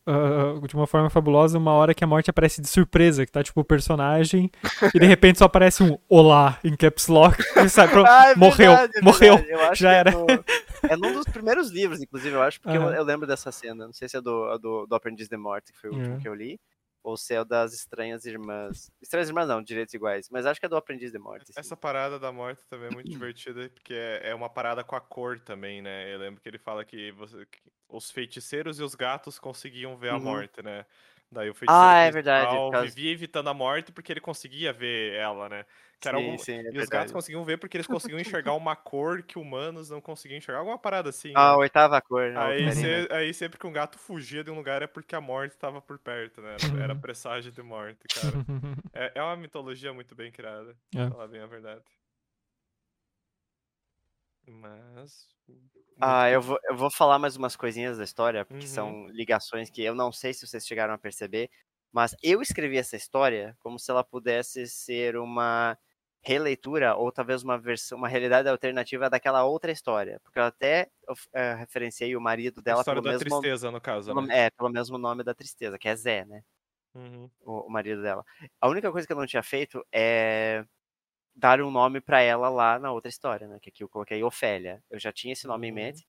ah, 0.06 0.60
de 0.66 0.74
uma 0.76 0.88
forma 0.88 1.10
fabulosa 1.10 1.58
uma 1.58 1.74
hora 1.74 1.94
que 1.94 2.04
a 2.04 2.08
morte 2.08 2.30
aparece 2.30 2.62
de 2.62 2.68
surpresa, 2.68 3.26
que 3.26 3.32
tá 3.32 3.44
tipo 3.44 3.60
o 3.60 3.64
personagem, 3.66 4.50
e 4.96 5.00
de 5.00 5.06
repente 5.06 5.40
só 5.40 5.46
aparece 5.46 5.84
um 5.84 5.98
olá 6.08 6.58
em 6.64 6.76
caps 6.76 7.08
lock 7.08 7.38
e 7.64 7.68
sai 7.70 7.88
pro... 7.90 8.06
Ah, 8.06 8.32
é 8.32 8.36
morreu, 8.36 8.72
verdade, 8.72 8.94
é 8.96 9.02
morreu, 9.02 9.36
já 9.76 9.92
é 9.92 9.96
era. 9.98 10.12
no- 10.12 10.26
É, 10.90 10.96
num 10.96 11.12
dos 11.12 11.26
primeiros 11.26 11.72
livros, 11.72 12.00
inclusive, 12.02 12.36
eu 12.36 12.42
acho, 12.42 12.62
porque 12.62 12.78
eu, 12.78 12.84
eu 12.84 13.04
lembro 13.04 13.26
dessa 13.28 13.52
cena. 13.52 13.86
Não 13.88 13.94
sei 13.94 14.08
se 14.08 14.16
é 14.16 14.22
do, 14.22 14.58
do, 14.60 14.86
do 14.86 14.96
Aprendiz 14.96 15.28
de 15.28 15.36
Morte, 15.36 15.74
que 15.74 15.80
foi 15.80 15.90
o 15.90 15.94
último 15.96 16.16
É. 16.16 16.20
que 16.20 16.28
eu 16.30 16.36
li, 16.36 16.60
ou 17.08 17.18
se 17.18 17.34
é 17.36 17.42
o 17.42 17.46
das 17.46 17.74
Estranhas 17.74 18.26
Irmãs. 18.26 18.92
Estranhas 19.02 19.30
Irmãs 19.30 19.48
não, 19.48 19.64
Direitos 19.64 19.94
Iguais, 19.94 20.28
mas 20.32 20.46
acho 20.46 20.60
que 20.60 20.66
é 20.66 20.70
do 20.70 20.78
Aprendiz 20.78 21.12
de 21.12 21.20
Morte. 21.20 21.54
sim. 21.54 21.54
Essa 21.56 21.76
parada 21.76 22.20
da 22.20 22.32
morte 22.32 22.66
também 22.68 22.88
é 22.88 22.92
muito 22.92 23.10
divertida, 23.12 23.70
porque 23.70 23.94
é, 23.94 24.30
é 24.30 24.36
uma 24.36 24.50
parada 24.50 24.84
com 24.84 24.96
a 24.96 25.02
cor 25.02 25.40
também, 25.40 25.82
né? 25.82 26.14
Eu 26.14 26.20
lembro 26.20 26.42
que 26.42 26.48
ele 26.48 26.60
fala 26.60 26.86
que, 26.86 27.12
você- 27.14 27.46
que 27.48 27.60
os 27.90 28.12
feiticeiros 28.12 28.80
e 28.80 28.84
os 28.84 28.94
gatos 28.96 29.40
conseguiam 29.40 29.98
ver 29.98 30.10
a 30.10 30.20
Uhum. 30.20 30.20
morte, 30.20 30.62
né? 30.62 30.86
Daí 31.32 31.50
o 31.50 31.54
feiticeiro 31.54 31.86
Ah, 31.90 31.98
é 32.00 32.12
verdade, 32.12 32.52
causa- 32.72 32.82
vivia 32.86 33.12
evitando 33.12 33.50
a 33.50 33.54
morte 33.54 33.92
porque 33.92 34.14
ele 34.14 34.22
conseguia 34.22 34.72
ver 34.72 35.14
ela, 35.16 35.50
né? 35.50 35.66
Que 36.00 36.08
era 36.08 36.18
Sim, 36.18 36.24
algum- 36.26 36.38
sim, 36.38 36.54
é 36.54 36.62
E 36.62 36.68
os 36.68 36.74
verdade. 36.74 36.90
gatos 36.92 37.12
conseguiam 37.12 37.44
ver 37.44 37.58
porque 37.58 37.76
eles 37.76 37.88
conseguiam 37.88 38.20
enxergar 38.20 38.54
uma 38.54 38.76
cor 38.76 39.22
que 39.24 39.38
humanos 39.38 39.90
não 39.90 40.00
conseguiam 40.00 40.38
enxergar. 40.38 40.60
Alguma 40.60 40.78
parada 40.78 41.10
assim. 41.10 41.34
Ah, 41.36 41.50
a 41.50 41.52
né? 41.54 41.58
oitava 41.58 42.00
cor. 42.02 42.30
né, 42.30 42.40
Aí, 42.40 42.72
se- 42.76 43.08
aí 43.12 43.34
sempre 43.34 43.60
que 43.60 43.68
um 43.68 43.74
gato 43.74 43.98
fugia 44.00 44.44
de 44.44 44.52
um 44.52 44.56
lugar 44.56 44.82
é 44.82 44.88
porque 44.88 45.16
a 45.16 45.22
morte 45.22 45.52
estava 45.54 45.82
por 45.82 45.98
perto, 46.00 46.40
né? 46.42 46.56
Era, 46.56 46.84
era 46.84 46.96
presságio 47.02 47.52
de 47.52 47.62
morte, 47.62 48.08
cara. 48.08 48.34
É, 48.94 49.12
é 49.16 49.22
uma 49.24 49.36
mitologia 49.36 49.92
muito 49.92 50.16
bem 50.16 50.32
criada, 50.32 50.76
pra 50.92 51.02
É. 51.04 51.10
falar 51.10 51.28
bem 51.28 51.42
a 51.42 51.48
verdade. 51.48 51.82
Mas. 54.48 55.28
Ah, 56.00 56.30
eu 56.30 56.42
vou, 56.42 56.60
eu 56.70 56.76
vou 56.78 56.92
falar 56.92 57.18
mais 57.20 57.36
umas 57.36 57.56
coisinhas 57.56 57.98
da 57.98 58.04
história, 58.04 58.46
porque 58.46 58.68
Uhum. 58.68 58.68
são 58.68 59.08
ligações 59.08 59.70
que 59.70 59.82
eu 59.84 59.96
não 59.96 60.12
sei 60.12 60.34
se 60.34 60.46
vocês 60.46 60.66
chegaram 60.68 60.94
a 60.94 60.98
perceber, 60.98 61.50
mas 61.92 62.16
eu 62.22 62.42
escrevi 62.42 62.78
essa 62.78 62.96
história 62.96 63.56
como 63.60 63.80
se 63.80 63.90
ela 63.90 64.04
pudesse 64.04 64.68
ser 64.68 65.18
uma 65.18 65.78
releitura 66.22 66.96
ou 66.96 67.12
talvez 67.12 67.42
uma 67.44 67.58
versão, 67.58 67.98
uma 67.98 68.08
realidade 68.08 68.48
alternativa 68.50 69.10
daquela 69.10 69.44
outra 69.46 69.72
história, 69.72 70.20
porque 70.24 70.38
eu 70.40 70.44
até 70.44 70.88
eh, 71.34 71.54
referenciei 71.56 72.16
o 72.16 72.22
marido 72.22 72.62
A 72.70 72.72
dela 72.72 72.76
história 72.76 73.02
pelo 73.02 73.02
da 73.02 73.14
mesmo, 73.14 73.48
tristeza, 73.54 73.70
no 73.70 73.82
caso, 73.82 74.14
pelo- 74.14 74.26
né? 74.26 74.32
é, 74.32 74.50
pelo 74.52 74.70
mesmo 74.72 74.98
nome 75.00 75.24
da 75.24 75.36
tristeza, 75.36 75.78
que 75.80 75.90
é 75.90 75.96
Zé, 75.96 76.26
né? 76.26 76.44
Uhum. 76.94 77.32
o, 77.46 77.68
o 77.68 77.70
marido 77.70 78.02
dela. 78.02 78.24
A 78.62 78.68
única 78.68 78.92
coisa 78.92 79.08
que 79.08 79.14
eu 79.14 79.18
não 79.18 79.26
tinha 79.28 79.44
feito 79.44 79.86
é 79.92 80.66
dar 81.38 81.62
um 81.62 81.72
nome 81.72 82.02
pra 82.02 82.22
ela 82.22 82.50
lá 82.50 82.80
na 82.80 82.92
outra 82.94 83.10
história, 83.10 83.48
né? 83.48 83.60
Que 83.62 83.70
aqui 83.70 83.84
eu 83.84 83.90
coloquei 83.90 84.24
Ofélia. 84.24 84.84
Eu 84.92 85.00
já 85.00 85.14
tinha 85.14 85.34
esse 85.34 85.48
nome 85.48 85.68
em 85.68 85.72
Uhum. 85.72 85.76
mente. 85.76 86.08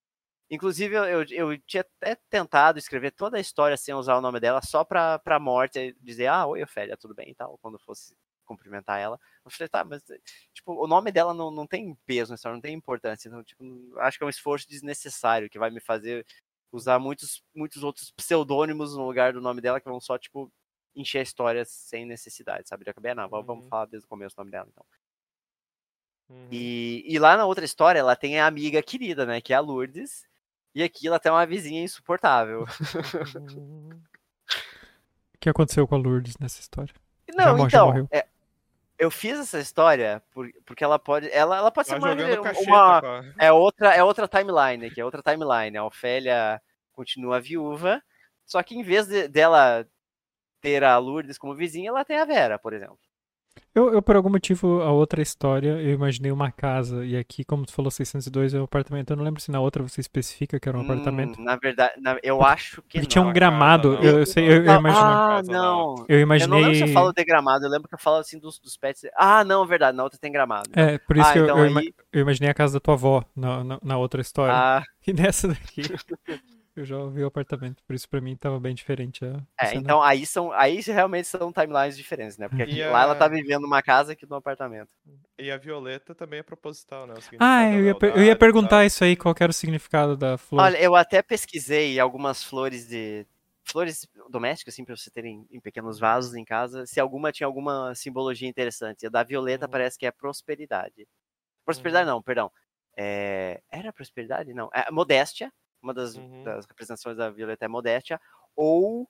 Inclusive, 0.50 0.94
eu, 0.96 1.24
eu, 1.30 1.58
tinha 1.62 1.82
até 1.82 2.16
tentado 2.30 2.78
escrever 2.78 3.12
toda 3.12 3.36
a 3.38 3.40
história 3.40 3.76
sem 3.76 3.94
usar 3.94 4.16
o 4.16 4.20
nome 4.22 4.40
dela, 4.40 4.62
só 4.62 4.84
pra, 4.84 5.18
pra 5.18 5.38
morte 5.40 5.96
dizer, 6.00 6.28
ah, 6.28 6.46
oi, 6.46 6.62
Ofélia, 6.62 6.96
tudo 6.96 7.14
bem 7.14 7.30
e 7.30 7.34
tal, 7.34 7.58
quando 7.58 7.78
fosse 7.80 8.16
cumprimentar 8.46 8.98
ela. 9.00 9.20
Eu 9.44 9.50
falei, 9.50 9.68
tá, 9.68 9.84
mas, 9.84 10.02
tipo, 10.54 10.72
o 10.72 10.86
nome 10.88 11.12
dela 11.12 11.34
não, 11.34 11.50
não 11.50 11.66
tem 11.66 11.94
peso 12.06 12.30
na 12.32 12.36
história, 12.36 12.54
não 12.56 12.62
tem 12.62 12.74
importância. 12.74 13.28
Então, 13.28 13.44
tipo, 13.44 13.62
acho 14.00 14.18
que 14.18 14.24
é 14.24 14.26
um 14.26 14.30
esforço 14.30 14.68
desnecessário 14.68 15.50
que 15.50 15.58
vai 15.58 15.70
me 15.70 15.80
fazer 15.80 16.26
usar 16.72 16.98
muitos, 16.98 17.42
muitos 17.54 17.82
outros 17.82 18.10
pseudônimos 18.12 18.96
no 18.96 19.06
lugar 19.06 19.32
do 19.34 19.40
nome 19.42 19.60
dela 19.60 19.80
que 19.80 19.88
vão 19.88 20.00
só, 20.00 20.18
tipo, 20.18 20.50
encher 20.96 21.20
a 21.20 21.22
história 21.22 21.64
sem 21.66 22.06
necessidade, 22.06 22.68
sabe? 22.68 22.84
Eu 22.86 22.90
acabei, 22.92 23.12
ah, 23.12 23.14
não, 23.14 23.28
vamos- 23.28 23.46
vamos 23.46 23.64
Uhum. 23.64 23.70
falar 23.70 23.86
desde 23.86 24.06
o 24.06 24.08
começo 24.08 24.34
o 24.38 24.40
nome 24.40 24.50
dela, 24.50 24.68
então. 24.70 24.84
Uhum. 26.28 26.48
E, 26.50 27.04
e 27.06 27.18
lá 27.18 27.36
na 27.36 27.46
outra 27.46 27.64
história, 27.64 27.98
ela 28.00 28.14
tem 28.16 28.38
a 28.38 28.46
amiga 28.46 28.82
querida, 28.82 29.24
né? 29.24 29.40
Que 29.40 29.52
é 29.52 29.56
a 29.56 29.60
Lourdes. 29.60 30.26
E 30.74 30.82
aqui 30.82 31.08
ela 31.08 31.18
tem 31.18 31.32
uma 31.32 31.46
vizinha 31.46 31.82
insuportável. 31.82 32.64
O 35.34 35.40
que 35.40 35.48
aconteceu 35.48 35.86
com 35.86 35.94
a 35.94 35.98
Lourdes 35.98 36.36
nessa 36.38 36.60
história? 36.60 36.92
Não, 37.34 37.56
morreu, 37.56 37.70
já 37.70 37.78
então. 37.78 38.08
é- 38.10 38.26
eu 38.98 39.08
fiz 39.10 39.38
essa 39.38 39.60
história 39.60 40.20
por- 40.32 40.50
porque 40.66 40.82
ela 40.82 40.98
pode. 40.98 41.30
Ela, 41.30 41.58
ela 41.58 41.70
pode 41.70 41.88
Tá 41.88 41.94
ser 41.94 42.00
uma, 42.04 42.42
cacheta, 42.42 42.68
uma, 42.68 43.34
é 43.38 43.52
outra 43.52 43.94
é 43.94 44.02
outra 44.02 44.26
timeline, 44.26 44.90
que 44.90 45.00
é 45.00 45.04
outra 45.04 45.22
timeline. 45.22 45.76
A 45.76 45.84
Ofélia 45.84 46.60
continua 46.92 47.40
viúva, 47.40 48.02
só 48.44 48.60
que 48.64 48.74
em 48.74 48.82
vez 48.82 49.06
de- 49.06 49.28
dela 49.28 49.86
ter 50.60 50.82
a 50.82 50.98
Lourdes 50.98 51.38
como 51.38 51.54
vizinha, 51.54 51.90
ela 51.90 52.04
tem 52.04 52.18
a 52.18 52.24
Vera, 52.24 52.58
por 52.58 52.72
exemplo. 52.72 52.98
Eu, 53.74 53.92
eu, 53.94 54.02
por 54.02 54.16
algum 54.16 54.30
motivo, 54.30 54.82
a 54.82 54.90
outra 54.90 55.22
história, 55.22 55.70
eu 55.80 55.92
imaginei 55.92 56.30
uma 56.32 56.50
casa. 56.50 57.04
E 57.04 57.16
aqui, 57.16 57.44
como 57.44 57.64
tu 57.64 57.72
falou 57.72 57.90
602, 57.90 58.54
é 58.54 58.60
um 58.60 58.64
apartamento. 58.64 59.10
Eu 59.10 59.16
não 59.16 59.24
lembro 59.24 59.40
se 59.40 59.50
na 59.50 59.60
outra 59.60 59.82
você 59.82 60.00
especifica 60.00 60.58
que 60.58 60.68
era 60.68 60.76
um 60.76 60.82
apartamento. 60.82 61.40
Hum, 61.40 61.44
na 61.44 61.56
verdade, 61.56 61.94
na- 62.00 62.18
eu 62.22 62.42
acho 62.42 62.82
que 62.82 63.00
não. 63.00 63.06
tinha 63.06 63.22
um 63.22 63.32
gramado. 63.32 63.94
casa, 63.94 64.06
eu, 64.06 64.18
eu 64.20 64.26
sei, 64.26 64.48
eu, 64.48 64.64
eu 64.64 64.72
Ah, 64.72 64.78
imagino. 64.78 65.08
ah, 65.10 65.42
não. 65.44 66.04
Eu 66.08 66.20
Eu 66.20 66.48
não 66.48 66.56
lembro 66.58 66.74
imaginei. 66.74 66.74
se 66.74 66.82
eu 66.84 66.94
falo 66.94 67.12
de 67.12 67.24
gramado, 67.24 67.64
eu 67.66 67.70
lembro 67.70 67.88
que 67.88 67.94
eu 67.94 67.98
falo 67.98 68.16
assim 68.16 68.38
dos, 68.38 68.58
dos 68.58 68.76
pets. 68.76 69.02
Ah, 69.16 69.44
não, 69.44 69.62
é 69.62 69.66
verdade, 69.66 69.96
na 69.96 70.04
outra 70.04 70.18
tem 70.18 70.32
gramado. 70.32 70.70
É, 70.74 70.98
por 70.98 71.16
isso 71.16 71.28
ah, 71.28 71.32
que 71.32 71.38
eu, 71.38 71.44
então 71.44 71.58
eu, 71.58 71.78
aí. 71.78 71.94
eu 72.12 72.20
imaginei 72.20 72.50
a 72.50 72.54
casa 72.54 72.74
da 72.74 72.80
tua 72.80 72.94
avó 72.94 73.24
na, 73.34 73.64
na, 73.64 73.78
na 73.82 73.98
outra 73.98 74.20
história. 74.20 74.54
Ah, 74.54 74.82
E 75.06 75.12
nessa 75.12 75.48
daqui, 75.48 75.82
eu 76.80 76.84
já 76.84 76.96
ouvi 76.98 77.22
o 77.22 77.26
apartamento. 77.26 77.82
Por 77.84 77.94
isso, 77.94 78.08
pra 78.08 78.20
mim, 78.20 78.36
tava 78.36 78.58
bem 78.60 78.74
diferente. 78.74 79.24
É, 79.60 79.66
cena. 79.66 79.80
então 79.80 80.02
aí 80.02 80.24
são. 80.26 80.52
Aí 80.52 80.80
realmente 80.80 81.26
são 81.26 81.52
timelines 81.52 81.96
diferentes, 81.96 82.38
né? 82.38 82.48
Porque 82.48 82.62
aqui, 82.82 82.82
lá 82.84 83.02
ela 83.02 83.14
tá 83.14 83.28
vivendo 83.28 83.62
numa 83.62 83.82
casa 83.82 84.12
aqui 84.12 84.26
no 84.26 84.36
apartamento. 84.36 84.90
E 85.38 85.50
a 85.50 85.56
Violeta 85.56 86.14
também 86.14 86.40
é 86.40 86.42
proposital, 86.42 87.06
né? 87.06 87.14
O 87.14 87.16
Ah, 87.16 87.22
significado 87.22 87.74
eu 87.74 87.84
ia, 87.84 87.96
eu 88.16 88.24
ia 88.24 88.36
perguntar 88.36 88.84
isso 88.84 89.04
aí, 89.04 89.16
qual 89.16 89.34
que 89.34 89.42
era 89.42 89.50
o 89.50 89.54
significado 89.54 90.16
da 90.16 90.36
flor. 90.36 90.62
Olha, 90.62 90.80
eu 90.80 90.94
até 90.96 91.22
pesquisei 91.22 91.98
algumas 92.00 92.42
flores 92.42 92.86
de. 92.88 93.26
Flores 93.64 94.08
domésticas, 94.30 94.72
assim, 94.74 94.82
pra 94.84 94.96
você 94.96 95.10
terem 95.10 95.46
em 95.50 95.60
pequenos 95.60 95.98
vasos 95.98 96.34
em 96.34 96.42
casa, 96.44 96.86
se 96.86 96.98
alguma 96.98 97.30
tinha 97.30 97.46
alguma 97.46 97.94
simbologia 97.94 98.48
interessante. 98.48 99.06
A 99.06 99.10
da 99.10 99.22
Violeta 99.22 99.66
Uhum. 99.66 99.70
parece 99.70 99.98
que 99.98 100.06
é 100.06 100.10
prosperidade. 100.10 101.06
Prosperidade 101.64 102.08
Uhum. 102.08 102.14
não, 102.16 102.22
perdão. 102.22 102.50
É, 102.96 103.60
Era 103.70 103.92
prosperidade? 103.92 104.54
Não. 104.54 104.70
É 104.74 104.90
modéstia. 104.90 105.52
Uma 105.82 105.94
das, 105.94 106.16
Uhum. 106.16 106.42
das 106.44 106.66
representações 106.66 107.16
da 107.16 107.30
Violeta 107.30 107.64
é 107.64 107.68
modéstia. 107.68 108.20
Ou. 108.56 109.08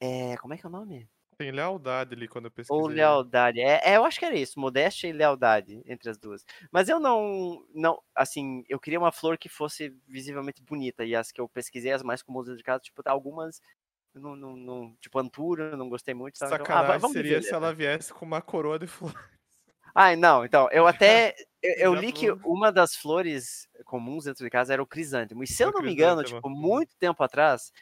É, 0.00 0.36
como 0.38 0.54
é 0.54 0.58
que 0.58 0.66
é 0.66 0.68
o 0.68 0.72
nome? 0.72 1.08
Tem 1.36 1.50
lealdade 1.50 2.14
ali 2.14 2.28
quando 2.28 2.46
eu 2.46 2.50
pesquisei. 2.50 2.82
Ou 2.82 2.88
né? 2.88 2.94
lealdade. 2.94 3.60
É, 3.60 3.80
é, 3.92 3.96
eu 3.96 4.04
acho 4.04 4.18
que 4.18 4.24
era 4.24 4.34
isso, 4.36 4.58
modéstia 4.58 5.06
e 5.08 5.12
lealdade 5.12 5.82
entre 5.86 6.08
as 6.08 6.16
duas. 6.18 6.44
Mas 6.72 6.88
eu 6.88 6.98
não, 6.98 7.66
não, 7.74 8.02
assim, 8.14 8.64
eu 8.68 8.80
queria 8.80 8.98
uma 8.98 9.12
flor 9.12 9.36
que 9.36 9.48
fosse 9.50 9.90
visivelmente 10.08 10.62
bonita. 10.62 11.04
E 11.04 11.14
as 11.14 11.30
que 11.30 11.40
eu 11.40 11.48
pesquisei, 11.48 11.92
as 11.92 12.02
mais 12.02 12.22
comuns 12.22 12.46
de 12.56 12.62
casa, 12.62 12.80
tipo, 12.82 13.02
algumas, 13.04 13.60
não, 14.14 14.36
não, 14.36 14.56
não- 14.56 14.96
tipo, 15.00 15.18
Antura, 15.18 15.76
não 15.76 15.88
gostei 15.90 16.14
muito. 16.14 16.36
Então, 16.36 16.52
então, 16.52 16.66
ah, 16.70 16.80
Sacanagem 16.82 17.00
seria 17.00 17.40
se 17.42 17.52
ela 17.54 17.72
viesse 17.74 18.12
com 18.14 18.24
uma 18.24 18.40
coroa 18.42 18.78
de 18.78 18.86
flor. 18.86 19.14
Ai, 19.94 20.16
não, 20.16 20.44
então, 20.44 20.68
eu 20.72 20.86
até, 20.86 21.34
eu, 21.62 21.74
eu 21.92 21.94
li 21.94 22.12
que 22.12 22.30
uma 22.44 22.72
das 22.72 22.96
flores 22.96 23.68
comuns 23.84 24.24
dentro 24.24 24.44
de 24.44 24.50
casa 24.50 24.72
era 24.72 24.82
o 24.82 24.86
crisântemo. 24.86 25.42
E 25.44 25.46
se 25.46 25.62
eu 25.62 25.70
não 25.70 25.82
me 25.82 25.92
engano, 25.92 26.20
crisântemo. 26.22 26.42
tipo, 26.42 26.50
muito 26.50 26.96
tempo 26.98 27.22
atrás, 27.22 27.72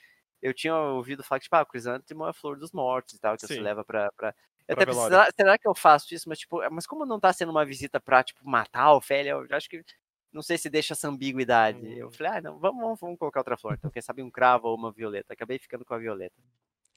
eu 0.42 0.52
tinha 0.52 0.76
ouvido 0.76 1.22
falar 1.24 1.38
que, 1.38 1.44
tipo, 1.44 1.56
ah, 1.56 1.62
o 1.62 1.66
crisântemo 1.66 2.26
é 2.26 2.30
a 2.30 2.32
flor 2.34 2.58
dos 2.58 2.70
mortos 2.72 3.14
e 3.14 3.20
tal, 3.20 3.34
que 3.36 3.46
você 3.46 3.54
Sim. 3.54 3.60
leva 3.60 3.84
pra... 3.84 4.10
pra... 4.12 4.34
Eu 4.68 4.76
Pra 4.76 4.84
até 4.84 4.86
pensei, 4.86 5.02
será, 5.04 5.28
será 5.36 5.58
que 5.58 5.66
eu 5.68 5.74
faço 5.74 6.14
isso? 6.14 6.28
Mas, 6.28 6.38
tipo, 6.38 6.60
mas 6.70 6.86
como 6.86 7.04
não 7.04 7.18
tá 7.18 7.32
sendo 7.32 7.50
uma 7.50 7.64
visita 7.64 8.00
pra, 8.00 8.22
tipo, 8.22 8.40
matar 8.48 8.92
Ofélia, 8.94 9.32
eu 9.32 9.46
acho 9.56 9.68
que... 9.68 9.84
Não 10.32 10.40
sei 10.42 10.56
se 10.56 10.70
deixa 10.70 10.94
essa 10.94 11.08
ambiguidade. 11.08 11.80
Eu 11.98 12.08
Hum. 12.08 12.12
falei, 12.12 12.32
ah, 12.38 12.40
não, 12.40 12.58
vamos, 12.58 12.80
vamos, 12.82 13.00
vamos 13.00 13.18
colocar 13.18 13.40
outra 13.40 13.56
flor. 13.56 13.74
Então, 13.74 13.90
quem 13.90 14.00
sabe 14.02 14.22
um 14.22 14.30
cravo 14.30 14.68
ou 14.68 14.76
uma 14.76 14.90
violeta. 14.92 15.32
Acabei 15.34 15.58
ficando 15.58 15.84
com 15.84 15.92
a 15.94 15.98
violeta. 15.98 16.34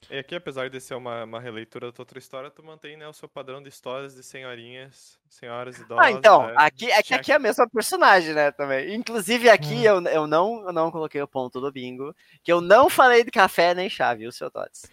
E 0.08 0.18
aqui, 0.18 0.36
apesar 0.36 0.70
de 0.70 0.80
ser 0.80 0.94
uma, 0.94 1.24
uma 1.24 1.40
releitura 1.40 1.86
da 1.86 1.92
tua 1.92 2.02
outra 2.02 2.18
história, 2.18 2.50
tu 2.50 2.62
mantém 2.62 2.96
né, 2.96 3.08
o 3.08 3.12
seu 3.12 3.28
padrão 3.28 3.60
de 3.60 3.68
histórias 3.68 4.14
de 4.14 4.22
senhorinhas, 4.22 5.18
senhoras 5.28 5.78
idosas. 5.78 6.04
Ah, 6.04 6.10
então, 6.10 6.46
né? 6.46 6.54
aqui, 6.56 6.90
é 6.90 7.02
que 7.02 7.08
Check. 7.08 7.20
aqui 7.20 7.32
é 7.32 7.34
a 7.34 7.40
mesma 7.40 7.68
personagem, 7.68 8.32
né, 8.32 8.52
também. 8.52 8.94
Inclusive 8.94 9.48
aqui 9.48 9.74
Hum. 9.74 9.82
eu, 9.82 10.02
eu, 10.02 10.26
não, 10.26 10.64
eu 10.66 10.72
não 10.72 10.90
coloquei 10.92 11.20
o 11.20 11.26
ponto 11.26 11.60
do 11.60 11.72
bingo, 11.72 12.14
que 12.44 12.52
eu 12.52 12.60
não 12.60 12.88
falei 12.88 13.24
de 13.24 13.30
café 13.32 13.74
nem 13.74 13.90
chá, 13.90 14.14
viu, 14.14 14.30
seu 14.30 14.50
Tots? 14.50 14.88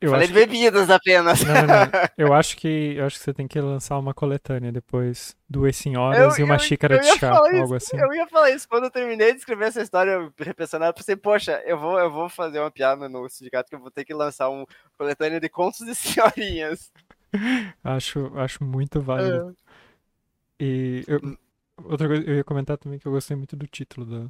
Eu 0.00 0.10
falei 0.10 0.26
de 0.28 0.32
bebidas 0.32 0.88
apenas. 0.88 1.44
não, 1.44 1.54
não, 1.54 1.62
não. 1.66 1.90
eu 2.16 2.32
acho 2.32 2.56
que 2.56 2.94
eu 2.96 3.04
acho 3.04 3.18
que 3.18 3.24
você 3.24 3.34
tem 3.34 3.46
que 3.46 3.60
lançar 3.60 3.98
uma 3.98 4.14
coletânea 4.14 4.72
depois. 4.72 5.36
Duas 5.48 5.76
senhoras 5.76 6.38
Eu- 6.38 6.40
e 6.40 6.42
uma 6.44 6.54
eu- 6.54 6.58
xícara 6.58 6.94
eu 6.96 7.00
de 7.00 7.18
chá, 7.18 7.36
algo 7.36 7.74
assim. 7.74 7.98
Eu 7.98 8.12
ia 8.14 8.26
falar 8.26 8.50
isso 8.50 8.66
quando 8.68 8.84
eu 8.84 8.90
terminei 8.90 9.32
de 9.32 9.38
escrever 9.40 9.66
essa 9.66 9.82
história, 9.82 10.12
eu 10.12 10.32
repensando, 10.38 10.84
eu 10.86 10.94
pensei, 10.94 11.16
poxa, 11.16 11.62
eu 11.66 11.78
vou, 11.78 11.98
eu 11.98 12.10
vou 12.10 12.28
fazer 12.30 12.60
uma 12.60 12.70
piada 12.70 13.08
no 13.08 13.28
sindicato 13.28 13.68
que 13.68 13.74
eu 13.76 13.80
vou 13.80 13.90
ter 13.90 14.04
que 14.04 14.14
lançar 14.14 14.48
um 14.48 14.64
coletânea 14.96 15.38
de 15.38 15.48
contos 15.50 15.80
de 15.86 15.92
senhorinhas. 15.94 16.90
Acho, 17.84 18.32
acho 18.38 18.64
muito 18.64 19.00
válido. 19.00 19.54
E 20.58 21.04
eu- 21.06 21.20
Hum. 21.22 21.36
outra 21.84 22.06
coisa, 22.08 22.24
eu 22.26 22.36
ia 22.36 22.44
comentar 22.44 22.76
também 22.78 22.98
que 22.98 23.06
eu 23.06 23.12
gostei 23.12 23.36
muito 23.36 23.56
do 23.56 23.66
título 23.66 24.06
da. 24.06 24.26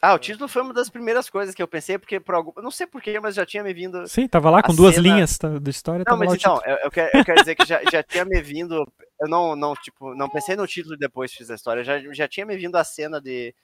Ah, 0.00 0.14
o 0.14 0.18
título 0.18 0.48
foi 0.48 0.62
uma 0.62 0.72
das 0.74 0.90
primeiras 0.90 1.30
coisas 1.30 1.54
que 1.54 1.62
eu 1.62 1.68
pensei, 1.68 1.98
porque 1.98 2.20
por 2.20 2.34
algum. 2.34 2.52
Não 2.62 2.70
sei 2.70 2.86
porquê, 2.86 3.18
mas 3.20 3.34
já 3.34 3.46
tinha 3.46 3.62
me 3.62 3.72
vindo. 3.72 4.06
Sim, 4.06 4.28
tava 4.28 4.50
lá 4.50 4.62
com 4.62 4.74
duas 4.74 4.94
cena- 4.94 5.14
linhas 5.14 5.38
da 5.38 5.70
história, 5.70 6.04
Não, 6.06 6.16
mas 6.16 6.34
então, 6.34 6.60
eu, 6.66 6.76
eu 6.76 6.90
quero, 6.90 7.16
eu 7.18 7.24
quero 7.24 7.38
dizer 7.40 7.54
que 7.54 7.64
já, 7.64 7.82
já 7.84 8.02
tinha 8.02 8.24
me 8.24 8.40
vindo. 8.42 8.84
Eu 9.20 9.28
não, 9.28 9.56
não, 9.56 9.74
tipo, 9.74 10.14
não 10.14 10.28
pensei 10.28 10.56
no 10.56 10.66
título 10.66 10.96
depois 10.96 11.30
que 11.32 11.38
fiz 11.38 11.50
a 11.50 11.54
história. 11.54 11.82
Já, 11.84 11.98
já 12.12 12.28
tinha 12.28 12.44
me 12.44 12.56
vindo 12.56 12.76
a 12.76 12.84
cena 12.84 13.20
de, 13.20 13.54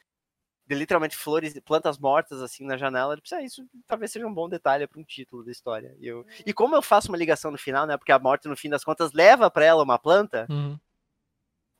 de 0.66 0.74
literalmente 0.74 1.16
flores, 1.16 1.58
plantas 1.64 1.98
mortas 1.98 2.40
assim 2.40 2.64
na 2.64 2.76
janela. 2.76 3.14
Eu 3.14 3.20
pensei, 3.20 3.38
ah, 3.38 3.42
isso 3.42 3.66
talvez 3.86 4.10
seja 4.12 4.26
um 4.26 4.32
bom 4.32 4.48
detalhe 4.48 4.86
para 4.86 5.00
um 5.00 5.04
título 5.04 5.44
da 5.44 5.50
história. 5.50 5.94
E, 6.00 6.06
eu, 6.06 6.24
e 6.46 6.52
como 6.52 6.74
eu 6.76 6.82
faço 6.82 7.08
uma 7.08 7.18
ligação 7.18 7.50
no 7.50 7.58
final, 7.58 7.86
né? 7.86 7.96
Porque 7.96 8.12
a 8.12 8.18
morte, 8.18 8.48
no 8.48 8.56
fim 8.56 8.70
das 8.70 8.84
contas, 8.84 9.12
leva 9.12 9.50
para 9.50 9.64
ela 9.64 9.82
uma 9.82 9.98
planta, 9.98 10.46
Uhum. 10.48 10.78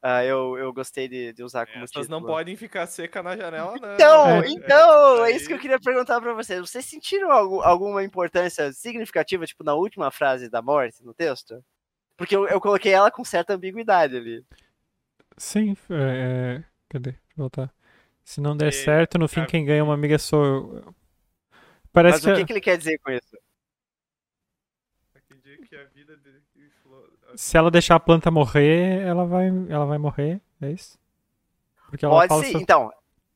Ah, 0.03 0.25
eu, 0.25 0.57
eu 0.59 0.73
gostei 0.73 1.09
de, 1.09 1.33
de 1.33 1.43
usar 1.43 1.67
como 1.67 1.85
Essas 1.85 1.91
título. 2.07 2.21
não 2.21 2.27
podem 2.27 2.57
ficar 2.57 2.87
seca 2.87 3.23
na 3.23 3.37
janela, 3.37 3.75
não. 3.79 3.95
Então, 3.95 4.27
É. 4.43 4.49
então, 4.49 5.25
é 5.25 5.29
Aí- 5.29 5.37
isso 5.37 5.47
que 5.47 5.53
eu 5.55 5.59
queria 5.59 5.79
perguntar 5.79 6.21
pra 6.21 6.33
vocês. 6.35 6.59
Vocês 6.61 6.85
sentiram 6.85 7.31
algu- 7.31 7.63
alguma 7.63 8.03
importância 8.03 8.73
significativa, 8.73 9.47
tipo, 9.47 9.63
na 9.65 9.75
última 9.75 10.11
frase 10.11 10.49
da 10.49 10.63
morte 10.63 11.05
no 11.05 11.13
texto? 11.15 11.63
Porque 12.17 12.35
eu, 12.37 12.47
eu 12.49 12.61
coloquei 12.61 12.93
ela 12.93 13.11
com 13.11 13.25
certa 13.25 13.55
ambiguidade 13.55 14.17
ali. 14.17 14.45
Sim, 15.37 15.77
é, 15.91 16.59
é, 16.59 16.65
cadê? 16.89 17.13
Deixa 17.13 17.19
eu 17.31 17.37
voltar. 17.37 17.73
Se 18.25 18.41
não 18.41 18.57
der 18.57 18.69
E- 18.69 18.73
certo, 18.73 19.19
no 19.19 19.27
fim 19.29 19.45
quem 19.47 19.65
ganha 19.65 19.83
uma 19.83 19.95
amiga 19.95 20.19
sou 20.19 20.45
eu. 20.45 20.95
Parece 21.93 22.17
Mas 22.17 22.25
que, 22.25 22.31
o 22.31 22.37
que, 22.37 22.45
que 22.45 22.53
ele 22.53 22.61
quer 22.61 22.77
dizer 22.79 22.99
com 22.99 23.11
isso? 23.11 23.37
Entendi 25.31 25.59
que 25.67 25.77
a 25.77 25.85
vida 25.85 26.17
de 26.17 26.33
de 26.33 26.41
flor- 26.41 26.50
se 27.37 27.57
ela 27.57 27.71
deixar 27.71 27.97
a 27.97 28.01
planta 28.01 28.31
morrer, 28.31 29.01
ela 29.03 29.25
vai, 29.25 29.49
ela 29.69 29.87
vai 29.87 29.99
morrer, 29.99 30.41
é 30.61 30.71
isso? 30.71 30.99
Porque 31.89 32.05
ela 32.05 32.27
Pode 32.27 32.45
ser, 32.47 32.53
sobre- 32.53 32.63
então. 32.63 32.93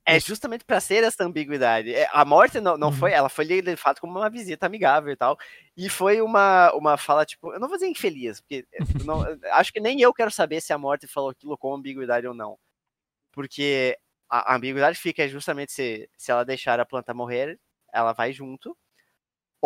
É 0.07 0.21
justamente 0.21 0.67
pra 0.67 0.81
ser 0.81 1.03
essa 1.03 1.25
ambiguidade. 1.25 1.95
É, 1.95 2.07
A 2.13 2.27
morte 2.27 2.61
não, 2.61 2.77
não 2.77 2.89
Uhum. 2.89 2.93
foi, 2.93 3.13
ela 3.13 3.31
foi 3.31 3.47
de 3.47 3.75
fato 3.77 4.03
como 4.03 4.19
uma 4.19 4.29
visita 4.29 4.67
amigável 4.67 5.11
e 5.11 5.17
tal. 5.17 5.39
E 5.75 5.89
foi 5.89 6.21
uma, 6.21 6.71
uma 6.75 6.99
fala, 6.99 7.25
tipo, 7.25 7.55
eu 7.55 7.59
não 7.59 7.69
vou 7.69 7.79
dizer 7.79 7.89
infeliz, 7.89 8.39
porque 8.43 8.67
eu 8.71 8.79
não- 9.07 9.25
acho 9.53 9.73
que 9.73 9.81
nem 9.81 9.99
eu 10.03 10.13
quero 10.13 10.31
saber 10.31 10.61
se 10.61 10.75
a 10.75 10.79
morte 10.79 11.07
falou 11.07 11.31
aquilo 11.31 11.57
com 11.57 11.75
ambiguidade 11.75 12.27
ou 12.27 12.35
não. 12.35 12.59
Porque 13.33 13.99
a, 14.29 14.53
a 14.53 14.57
ambiguidade 14.57 14.99
fica 14.99 15.27
justamente 15.27 15.73
se, 15.73 16.09
se 16.19 16.31
ela 16.31 16.45
deixar 16.45 16.79
a 16.79 16.85
planta 16.85 17.15
morrer, 17.15 17.59
ela 17.93 18.13
vai 18.13 18.31
junto. 18.33 18.77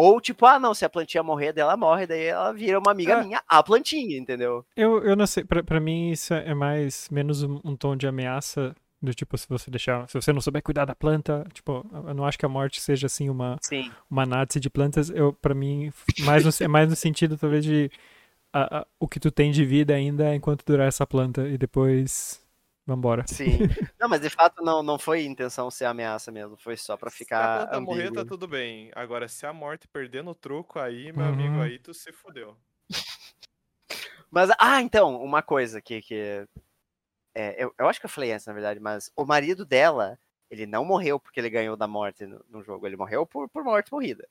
Ou 0.01 0.21
tipo, 0.21 0.47
ah, 0.47 0.61
não, 0.61 0.73
se 0.75 0.85
a 0.85 0.89
plantinha 0.89 1.25
morrer, 1.25 1.53
daí 1.53 1.63
ela 1.63 1.77
morre, 1.77 2.07
daí 2.07 2.27
ela 2.27 2.53
vira 2.53 2.79
uma 2.79 2.93
amiga 2.93 3.15
É. 3.15 3.25
minha, 3.25 3.43
a 3.49 3.61
plantinha, 3.65 4.17
entendeu? 4.17 4.65
Eu, 4.77 5.03
eu 5.03 5.17
não 5.17 5.27
sei, 5.27 5.43
pra, 5.45 5.61
pra 5.61 5.81
mim 5.81 6.11
isso 6.13 6.33
é 6.33 6.55
mais, 6.55 7.09
menos 7.11 7.43
um, 7.43 7.61
um 7.65 7.75
tom 7.77 7.97
de 7.97 8.07
ameaça, 8.07 8.77
do 9.03 9.13
tipo, 9.13 9.37
se 9.37 9.49
você 9.49 9.71
deixar, 9.73 10.09
se 10.09 10.15
você 10.15 10.33
não 10.33 10.41
souber 10.41 10.63
cuidar 10.63 10.85
da 10.85 10.95
planta, 10.95 11.45
tipo, 11.53 11.85
eu 11.93 12.15
não 12.15 12.25
acho 12.25 12.39
que 12.39 12.47
a 12.47 12.49
morte 12.49 12.81
seja 12.81 13.07
assim 13.07 13.29
uma, 13.29 13.59
Sim. 13.61 13.91
uma 14.09 14.25
nazi 14.25 14.61
de 14.61 14.71
plantas, 14.71 15.11
eu, 15.11 15.33
pra 15.33 15.53
mim, 15.53 15.93
mais 16.21 16.45
no, 16.45 16.51
é 16.65 16.69
mais 16.69 16.89
no 16.89 16.95
sentido, 16.95 17.37
talvez, 17.37 17.65
de 17.65 17.91
a- 18.53 18.79
a- 18.81 18.87
o 19.01 19.09
que 19.09 19.19
tu 19.19 19.33
tem 19.33 19.51
de 19.51 19.65
vida 19.65 19.95
ainda 19.95 20.33
enquanto 20.35 20.65
durar 20.65 20.87
essa 20.87 21.05
planta, 21.05 21.49
e 21.49 21.59
depois, 21.59 22.41
vambora. 22.89 23.25
Sim. 23.27 23.59
Não, 24.01 24.09
mas 24.09 24.21
de 24.21 24.31
fato 24.31 24.65
não, 24.65 24.83
não 24.83 24.99
foi 24.99 25.25
intenção 25.25 25.71
ser 25.71 25.85
ameaça 25.85 26.31
mesmo, 26.33 26.57
foi 26.57 26.77
só 26.77 26.97
pra 26.97 27.11
Se 27.11 27.17
a 27.17 27.19
ficar 27.19 27.81
morrer, 27.81 28.11
tá 28.13 28.25
tudo 28.25 28.49
bem. 28.49 28.91
Agora, 28.95 29.29
se 29.29 29.45
a 29.45 29.53
morte 29.53 29.87
perder 29.89 30.23
no 30.23 30.35
truco, 30.35 30.79
aí, 30.79 31.13
meu 31.13 31.27
Uhum. 31.27 31.33
amigo, 31.33 31.61
aí 31.61 31.79
tu 31.79 31.93
se 31.93 32.13
fudeu. 32.13 32.57
Mas, 34.31 34.51
ah, 34.59 34.81
então, 34.81 35.21
uma 35.23 35.43
coisa 35.43 35.81
que, 35.81 36.01
que 36.01 36.47
é, 37.35 37.63
eu, 37.63 37.75
eu 37.79 37.89
acho 37.89 37.99
que 38.01 38.07
eu 38.07 38.11
falei 38.11 38.33
antes, 38.33 38.47
na 38.47 38.53
verdade, 38.53 38.79
mas 38.81 39.11
o 39.17 39.25
marido 39.25 39.65
dela, 39.67 40.19
ele 40.51 40.67
não 40.67 40.85
morreu 40.85 41.19
porque 41.19 41.41
ele 41.41 41.51
ganhou 41.51 41.77
da 41.77 41.87
morte 41.89 42.25
no, 42.27 42.45
no 42.49 42.63
jogo, 42.63 42.87
ele 42.87 42.97
morreu 42.97 43.27
por, 43.27 43.49
por 43.49 43.65
morte 43.65 43.93
morrida. 43.93 44.29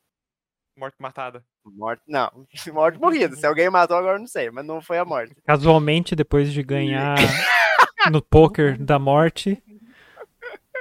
Morte 0.77 0.95
matada. 0.99 1.43
Morte, 1.65 2.03
não, 2.07 2.47
morte 2.73 2.99
morrida. 2.99 3.35
Se 3.35 3.45
alguém 3.45 3.69
matou 3.69 3.97
agora, 3.97 4.15
eu 4.15 4.19
não 4.19 4.27
sei, 4.27 4.49
mas 4.49 4.65
não 4.65 4.81
foi 4.81 4.97
a 4.97 5.05
morte. 5.05 5.35
Casualmente, 5.43 6.15
depois 6.15 6.53
de 6.53 6.63
ganhar 6.63 7.15
no 8.11 8.21
poker 8.21 8.77
da 8.77 8.99
morte, 8.99 9.61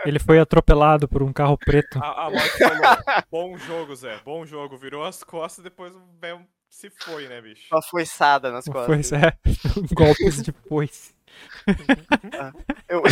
ele 0.05 0.19
foi 0.19 0.39
atropelado 0.39 1.09
por 1.09 1.23
um 1.23 1.33
carro 1.33 1.57
preto. 1.59 1.99
A, 2.03 2.27
a 2.27 2.31
morte 2.31 2.59
falou: 2.59 2.81
bom 3.31 3.59
jogo, 3.59 3.95
Zé, 3.95 4.21
bom 4.25 4.45
jogo. 4.47 4.77
Virou 4.77 5.05
as 5.05 5.25
costas, 5.25 5.65
depois 5.65 5.95
o 5.95 6.03
velho 6.21 6.47
se 6.69 6.91
foi, 6.91 7.27
né, 7.29 7.41
bicho? 7.41 7.73
Uma 7.73 7.83
foiçada 7.83 8.51
nas 8.51 8.67
costas. 8.67 8.87
Pois 8.87 9.13
é, 9.13 9.33
golpes 9.95 10.43
de 10.43 10.53
foice. 10.69 11.15
Eu... 12.89 13.03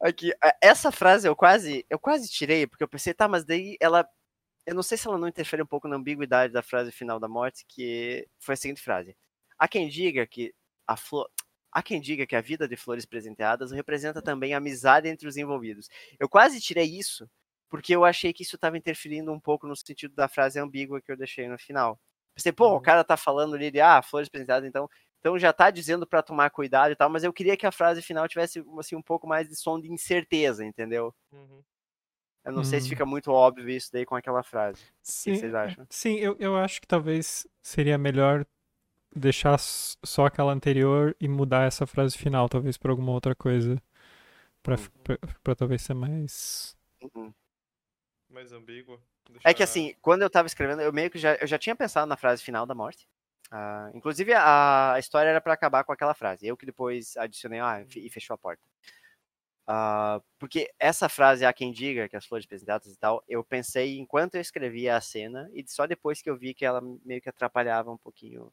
Aqui, 0.00 0.32
essa 0.60 0.90
frase 0.90 1.28
eu 1.28 1.36
quase, 1.36 1.86
eu 1.88 1.98
quase 1.98 2.28
tirei, 2.28 2.66
porque 2.66 2.82
eu 2.82 2.88
pensei, 2.88 3.14
tá, 3.14 3.28
mas 3.28 3.44
daí 3.44 3.76
ela. 3.80 4.06
Eu 4.64 4.74
não 4.76 4.82
sei 4.82 4.96
se 4.96 5.08
ela 5.08 5.18
não 5.18 5.26
interfere 5.26 5.62
um 5.62 5.66
pouco 5.66 5.88
na 5.88 5.96
ambiguidade 5.96 6.52
da 6.52 6.62
frase 6.62 6.92
final 6.92 7.18
da 7.18 7.28
morte, 7.28 7.64
que 7.68 8.26
foi 8.38 8.54
a 8.54 8.56
seguinte 8.56 8.80
frase. 8.80 9.16
Há 9.62 9.68
quem 9.68 9.88
diga 9.88 10.26
que 10.26 10.52
a 10.88 10.96
flor. 10.96 11.30
Há 11.70 11.82
quem 11.84 12.00
diga 12.00 12.26
que 12.26 12.34
a 12.34 12.40
vida 12.40 12.66
de 12.66 12.76
flores 12.76 13.06
presenteadas 13.06 13.70
representa 13.70 14.20
também 14.20 14.54
a 14.54 14.58
amizade 14.58 15.08
entre 15.08 15.28
os 15.28 15.36
envolvidos. 15.36 15.88
Eu 16.18 16.28
quase 16.28 16.60
tirei 16.60 16.84
isso, 16.98 17.30
porque 17.70 17.94
eu 17.94 18.04
achei 18.04 18.32
que 18.32 18.42
isso 18.42 18.56
estava 18.56 18.76
interferindo 18.76 19.32
um 19.32 19.38
pouco 19.40 19.66
no 19.68 19.76
sentido 19.76 20.14
da 20.16 20.28
frase 20.28 20.58
ambígua 20.58 21.00
que 21.00 21.12
eu 21.12 21.16
deixei 21.16 21.48
no 21.48 21.56
final. 21.58 22.00
Pensei, 22.34 22.50
pô, 22.52 22.74
o 22.74 22.80
Uhum. 22.80 22.80
cara 22.80 23.04
tá 23.04 23.16
falando 23.16 23.54
ali 23.54 23.70
de, 23.70 23.80
ah, 23.80 24.02
flores 24.02 24.28
presenteadas, 24.28 24.68
então 24.68 24.88
então 25.20 25.38
já 25.38 25.52
tá 25.52 25.70
dizendo 25.70 26.04
pra 26.04 26.20
tomar 26.20 26.50
cuidado 26.50 26.90
e 26.92 26.96
tal, 26.96 27.08
mas 27.08 27.22
eu 27.22 27.32
queria 27.32 27.56
que 27.56 27.64
a 27.64 27.70
frase 27.70 28.02
final 28.02 28.26
tivesse 28.26 28.64
assim 28.80 28.96
um 28.96 29.02
pouco 29.02 29.24
mais 29.28 29.48
de 29.48 29.54
som 29.56 29.80
de 29.80 29.88
incerteza, 29.92 30.64
entendeu? 30.64 31.14
Uhum. 31.32 31.64
Eu 32.44 32.52
não 32.52 32.62
sei 32.64 32.80
se 32.80 32.86
Hum. 32.86 32.88
fica 32.88 33.04
muito 33.06 33.30
óbvio 33.32 33.68
isso 33.68 33.90
daí 33.92 34.04
com 34.06 34.14
aquela 34.16 34.42
frase. 34.44 34.84
O 35.20 35.24
que 35.24 35.34
Sim, 35.34 35.34
vocês 35.34 35.54
acham? 35.54 35.88
sim 35.90 36.14
eu, 36.16 36.36
eu 36.38 36.56
acho 36.56 36.80
que 36.80 36.86
talvez 36.86 37.46
seria 37.62 37.98
melhor 37.98 38.46
deixar 39.14 39.58
só 39.58 40.26
aquela 40.26 40.52
anterior 40.52 41.16
e 41.20 41.28
mudar 41.28 41.66
essa 41.66 41.86
frase 41.86 42.16
final, 42.16 42.48
talvez 42.48 42.76
por 42.76 42.90
alguma 42.90 43.12
outra 43.12 43.34
coisa. 43.34 43.80
Pra, 44.62 44.76
Uhum. 44.76 44.88
pra, 45.02 45.18
pra 45.42 45.54
talvez 45.54 45.82
ser 45.82 45.94
mais. 45.94 46.76
Uhum. 47.02 47.32
Mais 48.30 48.52
ambíguo. 48.52 49.00
É 49.44 49.52
que 49.54 49.62
assim, 49.62 49.94
quando 50.00 50.22
eu 50.22 50.30
tava 50.30 50.46
escrevendo, 50.46 50.82
eu 50.82 50.92
meio 50.92 51.10
que 51.10 51.18
já, 51.18 51.34
eu 51.36 51.46
já 51.46 51.58
tinha 51.58 51.76
pensado 51.76 52.06
na 52.06 52.16
frase 52.16 52.42
final 52.42 52.66
da 52.66 52.74
morte. 52.74 53.08
Ah, 53.50 53.90
inclusive, 53.94 54.32
a, 54.32 54.94
a 54.94 54.98
história 54.98 55.28
era 55.28 55.40
pra 55.40 55.52
acabar 55.52 55.84
com 55.84 55.92
aquela 55.92 56.14
frase. 56.14 56.46
Eu 56.46 56.56
que 56.56 56.64
depois 56.66 57.16
adicionei, 57.16 57.60
ah, 57.60 57.84
e 57.94 58.08
fechou 58.08 58.34
a 58.34 58.38
porta. 58.38 58.62
Ah, 59.66 60.20
porque 60.38 60.72
essa 60.78 61.08
frase, 61.08 61.44
há 61.44 61.52
quem 61.52 61.72
diga 61.72 62.08
que 62.08 62.16
as 62.16 62.26
flores 62.26 62.46
presenteadas 62.46 62.92
e 62.92 62.96
tal, 62.98 63.22
eu 63.28 63.44
pensei 63.44 63.98
enquanto 63.98 64.34
eu 64.34 64.40
escrevia 64.40 64.96
a 64.96 65.00
cena, 65.00 65.48
e 65.52 65.64
só 65.68 65.86
depois 65.86 66.20
que 66.20 66.28
eu 66.30 66.36
vi 66.36 66.52
que 66.54 66.64
ela 66.64 66.80
meio 67.04 67.20
que 67.20 67.28
atrapalhava 67.28 67.90
um 67.92 67.98
pouquinho 67.98 68.52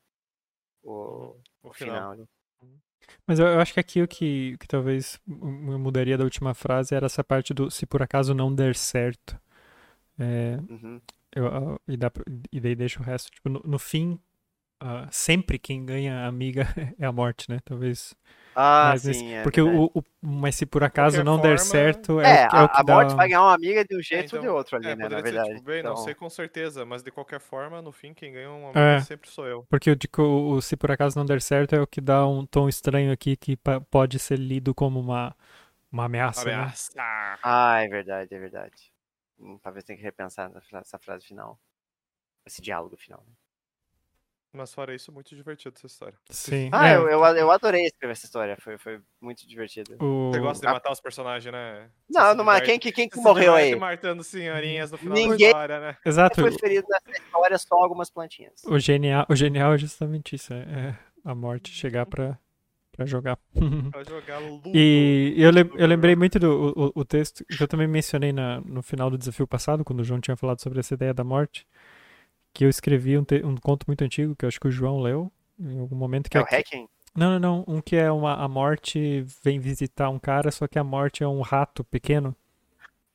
o, 0.83 1.35
o 1.63 1.73
final. 1.73 2.17
Mas 3.25 3.39
eu, 3.39 3.47
eu 3.47 3.59
acho 3.59 3.73
que 3.73 3.79
aqui 3.79 4.01
o 4.01 4.07
que, 4.07 4.57
que 4.57 4.67
talvez 4.67 5.19
eu 5.27 5.79
mudaria 5.79 6.17
da 6.17 6.23
última 6.23 6.53
frase 6.53 6.93
era 6.95 7.05
essa 7.05 7.23
parte 7.23 7.53
do 7.53 7.69
se 7.71 7.85
por 7.85 8.01
acaso 8.01 8.33
não 8.33 8.53
der 8.53 8.75
certo. 8.75 9.39
É, 10.17 10.57
Uhum. 10.69 11.01
eu, 11.35 11.47
ah, 11.47 11.79
e, 11.87 11.95
dá, 11.97 12.11
e 12.51 12.59
daí 12.59 12.75
deixa 12.75 12.99
o 12.99 13.03
resto. 13.03 13.31
Tipo, 13.31 13.49
no, 13.49 13.61
no 13.63 13.79
fim, 13.79 14.19
ah, 14.79 15.07
sempre 15.11 15.59
quem 15.59 15.85
ganha 15.85 16.25
amiga 16.27 16.63
é 16.99 17.05
a 17.05 17.11
morte, 17.11 17.49
né? 17.49 17.59
Talvez. 17.65 18.15
Ah, 18.55 18.93
nesse- 18.93 19.13
sim, 19.13 19.33
é 19.33 19.43
porque 19.43 19.61
o, 19.61 19.85
o- 19.93 20.03
Mas 20.21 20.55
se 20.55 20.65
por 20.65 20.83
acaso 20.83 21.17
qualquer 21.17 21.25
não 21.25 21.39
der 21.39 21.57
forma- 21.57 21.65
certo, 21.71 22.19
é, 22.21 22.41
É, 22.41 22.45
o, 22.45 22.47
que- 22.47 22.55
é 22.55 22.59
a, 22.59 22.65
o 22.65 22.69
que 22.69 22.81
a 22.81 22.83
dá. 22.83 22.93
morte 22.95 23.15
vai 23.15 23.27
ganhar 23.27 23.41
uma 23.41 23.53
amiga 23.53 23.85
de 23.85 23.95
um 23.95 23.99
É, 23.99 24.01
jeito 24.03 24.35
ou 24.35 24.41
de 24.41 24.47
então, 24.47 24.55
outro 24.55 24.75
ali, 24.77 24.87
é, 24.87 24.95
né? 24.95 25.09
Na 25.09 25.21
verdade. 25.21 25.49
tipo, 25.49 25.61
bem, 25.63 25.83
não 25.83 25.91
Então, 25.91 26.03
sei 26.05 26.13
com 26.15 26.29
certeza, 26.29 26.85
mas 26.85 27.03
de 27.03 27.11
qualquer 27.11 27.39
forma, 27.39 27.81
no 27.81 27.91
fim, 27.91 28.13
quem 28.13 28.31
ganha 28.33 28.49
uma 28.51 28.69
É. 28.69 28.71
amiga 28.71 28.99
sempre 29.05 29.29
sou 29.29 29.45
eu. 29.47 29.65
Porque 29.69 29.89
eu 29.89 29.95
digo, 29.95 30.21
o, 30.21 30.51
o 30.55 30.61
se 30.61 30.75
por 30.75 30.91
acaso 30.91 31.17
não 31.17 31.25
der 31.25 31.41
certo 31.41 31.73
é 31.75 31.81
o 31.81 31.87
que 31.87 32.01
dá 32.01 32.27
um 32.27 32.45
tom 32.45 32.67
estranho 32.67 33.11
aqui 33.11 33.35
que 33.37 33.57
pode 33.89 34.19
ser 34.19 34.37
lido 34.39 34.73
como 34.73 34.99
uma, 34.99 35.35
uma 35.91 36.05
ameaça, 36.05 36.45
né? 36.45 36.51
Ameaça. 36.53 36.91
Ah, 37.43 37.79
é 37.83 37.87
verdade, 37.87 38.33
é 38.33 38.39
verdade. 38.39 38.91
Hum, 39.39 39.57
talvez 39.59 39.83
tenha 39.85 39.97
que 39.97 40.03
repensar 40.03 40.49
nessa 40.49 40.79
essa 40.79 40.99
frase 40.99 41.25
final. 41.25 41.59
Esse 42.45 42.61
diálogo 42.61 42.97
final. 42.97 43.23
né? 43.27 43.33
Mas 44.51 44.73
fora 44.73 44.95
isso, 44.95 45.11
muito 45.11 45.35
divertido 45.35 45.75
essa 45.77 45.85
história. 45.85 46.15
Sim. 46.31 46.69
Ah, 46.71 46.89
é, 46.89 46.95
eu, 46.95 47.07
eu, 47.07 47.23
eu 47.23 47.51
adorei 47.51 47.85
escrever 47.85 48.13
essa 48.13 48.25
história. 48.25 48.57
Foi, 48.59 48.79
foi 48.79 48.99
muito 49.21 49.47
divertido. 49.47 49.95
o- 50.03 50.31
Você 50.31 50.39
gosta 50.39 50.65
de 50.65 50.73
matar 50.73 50.91
os 50.91 50.99
personagens, 50.99 51.53
né? 51.53 51.87
Não, 52.09 52.35
diverte- 52.35 52.65
quem, 52.65 52.79
que- 52.79 52.91
quem 52.91 53.07
que 53.07 53.19
morreu 53.19 53.53
aí? 53.53 53.75
matando 53.75 54.23
senhorinhas 54.23 54.91
no 54.91 54.97
final 54.97 55.13
Ninguém- 55.15 55.37
da 55.37 55.45
história, 55.47 55.79
né? 55.79 55.97
Exato. 56.03 56.41
Foi 56.41 56.51
ferido 56.51 56.87
nessa 56.89 57.11
história 57.23 57.57
só 57.59 57.75
algumas 57.75 58.09
plantinhas. 58.09 58.63
O 58.65 58.79
genial, 58.79 59.23
o 59.29 59.35
genial 59.35 59.73
é 59.73 59.77
justamente 59.77 60.35
isso, 60.35 60.51
é, 60.51 60.57
é 60.57 60.95
a 61.23 61.35
morte 61.35 61.71
chegar 61.71 62.07
pra, 62.07 62.35
pra 62.91 63.05
jogar. 63.05 63.37
Pra 63.91 64.03
jogar 64.03 64.39
Ludo. 64.39 64.71
E 64.73 65.35
eu, 65.37 65.51
lem- 65.51 65.69
eu 65.75 65.85
lembrei 65.87 66.15
muito 66.15 66.39
do 66.39 66.91
o, 66.95 67.01
o 67.01 67.05
texto 67.05 67.45
que 67.45 67.61
eu 67.61 67.67
também 67.67 67.87
mencionei 67.87 68.33
na, 68.33 68.61
no 68.61 68.81
final 68.81 69.11
do 69.11 69.17
desafio 69.17 69.45
passado, 69.47 69.85
quando 69.85 69.99
o 69.99 70.03
João 70.03 70.19
tinha 70.19 70.35
falado 70.35 70.59
sobre 70.59 70.79
essa 70.79 70.95
ideia 70.95 71.13
da 71.13 71.23
morte, 71.23 71.67
que 72.53 72.65
eu 72.65 72.69
escrevi 72.69 73.17
um, 73.17 73.23
te- 73.23 73.43
um 73.45 73.55
conto 73.57 73.85
muito 73.87 74.03
antigo, 74.03 74.35
que 74.35 74.45
eu 74.45 74.47
acho 74.49 74.59
que 74.59 74.67
o 74.67 74.71
João 74.71 74.99
leu 75.01 75.31
em 75.59 75.79
algum 75.79 75.95
momento. 75.95 76.29
Que 76.29 76.37
É 76.37 76.41
o 76.41 76.43
é, 76.43 76.45
Hacking? 76.45 76.87
não, 77.15 77.39
não, 77.39 77.39
não. 77.39 77.65
Um 77.67 77.81
que 77.81 77.95
é 77.95 78.11
uma, 78.11 78.35
a 78.35 78.47
morte 78.47 79.25
vem 79.43 79.59
visitar 79.59 80.09
um 80.09 80.19
cara, 80.19 80.51
só 80.51 80.67
que 80.67 80.79
a 80.79 80.83
morte 80.83 81.23
é 81.23 81.27
um 81.27 81.41
rato 81.41 81.83
pequeno. 81.83 82.35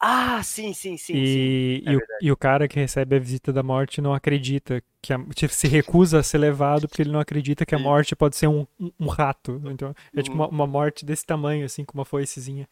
Ah, 0.01 0.43
sim, 0.43 0.73
sim, 0.75 0.97
sim. 0.99 1.25
sim. 1.25 1.59
e, 1.79 1.83
é 1.85 1.93
e, 1.93 1.97
o, 1.97 2.03
e 2.21 2.33
o 2.33 2.37
cara 2.37 2.67
que 2.67 2.77
recebe 2.79 3.17
a 3.17 3.19
visita 3.21 3.53
da 3.53 3.63
morte 3.63 4.01
não 4.01 4.13
acredita, 4.15 4.83
que 5.01 5.13
a, 5.13 5.19
tipo, 5.35 5.53
se 5.55 5.69
recusa 5.69 6.19
a 6.19 6.23
ser 6.23 6.39
levado 6.39 6.89
porque 6.89 7.03
ele 7.03 7.13
não 7.13 7.21
acredita 7.21 7.65
que 7.65 7.75
a 7.75 7.79
Sim. 7.79 7.79
morte 7.79 8.17
pode 8.17 8.37
ser 8.37 8.49
um, 8.49 8.67
um, 8.81 8.91
um 8.99 9.07
rato. 9.07 9.61
Então, 9.67 9.95
é 10.17 10.23
tipo 10.23 10.37
Uhum. 10.37 10.39
uma, 10.39 10.49
uma 10.49 10.67
morte 10.67 11.05
desse 11.05 11.25
tamanho, 11.25 11.65
assim, 11.65 11.85
com 11.85 11.97
uma 11.97 12.05
foicezinha. 12.05 12.69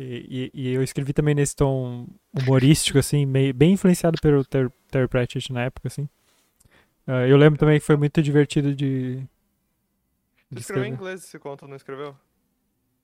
E, 0.00 0.50
e, 0.54 0.62
e 0.68 0.68
eu 0.74 0.82
escrevi 0.82 1.12
também 1.12 1.34
nesse 1.34 1.56
tom 1.56 2.06
humorístico, 2.32 2.98
assim, 2.98 3.26
meio, 3.26 3.52
bem 3.52 3.72
influenciado 3.72 4.16
pelo 4.22 4.44
Ter, 4.44 4.70
Terry 4.90 5.08
Pratchett 5.08 5.52
na 5.52 5.64
época, 5.64 5.88
assim. 5.88 6.08
Ah, 7.06 7.26
eu 7.26 7.36
lembro 7.36 7.58
também 7.58 7.80
que 7.80 7.84
foi 7.86 7.96
muito 7.96 8.22
divertido 8.22 8.74
de, 8.74 9.26
Você 10.50 10.60
escreveu 10.60 10.84
em 10.84 10.92
inglês 10.92 11.24
esse 11.24 11.38
conto, 11.38 11.66
não 11.66 11.74
escreveu? 11.76 12.14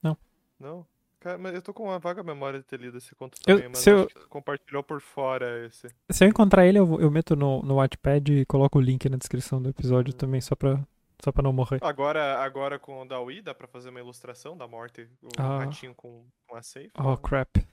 Não. 0.03 0.17
Não? 0.61 0.87
Cara, 1.19 1.39
mas 1.39 1.55
eu 1.55 1.63
tô 1.63 1.73
com 1.73 1.85
uma 1.85 1.99
vaga 1.99 2.23
memória 2.23 2.59
de 2.61 2.65
ter 2.67 2.79
lido 2.79 2.99
esse 2.99 3.15
conto 3.15 3.39
Eu- 3.47 3.57
também, 3.57 3.71
mas 3.71 3.87
eu- 3.87 4.07
que 4.07 4.13
você 4.15 4.27
compartilhou 4.29 4.83
por 4.83 5.01
fora 5.01 5.67
esse. 5.67 5.89
Se 6.11 6.23
eu 6.25 6.29
encontrar 6.29 6.67
ele, 6.67 6.79
eu, 6.79 7.01
eu 7.01 7.11
meto 7.11 7.35
no, 7.35 7.63
no 7.63 7.77
Wattpad 7.77 8.31
e 8.41 8.45
coloco 8.47 8.79
o 8.79 8.83
link 8.83 9.09
na 9.09 9.17
descrição 9.17 9.61
do 9.61 9.71
episódio 9.71 10.13
Hum. 10.15 10.17
também, 10.19 10.41
só 10.41 10.55
pra, 10.55 10.79
só 11.25 11.33
pra 11.33 11.43
não 11.43 11.53
morrer. 11.53 11.79
Agora, 11.83 12.39
agora 12.43 12.79
com 12.79 13.01
o 13.01 13.05
Dawi, 13.07 13.41
dá 13.41 13.55
pra 13.55 13.67
fazer 13.67 13.89
uma 13.89 13.99
ilustração 14.01 14.57
da 14.57 14.69
morte, 14.69 15.09
o 15.23 15.29
Ah. 15.39 15.59
ratinho 15.65 15.95
com, 15.95 16.27
com 16.47 16.57
a 16.57 16.63
safe. 16.63 16.91
Oh, 16.99 17.17
crap. 17.17 17.67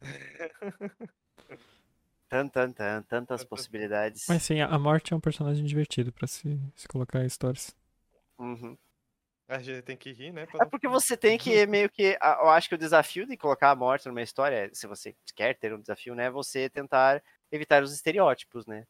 Tan, 2.28 2.48
tan, 2.48 2.72
tan, 2.72 3.02
tantas 3.02 3.44
possibilidades. 3.44 4.24
Mas 4.26 4.42
sim, 4.42 4.58
a 4.62 4.78
morte 4.78 5.12
é 5.12 5.16
um 5.16 5.20
personagem 5.20 5.62
divertido 5.66 6.10
pra 6.10 6.26
se, 6.26 6.58
se 6.74 6.88
colocar 6.88 7.22
em 7.22 7.26
histórias. 7.26 7.76
Uhum. 8.38 8.74
A 9.46 9.58
gente 9.58 9.82
tem 9.82 9.96
que 9.98 10.10
rir, 10.12 10.32
né? 10.32 10.46
pra 10.46 10.64
É 10.64 10.66
porque 10.66 10.88
você 10.88 11.14
tem 11.14 11.36
que 11.36 11.66
meio 11.66 11.90
que. 11.90 12.16
Eu 12.22 12.48
acho 12.48 12.70
que 12.70 12.74
o 12.74 12.78
desafio 12.78 13.26
de 13.26 13.36
colocar 13.36 13.70
a 13.70 13.76
morte 13.76 14.08
numa 14.08 14.22
história, 14.22 14.70
se 14.72 14.86
você 14.86 15.14
quer 15.36 15.58
ter 15.58 15.74
um 15.74 15.80
desafio, 15.80 16.14
né? 16.14 16.24
é 16.24 16.30
Você 16.30 16.70
tentar 16.70 17.22
evitar 17.50 17.82
os 17.82 17.92
estereótipos, 17.92 18.64
né? 18.66 18.86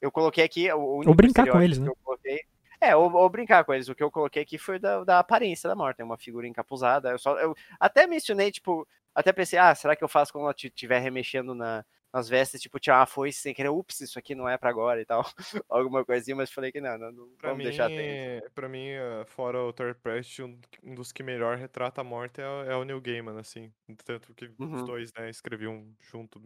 Eu 0.00 0.12
coloquei 0.12 0.44
aqui. 0.44 0.70
O 0.72 1.02
Ou 1.04 1.14
brincar 1.14 1.48
com 1.50 1.60
eles, 1.60 1.78
que 1.78 1.84
né? 1.84 1.90
eu 1.90 1.96
coloquei- 2.04 2.40
É, 2.80 2.96
ou, 2.96 3.12
ou 3.12 3.28
brincar 3.28 3.64
com 3.64 3.74
eles. 3.74 3.88
O 3.88 3.94
que 3.94 4.02
eu 4.02 4.10
coloquei 4.10 4.42
aqui 4.42 4.58
foi 4.58 4.78
da, 4.78 5.04
da 5.04 5.18
aparência 5.18 5.68
da 5.68 5.74
morte, 5.76 6.00
é 6.00 6.04
uma 6.04 6.16
figura 6.18 6.46
encapuzada. 6.46 7.10
Eu, 7.10 7.18
só, 7.18 7.38
eu 7.38 7.54
até 7.78 8.06
mencionei, 8.06 8.50
tipo, 8.50 8.86
até 9.14 9.32
pensei, 9.32 9.58
ah, 9.58 9.74
será 9.74 9.94
que 9.96 10.02
eu 10.04 10.08
faço 10.08 10.32
quando 10.32 10.44
ela 10.44 10.54
estiver 10.56 10.98
remexendo 11.00 11.54
na, 11.54 11.84
nas 12.12 12.28
vestes, 12.28 12.60
tipo, 12.62 12.78
tirar 12.80 13.00
uma 13.00 13.06
foice 13.06 13.38
sem 13.40 13.54
querer, 13.54 13.68
ups, 13.68 14.00
isso 14.00 14.18
aqui 14.18 14.34
não 14.34 14.48
é 14.48 14.56
pra 14.58 14.70
agora 14.70 15.00
e 15.00 15.04
tal. 15.04 15.22
Alguma 15.68 16.04
coisinha, 16.04 16.36
mas 16.36 16.50
falei 16.50 16.72
que 16.72 16.80
não, 16.80 16.96
não, 16.98 17.12
não 17.12 17.28
vamos 17.42 17.56
mim, 17.56 17.62
deixar 17.62 17.86
atento. 17.86 18.22
pra 18.54 18.68
mim, 18.68 18.88
eh, 18.88 19.24
fora 19.26 19.62
o 19.62 19.72
Terry 19.72 19.94
Pratchett, 19.94 20.42
um, 20.42 20.60
um 20.82 20.94
dos 20.94 21.12
que 21.12 21.22
melhor 21.22 21.56
retrata 21.56 22.00
a 22.00 22.04
morte 22.04 22.40
é, 22.40 22.46
o- 22.48 22.64
é 22.64 22.76
o 22.76 22.84
Neil 22.84 23.00
Gaiman, 23.00 23.38
assim. 23.38 23.72
Tanto 24.04 24.34
que 24.34 24.50
os 24.72 24.82
Uhum. 24.82 24.84
dois, 24.84 25.10
né, 25.18 25.30
escreviam 25.30 25.94
junto. 26.00 26.40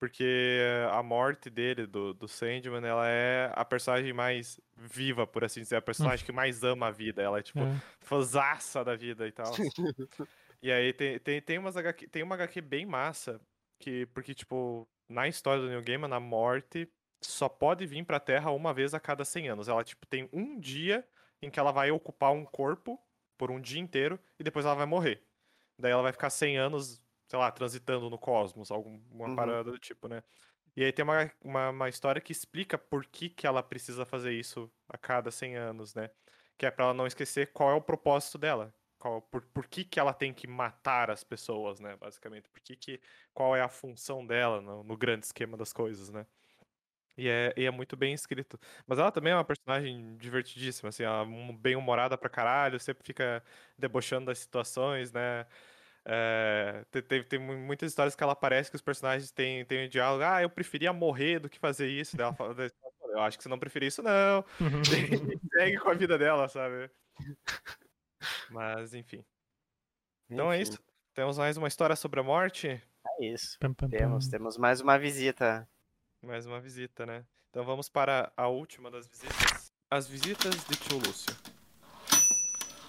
Porque 0.00 0.60
a 0.92 1.02
morte 1.02 1.50
dele, 1.50 1.86
do, 1.86 2.14
do 2.14 2.26
Sandman, 2.26 2.84
ela 2.86 3.06
é 3.08 3.52
a 3.54 3.64
personagem 3.66 4.14
mais 4.14 4.58
viva, 4.76 5.26
por 5.26 5.44
assim 5.44 5.60
dizer. 5.60 5.76
A 5.76 5.82
personagem 5.82 6.24
que 6.24 6.32
mais 6.32 6.64
ama 6.64 6.86
a 6.88 6.90
vida. 6.90 7.22
Ela 7.22 7.38
é, 7.40 7.42
tipo, 7.42 7.60
É. 7.60 7.82
fãzaça 8.00 8.82
da 8.82 8.96
vida 8.96 9.28
e 9.28 9.32
tal. 9.32 9.52
E 10.62 10.70
aí 10.72 10.92
tem, 10.92 11.18
tem, 11.18 11.40
tem, 11.42 11.58
umas 11.58 11.76
HQ, 11.76 12.08
tem 12.08 12.22
uma 12.22 12.34
HQ 12.34 12.60
bem 12.62 12.86
massa, 12.86 13.40
que, 13.78 14.06
porque, 14.06 14.34
tipo, 14.34 14.88
na 15.08 15.28
história 15.28 15.62
do 15.62 15.68
Neil 15.68 15.82
Gaiman, 15.82 16.12
a 16.14 16.20
morte 16.20 16.88
só 17.22 17.48
pode 17.48 17.86
vir 17.86 18.04
pra 18.04 18.20
Terra 18.20 18.50
uma 18.50 18.72
vez 18.74 18.94
a 18.94 19.00
cada 19.00 19.24
100 19.24 19.48
anos. 19.50 19.68
Ela, 19.68 19.84
tipo, 19.84 20.06
tem 20.06 20.28
um 20.32 20.58
dia 20.58 21.06
em 21.42 21.50
que 21.50 21.58
ela 21.60 21.72
vai 21.72 21.90
ocupar 21.90 22.32
um 22.32 22.44
corpo 22.44 22.98
por 23.38 23.50
um 23.50 23.60
dia 23.60 23.80
inteiro 23.80 24.18
e 24.38 24.44
depois 24.44 24.64
ela 24.66 24.74
vai 24.74 24.86
morrer. 24.86 25.22
Daí 25.78 25.92
ela 25.92 26.02
vai 26.02 26.12
ficar 26.12 26.30
100 26.30 26.58
anos, 26.58 27.02
sei 27.30 27.38
lá, 27.40 27.52
transitando 27.52 28.10
no 28.10 28.18
cosmos, 28.18 28.72
alguma 28.72 29.30
Uhum. 29.30 29.30
parada 29.30 29.70
do 29.72 29.78
tipo, 29.78 30.08
né? 30.08 30.22
E 30.76 30.84
aí 30.84 30.92
tem 30.92 31.04
uma, 31.04 31.30
uma, 31.42 31.70
uma 31.70 31.88
história 31.88 32.20
que 32.20 32.32
explica 32.32 32.78
por 32.78 33.06
que, 33.06 33.28
que 33.30 33.46
ela 33.46 33.62
precisa 33.62 34.06
fazer 34.06 34.32
isso 34.32 34.72
a 34.88 34.98
cada 34.98 35.30
100 35.30 35.56
anos, 35.56 35.94
né? 35.94 36.10
Que 36.58 36.66
é 36.66 36.70
pra 36.70 36.86
ela 36.86 36.94
não 36.94 37.06
esquecer 37.06 37.52
qual 37.52 37.70
é 37.70 37.74
o 37.74 37.82
propósito 37.82 38.38
dela. 38.38 38.74
Qual, 38.98 39.22
por, 39.22 39.42
por 39.48 39.66
que, 39.68 39.84
que 39.84 40.00
ela 40.00 40.14
tem 40.14 40.32
que 40.34 40.46
matar 40.46 41.10
as 41.10 41.24
pessoas, 41.24 41.80
né? 41.80 41.96
Basicamente. 41.96 42.48
Por 42.50 42.60
que 42.62 42.76
que, 42.76 43.00
qual 43.34 43.56
é 43.56 43.62
a 43.62 43.68
função 43.68 44.26
dela 44.26 44.60
no, 44.62 44.84
no 44.84 44.96
grande 44.96 45.26
esquema 45.26 45.56
das 45.56 45.72
coisas, 45.72 46.10
né? 46.10 46.26
E 47.16 47.28
é, 47.28 47.52
e 47.56 47.64
é 47.66 47.70
muito 47.70 47.96
bem 47.96 48.14
escrito. 48.14 48.58
Mas 48.86 48.98
ela 48.98 49.12
também 49.12 49.32
é 49.32 49.36
uma 49.36 49.44
personagem 49.44 50.16
divertidíssima, 50.16 50.88
assim, 50.88 51.02
ela 51.02 51.22
é 51.22 51.52
bem 51.58 51.76
humorada 51.76 52.16
pra 52.16 52.30
caralho, 52.30 52.80
sempre 52.80 53.04
fica 53.04 53.44
debochando 53.78 54.26
das 54.26 54.38
situações, 54.38 55.12
né? 55.12 55.46
É, 56.12 56.84
tem, 57.06 57.22
tem, 57.22 57.38
muitas 57.38 57.92
histórias 57.92 58.16
que 58.16 58.22
ela 58.24 58.32
aparece 58.32 58.68
que 58.68 58.74
os 58.74 58.82
personagens 58.82 59.30
têm, 59.30 59.64
têm 59.64 59.86
um 59.86 59.88
diálogo, 59.88 60.24
ah, 60.24 60.42
eu 60.42 60.50
preferia 60.50 60.92
morrer 60.92 61.38
do 61.38 61.48
que 61.48 61.56
fazer 61.56 61.88
isso. 61.88 62.16
Daí 62.16 62.26
ela 62.26 62.34
fala, 62.34 62.56
eu 63.10 63.20
acho 63.20 63.36
que 63.36 63.44
você 63.44 63.48
não 63.48 63.60
preferia 63.60 63.86
isso, 63.86 64.02
não. 64.02 64.44
e 64.60 65.38
segue 65.54 65.78
com 65.78 65.88
a 65.88 65.94
vida 65.94 66.18
dela, 66.18 66.48
sabe? 66.48 66.90
Mas, 68.50 68.92
enfim. 68.92 69.24
Então 70.28 70.52
é 70.52 70.60
isso. 70.60 70.82
Temos 71.14 71.38
mais 71.38 71.56
uma 71.56 71.68
história 71.68 71.94
sobre 71.94 72.18
a 72.18 72.24
morte? 72.24 72.82
É 73.20 73.24
isso. 73.24 73.56
Pam, 73.60 73.72
pam, 73.72 73.88
temos, 73.88 74.24
pam. 74.24 74.30
temos 74.32 74.58
mais 74.58 74.80
uma 74.80 74.98
visita. 74.98 75.68
Mais 76.20 76.44
uma 76.44 76.60
visita, 76.60 77.06
né? 77.06 77.24
Então 77.50 77.64
vamos 77.64 77.88
para 77.88 78.32
a 78.36 78.48
última 78.48 78.90
das 78.90 79.06
visitas. 79.06 79.72
As 79.88 80.08
visitas 80.08 80.64
de 80.66 80.76
tio 80.76 80.98
Lúcio. 80.98 81.36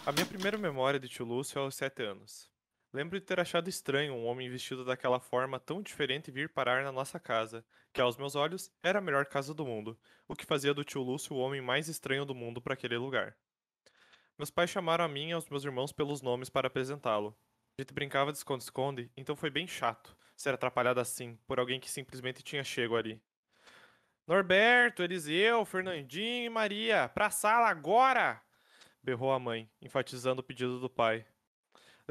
A 0.07 0.11
minha 0.11 0.26
primeira 0.26 0.57
memória 0.57 0.99
de 0.99 1.07
tio 1.07 1.24
Lúcio 1.24 1.59
é 1.59 1.61
aos 1.61 1.76
sete 1.76 2.01
anos. 2.01 2.51
Lembro 2.94 3.18
de 3.20 3.26
ter 3.26 3.39
achado 3.39 3.70
estranho 3.70 4.14
um 4.14 4.26
homem 4.26 4.50
vestido 4.50 4.84
daquela 4.84 5.20
forma 5.20 5.60
tão 5.60 5.82
diferente 5.82 6.30
vir 6.30 6.50
parar 6.50 6.84
na 6.84 6.92
nossa 6.92 7.20
casa, 7.20 7.64
que 7.94 8.02
aos 8.02 8.18
meus 8.18 8.36
olhos 8.36 8.70
era 8.84 9.00
a 9.00 9.02
melhor 9.02 9.26
casa 9.26 9.54
do 9.54 9.66
mundo, 9.66 9.98
o 10.28 10.36
que 10.36 10.46
fazia 10.46 10.74
do 10.74 10.84
tio 10.84 11.02
Lúcio 11.02 11.36
o 11.36 11.39
homem 11.39 11.62
mais 11.62 11.88
estranho 11.88 12.26
do 12.26 12.36
mundo 12.36 12.62
para 12.62 12.74
aquele 12.74 12.98
lugar. 12.98 13.36
Meus 14.38 14.50
pais 14.50 14.70
chamaram 14.70 15.06
a 15.06 15.08
mim 15.08 15.30
e 15.30 15.32
aos 15.32 15.48
meus 15.48 15.64
irmãos 15.64 15.94
pelos 15.94 16.22
nomes 16.22 16.50
para 16.50 16.68
apresentá-lo. 16.68 17.34
A 17.78 17.82
gente 17.82 17.94
brincava 17.94 18.32
de 18.32 18.39
esconde-esconde, 18.39 19.10
então 19.16 19.36
foi 19.36 19.50
bem 19.50 19.66
chato 19.66 20.16
ser 20.36 20.54
atrapalhado 20.54 21.00
assim 21.00 21.38
por 21.48 21.60
alguém 21.60 21.80
que 21.80 21.89
simplesmente 21.89 22.44
tinha 22.44 22.64
chego 22.64 22.98
ali. 22.98 23.22
Norberto, 24.28 25.04
Eliseu, 25.04 25.64
Fernandinho 25.66 26.46
e 26.46 26.50
Maria, 26.50 27.10
pra 27.10 27.30
sala 27.30 27.70
agora! 27.70 28.42
berrou 29.04 29.32
a 29.32 29.39
mãe, 29.39 29.70
enfatizando 29.82 30.42
o 30.42 30.44
pedido 30.44 30.80
do 30.80 30.89
pai. 30.89 31.26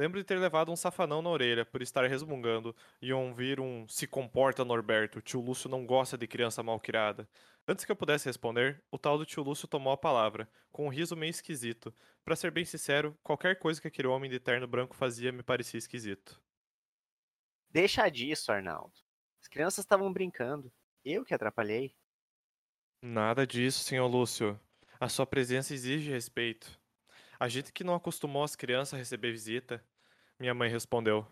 Lembro 0.00 0.18
de 0.18 0.24
ter 0.24 0.38
levado 0.38 0.72
um 0.72 0.76
safanão 0.76 1.20
na 1.20 1.28
orelha 1.28 1.62
por 1.62 1.82
estar 1.82 2.08
resmungando 2.08 2.74
e 3.02 3.12
ouvir 3.12 3.60
um 3.60 3.86
se 3.86 4.06
comporta 4.06 4.64
Norberto, 4.64 5.20
tio 5.20 5.42
Lúcio 5.42 5.68
não 5.68 5.84
gosta 5.84 6.16
de 6.16 6.26
criança 6.26 6.62
mal 6.62 6.80
criada. 6.80 7.28
Antes 7.68 7.84
que 7.84 7.92
eu 7.92 7.96
pudesse 7.96 8.24
responder, 8.24 8.82
o 8.90 8.96
tal 8.96 9.18
do 9.18 9.26
tio 9.26 9.42
Lúcio 9.42 9.68
tomou 9.68 9.92
a 9.92 9.98
palavra, 9.98 10.48
com 10.72 10.86
um 10.86 10.88
riso 10.88 11.14
meio 11.14 11.28
esquisito. 11.28 11.92
Para 12.24 12.34
ser 12.34 12.50
bem 12.50 12.64
sincero, 12.64 13.14
qualquer 13.22 13.58
coisa 13.58 13.78
que 13.78 13.88
aquele 13.88 14.08
homem 14.08 14.30
de 14.30 14.40
terno 14.40 14.66
branco 14.66 14.96
fazia 14.96 15.30
me 15.32 15.42
parecia 15.42 15.76
esquisito. 15.76 16.40
Deixa 17.68 18.08
disso, 18.08 18.50
Arnaldo. 18.50 18.94
As 19.38 19.48
crianças 19.48 19.84
estavam 19.84 20.10
brincando. 20.10 20.72
Eu 21.04 21.26
que 21.26 21.34
atrapalhei. 21.34 21.94
Nada 23.02 23.46
disso, 23.46 23.84
senhor 23.84 24.06
Lúcio. 24.06 24.58
A 24.98 25.10
sua 25.10 25.26
presença 25.26 25.74
exige 25.74 26.10
respeito. 26.10 26.80
A 27.40 27.48
gente 27.48 27.72
que 27.72 27.82
não 27.82 27.94
acostumou 27.94 28.44
as 28.44 28.54
crianças 28.54 28.92
a 28.92 28.98
receber 28.98 29.32
visita, 29.32 29.82
minha 30.40 30.54
mãe 30.54 30.70
respondeu. 30.70 31.26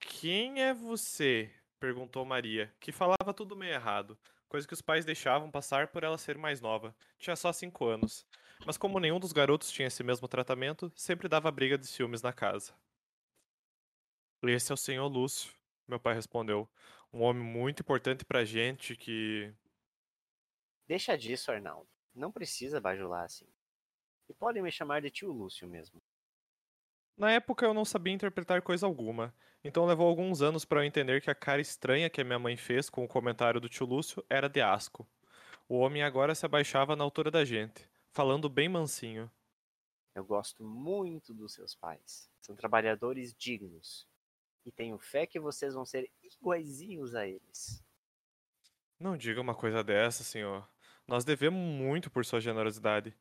Quem 0.00 0.60
é 0.60 0.74
você? 0.74 1.50
perguntou 1.78 2.24
Maria, 2.24 2.74
que 2.80 2.90
falava 2.90 3.32
tudo 3.32 3.54
meio 3.54 3.72
errado, 3.72 4.18
coisa 4.48 4.66
que 4.66 4.74
os 4.74 4.82
pais 4.82 5.04
deixavam 5.04 5.50
passar 5.50 5.88
por 5.88 6.02
ela 6.02 6.18
ser 6.18 6.36
mais 6.36 6.60
nova. 6.60 6.96
Tinha 7.18 7.36
só 7.36 7.52
cinco 7.52 7.86
anos. 7.86 8.26
Mas 8.66 8.76
como 8.76 8.98
nenhum 8.98 9.20
dos 9.20 9.32
garotos 9.32 9.70
tinha 9.70 9.86
esse 9.86 10.02
mesmo 10.02 10.26
tratamento, 10.26 10.90
sempre 10.96 11.28
dava 11.28 11.50
briga 11.52 11.78
de 11.78 11.86
ciúmes 11.86 12.22
na 12.22 12.32
casa. 12.32 12.74
Esse 14.42 14.72
é 14.72 14.74
o 14.74 14.76
senhor 14.76 15.06
Lúcio, 15.06 15.52
meu 15.86 16.00
pai 16.00 16.14
respondeu. 16.14 16.68
Um 17.12 17.22
homem 17.22 17.44
muito 17.44 17.80
importante 17.80 18.24
pra 18.24 18.44
gente 18.44 18.96
que. 18.96 19.54
Deixa 20.88 21.16
disso, 21.16 21.52
Arnaldo. 21.52 21.88
Não 22.14 22.32
precisa 22.32 22.80
bajular 22.80 23.24
assim. 23.24 23.46
E 24.28 24.34
podem 24.34 24.62
me 24.62 24.72
chamar 24.72 25.00
de 25.02 25.10
tio 25.10 25.30
Lúcio 25.30 25.68
mesmo. 25.68 26.02
Na 27.16 27.32
época 27.32 27.64
eu 27.64 27.72
não 27.72 27.84
sabia 27.84 28.12
interpretar 28.12 28.60
coisa 28.60 28.84
alguma, 28.84 29.34
então 29.64 29.86
levou 29.86 30.06
alguns 30.06 30.42
anos 30.42 30.66
para 30.66 30.80
eu 30.80 30.84
entender 30.84 31.22
que 31.22 31.30
a 31.30 31.34
cara 31.34 31.62
estranha 31.62 32.10
que 32.10 32.20
a 32.20 32.24
minha 32.24 32.38
mãe 32.38 32.56
fez 32.58 32.90
com 32.90 33.04
o 33.04 33.08
comentário 33.08 33.58
do 33.58 33.70
tio 33.70 33.86
Lúcio 33.86 34.22
era 34.28 34.48
de 34.48 34.60
asco. 34.60 35.08
O 35.66 35.78
homem 35.78 36.02
agora 36.02 36.34
se 36.34 36.44
abaixava 36.44 36.94
na 36.94 37.02
altura 37.02 37.30
da 37.30 37.42
gente, 37.42 37.88
falando 38.12 38.50
bem 38.50 38.68
mansinho. 38.68 39.30
Eu 40.14 40.24
gosto 40.24 40.62
muito 40.62 41.32
dos 41.32 41.54
seus 41.54 41.74
pais. 41.74 42.30
São 42.40 42.54
trabalhadores 42.54 43.34
dignos. 43.34 44.06
E 44.64 44.70
tenho 44.70 44.98
fé 44.98 45.26
que 45.26 45.40
vocês 45.40 45.74
vão 45.74 45.86
ser 45.86 46.10
iguaizinhos 46.22 47.14
a 47.14 47.26
eles. 47.26 47.82
Não 49.00 49.16
diga 49.16 49.40
uma 49.40 49.54
coisa 49.54 49.82
dessa, 49.82 50.22
senhor. 50.22 50.68
Nós 51.06 51.24
devemos 51.24 51.58
muito 51.58 52.10
por 52.10 52.24
sua 52.24 52.40
generosidade. 52.40 53.16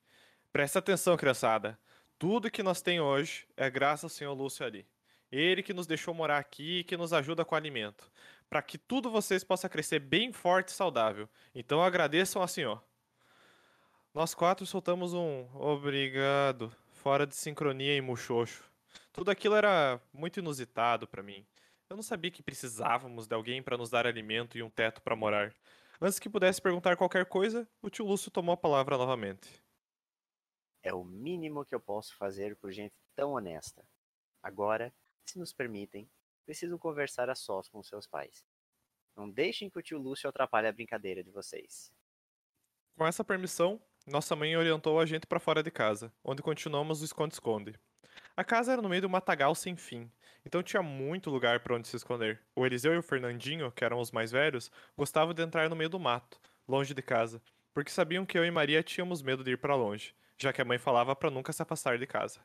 Presta 0.52 0.80
atenção, 0.80 1.18
criançada. 1.18 1.80
Tudo 2.18 2.50
que 2.50 2.64
nós 2.64 2.82
temos 2.82 3.06
hoje 3.06 3.48
é 3.58 3.70
graças 3.70 4.06
ao 4.06 4.10
senhor 4.10 4.34
Lúcio 4.34 4.66
ali. 4.66 4.88
Ele 5.30 5.62
que 5.62 5.74
nos 5.74 5.86
deixou 5.86 6.14
morar 6.14 6.38
aqui 6.38 6.80
e 6.80 6.84
que 6.84 6.96
nos 6.96 7.12
ajuda 7.12 7.44
com 7.44 7.56
o 7.56 7.58
alimento. 7.58 8.10
Para 8.50 8.62
que 8.62 8.78
tudo 8.78 9.10
vocês 9.10 9.44
possa 9.44 9.68
crescer 9.68 10.00
bem 10.00 10.32
forte 10.32 10.70
e 10.70 10.74
saudável. 10.74 11.28
Então 11.54 11.84
agradeçam 11.84 12.42
ao 12.42 12.48
senhor. 12.48 12.82
Nós 14.14 14.34
quatro 14.34 14.66
soltamos 14.66 15.14
um 15.14 15.46
obrigado, 15.56 16.74
fora 16.94 17.28
de 17.28 17.36
sincronia 17.36 17.98
e 17.98 18.00
muxoxo. 18.02 18.64
Tudo 19.12 19.30
aquilo 19.30 19.56
era 19.56 20.00
muito 20.14 20.40
inusitado 20.40 21.06
para 21.06 21.22
mim. 21.22 21.46
Eu 21.90 21.98
não 21.98 22.04
sabia 22.04 22.32
que 22.32 22.42
precisávamos 22.42 23.28
de 23.28 23.36
alguém 23.36 23.62
para 23.62 23.78
nos 23.78 23.90
dar 23.90 24.08
alimento 24.08 24.58
e 24.58 24.64
um 24.64 24.70
teto 24.70 25.02
para 25.02 25.18
morar. 25.18 25.54
Antes 26.00 26.18
que 26.18 26.30
pudesse 26.30 26.62
perguntar 26.62 26.96
qualquer 26.96 27.26
coisa, 27.26 27.68
o 27.82 27.90
tio 27.90 28.06
Lúcio 28.06 28.32
tomou 28.32 28.54
a 28.54 28.58
palavra 28.58 28.98
novamente. 28.98 29.65
É 30.86 30.94
o 30.94 31.04
mínimo 31.04 31.66
que 31.66 31.74
eu 31.74 31.80
posso 31.80 32.16
fazer 32.16 32.56
por 32.58 32.72
gente 32.72 32.94
tão 33.16 33.32
honesta. 33.32 33.84
Agora, 34.42 34.94
se 35.26 35.40
nos 35.40 35.52
permitem, 35.52 36.08
preciso 36.46 36.78
conversar 36.78 37.28
a 37.28 37.34
sós 37.34 37.68
com 37.68 37.82
seus 37.82 38.06
pais. 38.06 38.46
Não 39.16 39.28
deixem 39.28 39.68
que 39.68 39.80
o 39.80 39.82
tio 39.82 39.98
Lúcio 39.98 40.30
atrapalhe 40.30 40.68
a 40.68 40.72
brincadeira 40.72 41.24
de 41.24 41.32
vocês. 41.32 41.92
Com 42.96 43.08
essa 43.08 43.24
permissão, 43.24 43.82
nossa 44.06 44.36
mãe 44.36 44.56
orientou 44.56 45.00
a 45.00 45.08
gente 45.08 45.26
para 45.26 45.40
fora 45.40 45.64
de 45.64 45.72
casa, 45.72 46.14
onde 46.24 46.44
continuamos 46.44 47.02
o 47.02 47.06
esconde-esconde. 47.06 47.74
A 48.38 48.44
casa 48.44 48.74
era 48.74 48.82
no 48.82 48.88
meio 48.88 49.02
de 49.02 49.08
um 49.08 49.10
matagal 49.10 49.56
sem 49.56 49.76
fim, 49.76 50.12
então 50.46 50.62
tinha 50.62 50.84
muito 50.84 51.32
lugar 51.32 51.62
para 51.62 51.76
onde 51.76 51.88
se 51.88 51.96
esconder. 51.96 52.46
O 52.56 52.64
Eliseu 52.64 52.94
e 52.94 53.00
o 53.00 53.04
Fernandinho, 53.04 53.72
que 53.72 53.84
eram 53.84 54.00
os 54.00 54.12
mais 54.12 54.32
velhos, 54.32 54.70
gostavam 54.96 55.34
de 55.34 55.42
entrar 55.42 55.68
no 55.68 55.76
meio 55.76 55.90
do 55.90 56.00
mato, 56.00 56.40
longe 56.68 56.94
de 56.94 57.02
casa, 57.02 57.42
porque 57.74 57.90
sabiam 57.90 58.24
que 58.24 58.38
eu 58.38 58.46
e 58.46 58.52
Maria 58.52 58.84
tínhamos 58.84 59.24
medo 59.24 59.44
de 59.44 59.54
ir 59.54 59.58
para 59.58 59.74
longe 59.74 60.14
já 60.38 60.52
que 60.54 60.62
a 60.62 60.66
mãe 60.66 60.78
falava 60.78 61.16
para 61.16 61.32
nunca 61.32 61.54
se 61.54 61.62
afastar 61.62 61.98
de 61.98 62.08
casa. 62.08 62.40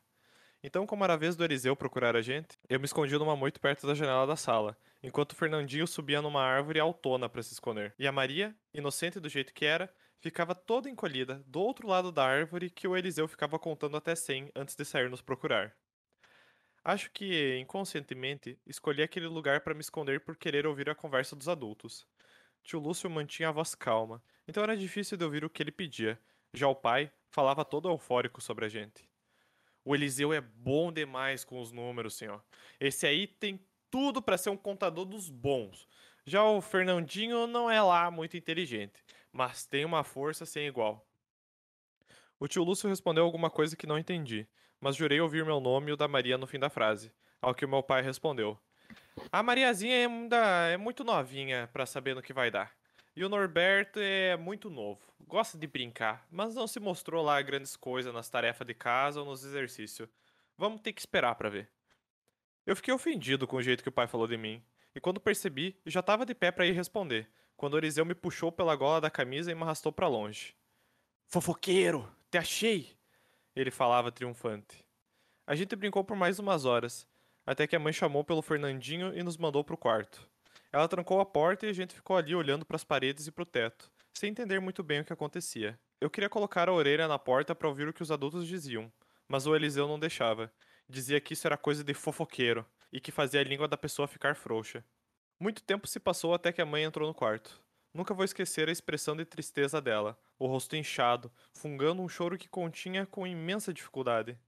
Então, 0.62 0.86
como 0.86 1.02
era 1.04 1.14
a 1.14 1.16
vez 1.16 1.36
do 1.36 1.44
Eliseu 1.44 1.74
procurar 1.74 2.14
a 2.14 2.20
gente, 2.20 2.58
eu 2.68 2.78
me 2.78 2.84
escondi 2.84 3.16
numa 3.16 3.34
moito 3.34 3.58
perto 3.60 3.86
da 3.86 3.94
janela 3.94 4.26
da 4.26 4.36
sala, 4.36 4.76
enquanto 5.02 5.32
o 5.32 5.36
Fernandinho 5.36 5.86
subia 5.86 6.20
numa 6.20 6.42
árvore 6.42 6.78
autona 6.78 7.28
para 7.30 7.42
se 7.42 7.54
esconder. 7.54 7.94
E 7.98 8.06
a 8.06 8.12
Maria, 8.12 8.54
inocente 8.74 9.18
do 9.18 9.28
jeito 9.28 9.54
que 9.54 9.64
era, 9.64 9.90
ficava 10.20 10.54
toda 10.54 10.90
encolhida 10.90 11.42
do 11.46 11.60
outro 11.60 11.88
lado 11.88 12.12
da 12.12 12.24
árvore 12.24 12.68
que 12.68 12.86
o 12.86 12.94
Eliseu 12.94 13.26
ficava 13.26 13.58
contando 13.58 13.96
até 13.96 14.14
100 14.14 14.52
antes 14.54 14.76
de 14.76 14.84
sair 14.84 15.08
nos 15.08 15.22
procurar. 15.22 15.74
Acho 16.84 17.10
que, 17.10 17.58
inconscientemente, 17.58 18.58
escolhi 18.66 19.02
aquele 19.02 19.28
lugar 19.28 19.62
para 19.62 19.74
me 19.74 19.80
esconder 19.80 20.20
por 20.20 20.36
querer 20.36 20.66
ouvir 20.66 20.90
a 20.90 20.94
conversa 20.94 21.34
dos 21.34 21.48
adultos. 21.48 22.06
Tio 22.62 22.78
Lúcio 22.78 23.08
mantinha 23.08 23.48
a 23.48 23.52
voz 23.52 23.74
calma, 23.74 24.22
então 24.46 24.62
era 24.62 24.76
difícil 24.76 25.16
de 25.16 25.24
ouvir 25.24 25.44
o 25.44 25.50
que 25.50 25.62
ele 25.62 25.72
pedia, 25.72 26.20
já 26.52 26.68
o 26.68 26.74
pai 26.74 27.10
falava 27.30 27.64
todo 27.64 27.88
eufórico 27.88 28.40
sobre 28.40 28.64
a 28.64 28.68
gente. 28.68 29.08
O 29.84 29.94
Eliseu 29.94 30.32
é 30.32 30.40
bom 30.40 30.92
demais 30.92 31.44
com 31.44 31.60
os 31.60 31.72
números, 31.72 32.14
senhor. 32.14 32.44
Esse 32.78 33.06
aí 33.06 33.26
tem 33.26 33.60
tudo 33.90 34.20
para 34.20 34.38
ser 34.38 34.50
um 34.50 34.56
contador 34.56 35.04
dos 35.04 35.30
bons. 35.30 35.88
Já 36.24 36.44
o 36.44 36.60
Fernandinho 36.60 37.46
não 37.46 37.70
é 37.70 37.80
lá 37.80 38.10
muito 38.10 38.36
inteligente, 38.36 39.02
mas 39.32 39.66
tem 39.66 39.84
uma 39.84 40.04
força 40.04 40.44
sem 40.44 40.66
igual. 40.66 41.06
O 42.38 42.46
tio 42.46 42.62
Lúcio 42.62 42.88
respondeu 42.88 43.24
alguma 43.24 43.50
coisa 43.50 43.76
que 43.76 43.86
não 43.86 43.98
entendi, 43.98 44.46
mas 44.80 44.96
jurei 44.96 45.20
ouvir 45.20 45.44
meu 45.44 45.60
nome 45.60 45.90
e 45.90 45.92
o 45.92 45.96
da 45.96 46.08
Maria 46.08 46.38
no 46.38 46.46
fim 46.46 46.58
da 46.58 46.70
frase, 46.70 47.12
ao 47.40 47.54
que 47.54 47.66
meu 47.66 47.82
pai 47.82 48.02
respondeu. 48.02 48.58
A 49.30 49.42
Mariazinha 49.42 49.94
ainda 50.06 50.68
é 50.68 50.76
muito 50.76 51.04
novinha 51.04 51.68
para 51.72 51.86
saber 51.86 52.14
no 52.14 52.22
que 52.22 52.32
vai 52.32 52.50
dar. 52.50 52.79
E 53.20 53.24
o 53.24 53.28
Norberto 53.28 54.00
é 54.00 54.34
muito 54.34 54.70
novo, 54.70 54.98
gosta 55.28 55.58
de 55.58 55.66
brincar, 55.66 56.26
mas 56.30 56.54
não 56.54 56.66
se 56.66 56.80
mostrou 56.80 57.22
lá 57.22 57.42
grandes 57.42 57.76
coisas 57.76 58.14
nas 58.14 58.30
tarefas 58.30 58.66
de 58.66 58.72
casa 58.72 59.20
ou 59.20 59.26
nos 59.26 59.44
exercícios. 59.44 60.08
Vamos 60.56 60.80
ter 60.80 60.94
que 60.94 61.02
esperar 61.02 61.34
para 61.34 61.50
ver. 61.50 61.68
Eu 62.64 62.74
fiquei 62.74 62.94
ofendido 62.94 63.46
com 63.46 63.56
o 63.58 63.62
jeito 63.62 63.82
que 63.82 63.90
o 63.90 63.92
pai 63.92 64.06
falou 64.06 64.26
de 64.26 64.38
mim, 64.38 64.64
e 64.94 65.00
quando 65.00 65.20
percebi, 65.20 65.78
já 65.84 66.00
estava 66.00 66.24
de 66.24 66.34
pé 66.34 66.50
para 66.50 66.64
ir 66.64 66.72
responder, 66.72 67.28
quando 67.58 67.74
Orizeu 67.74 68.06
me 68.06 68.14
puxou 68.14 68.50
pela 68.50 68.74
gola 68.74 69.02
da 69.02 69.10
camisa 69.10 69.52
e 69.52 69.54
me 69.54 69.64
arrastou 69.64 69.92
para 69.92 70.08
longe. 70.08 70.56
Fofoqueiro, 71.26 72.10
te 72.30 72.38
achei! 72.38 72.96
Ele 73.54 73.70
falava 73.70 74.10
triunfante. 74.10 74.82
A 75.46 75.54
gente 75.54 75.76
brincou 75.76 76.02
por 76.02 76.16
mais 76.16 76.38
umas 76.38 76.64
horas, 76.64 77.06
até 77.44 77.66
que 77.66 77.76
a 77.76 77.78
mãe 77.78 77.92
chamou 77.92 78.24
pelo 78.24 78.40
Fernandinho 78.40 79.14
e 79.14 79.22
nos 79.22 79.36
mandou 79.36 79.62
pro 79.62 79.76
quarto. 79.76 80.26
Ela 80.72 80.86
trancou 80.86 81.20
a 81.20 81.26
porta 81.26 81.66
e 81.66 81.68
a 81.68 81.72
gente 81.72 81.94
ficou 81.94 82.16
ali 82.16 82.34
olhando 82.34 82.64
para 82.64 82.76
as 82.76 82.84
paredes 82.84 83.26
e 83.26 83.32
para 83.32 83.42
o 83.42 83.46
teto, 83.46 83.90
sem 84.14 84.30
entender 84.30 84.60
muito 84.60 84.82
bem 84.82 85.00
o 85.00 85.04
que 85.04 85.12
acontecia. 85.12 85.78
Eu 86.00 86.08
queria 86.08 86.28
colocar 86.28 86.68
a 86.68 86.72
orelha 86.72 87.08
na 87.08 87.18
porta 87.18 87.54
para 87.54 87.68
ouvir 87.68 87.88
o 87.88 87.92
que 87.92 88.02
os 88.02 88.12
adultos 88.12 88.46
diziam, 88.46 88.90
mas 89.28 89.46
o 89.46 89.54
Eliseu 89.54 89.88
não 89.88 89.98
deixava. 89.98 90.52
Dizia 90.88 91.20
que 91.20 91.32
isso 91.34 91.46
era 91.46 91.56
coisa 91.56 91.82
de 91.82 91.92
fofoqueiro 91.92 92.64
e 92.92 93.00
que 93.00 93.12
fazia 93.12 93.40
a 93.40 93.44
língua 93.44 93.66
da 93.66 93.76
pessoa 93.76 94.08
ficar 94.08 94.36
frouxa. 94.36 94.84
Muito 95.38 95.62
tempo 95.62 95.86
se 95.86 95.98
passou 95.98 96.34
até 96.34 96.52
que 96.52 96.62
a 96.62 96.66
mãe 96.66 96.84
entrou 96.84 97.08
no 97.08 97.14
quarto. 97.14 97.60
Nunca 97.92 98.14
vou 98.14 98.24
esquecer 98.24 98.68
a 98.68 98.72
expressão 98.72 99.16
de 99.16 99.24
tristeza 99.24 99.80
dela, 99.80 100.16
o 100.38 100.46
rosto 100.46 100.76
inchado, 100.76 101.32
fungando 101.52 102.02
um 102.02 102.08
choro 102.08 102.38
que 102.38 102.48
continha 102.48 103.04
com 103.04 103.26
imensa 103.26 103.72
dificuldade. 103.72 104.38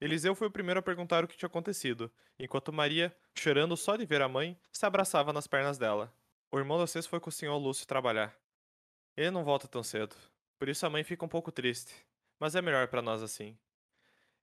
Eliseu 0.00 0.34
foi 0.34 0.46
o 0.46 0.50
primeiro 0.50 0.78
a 0.78 0.82
perguntar 0.82 1.24
o 1.24 1.28
que 1.28 1.36
tinha 1.36 1.48
acontecido, 1.48 2.12
enquanto 2.38 2.72
Maria, 2.72 3.16
chorando 3.40 3.76
só 3.76 3.96
de 3.96 4.06
ver 4.06 4.22
a 4.22 4.28
mãe, 4.28 4.58
se 4.72 4.84
abraçava 4.86 5.32
nas 5.32 5.46
pernas 5.46 5.78
dela. 5.78 6.12
O 6.50 6.58
irmão 6.58 6.78
da 6.78 6.86
Cês 6.86 7.06
foi 7.06 7.20
com 7.20 7.28
o 7.28 7.32
senhor 7.32 7.56
Lúcio 7.58 7.86
trabalhar. 7.86 8.34
Ele 9.16 9.30
não 9.30 9.44
volta 9.44 9.68
tão 9.68 9.82
cedo, 9.82 10.16
por 10.58 10.68
isso 10.68 10.84
a 10.86 10.90
mãe 10.90 11.04
fica 11.04 11.24
um 11.24 11.28
pouco 11.28 11.52
triste, 11.52 11.94
mas 12.38 12.54
é 12.54 12.62
melhor 12.62 12.88
para 12.88 13.02
nós 13.02 13.22
assim. 13.22 13.56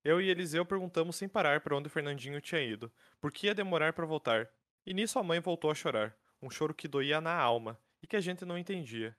Eu 0.04 0.20
e 0.20 0.30
Eliseu 0.30 0.66
perguntamos 0.66 1.16
sem 1.16 1.30
parar 1.30 1.62
para 1.62 1.76
onde 1.76 1.88
o 1.88 1.92
Fernandinho 1.92 2.42
tinha 2.42 2.62
ido, 2.62 2.92
por 3.22 3.32
que 3.32 3.48
ia 3.48 3.56
demorar 3.56 3.94
para 3.94 4.06
voltar, 4.06 4.50
e 4.86 4.94
nisso 4.94 5.18
a 5.18 5.24
mãe 5.24 5.40
voltou 5.40 5.72
a 5.72 5.76
chorar, 5.76 6.16
um 6.42 6.50
choro 6.50 6.74
que 6.74 6.88
doía 6.88 7.22
na 7.22 7.34
alma 7.34 7.80
e 8.02 8.08
que 8.08 8.16
a 8.16 8.22
gente 8.22 8.46
não 8.46 8.58
entendia. 8.58 9.16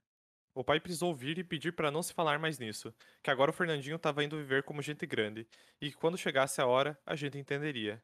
O 0.55 0.63
pai 0.63 0.79
precisou 0.79 1.15
vir 1.15 1.39
e 1.39 1.45
pedir 1.45 1.73
para 1.73 1.91
não 1.91 2.03
se 2.03 2.13
falar 2.13 2.39
mais 2.39 2.59
nisso, 2.59 2.95
que 3.23 3.31
agora 3.31 3.51
o 3.51 3.55
Fernandinho 3.55 3.97
estava 3.97 4.23
indo 4.23 4.37
viver 4.37 4.63
como 4.63 4.83
gente 4.83 5.05
grande, 5.07 5.49
e 5.81 5.91
que 5.91 5.97
quando 5.97 6.19
chegasse 6.19 6.61
a 6.61 6.67
hora, 6.67 6.99
a 7.05 7.17
gente 7.17 7.39
entenderia. 7.39 8.01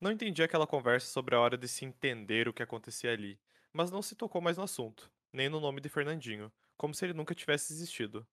Não 0.00 0.10
entendi 0.10 0.42
aquela 0.42 0.66
conversa 0.66 1.06
sobre 1.06 1.34
a 1.34 1.40
hora 1.40 1.56
de 1.56 1.68
se 1.68 1.84
entender 1.84 2.48
o 2.48 2.52
que 2.52 2.62
acontecia 2.62 3.12
ali, 3.12 3.38
mas 3.72 3.90
não 3.90 4.02
se 4.02 4.14
tocou 4.14 4.40
mais 4.40 4.56
no 4.56 4.64
assunto, 4.64 5.10
nem 5.32 5.48
no 5.48 5.60
nome 5.60 5.80
de 5.80 5.88
Fernandinho, 5.88 6.52
como 6.76 6.94
se 6.94 7.04
ele 7.04 7.12
nunca 7.14 7.34
tivesse 7.34 7.72
existido. 7.72 8.26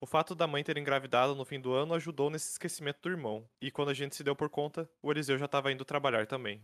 O 0.00 0.06
fato 0.06 0.34
da 0.34 0.46
mãe 0.46 0.62
ter 0.62 0.76
engravidado 0.76 1.34
no 1.34 1.44
fim 1.44 1.60
do 1.60 1.72
ano 1.72 1.94
ajudou 1.94 2.30
nesse 2.30 2.50
esquecimento 2.50 3.00
do 3.02 3.08
irmão, 3.08 3.48
e 3.60 3.70
quando 3.70 3.90
a 3.90 3.94
gente 3.94 4.14
se 4.14 4.24
deu 4.24 4.36
por 4.36 4.50
conta, 4.50 4.90
o 5.02 5.10
Eliseu 5.10 5.38
já 5.38 5.46
estava 5.46 5.72
indo 5.72 5.84
trabalhar 5.84 6.26
também. 6.26 6.62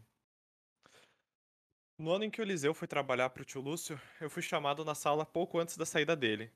No 1.98 2.12
ano 2.12 2.24
em 2.24 2.30
que 2.30 2.40
o 2.40 2.44
Eliseu 2.44 2.72
foi 2.72 2.88
trabalhar 2.88 3.30
para 3.30 3.42
o 3.42 3.44
tio 3.44 3.60
Lúcio, 3.60 4.00
eu 4.20 4.30
fui 4.30 4.42
chamado 4.42 4.84
na 4.84 4.94
sala 4.94 5.26
pouco 5.26 5.58
antes 5.58 5.76
da 5.76 5.84
saída 5.84 6.16
dele. 6.16 6.50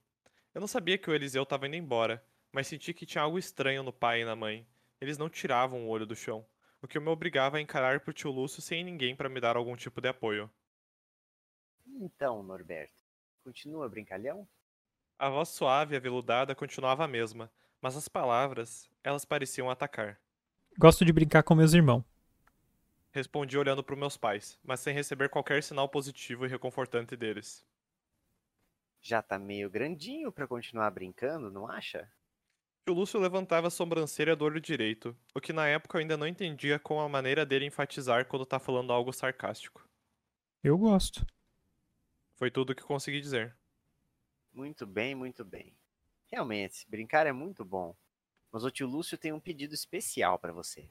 Eu 0.55 0.61
não 0.61 0.69
sabia 0.69 0.97
que 0.97 1.11
o 1.11 1.15
Eliseu 1.15 1.43
estava 1.43 1.67
indo 1.67 1.77
embora, 1.77 2.25
mas 2.53 2.67
senti 2.67 2.95
que 2.95 3.05
tinha 3.05 3.23
algo 3.23 3.39
estranho 3.39 3.83
no 3.83 3.93
pai 3.93 4.23
e 4.23 4.25
na 4.25 4.35
mãe. 4.35 4.67
Eles 5.01 5.19
não 5.19 5.29
tiravam 5.29 5.85
o 5.85 5.89
olho 5.89 6.07
do 6.07 6.17
chão, 6.17 6.47
o 6.85 6.86
que 6.86 7.01
me 7.01 7.09
obrigava 7.09 7.56
a 7.56 7.61
encarar 7.62 8.01
pro 8.01 8.12
tio 8.12 8.31
Lúcio 8.31 8.61
sem 8.61 8.85
ninguém 8.85 9.16
para 9.16 9.31
me 9.31 9.40
dar 9.40 9.56
algum 9.56 9.74
tipo 9.74 10.02
de 10.02 10.09
apoio. 10.09 10.51
Então, 11.86 12.43
Norberto, 12.43 13.02
continua 13.43 13.89
brincalhão? 13.89 14.47
A 15.19 15.31
voz 15.31 15.48
suave 15.48 15.94
e 15.94 15.97
aveludada 15.97 16.55
continuava 16.55 17.02
a 17.02 17.09
mesma, 17.09 17.51
mas 17.81 17.97
as 17.97 18.06
palavras, 18.06 18.90
elas 19.02 19.24
pareciam 19.24 19.70
atacar. 19.70 20.20
Gosto 20.78 21.06
de 21.06 21.12
brincar 21.12 21.43
com 21.43 21.55
meus 21.55 21.73
irmãos. 21.73 22.05
Respondi 23.12 23.56
olhando 23.56 23.82
para 23.82 23.97
meus 23.97 24.19
pais, 24.19 24.59
mas 24.62 24.81
sem 24.81 24.93
receber 24.93 25.31
qualquer 25.31 25.62
sinal 25.62 25.89
positivo 25.89 26.44
e 26.44 26.51
reconfortante 26.51 27.16
deles. 27.16 27.65
Já 29.01 29.23
tá 29.23 29.39
meio 29.39 29.70
grandinho 29.70 30.31
para 30.31 30.47
continuar 30.47 30.90
brincando, 30.90 31.51
não 31.51 31.66
acha? 31.66 32.12
O 32.86 32.93
Lúcio 32.93 33.19
levantava 33.19 33.69
a 33.69 33.70
sobrancelha 33.70 34.36
do 34.36 34.44
olho 34.44 34.61
direito, 34.61 35.16
o 35.35 35.40
que 35.40 35.55
na 35.55 35.66
época 35.66 35.97
eu 35.97 36.02
ainda 36.02 36.19
não 36.19 36.27
entendia 36.27 36.78
com 36.78 37.01
a 37.01 37.09
maneira 37.09 37.47
dele 37.47 37.65
enfatizar 37.65 38.27
quando 38.27 38.44
tá 38.44 38.59
falando 38.59 38.93
algo 38.93 39.11
sarcástico. 39.11 39.89
Eu 40.62 40.77
gosto. 40.77 41.27
Foi 42.35 42.51
tudo 42.51 42.70
o 42.70 42.74
que 42.74 42.82
consegui 42.82 43.23
dizer. 43.23 43.56
Muito 44.52 44.86
bem, 44.86 45.15
muito 45.15 45.43
bem. 45.47 45.74
Realmente, 46.27 46.85
brincar 46.86 47.27
é 47.27 47.32
muito 47.32 47.65
bom. 47.65 47.97
Mas 48.52 48.65
o 48.65 48.70
tio 48.70 48.86
Lúcio 48.86 49.16
tem 49.16 49.32
um 49.32 49.40
pedido 49.40 49.73
especial 49.73 50.39
para 50.39 50.52
você. 50.52 50.86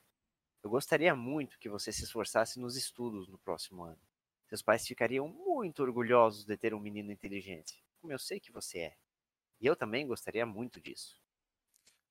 Eu 0.64 0.72
gostaria 0.72 1.16
muito 1.16 1.60
que 1.60 1.70
você 1.70 1.92
se 1.92 2.06
esforçasse 2.06 2.60
nos 2.60 2.76
estudos 2.76 3.28
no 3.28 3.38
próximo 3.38 3.84
ano. 3.84 4.02
Seus 4.48 4.64
pais 4.64 4.88
ficariam 4.88 5.28
muito 5.28 5.84
orgulhosos 5.84 6.44
de 6.44 6.58
ter 6.58 6.74
um 6.74 6.80
menino 6.80 7.12
inteligente, 7.12 7.84
como 8.02 8.12
eu 8.12 8.18
sei 8.18 8.40
que 8.40 8.52
você 8.52 8.80
é. 8.80 8.98
E 9.62 9.68
eu 9.68 9.76
também 9.76 10.08
gostaria 10.08 10.46
muito 10.46 10.82
disso. 10.82 11.23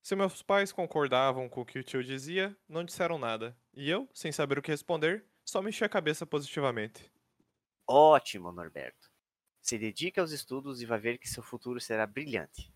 Se 0.03 0.15
meus 0.15 0.43
pais 0.43 0.71
concordavam 0.73 1.49
com 1.49 1.63
o 1.63 1.65
que 1.65 1.79
o 1.79 1.83
tio 1.83 2.05
dizia, 2.05 2.55
não 2.69 2.85
disseram 2.85 3.19
nada. 3.19 3.57
E 3.73 3.89
eu, 3.89 4.09
sem 4.13 4.31
saber 4.33 4.59
o 4.59 4.63
que 4.63 4.71
responder, 4.71 5.25
só 5.45 5.63
mexi 5.63 5.85
a 5.85 5.89
cabeça 5.89 6.27
positivamente. 6.27 7.11
Ótimo, 7.87 8.51
Norberto. 8.51 9.09
Se 9.61 9.79
dedique 9.79 10.19
aos 10.19 10.33
estudos 10.33 10.83
e 10.83 10.87
vai 10.87 10.99
ver 10.99 11.19
que 11.19 11.29
seu 11.29 11.45
futuro 11.45 11.81
será 11.81 12.07
brilhante. 12.09 12.73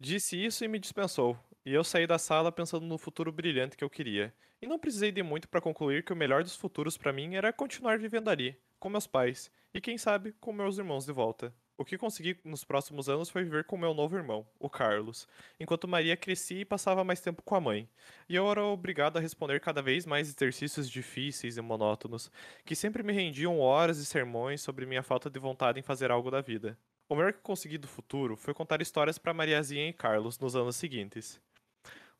Disse 0.00 0.36
isso 0.36 0.64
e 0.64 0.68
me 0.68 0.78
dispensou, 0.78 1.38
e 1.64 1.72
eu 1.72 1.84
saí 1.84 2.06
da 2.06 2.18
sala 2.18 2.50
pensando 2.52 2.86
no 2.86 2.98
futuro 2.98 3.30
brilhante 3.32 3.76
que 3.76 3.84
eu 3.84 3.90
queria. 3.90 4.34
E 4.60 4.66
não 4.66 4.78
precisei 4.78 5.12
de 5.12 5.22
muito 5.22 5.48
para 5.48 5.60
concluir 5.60 6.04
que 6.04 6.12
o 6.12 6.16
melhor 6.16 6.42
dos 6.42 6.56
futuros 6.56 6.96
para 6.96 7.12
mim 7.12 7.34
era 7.34 7.52
continuar 7.52 7.98
vivendo 7.98 8.28
ali, 8.28 8.60
com 8.78 8.88
meus 8.88 9.06
pais, 9.06 9.50
e 9.74 9.80
quem 9.80 9.98
sabe 9.98 10.32
com 10.40 10.52
meus 10.52 10.78
irmãos 10.78 11.04
de 11.04 11.12
volta. 11.12 11.54
O 11.80 11.84
que 11.84 11.96
consegui 11.96 12.36
nos 12.44 12.64
próximos 12.64 13.08
anos 13.08 13.30
foi 13.30 13.44
viver 13.44 13.62
com 13.62 13.78
meu 13.78 13.94
novo 13.94 14.16
irmão, 14.16 14.44
o 14.58 14.68
Carlos, 14.68 15.28
enquanto 15.60 15.86
Maria 15.86 16.16
crescia 16.16 16.62
e 16.62 16.64
passava 16.64 17.04
mais 17.04 17.20
tempo 17.20 17.40
com 17.40 17.54
a 17.54 17.60
mãe. 17.60 17.88
E 18.28 18.34
eu 18.34 18.50
era 18.50 18.64
obrigado 18.64 19.16
a 19.16 19.20
responder 19.20 19.60
cada 19.60 19.80
vez 19.80 20.04
mais 20.04 20.28
exercícios 20.28 20.90
difíceis 20.90 21.56
e 21.56 21.60
monótonos, 21.62 22.32
que 22.64 22.74
sempre 22.74 23.04
me 23.04 23.12
rendiam 23.12 23.60
horas 23.60 23.98
de 23.98 24.06
sermões 24.06 24.60
sobre 24.60 24.86
minha 24.86 25.04
falta 25.04 25.30
de 25.30 25.38
vontade 25.38 25.78
em 25.78 25.82
fazer 25.84 26.10
algo 26.10 26.32
da 26.32 26.40
vida. 26.40 26.76
O 27.08 27.14
melhor 27.14 27.32
que 27.32 27.42
consegui 27.42 27.78
do 27.78 27.86
futuro 27.86 28.36
foi 28.36 28.52
contar 28.52 28.82
histórias 28.82 29.16
para 29.16 29.32
Mariazinha 29.32 29.88
e 29.88 29.92
Carlos 29.92 30.36
nos 30.36 30.56
anos 30.56 30.74
seguintes. 30.74 31.40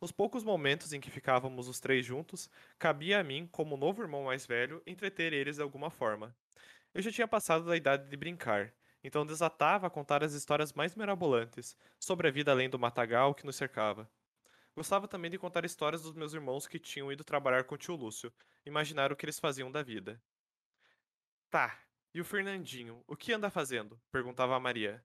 Nos 0.01 0.13
poucos 0.13 0.45
momentos 0.45 0.93
em 0.93 1.01
que 1.01 1.11
ficávamos 1.11 1.67
os 1.67 1.81
três 1.81 2.07
juntos, 2.07 2.49
cabia 2.79 3.19
a 3.19 3.25
mim, 3.25 3.49
como 3.51 3.77
novo 3.77 4.03
irmão 4.03 4.23
mais 4.23 4.47
velho, 4.47 4.81
entreter 4.87 5.33
eles 5.33 5.57
de 5.57 5.63
alguma 5.63 5.91
forma. 5.91 6.33
Eu 6.95 7.03
já 7.03 7.11
tinha 7.11 7.27
passado 7.27 7.65
da 7.65 7.77
idade 7.77 8.09
de 8.09 8.17
brincar, 8.17 8.73
então 9.09 9.25
desatava 9.25 9.87
a 9.87 9.91
contar 9.91 10.23
as 10.23 10.35
histórias 10.35 10.75
mais 10.75 10.95
mirabolantes 10.95 11.75
sobre 11.99 12.29
a 12.29 12.31
vida 12.31 12.51
além 12.53 12.69
do 12.69 12.79
matagal 12.79 13.35
que 13.35 13.47
nos 13.47 13.57
cercava. 13.57 14.07
Gostava 14.77 15.09
também 15.09 15.31
de 15.31 15.39
contar 15.39 15.65
histórias 15.65 16.03
dos 16.03 16.13
meus 16.13 16.35
irmãos 16.35 16.67
que 16.67 16.79
tinham 16.79 17.11
ido 17.11 17.25
trabalhar 17.25 17.65
com 17.65 17.75
o 17.75 17.79
tio 17.79 17.97
Lúcio, 17.97 18.31
imaginar 18.67 19.11
o 19.11 19.17
que 19.17 19.25
eles 19.25 19.41
faziam 19.41 19.73
da 19.73 19.83
vida. 19.83 20.21
Tá, 21.51 21.79
e 22.13 22.21
o 22.21 22.25
Fernandinho, 22.25 23.03
o 23.07 23.17
que 23.17 23.33
anda 23.33 23.49
fazendo? 23.49 23.99
perguntava 24.13 24.55
a 24.55 24.61
Maria. 24.61 25.03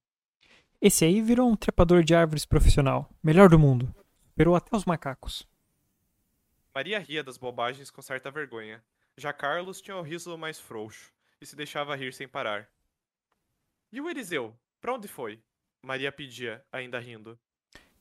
Esse 0.81 1.05
aí 1.05 1.21
virou 1.21 1.49
um 1.49 1.55
trepador 1.55 2.03
de 2.03 2.13
árvores 2.13 2.45
profissional, 2.45 3.09
melhor 3.23 3.47
do 3.47 3.57
mundo. 3.57 3.95
Superou 4.31 4.53
até 4.53 4.75
os 4.75 4.83
macacos. 4.83 5.47
Maria 6.75 6.99
ria 6.99 7.23
das 7.23 7.37
bobagens 7.37 7.89
com 7.89 8.01
certa 8.01 8.29
vergonha. 8.29 8.83
Já 9.15 9.31
Carlos 9.31 9.79
tinha 9.79 9.95
o 9.95 10.01
riso 10.01 10.37
mais 10.37 10.59
frouxo 10.59 11.13
e 11.39 11.45
se 11.45 11.55
deixava 11.55 11.95
rir 11.95 12.13
sem 12.13 12.27
parar. 12.27 12.67
E 13.93 14.01
o 14.01 14.09
Eliseu? 14.09 14.55
Pra 14.81 14.95
onde 14.95 15.07
foi? 15.07 15.39
Maria 15.83 16.11
pedia, 16.11 16.65
ainda 16.71 16.97
rindo. 16.97 17.37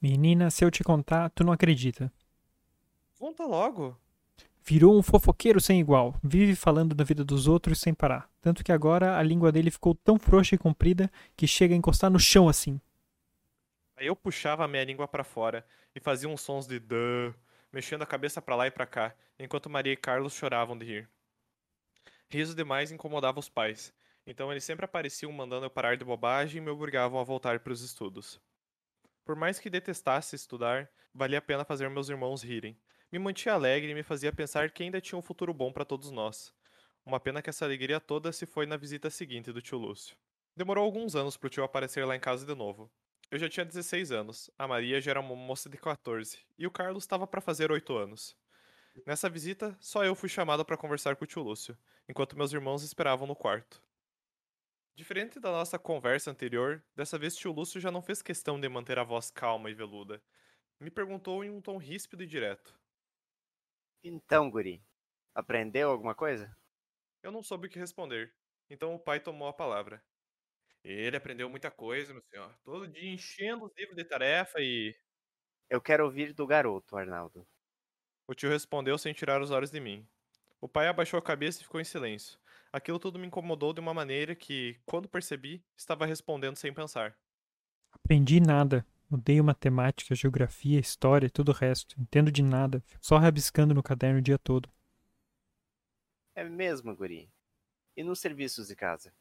Menina, 0.00 0.50
se 0.50 0.64
eu 0.64 0.70
te 0.70 0.82
contar, 0.82 1.28
tu 1.28 1.44
não 1.44 1.52
acredita. 1.52 2.10
Conta 3.18 3.44
logo. 3.44 3.94
Virou 4.64 4.98
um 4.98 5.02
fofoqueiro 5.02 5.60
sem 5.60 5.78
igual, 5.78 6.18
vive 6.24 6.56
falando 6.56 6.94
da 6.94 7.04
vida 7.04 7.22
dos 7.22 7.46
outros 7.46 7.78
sem 7.78 7.92
parar. 7.92 8.26
Tanto 8.40 8.64
que 8.64 8.72
agora 8.72 9.18
a 9.18 9.22
língua 9.22 9.52
dele 9.52 9.70
ficou 9.70 9.94
tão 9.94 10.18
frouxa 10.18 10.54
e 10.54 10.58
comprida 10.58 11.12
que 11.36 11.46
chega 11.46 11.74
a 11.74 11.76
encostar 11.76 12.10
no 12.10 12.18
chão 12.18 12.48
assim. 12.48 12.80
Aí 13.94 14.06
eu 14.06 14.16
puxava 14.16 14.64
a 14.64 14.68
minha 14.68 14.84
língua 14.84 15.06
para 15.06 15.22
fora 15.22 15.62
e 15.94 16.00
fazia 16.00 16.26
uns 16.26 16.40
sons 16.40 16.66
de 16.66 16.78
duh, 16.78 17.34
mexendo 17.70 18.00
a 18.00 18.06
cabeça 18.06 18.40
para 18.40 18.56
lá 18.56 18.66
e 18.66 18.70
para 18.70 18.86
cá, 18.86 19.14
enquanto 19.38 19.68
Maria 19.68 19.92
e 19.92 19.96
Carlos 19.96 20.32
choravam 20.32 20.78
de 20.78 20.86
rir. 20.86 21.10
Riso 22.30 22.54
demais 22.54 22.90
incomodava 22.90 23.38
os 23.38 23.50
pais, 23.50 23.92
então 24.26 24.50
eles 24.50 24.64
sempre 24.64 24.84
apareciam 24.84 25.32
mandando 25.32 25.66
eu 25.66 25.70
parar 25.70 25.96
de 25.96 26.04
bobagem 26.04 26.58
e 26.58 26.64
me 26.64 26.70
obrigavam 26.70 27.18
a 27.18 27.24
voltar 27.24 27.60
para 27.60 27.72
os 27.72 27.82
estudos. 27.82 28.40
Por 29.24 29.36
mais 29.36 29.58
que 29.58 29.70
detestasse 29.70 30.36
estudar, 30.36 30.90
valia 31.14 31.38
a 31.38 31.42
pena 31.42 31.64
fazer 31.64 31.88
meus 31.88 32.08
irmãos 32.08 32.42
rirem. 32.42 32.76
Me 33.10 33.18
mantinha 33.18 33.54
alegre 33.54 33.90
e 33.90 33.94
me 33.94 34.02
fazia 34.02 34.32
pensar 34.32 34.70
que 34.70 34.82
ainda 34.82 35.00
tinha 35.00 35.18
um 35.18 35.22
futuro 35.22 35.52
bom 35.52 35.72
para 35.72 35.84
todos 35.84 36.10
nós. 36.10 36.52
Uma 37.04 37.20
pena 37.20 37.42
que 37.42 37.50
essa 37.50 37.64
alegria 37.64 38.00
toda 38.00 38.32
se 38.32 38.46
foi 38.46 38.64
na 38.64 38.76
visita 38.76 39.10
seguinte 39.10 39.52
do 39.52 39.60
tio 39.60 39.78
Lúcio. 39.78 40.16
Demorou 40.56 40.84
alguns 40.84 41.14
anos 41.16 41.36
pro 41.36 41.50
tio 41.50 41.64
aparecer 41.64 42.04
lá 42.06 42.16
em 42.16 42.20
casa 42.20 42.46
de 42.46 42.54
novo. 42.54 42.90
Eu 43.30 43.38
já 43.38 43.48
tinha 43.48 43.64
16 43.64 44.12
anos, 44.12 44.50
a 44.58 44.68
Maria 44.68 45.00
já 45.00 45.12
era 45.12 45.20
uma 45.20 45.34
moça 45.34 45.68
de 45.68 45.78
14 45.78 46.38
e 46.58 46.66
o 46.66 46.70
Carlos 46.70 47.04
estava 47.04 47.26
para 47.26 47.40
fazer 47.40 47.72
8 47.72 47.96
anos. 47.96 48.36
Nessa 49.06 49.28
visita, 49.30 49.76
só 49.80 50.04
eu 50.04 50.14
fui 50.14 50.28
chamado 50.28 50.64
para 50.64 50.76
conversar 50.76 51.16
com 51.16 51.24
o 51.24 51.26
tio 51.26 51.42
Lúcio, 51.42 51.76
enquanto 52.08 52.36
meus 52.36 52.52
irmãos 52.52 52.82
esperavam 52.82 53.26
no 53.26 53.34
quarto. 53.34 53.82
Diferente 54.94 55.38
da 55.38 55.50
nossa 55.50 55.78
conversa 55.78 56.30
anterior, 56.30 56.82
dessa 56.94 57.18
vez 57.18 57.36
tio 57.36 57.52
Lúcio 57.52 57.80
já 57.80 57.90
não 57.90 58.00
fez 58.02 58.22
questão 58.22 58.58
de 58.60 58.68
manter 58.68 58.98
a 58.98 59.04
voz 59.04 59.30
calma 59.30 59.70
e 59.70 59.74
veluda. 59.74 60.22
Me 60.80 60.90
perguntou 60.90 61.44
em 61.44 61.50
um 61.50 61.60
tom 61.60 61.78
ríspido 61.78 62.22
e 62.22 62.26
direto. 62.26 62.78
Então, 64.04 64.50
guri, 64.50 64.84
aprendeu 65.34 65.90
alguma 65.90 66.14
coisa? 66.14 66.56
Eu 67.22 67.32
não 67.32 67.42
soube 67.42 67.68
o 67.68 67.70
que 67.70 67.78
responder. 67.78 68.34
Então 68.70 68.94
o 68.94 68.98
pai 68.98 69.20
tomou 69.20 69.48
a 69.48 69.52
palavra. 69.52 70.02
Ele 70.84 71.16
aprendeu 71.16 71.48
muita 71.50 71.70
coisa, 71.70 72.12
meu 72.12 72.22
senhor. 72.22 72.54
Todo 72.64 72.88
dia 72.88 73.12
enchendo 73.12 73.66
os 73.66 73.72
livros 73.76 73.96
de 73.96 74.04
tarefa 74.04 74.60
e. 74.60 74.96
Eu 75.70 75.80
quero 75.80 76.04
ouvir 76.04 76.34
do 76.34 76.46
garoto, 76.46 76.96
Arnaldo. 76.96 77.46
O 78.26 78.34
tio 78.34 78.50
respondeu 78.50 78.98
sem 78.98 79.14
tirar 79.14 79.42
os 79.42 79.50
olhos 79.50 79.70
de 79.70 79.80
mim. 79.80 80.08
O 80.60 80.68
pai 80.68 80.88
abaixou 80.88 81.18
a 81.18 81.22
cabeça 81.22 81.60
e 81.60 81.64
ficou 81.64 81.80
em 81.80 81.84
silêncio. 81.84 82.38
Aquilo 82.72 82.98
tudo 82.98 83.18
me 83.18 83.26
incomodou 83.26 83.74
de 83.74 83.80
uma 83.80 83.92
maneira 83.92 84.34
que, 84.34 84.80
quando 84.86 85.06
percebi, 85.06 85.62
estava 85.76 86.06
respondendo 86.06 86.56
sem 86.56 86.72
pensar. 86.72 87.14
Aprendi 87.92 88.40
nada. 88.40 88.86
Odeio 89.10 89.44
matemática, 89.44 90.14
geografia, 90.14 90.80
história 90.80 91.26
e 91.26 91.30
tudo 91.30 91.50
o 91.50 91.54
resto. 91.54 91.94
Entendo 92.00 92.32
de 92.32 92.42
nada. 92.42 92.82
Fico 92.86 93.04
só 93.04 93.18
rabiscando 93.18 93.74
no 93.74 93.82
caderno 93.82 94.20
o 94.20 94.22
dia 94.22 94.38
todo. 94.38 94.70
É 96.34 96.42
mesmo, 96.42 96.96
guri. 96.96 97.30
E 97.94 98.02
nos 98.02 98.20
serviços 98.20 98.68
de 98.68 98.74
casa? 98.74 99.12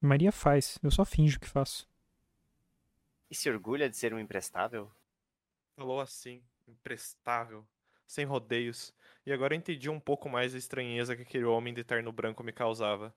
Maria 0.00 0.30
faz. 0.30 0.78
Eu 0.80 0.92
só 0.92 1.04
finjo 1.04 1.40
que 1.40 1.48
faço. 1.48 1.88
E 3.28 3.34
se 3.34 3.50
orgulha 3.50 3.90
de 3.90 3.96
ser 3.96 4.14
um 4.14 4.20
imprestável? 4.20 4.88
Falou 5.74 6.00
assim, 6.00 6.40
imprestável, 6.68 7.66
sem 8.06 8.24
rodeios, 8.24 8.94
e 9.26 9.32
agora 9.32 9.54
eu 9.54 9.58
entendi 9.58 9.90
um 9.90 9.98
pouco 9.98 10.28
mais 10.28 10.54
a 10.54 10.58
estranheza 10.58 11.16
que 11.16 11.22
aquele 11.22 11.44
homem 11.44 11.74
de 11.74 11.82
terno 11.82 12.12
branco 12.12 12.44
me 12.44 12.52
causava. 12.52 13.12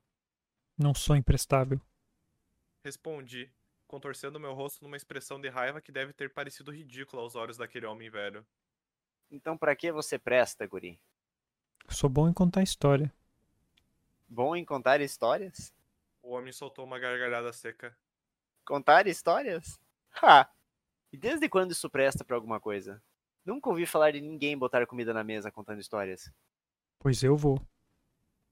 Não 0.76 0.94
sou 0.94 1.16
imprestável. 1.16 1.80
Respondi, 2.84 3.54
contorcendo 3.86 4.40
meu 4.40 4.56
rosto 4.56 4.84
numa 4.84 4.98
expressão 4.98 5.40
de 5.40 5.50
raiva 5.50 5.80
que 5.80 5.92
deve 5.92 6.12
ter 6.12 6.34
parecido 6.34 6.72
ridícula 6.72 7.22
aos 7.22 7.36
olhos 7.36 7.58
daquele 7.58 7.86
homem 7.86 8.10
velho. 8.10 8.44
Então 9.30 9.56
pra 9.56 9.76
que 9.76 9.92
você 9.92 10.18
presta, 10.18 10.66
guri? 10.66 11.00
Sou 11.88 12.10
bom 12.10 12.28
em 12.28 12.34
contar 12.34 12.64
história. 12.64 13.14
Bom 14.28 14.56
em 14.56 14.66
contar 14.66 15.02
histórias? 15.02 15.72
O 16.24 16.32
homem 16.32 16.52
soltou 16.52 16.86
uma 16.86 16.98
gargalhada 16.98 17.54
seca. 17.54 17.96
Contar 18.66 19.06
histórias? 19.06 19.80
Ha! 20.24 20.50
E 21.12 21.18
desde 21.18 21.48
quando 21.48 21.72
isso 21.72 21.90
presta 21.90 22.24
pra 22.24 22.36
alguma 22.36 22.60
coisa? 22.60 23.02
Nunca 23.50 23.68
ouvi 23.68 23.88
falar 23.88 24.12
de 24.12 24.22
ninguém 24.22 24.56
botar 24.56 24.86
comida 24.86 25.12
na 25.12 25.24
mesa 25.24 25.52
contando 25.52 25.82
histórias. 25.82 26.32
Pois 27.00 27.24
eu 27.24 27.36
vou. 27.36 27.60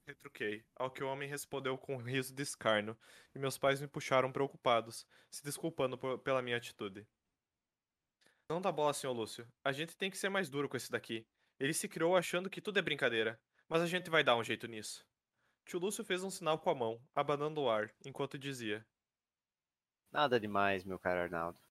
Retruquei, 0.07 0.65
ao 0.75 0.89
que 0.89 1.03
o 1.03 1.07
homem 1.07 1.29
respondeu 1.29 1.77
com 1.77 1.97
um 1.97 2.01
riso 2.01 2.33
de 2.33 2.41
escarno, 2.41 2.97
e 3.35 3.37
meus 3.37 3.59
pais 3.59 3.79
me 3.79 3.87
puxaram 3.87 4.31
preocupados, 4.31 5.05
se 5.29 5.43
desculpando 5.43 5.99
por- 5.99 6.17
pela 6.17 6.41
minha 6.41 6.57
atitude. 6.57 7.05
Não 8.49 8.59
dá 8.59 8.71
bola, 8.71 8.91
senhor 8.91 9.13
Lúcio. 9.13 9.47
A 9.63 9.71
gente 9.71 9.95
tem 9.95 10.09
que 10.09 10.17
ser 10.17 10.29
mais 10.29 10.49
duro 10.49 10.67
com 10.67 10.75
esse 10.75 10.89
daqui. 10.89 11.27
Ele 11.59 11.75
se 11.75 11.87
criou 11.87 12.17
achando 12.17 12.49
que 12.49 12.59
tudo 12.59 12.79
é 12.79 12.81
brincadeira, 12.81 13.39
mas 13.69 13.83
a 13.83 13.85
gente 13.85 14.09
vai 14.09 14.23
dar 14.23 14.35
um 14.35 14.43
jeito 14.43 14.65
nisso. 14.65 15.05
Tio 15.63 15.77
Lúcio 15.79 16.03
fez 16.03 16.23
um 16.23 16.31
sinal 16.31 16.57
com 16.57 16.71
a 16.71 16.75
mão, 16.75 16.99
abanando 17.13 17.61
o 17.61 17.69
ar, 17.69 17.93
enquanto 18.03 18.35
dizia: 18.35 18.83
Nada 20.11 20.39
demais, 20.39 20.83
meu 20.83 20.97
caro 20.97 21.19
Arnaldo. 21.19 21.66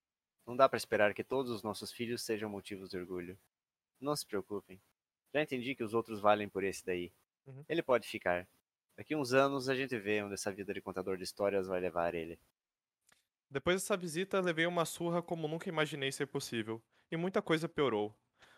Não 0.46 0.56
dá 0.56 0.68
pra 0.68 0.76
esperar 0.76 1.12
que 1.12 1.24
todos 1.24 1.50
os 1.50 1.62
nossos 1.62 1.90
filhos 1.90 2.22
sejam 2.22 2.48
motivos 2.48 2.88
de 2.88 2.96
orgulho. 2.96 3.38
Não 4.00 4.14
se 4.14 4.24
preocupem. 4.24 4.80
Já 5.34 5.42
entendi 5.42 5.74
que 5.74 5.82
os 5.82 5.92
outros 5.92 6.20
valem 6.20 6.48
por 6.48 6.62
esse 6.62 6.84
daí. 6.84 7.12
Uhum. 7.46 7.64
Ele 7.68 7.82
pode 7.82 8.06
ficar. 8.06 8.48
Daqui 8.96 9.14
uns 9.14 9.32
anos 9.32 9.68
a 9.68 9.74
gente 9.74 9.98
vê 9.98 10.22
onde 10.22 10.34
essa 10.34 10.52
vida 10.52 10.72
de 10.72 10.80
contador 10.80 11.16
de 11.16 11.24
histórias 11.24 11.66
vai 11.66 11.80
levar 11.80 12.14
ele. 12.14 12.38
Depois 13.50 13.82
dessa 13.82 13.96
visita, 13.96 14.40
levei 14.40 14.66
uma 14.66 14.84
surra 14.84 15.22
como 15.22 15.46
nunca 15.46 15.68
imaginei 15.68 16.10
ser 16.10 16.26
possível, 16.26 16.82
e 17.10 17.16
muita 17.16 17.42
coisa 17.42 17.68
piorou. 17.68 18.14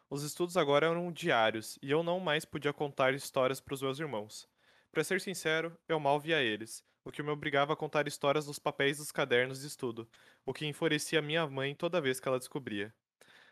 Os 0.09 0.23
estudos 0.23 0.57
agora 0.57 0.87
eram 0.87 1.13
diários, 1.13 1.79
e 1.83 1.91
eu 1.91 2.03
não 2.03 2.19
mais 2.21 2.45
podia 2.45 2.73
contar 2.73 3.13
histórias 3.13 3.61
para 3.61 3.75
os 3.75 3.83
meus 3.83 3.99
irmãos. 3.99 4.49
Para 4.91 5.05
ser 5.05 5.21
sincero, 5.21 5.77
eu 5.87 6.01
mal 6.01 6.19
via 6.19 6.41
eles, 6.41 6.83
o 7.09 7.11
que 7.11 7.23
me 7.23 7.31
obrigava 7.31 7.73
a 7.73 7.77
contar 7.77 8.07
histórias 8.07 8.45
dos 8.45 8.59
papéis 8.59 8.99
dos 8.99 9.11
cadernos 9.11 9.63
de 9.63 9.67
estudo, 9.67 10.07
o 10.45 10.53
que 10.53 10.67
enfurecia 10.67 11.23
minha 11.23 11.47
mãe 11.47 11.75
toda 11.75 12.03
vez 12.03 12.21
que 12.21 12.29
ela 12.29 12.39
descobria. 12.39 12.95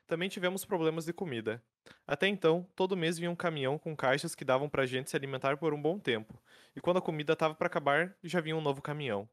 Também 0.07 0.29
tivemos 0.29 0.67
problemas 0.67 1.07
de 1.07 1.13
comida. 1.15 1.65
Até 2.07 2.29
então, 2.29 2.69
todo 2.77 2.95
mês 2.95 3.19
vinha 3.19 3.31
um 3.31 3.35
caminhão 3.35 3.79
com 3.79 3.97
caixas 3.97 4.35
que 4.35 4.45
davam 4.45 4.69
pra 4.69 4.85
gente 4.85 5.09
se 5.09 5.17
alimentar 5.17 5.57
por 5.57 5.73
um 5.73 5.81
bom 5.81 5.99
tempo, 5.99 6.39
e 6.77 6.83
quando 6.83 6.99
a 6.99 7.03
comida 7.03 7.33
estava 7.33 7.55
para 7.55 7.67
acabar, 7.67 8.15
já 8.23 8.43
vinha 8.43 8.55
um 8.55 8.61
novo 8.61 8.83
caminhão. 8.83 9.27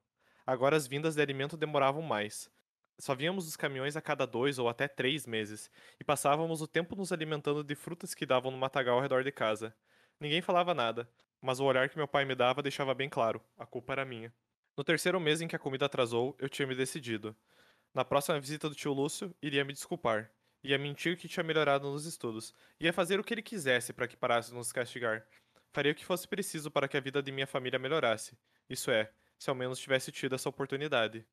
Agora 0.48 0.78
as 0.78 0.88
vindas 0.88 1.16
de 1.16 1.22
alimento 1.22 1.58
demoravam 1.58 2.02
mais. 2.02 2.50
Só 2.98 3.14
víamos 3.14 3.46
os 3.46 3.58
caminhões 3.58 3.98
a 3.98 4.02
cada 4.02 4.26
dois 4.26 4.58
ou 4.58 4.70
até 4.70 4.88
três 4.88 5.28
meses, 5.28 5.70
e 6.00 6.04
passávamos 6.04 6.62
o 6.62 6.68
tempo 6.68 6.96
nos 6.96 7.12
alimentando 7.12 7.62
de 7.62 7.76
frutas 7.76 8.16
que 8.16 8.26
davam 8.26 8.52
no 8.52 8.58
matagal 8.58 8.96
ao 8.96 9.02
redor 9.02 9.22
de 9.22 9.34
casa. 9.34 9.76
Ninguém 10.18 10.42
falava 10.42 10.74
nada, 10.74 11.10
mas 11.44 11.60
o 11.60 11.66
olhar 11.66 11.90
que 11.90 11.98
meu 11.98 12.08
pai 12.08 12.24
me 12.24 12.34
dava 12.34 12.62
deixava 12.64 12.94
bem 12.94 13.10
claro: 13.10 13.44
a 13.58 13.66
culpa 13.66 13.92
era 13.92 14.06
minha. 14.06 14.34
No 14.78 14.84
terceiro 14.84 15.20
mês 15.20 15.42
em 15.42 15.48
que 15.48 15.56
a 15.56 15.60
comida 15.60 15.86
atrasou, 15.86 16.36
eu 16.40 16.48
tinha 16.48 16.66
me 16.66 16.74
decidido. 16.74 17.36
Na 17.94 18.06
próxima 18.06 18.40
visita 18.40 18.70
do 18.70 18.74
tio 18.74 18.94
Lúcio, 18.94 19.36
iria 19.42 19.66
me 19.66 19.74
desculpar. 19.74 20.32
Ia 20.64 20.80
mentir 20.80 21.18
que 21.18 21.28
tinha 21.28 21.44
melhorado 21.44 21.92
nos 21.92 22.06
estudos. 22.06 22.56
Ia 22.80 22.94
fazer 22.94 23.20
o 23.20 23.24
que 23.24 23.34
ele 23.34 23.42
quisesse 23.42 23.92
para 23.92 24.08
que 24.08 24.16
parasse 24.16 24.52
de 24.52 24.56
nos 24.56 24.72
castigar. 24.72 25.28
Faria 25.74 25.92
o 25.92 25.96
que 25.96 26.06
fosse 26.06 26.26
preciso 26.26 26.72
para 26.72 26.88
que 26.88 26.96
a 26.96 27.02
vida 27.02 27.22
de 27.22 27.32
minha 27.32 27.46
família 27.46 27.78
melhorasse. 27.78 28.38
Isso 28.70 28.90
é, 28.90 29.12
se 29.38 29.50
ao 29.50 29.56
menos 29.56 29.80
tivesse 29.80 30.12
tido 30.14 30.36
essa 30.36 30.48
oportunidade. 30.48 31.26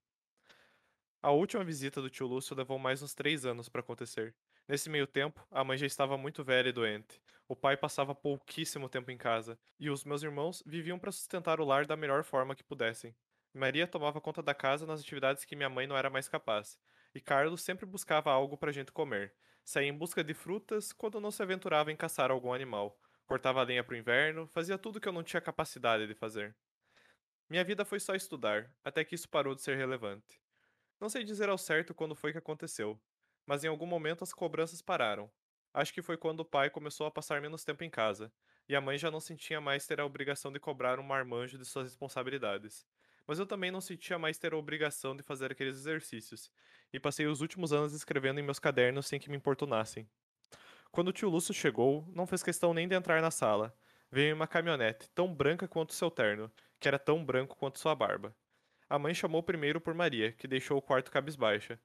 A 1.23 1.31
última 1.31 1.63
visita 1.63 2.03
do 2.03 2.11
tio 2.11 2.27
Lúcio 2.27 2.57
levou 2.57 2.79
mais 2.79 3.01
uns 3.01 3.15
três 3.15 3.47
anos 3.47 3.69
para 3.69 3.81
acontecer. 3.81 4.35
Nesse 4.67 4.91
meio 4.91 5.07
tempo, 5.07 5.47
a 5.51 5.63
mãe 5.63 5.79
já 5.79 5.87
estava 5.87 6.19
muito 6.19 6.43
velha 6.43 6.71
e 6.71 6.73
doente. 6.73 7.23
O 7.51 7.57
pai 7.57 7.77
passava 7.77 8.15
pouquíssimo 8.15 8.89
tempo 8.89 9.11
em 9.11 9.19
casa, 9.19 9.59
e 9.77 9.91
os 9.91 10.05
meus 10.05 10.23
irmãos 10.23 10.63
viviam 10.65 11.01
para 11.01 11.11
sustentar 11.11 11.61
o 11.61 11.65
lar 11.65 11.85
da 11.85 11.97
melhor 11.97 12.23
forma 12.23 12.55
que 12.55 12.63
pudessem. 12.63 13.13
Maria 13.53 13.89
tomava 13.89 14.21
conta 14.21 14.41
da 14.41 14.55
casa 14.55 14.87
nas 14.87 15.01
atividades 15.01 15.45
que 15.45 15.57
minha 15.57 15.69
mãe 15.69 15.85
não 15.85 15.97
era 15.97 16.09
mais 16.09 16.29
capaz, 16.29 16.79
e 17.13 17.21
Carlos 17.21 17.61
sempre 17.61 17.85
buscava 17.85 18.31
algo 18.31 18.57
para 18.57 18.71
a 18.71 18.73
gente 18.73 18.93
comer. 18.93 19.35
Saía 19.65 19.89
em 19.89 19.93
busca 19.93 20.23
de 20.23 20.33
frutas 20.33 20.93
quando 20.93 21.21
não 21.21 21.33
se 21.33 21.43
aventurava 21.43 21.91
em 21.91 21.97
caçar 21.97 22.31
algum 22.31 22.53
animal. 22.53 22.97
Cortava 23.27 23.65
lenha 23.65 23.83
para 23.83 23.95
o 23.95 23.99
inverno, 23.99 24.47
fazia 24.47 24.79
tudo 24.79 25.01
que 25.01 25.09
eu 25.09 25.13
não 25.13 25.25
tinha 25.25 25.41
capacidade 25.41 26.07
de 26.07 26.15
fazer. 26.15 26.55
Minha 27.49 27.65
vida 27.65 27.85
foi 27.85 27.99
só 27.99 28.15
estudar, 28.15 28.73
até 28.85 29.05
que 29.05 29.17
isso 29.17 29.29
parou 29.29 29.57
de 29.57 29.63
ser 29.63 29.77
relevante. 29.77 30.41
Não 31.01 31.09
sei 31.09 31.25
dizer 31.25 31.49
ao 31.49 31.59
certo 31.59 31.95
quando 31.95 32.15
foi 32.15 32.31
que 32.31 32.39
aconteceu, 32.39 32.97
mas 33.45 33.65
em 33.65 33.67
algum 33.67 33.87
momento 33.87 34.23
as 34.23 34.33
cobranças 34.33 34.81
pararam. 34.81 35.29
Acho 35.73 35.93
que 35.95 36.03
foi 36.03 36.17
quando 36.17 36.41
o 36.41 36.45
pai 36.45 36.69
começou 36.69 37.07
a 37.07 37.11
passar 37.11 37.41
menos 37.41 37.65
tempo 37.65 37.85
em 37.85 37.91
casa, 37.91 38.33
e 38.69 38.75
a 38.75 38.81
mãe 38.81 38.99
já 38.99 39.11
não 39.11 39.21
sentia 39.21 39.61
mais 39.61 39.87
ter 39.87 40.01
a 40.01 40.05
obrigação 40.05 40.53
de 40.53 40.59
cobrar 40.59 40.99
um 40.99 41.03
marmanjo 41.03 41.57
de 41.57 41.65
suas 41.65 41.87
responsabilidades. 41.87 42.85
Mas 43.27 43.39
eu 43.39 43.47
também 43.47 43.71
não 43.71 43.81
sentia 43.81 44.19
mais 44.19 44.39
ter 44.39 44.53
a 44.53 44.57
obrigação 44.57 45.17
de 45.17 45.23
fazer 45.23 45.53
aqueles 45.53 45.77
exercícios, 45.77 46.51
e 46.93 46.99
passei 46.99 47.27
os 47.27 47.41
últimos 47.41 47.73
anos 47.73 47.93
escrevendo 47.93 48.41
em 48.41 48.43
meus 48.43 48.59
cadernos 48.59 49.07
sem 49.07 49.21
que 49.21 49.31
me 49.31 49.37
importunassem. 49.37 50.09
Quando 50.91 51.09
o 51.09 51.13
tio 51.13 51.29
Lúcio 51.29 51.55
chegou, 51.55 52.05
não 52.15 52.27
fez 52.27 52.43
questão 52.43 52.75
nem 52.75 52.89
de 52.89 52.97
entrar 52.97 53.23
na 53.23 53.31
sala. 53.31 53.73
Veio 54.11 54.31
em 54.31 54.33
uma 54.33 54.49
caminhonete, 54.49 55.09
tão 55.11 55.33
branca 55.33 55.69
quanto 55.69 55.95
seu 55.95 56.11
terno, 56.11 56.51
que 56.81 56.89
era 56.89 56.99
tão 56.99 57.25
branco 57.25 57.57
quanto 57.57 57.79
sua 57.79 57.95
barba. 57.95 58.35
A 58.89 58.99
mãe 58.99 59.15
chamou 59.15 59.41
primeiro 59.41 59.81
por 59.81 59.95
Maria, 59.95 60.33
que 60.33 60.49
deixou 60.49 60.77
o 60.77 60.83
quarto 60.83 61.13
cabisbaixa. 61.13 61.79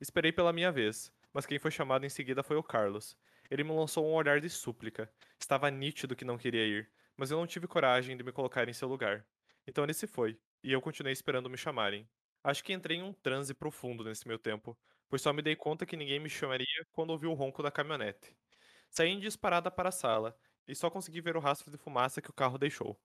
Esperei 0.00 0.32
pela 0.32 0.52
minha 0.52 0.72
vez, 0.72 1.12
mas 1.32 1.46
quem 1.46 1.56
foi 1.56 1.70
chamado 1.70 2.04
em 2.04 2.08
seguida 2.08 2.42
foi 2.42 2.56
o 2.56 2.62
Carlos. 2.64 3.16
Ele 3.50 3.64
me 3.64 3.72
lançou 3.72 4.06
um 4.06 4.12
olhar 4.14 4.40
de 4.40 4.48
súplica. 4.50 5.10
Estava 5.38 5.70
nítido 5.70 6.16
que 6.16 6.24
não 6.24 6.38
queria 6.38 6.66
ir, 6.66 6.90
mas 7.16 7.30
eu 7.30 7.38
não 7.38 7.46
tive 7.46 7.66
coragem 7.66 8.16
de 8.16 8.22
me 8.22 8.32
colocar 8.32 8.68
em 8.68 8.72
seu 8.72 8.88
lugar. 8.88 9.26
Então 9.66 9.84
ele 9.84 9.94
se 9.94 10.06
foi, 10.06 10.38
e 10.62 10.72
eu 10.72 10.80
continuei 10.80 11.12
esperando 11.12 11.50
me 11.50 11.56
chamarem. 11.56 12.08
Acho 12.42 12.62
que 12.64 12.72
entrei 12.72 12.98
em 12.98 13.02
um 13.02 13.12
transe 13.12 13.54
profundo 13.54 14.04
nesse 14.04 14.26
meu 14.28 14.38
tempo, 14.38 14.78
pois 15.08 15.22
só 15.22 15.32
me 15.32 15.42
dei 15.42 15.56
conta 15.56 15.86
que 15.86 15.96
ninguém 15.96 16.20
me 16.20 16.28
chamaria 16.30 16.86
quando 16.92 17.10
ouvi 17.10 17.26
o 17.26 17.34
ronco 17.34 17.62
da 17.62 17.70
caminhonete. 17.70 18.36
Saí 18.90 19.10
em 19.10 19.20
disparada 19.20 19.70
para 19.70 19.90
a 19.90 19.92
sala, 19.92 20.38
e 20.66 20.74
só 20.74 20.90
consegui 20.90 21.20
ver 21.20 21.36
o 21.36 21.40
rastro 21.40 21.70
de 21.70 21.78
fumaça 21.78 22.22
que 22.22 22.30
o 22.30 22.34
carro 22.34 22.58
deixou. 22.58 23.00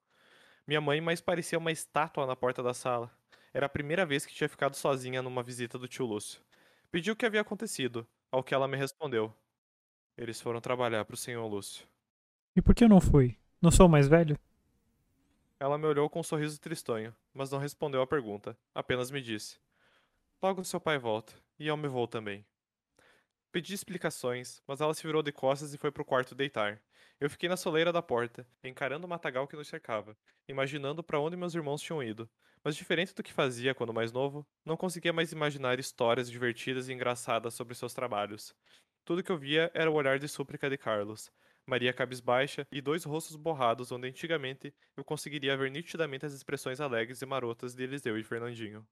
Minha 0.67 0.81
mãe 0.81 1.01
mais 1.01 1.21
parecia 1.21 1.57
uma 1.57 1.71
estátua 1.71 2.25
na 2.25 2.35
porta 2.35 2.63
da 2.63 2.73
sala. 2.73 3.11
Era 3.53 3.65
a 3.65 3.69
primeira 3.69 4.05
vez 4.05 4.25
que 4.25 4.33
tinha 4.33 4.49
ficado 4.49 4.75
sozinha 4.75 5.21
numa 5.21 5.43
visita 5.43 5.77
do 5.77 5.87
tio 5.87 6.05
Lúcio. 6.05 6.41
Pedi 6.91 7.11
o 7.11 7.15
que 7.15 7.25
havia 7.25 7.41
acontecido, 7.41 8.07
ao 8.31 8.43
que 8.43 8.53
ela 8.53 8.67
me 8.67 8.77
respondeu. 8.77 9.33
Eles 10.18 10.40
foram 10.40 10.61
trabalhar 10.61 11.03
para 11.06 11.15
o 11.15 11.18
senhor 11.18 11.45
Lúcio. 11.48 11.88
E 12.56 12.61
por 12.61 12.76
que 12.76 12.84
eu 12.84 12.90
não 12.90 13.02
fui? 13.02 13.38
Não 13.61 13.72
sou 13.72 13.88
o 13.88 13.90
mais 13.90 14.07
velho? 14.07 14.38
Ela 15.60 15.77
me 15.77 15.85
olhou 15.85 16.10
com 16.10 16.19
um 16.19 16.23
sorriso 16.23 16.60
tristonho, 16.60 17.15
mas 17.34 17.49
não 17.49 17.57
respondeu 17.57 18.02
à 18.02 18.07
pergunta. 18.07 18.57
Apenas 18.76 19.10
me 19.10 19.22
disse: 19.22 19.57
Logo 20.41 20.64
seu 20.64 20.80
pai 20.80 20.99
volta, 20.99 21.34
e 21.57 21.68
eu 21.68 21.77
me 21.77 21.88
vou 21.88 22.07
também. 22.07 22.45
Pedi 23.52 23.73
explicações, 23.73 24.61
mas 24.68 24.81
ela 24.81 24.94
se 24.94 25.03
virou 25.03 25.23
de 25.23 25.31
costas 25.31 25.73
e 25.73 25.77
foi 25.77 25.91
pro 25.91 26.03
quarto 26.03 26.35
deitar. 26.35 26.81
Eu 27.19 27.30
fiquei 27.30 27.48
na 27.48 27.56
soleira 27.56 27.94
da 27.94 28.02
porta, 28.02 28.45
encarando 28.64 29.07
o 29.07 29.10
matagal 29.10 29.48
que 29.48 29.56
nos 29.56 29.68
cercava, 29.68 30.18
imaginando 30.48 31.03
para 31.03 31.19
onde 31.19 31.38
meus 31.38 31.56
irmãos 31.56 31.81
tinham 31.81 32.03
ido. 32.03 32.30
Mas 32.64 32.76
diferente 32.76 33.14
do 33.14 33.23
que 33.23 33.31
fazia 33.31 33.73
quando 33.76 33.94
mais 33.94 34.11
novo, 34.11 34.45
não 34.65 34.76
conseguia 34.76 35.14
mais 35.14 35.31
imaginar 35.31 35.80
histórias 35.80 36.30
divertidas 36.30 36.90
e 36.90 36.94
engraçadas 36.94 37.53
sobre 37.53 37.76
seus 37.76 37.94
trabalhos. 37.94 38.56
Tudo 39.05 39.21
que 39.21 39.31
eu 39.31 39.38
via 39.38 39.69
era 39.73 39.91
o 39.91 39.95
olhar 39.95 40.17
de 40.17 40.30
súplica 40.30 40.69
de 40.69 40.77
Carlos. 40.77 41.30
Maria 41.65 41.93
cabisbaixa 41.93 42.65
e 42.71 42.80
dois 42.80 43.03
rostos 43.03 43.35
borrados 43.35 43.91
onde 43.91 44.07
antigamente 44.07 44.73
eu 44.95 45.03
conseguiria 45.03 45.57
ver 45.57 45.69
nitidamente 45.71 46.25
as 46.25 46.34
expressões 46.34 46.80
alegres 46.80 47.21
e 47.21 47.25
marotas 47.25 47.75
de 47.75 47.84
Eliseu 47.84 48.17
e 48.17 48.23
Fernandinho. 48.23 48.88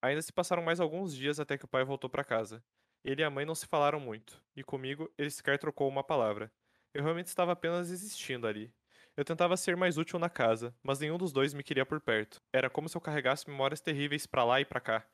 Ainda 0.00 0.22
se 0.22 0.32
passaram 0.32 0.62
mais 0.62 0.80
alguns 0.80 1.14
dias 1.14 1.38
até 1.38 1.58
que 1.58 1.66
o 1.66 1.68
pai 1.68 1.84
voltou 1.84 2.08
para 2.08 2.24
casa. 2.24 2.64
Ele 3.04 3.20
e 3.20 3.24
a 3.24 3.30
mãe 3.30 3.44
não 3.44 3.54
se 3.54 3.66
falaram 3.66 4.00
muito, 4.00 4.42
e 4.56 4.64
comigo 4.64 5.12
ele 5.18 5.30
sequer 5.30 5.58
trocou 5.58 5.86
uma 5.86 6.02
palavra. 6.02 6.50
Eu 6.94 7.02
realmente 7.02 7.26
estava 7.26 7.52
apenas 7.52 7.90
existindo 7.90 8.46
ali. 8.46 8.72
Eu 9.14 9.24
tentava 9.24 9.56
ser 9.58 9.76
mais 9.76 9.98
útil 9.98 10.18
na 10.18 10.30
casa, 10.30 10.74
mas 10.82 10.98
nenhum 10.98 11.18
dos 11.18 11.30
dois 11.30 11.52
me 11.52 11.62
queria 11.62 11.84
por 11.84 12.00
perto. 12.00 12.40
Era 12.52 12.70
como 12.70 12.88
se 12.88 12.96
eu 12.96 13.02
carregasse 13.02 13.50
memórias 13.50 13.82
terríveis 13.82 14.26
para 14.26 14.44
lá 14.44 14.60
e 14.62 14.64
para 14.64 14.80
cá, 14.80 15.06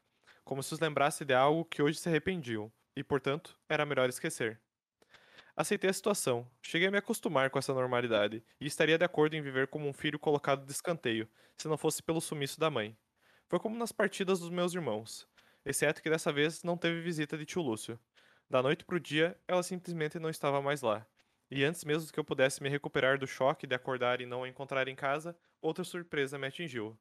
como 0.45 0.63
se 0.63 0.73
os 0.73 0.79
lembrasse 0.81 1.25
de 1.25 1.35
algo 1.35 1.65
que 1.65 1.83
hoje 1.83 1.99
se 1.99 2.09
arrependiam, 2.09 2.73
e 2.99 3.05
portanto, 3.05 3.57
era 3.69 3.87
melhor 3.87 4.09
esquecer. 4.09 4.61
Aceitei 5.57 5.89
a 5.89 5.93
situação, 5.93 6.51
cheguei 6.61 6.89
a 6.89 6.91
me 6.91 6.99
acostumar 6.99 7.49
com 7.49 7.57
essa 7.57 7.73
normalidade, 7.73 8.43
e 8.61 8.67
estaria 8.67 8.99
de 8.99 9.05
acordo 9.05 9.37
em 9.37 9.41
viver 9.41 9.69
como 9.69 9.89
um 9.89 9.93
filho 9.93 10.19
colocado 10.19 10.67
de 10.67 10.73
escanteio, 10.73 11.29
se 11.57 11.69
não 11.69 11.79
fosse 11.79 12.03
pelo 12.03 12.21
sumiço 12.21 12.59
da 12.59 12.69
mãe. 12.69 12.99
Foi 13.49 13.61
como 13.61 13.79
nas 13.79 13.93
partidas 13.93 14.41
dos 14.41 14.51
meus 14.51 14.75
irmãos, 14.75 15.29
exceto 15.65 16.03
que 16.03 16.11
dessa 16.11 16.33
vez 16.33 16.65
não 16.65 16.77
teve 16.77 17.01
visita 17.01 17.39
de 17.39 17.47
tio 17.47 17.63
Lúcio. 17.63 18.01
Da 18.51 18.61
noite 18.61 18.85
pro 18.85 18.99
dia, 18.99 19.39
ela 19.47 19.63
simplesmente 19.63 20.19
não 20.19 20.29
estava 20.29 20.61
mais 20.61 20.83
lá. 20.83 21.07
E 21.49 21.63
antes 21.63 21.85
mesmo 21.85 22.13
que 22.13 22.19
eu 22.19 22.25
pudesse 22.25 22.61
me 22.61 22.69
recuperar 22.69 23.17
do 23.17 23.29
choque 23.29 23.65
de 23.65 23.77
acordar 23.77 24.21
e 24.21 24.27
não 24.27 24.43
a 24.43 24.49
encontrar 24.49 24.89
em 24.89 24.97
casa, 24.97 25.39
outra 25.63 25.85
surpresa 25.85 26.37
me 26.37 26.49
atingiu. 26.49 26.99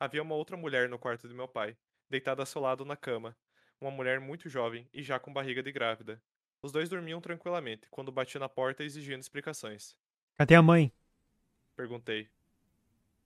Havia 0.00 0.22
uma 0.22 0.34
outra 0.34 0.56
mulher 0.56 0.88
no 0.88 0.98
quarto 0.98 1.28
de 1.28 1.34
meu 1.34 1.46
pai, 1.46 1.76
deitada 2.08 2.40
ao 2.40 2.46
seu 2.46 2.62
lado 2.62 2.82
na 2.86 2.96
cama. 2.96 3.36
Uma 3.80 3.90
mulher 3.90 4.18
muito 4.18 4.48
jovem 4.48 4.88
e 4.92 5.02
já 5.02 5.18
com 5.18 5.32
barriga 5.32 5.62
de 5.62 5.70
grávida. 5.70 6.20
Os 6.60 6.72
dois 6.72 6.88
dormiam 6.88 7.20
tranquilamente 7.20 7.86
quando 7.90 8.10
bati 8.10 8.38
na 8.38 8.48
porta 8.48 8.82
exigindo 8.82 9.20
explicações. 9.20 9.96
Cadê 10.36 10.54
a 10.54 10.62
mãe? 10.62 10.92
Perguntei. 11.76 12.28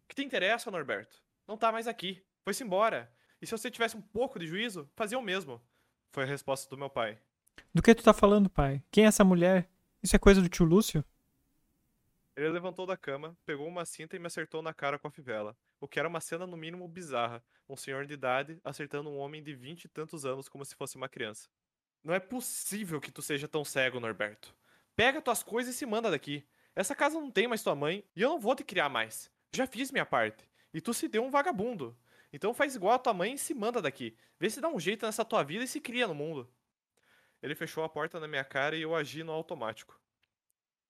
Que 0.06 0.14
te 0.14 0.22
interessa, 0.22 0.70
Norberto? 0.70 1.22
Não 1.48 1.56
tá 1.56 1.72
mais 1.72 1.88
aqui. 1.88 2.22
Foi-se 2.44 2.62
embora. 2.62 3.10
E 3.40 3.46
se 3.46 3.52
você 3.52 3.70
tivesse 3.70 3.96
um 3.96 4.02
pouco 4.02 4.38
de 4.38 4.46
juízo, 4.46 4.88
fazia 4.94 5.18
o 5.18 5.22
mesmo. 5.22 5.60
Foi 6.10 6.24
a 6.24 6.26
resposta 6.26 6.68
do 6.68 6.76
meu 6.76 6.90
pai. 6.90 7.18
Do 7.74 7.82
que 7.82 7.94
tu 7.94 8.04
tá 8.04 8.12
falando, 8.12 8.50
pai? 8.50 8.82
Quem 8.90 9.04
é 9.04 9.08
essa 9.08 9.24
mulher? 9.24 9.68
Isso 10.02 10.14
é 10.14 10.18
coisa 10.18 10.42
do 10.42 10.48
tio 10.48 10.66
Lúcio? 10.66 11.02
Ele 12.34 12.48
levantou 12.48 12.86
da 12.86 12.96
cama, 12.96 13.36
pegou 13.44 13.68
uma 13.68 13.84
cinta 13.84 14.16
e 14.16 14.18
me 14.18 14.26
acertou 14.26 14.62
na 14.62 14.72
cara 14.72 14.98
com 14.98 15.06
a 15.06 15.10
fivela, 15.10 15.56
o 15.78 15.86
que 15.86 15.98
era 15.98 16.08
uma 16.08 16.20
cena 16.20 16.46
no 16.46 16.56
mínimo 16.56 16.88
bizarra, 16.88 17.44
um 17.68 17.76
senhor 17.76 18.06
de 18.06 18.14
idade 18.14 18.58
acertando 18.64 19.10
um 19.10 19.18
homem 19.18 19.42
de 19.42 19.54
vinte 19.54 19.84
e 19.84 19.88
tantos 19.88 20.24
anos 20.24 20.48
como 20.48 20.64
se 20.64 20.74
fosse 20.74 20.96
uma 20.96 21.10
criança. 21.10 21.48
Não 22.02 22.14
é 22.14 22.18
possível 22.18 23.00
que 23.00 23.12
tu 23.12 23.20
seja 23.20 23.46
tão 23.46 23.64
cego, 23.64 24.00
Norberto. 24.00 24.54
Pega 24.96 25.20
tuas 25.20 25.42
coisas 25.42 25.74
e 25.74 25.78
se 25.78 25.86
manda 25.86 26.10
daqui. 26.10 26.44
Essa 26.74 26.94
casa 26.94 27.20
não 27.20 27.30
tem 27.30 27.46
mais 27.46 27.62
tua 27.62 27.74
mãe 27.74 28.04
e 28.16 28.22
eu 28.22 28.30
não 28.30 28.40
vou 28.40 28.56
te 28.56 28.64
criar 28.64 28.88
mais. 28.88 29.30
Já 29.54 29.66
fiz 29.66 29.92
minha 29.92 30.06
parte. 30.06 30.48
E 30.72 30.80
tu 30.80 30.94
se 30.94 31.08
deu 31.08 31.22
um 31.22 31.30
vagabundo. 31.30 31.96
Então 32.32 32.54
faz 32.54 32.74
igual 32.74 32.94
a 32.94 32.98
tua 32.98 33.12
mãe 33.12 33.34
e 33.34 33.38
se 33.38 33.52
manda 33.52 33.80
daqui. 33.82 34.16
Vê 34.40 34.48
se 34.48 34.60
dá 34.60 34.68
um 34.68 34.80
jeito 34.80 35.04
nessa 35.04 35.24
tua 35.24 35.42
vida 35.42 35.64
e 35.64 35.68
se 35.68 35.80
cria 35.80 36.08
no 36.08 36.14
mundo. 36.14 36.50
Ele 37.42 37.54
fechou 37.54 37.84
a 37.84 37.88
porta 37.88 38.18
na 38.18 38.26
minha 38.26 38.44
cara 38.44 38.74
e 38.74 38.82
eu 38.82 38.96
agi 38.96 39.22
no 39.22 39.32
automático. 39.32 40.00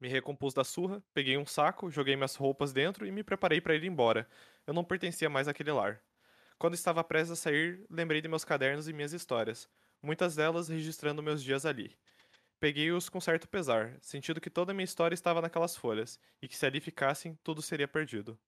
Me 0.03 0.09
recompus 0.09 0.53
da 0.53 0.65
surra, 0.65 1.01
peguei 1.15 1.39
um 1.39 1.47
saco, 1.47 1.89
joguei 1.89 2.16
minhas 2.16 2.35
roupas 2.35 2.73
dentro 2.73 3.07
e 3.07 3.12
me 3.12 3.23
preparei 3.23 3.61
para 3.61 3.77
ir 3.77 3.85
embora. 3.85 4.29
Eu 4.66 4.74
não 4.74 4.83
pertencia 4.83 5.31
mais 5.31 5.47
àquele 5.47 5.70
lar. 5.70 6.03
Quando 6.59 6.74
estava 6.74 7.05
prestes 7.05 7.31
a 7.31 7.37
sair, 7.37 7.87
lembrei 7.89 8.20
de 8.20 8.27
meus 8.27 8.45
cadernos 8.45 8.89
e 8.89 8.93
minhas 8.93 9.12
histórias 9.12 9.69
muitas 10.03 10.35
delas 10.35 10.69
registrando 10.69 11.23
meus 11.23 11.43
dias 11.43 11.65
ali. 11.65 11.97
Peguei-os 12.59 13.09
com 13.09 13.20
certo 13.20 13.49
pesar, 13.49 13.97
sentindo 14.01 14.41
que 14.41 14.51
toda 14.51 14.73
a 14.73 14.74
minha 14.74 14.85
história 14.85 15.15
estava 15.15 15.41
naquelas 15.41 15.77
folhas, 15.77 16.19
e 16.41 16.49
que 16.49 16.57
se 16.57 16.66
ali 16.66 16.81
ficassem, 16.81 17.39
tudo 17.43 17.62
seria 17.62 17.87
perdido. 17.87 18.39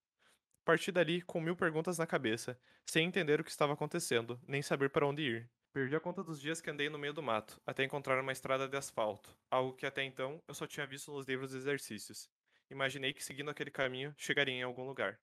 Parti 0.64 0.90
dali 0.90 1.22
com 1.22 1.40
mil 1.40 1.54
perguntas 1.54 1.98
na 1.98 2.06
cabeça, 2.06 2.58
sem 2.84 3.06
entender 3.06 3.40
o 3.40 3.44
que 3.44 3.50
estava 3.50 3.74
acontecendo, 3.74 4.40
nem 4.46 4.62
saber 4.62 4.90
para 4.90 5.06
onde 5.06 5.22
ir. 5.22 5.50
Perdi 5.74 5.96
a 5.96 5.98
conta 5.98 6.22
dos 6.22 6.40
dias 6.40 6.60
que 6.60 6.70
andei 6.70 6.88
no 6.88 7.00
meio 7.00 7.12
do 7.12 7.20
mato, 7.20 7.60
até 7.66 7.82
encontrar 7.82 8.20
uma 8.20 8.30
estrada 8.30 8.68
de 8.68 8.76
asfalto, 8.76 9.36
algo 9.50 9.74
que 9.74 9.84
até 9.84 10.04
então 10.04 10.40
eu 10.46 10.54
só 10.54 10.68
tinha 10.68 10.86
visto 10.86 11.10
nos 11.10 11.26
livros 11.26 11.50
de 11.50 11.56
exercícios. 11.56 12.30
Imaginei 12.70 13.12
que 13.12 13.24
seguindo 13.24 13.50
aquele 13.50 13.72
caminho 13.72 14.14
chegaria 14.16 14.54
em 14.54 14.62
algum 14.62 14.86
lugar. 14.86 15.18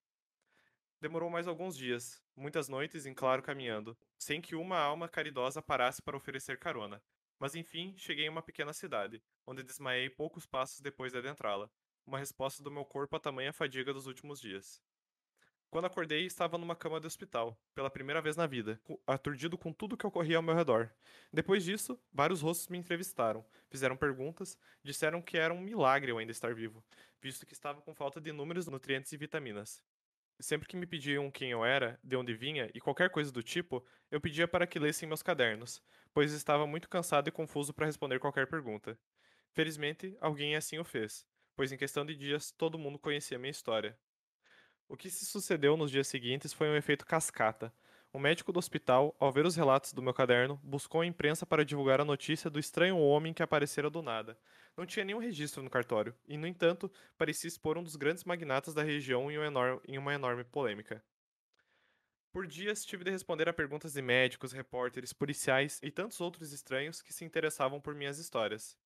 Demorou 1.00 1.30
mais 1.30 1.48
alguns 1.48 1.78
dias, 1.78 2.22
muitas 2.36 2.68
noites 2.68 3.06
em 3.06 3.14
claro 3.14 3.42
caminhando, 3.42 3.98
sem 4.18 4.42
que 4.42 4.54
uma 4.54 4.78
alma 4.78 5.08
caridosa 5.08 5.62
parasse 5.62 6.02
para 6.02 6.18
oferecer 6.18 6.60
carona. 6.60 7.02
Mas 7.40 7.56
enfim, 7.56 7.96
cheguei 7.98 8.26
em 8.26 8.30
uma 8.30 8.44
pequena 8.44 8.74
cidade, 8.74 9.24
onde 9.48 9.64
desmaiei 9.64 10.10
poucos 10.10 10.46
passos 10.46 10.82
depois 10.82 11.14
de 11.14 11.18
adentrá-la, 11.18 11.72
uma 12.06 12.20
resposta 12.20 12.62
do 12.62 12.70
meu 12.70 12.84
corpo 12.84 13.16
à 13.16 13.22
tamanha 13.22 13.54
fadiga 13.54 13.94
dos 13.94 14.06
últimos 14.06 14.42
dias. 14.42 14.84
Quando 15.72 15.86
acordei, 15.86 16.26
estava 16.26 16.58
numa 16.58 16.76
cama 16.76 17.00
de 17.00 17.08
hospital, 17.08 17.58
pela 17.74 17.90
primeira 17.90 18.22
vez 18.22 18.36
na 18.36 18.46
vida, 18.46 18.78
aturdido 19.08 19.58
com 19.58 19.72
tudo 19.72 19.96
que 19.96 20.06
ocorria 20.06 20.36
ao 20.36 20.44
meu 20.44 20.54
redor. 20.54 20.92
Depois 21.32 21.64
disso, 21.64 21.98
vários 22.12 22.42
rostos 22.42 22.68
me 22.68 22.78
entrevistaram, 22.78 23.46
fizeram 23.70 23.96
perguntas, 23.96 24.58
disseram 24.84 25.22
que 25.22 25.38
era 25.38 25.54
um 25.54 25.62
milagre 25.62 26.12
eu 26.12 26.18
ainda 26.18 26.34
estar 26.34 26.54
vivo, 26.54 26.84
visto 27.22 27.46
que 27.46 27.54
estava 27.54 27.82
com 27.82 27.96
falta 27.96 28.20
de 28.20 28.32
inúmeros 28.32 28.68
nutrientes 28.68 29.14
e 29.14 29.18
vitaminas. 29.18 29.82
Sempre 30.42 30.68
que 30.68 30.76
me 30.76 30.86
pediam 30.86 31.32
quem 31.32 31.52
eu 31.52 31.64
era, 31.64 31.98
de 32.04 32.18
onde 32.18 32.34
vinha 32.34 32.70
e 32.74 32.82
qualquer 32.82 33.10
coisa 33.10 33.32
do 33.32 33.42
tipo, 33.42 33.82
eu 34.12 34.20
pedia 34.20 34.50
para 34.50 34.68
que 34.68 34.78
lessem 34.78 35.08
meus 35.08 35.24
cadernos, 35.24 35.82
pois 36.14 36.34
estava 36.34 36.68
muito 36.68 36.90
cansado 36.90 37.30
e 37.30 37.32
confuso 37.32 37.74
para 37.74 37.86
responder 37.86 38.20
qualquer 38.20 38.46
pergunta. 38.46 39.00
Felizmente, 39.54 40.18
alguém 40.20 40.54
assim 40.54 40.80
o 40.80 40.84
fez, 40.84 41.26
pois 41.56 41.72
em 41.72 41.78
questão 41.78 42.06
de 42.06 42.14
dias 42.14 42.52
todo 42.52 42.78
mundo 42.78 43.00
conhecia 43.00 43.40
minha 43.40 43.52
história. 43.52 43.98
O 44.92 44.98
que 44.98 45.10
se 45.10 45.26
sucedeu 45.26 45.78
nos 45.78 45.90
dias 45.90 46.06
seguintes 46.06 46.52
foi 46.52 46.68
um 46.68 46.76
efeito 46.76 47.06
cascata, 47.06 47.74
o 48.12 48.20
médico 48.20 48.52
do 48.52 48.60
hospital, 48.60 49.16
ao 49.22 49.32
ver 49.32 49.46
os 49.46 49.56
relatos 49.56 49.94
do 49.94 50.02
meu 50.02 50.14
caderno, 50.14 50.60
buscou 50.62 51.00
a 51.00 51.06
imprensa 51.06 51.46
para 51.46 51.64
divulgar 51.64 52.02
a 52.02 52.06
notícia 52.06 52.50
do 52.50 52.60
estranho 52.60 52.98
homem 52.98 53.34
que 53.34 53.42
aparecera 53.42 53.90
do 53.90 54.02
nada. 54.02 54.38
Não 54.76 54.86
tinha 54.86 55.06
nenhum 55.06 55.20
registro 55.20 55.64
no 55.64 55.70
cartório, 55.70 56.14
e, 56.28 56.36
no 56.36 56.46
entanto, 56.46 56.92
parecia 57.18 57.48
expor 57.48 57.78
um 57.78 57.84
dos 57.84 57.96
grandes 57.96 58.26
magnatas 58.26 58.74
da 58.74 58.84
região 58.84 59.32
em, 59.32 59.40
um 59.40 59.82
em 59.88 59.98
uma 59.98 60.14
enorme 60.14 60.44
polêmica. 60.44 61.02
Por 62.34 62.46
dias 62.46 62.84
tive 62.84 63.06
de 63.06 63.12
responder 63.12 63.48
a 63.48 63.54
perguntas 63.54 63.94
de 63.94 64.02
médicos, 64.02 64.52
repórteres, 64.52 65.14
policiais 65.14 65.80
e 65.82 65.90
tantos 65.90 66.20
outros 66.20 66.52
estranhos 66.52 67.02
que 67.02 67.14
se 67.14 67.24
interessavam 67.24 67.80
por 67.80 67.96
minhas 67.96 68.18
histórias. 68.18 68.78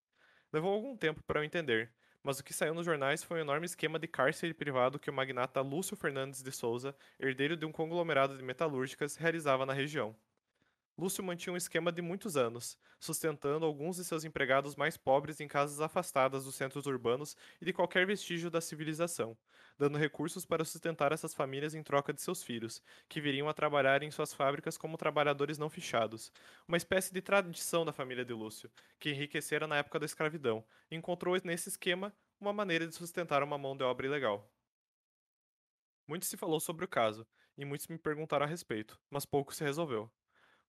Levou 0.54 0.72
algum 0.72 0.96
tempo 0.96 1.24
para 1.24 1.40
eu 1.40 1.44
entender, 1.44 1.92
mas 2.26 2.40
o 2.40 2.44
que 2.44 2.52
saiu 2.52 2.74
nos 2.74 2.88
jornais 2.88 3.24
foi 3.24 3.38
um 3.38 3.42
enorme 3.42 3.68
esquema 3.68 4.00
de 4.00 4.08
cárcere 4.08 4.52
privado 4.52 4.98
que 4.98 5.12
o 5.12 5.14
magnata 5.14 5.62
Lúcio 5.62 5.96
Fernandes 5.96 6.42
de 6.42 6.52
Souza, 6.52 6.96
herdeiro 7.20 7.56
de 7.56 7.68
um 7.68 7.72
conglomerado 7.72 8.36
de 8.36 8.44
metalúrgicas, 8.44 9.16
realizava 9.16 9.64
na 9.64 9.74
região. 9.74 10.16
Lúcio 10.98 11.22
mantinha 11.22 11.52
um 11.54 11.58
esquema 11.58 11.92
de 11.92 12.02
muitos 12.02 12.38
anos, 12.38 12.78
sustentando 13.02 13.66
alguns 13.66 13.98
de 13.98 14.06
seus 14.06 14.24
empregados 14.24 14.78
mais 14.78 14.96
pobres 14.96 15.42
em 15.42 15.48
casas 15.48 15.82
afastadas 15.82 16.46
dos 16.46 16.56
centros 16.56 16.86
urbanos 16.86 17.36
e 17.62 17.66
de 17.66 17.74
qualquer 17.74 18.08
vestígio 18.08 18.50
da 18.50 18.62
civilização, 18.62 19.38
dando 19.78 19.98
recursos 19.98 20.46
para 20.46 20.64
sustentar 20.64 21.12
essas 21.12 21.34
famílias 21.34 21.76
em 21.76 21.84
troca 21.84 22.14
de 22.14 22.22
seus 22.22 22.42
filhos, 22.44 22.82
que 23.10 23.20
viriam 23.20 23.50
a 23.50 23.54
trabalhar 23.54 24.04
em 24.04 24.12
suas 24.12 24.34
fábricas 24.34 24.78
como 24.78 24.98
trabalhadores 24.98 25.58
não 25.58 25.70
fichados, 25.70 26.32
uma 26.66 26.78
espécie 26.78 27.14
de 27.14 27.22
tradição 27.22 27.84
da 27.84 27.92
família 27.92 28.24
de 28.24 28.34
Lúcio, 28.34 28.72
que 28.98 29.10
enriquecera 29.10 29.68
na 29.68 29.78
época 29.78 30.00
da 30.00 30.06
escravidão, 30.06 30.66
e 30.90 30.96
encontrou 30.96 31.36
nesse 31.44 31.68
esquema 31.68 32.16
uma 32.40 32.54
maneira 32.54 32.88
de 32.88 32.96
sustentar 32.96 33.44
uma 33.44 33.58
mão 33.58 33.76
de 33.76 33.84
obra 33.84 34.08
ilegal. 34.08 34.50
Muito 36.08 36.26
se 36.26 36.38
falou 36.38 36.60
sobre 36.62 36.86
o 36.86 36.88
caso, 36.88 37.28
e 37.58 37.66
muitos 37.66 37.88
me 37.88 37.98
perguntaram 37.98 38.46
a 38.46 38.50
respeito, 38.50 38.98
mas 39.10 39.26
pouco 39.26 39.54
se 39.54 39.64
resolveu. 39.64 40.10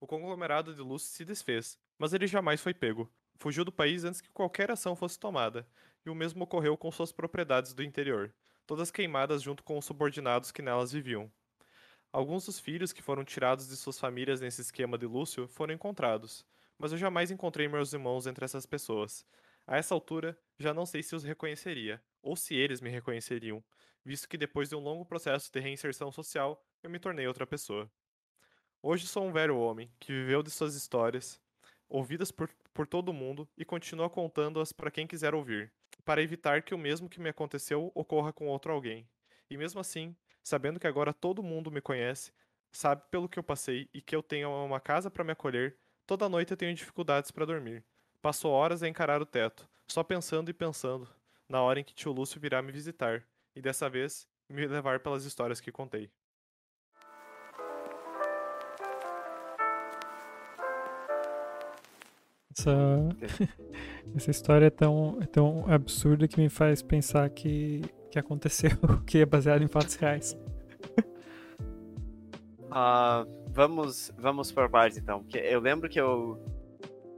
O 0.00 0.06
conglomerado 0.06 0.74
de 0.74 0.80
Lúcio 0.80 1.08
se 1.08 1.24
desfez, 1.24 1.78
mas 1.98 2.12
ele 2.12 2.26
jamais 2.26 2.60
foi 2.60 2.74
pego. 2.74 3.10
Fugiu 3.38 3.64
do 3.64 3.72
país 3.72 4.04
antes 4.04 4.20
que 4.20 4.30
qualquer 4.30 4.70
ação 4.70 4.96
fosse 4.96 5.18
tomada, 5.18 5.66
e 6.04 6.10
o 6.10 6.14
mesmo 6.14 6.44
ocorreu 6.44 6.76
com 6.76 6.90
suas 6.90 7.12
propriedades 7.12 7.72
do 7.72 7.82
interior 7.82 8.34
todas 8.66 8.90
queimadas 8.90 9.42
junto 9.42 9.62
com 9.62 9.78
os 9.78 9.84
subordinados 9.84 10.50
que 10.50 10.60
nelas 10.60 10.92
viviam. 10.92 11.32
Alguns 12.12 12.46
dos 12.46 12.58
filhos 12.58 12.92
que 12.92 13.02
foram 13.02 13.24
tirados 13.24 13.68
de 13.68 13.76
suas 13.76 13.98
famílias 13.98 14.40
nesse 14.40 14.60
esquema 14.60 14.98
de 14.98 15.06
Lúcio 15.06 15.46
foram 15.46 15.74
encontrados, 15.74 16.44
mas 16.78 16.92
eu 16.92 16.98
jamais 16.98 17.30
encontrei 17.30 17.68
meus 17.68 17.92
irmãos 17.92 18.26
entre 18.26 18.44
essas 18.44 18.66
pessoas. 18.66 19.24
A 19.66 19.76
essa 19.76 19.94
altura, 19.94 20.38
já 20.58 20.74
não 20.74 20.86
sei 20.86 21.02
se 21.02 21.14
os 21.14 21.24
reconheceria, 21.24 22.02
ou 22.22 22.36
se 22.36 22.54
eles 22.54 22.80
me 22.80 22.90
reconheceriam, 22.90 23.62
visto 24.04 24.28
que 24.28 24.38
depois 24.38 24.68
de 24.68 24.74
um 24.74 24.80
longo 24.80 25.04
processo 25.04 25.50
de 25.52 25.60
reinserção 25.60 26.10
social, 26.10 26.64
eu 26.82 26.90
me 26.90 26.98
tornei 26.98 27.26
outra 27.26 27.46
pessoa. 27.46 27.90
Hoje 28.82 29.06
sou 29.06 29.24
um 29.24 29.32
velho 29.32 29.58
homem 29.58 29.90
que 29.98 30.12
viveu 30.12 30.42
de 30.42 30.50
suas 30.50 30.74
histórias, 30.74 31.40
ouvidas 31.88 32.30
por, 32.30 32.48
por 32.72 32.86
todo 32.86 33.12
mundo 33.12 33.48
e 33.56 33.64
continua 33.64 34.08
contando-as 34.08 34.72
para 34.72 34.90
quem 34.90 35.06
quiser 35.06 35.34
ouvir 35.34 35.72
para 36.06 36.22
evitar 36.22 36.62
que 36.62 36.72
o 36.72 36.78
mesmo 36.78 37.08
que 37.08 37.20
me 37.20 37.28
aconteceu 37.28 37.90
ocorra 37.92 38.32
com 38.32 38.46
outro 38.46 38.72
alguém. 38.72 39.06
E 39.50 39.56
mesmo 39.56 39.80
assim, 39.80 40.14
sabendo 40.42 40.78
que 40.78 40.86
agora 40.86 41.12
todo 41.12 41.42
mundo 41.42 41.70
me 41.70 41.80
conhece, 41.80 42.32
sabe 42.70 43.02
pelo 43.10 43.28
que 43.28 43.38
eu 43.38 43.42
passei 43.42 43.90
e 43.92 44.00
que 44.00 44.14
eu 44.14 44.22
tenho 44.22 44.48
uma 44.48 44.78
casa 44.78 45.10
para 45.10 45.24
me 45.24 45.32
acolher, 45.32 45.76
toda 46.06 46.28
noite 46.28 46.52
eu 46.52 46.56
tenho 46.56 46.72
dificuldades 46.72 47.32
para 47.32 47.44
dormir. 47.44 47.84
Passo 48.22 48.48
horas 48.48 48.84
a 48.84 48.88
encarar 48.88 49.20
o 49.20 49.26
teto, 49.26 49.68
só 49.88 50.04
pensando 50.04 50.48
e 50.48 50.54
pensando. 50.54 51.08
na 51.48 51.62
hora 51.62 51.78
em 51.78 51.84
que 51.84 51.94
tio 51.94 52.10
Lúcio 52.10 52.40
virá 52.40 52.60
me 52.60 52.72
visitar, 52.72 53.24
e 53.54 53.60
dessa 53.60 53.88
vez 53.88 54.28
me 54.48 54.66
levar 54.66 54.98
pelas 54.98 55.24
histórias 55.24 55.60
que 55.60 55.70
contei. 55.70 56.10
Essa, 62.58 63.08
essa 64.16 64.30
história 64.30 64.66
é 64.66 64.70
tão, 64.70 65.18
é 65.20 65.26
tão 65.26 65.70
absurda 65.70 66.26
que 66.26 66.40
me 66.40 66.48
faz 66.48 66.82
pensar 66.82 67.28
que, 67.28 67.82
que 68.10 68.18
aconteceu, 68.18 68.70
que 69.06 69.18
é 69.18 69.26
baseado 69.26 69.62
em 69.62 69.68
fatos 69.68 69.94
reais. 69.96 70.36
Uh, 72.66 73.26
vamos, 73.48 74.10
vamos 74.18 74.50
por 74.50 74.70
partes 74.70 74.98
então. 74.98 75.22
Porque 75.22 75.38
eu 75.38 75.60
lembro 75.60 75.88
que 75.88 76.00
eu. 76.00 76.42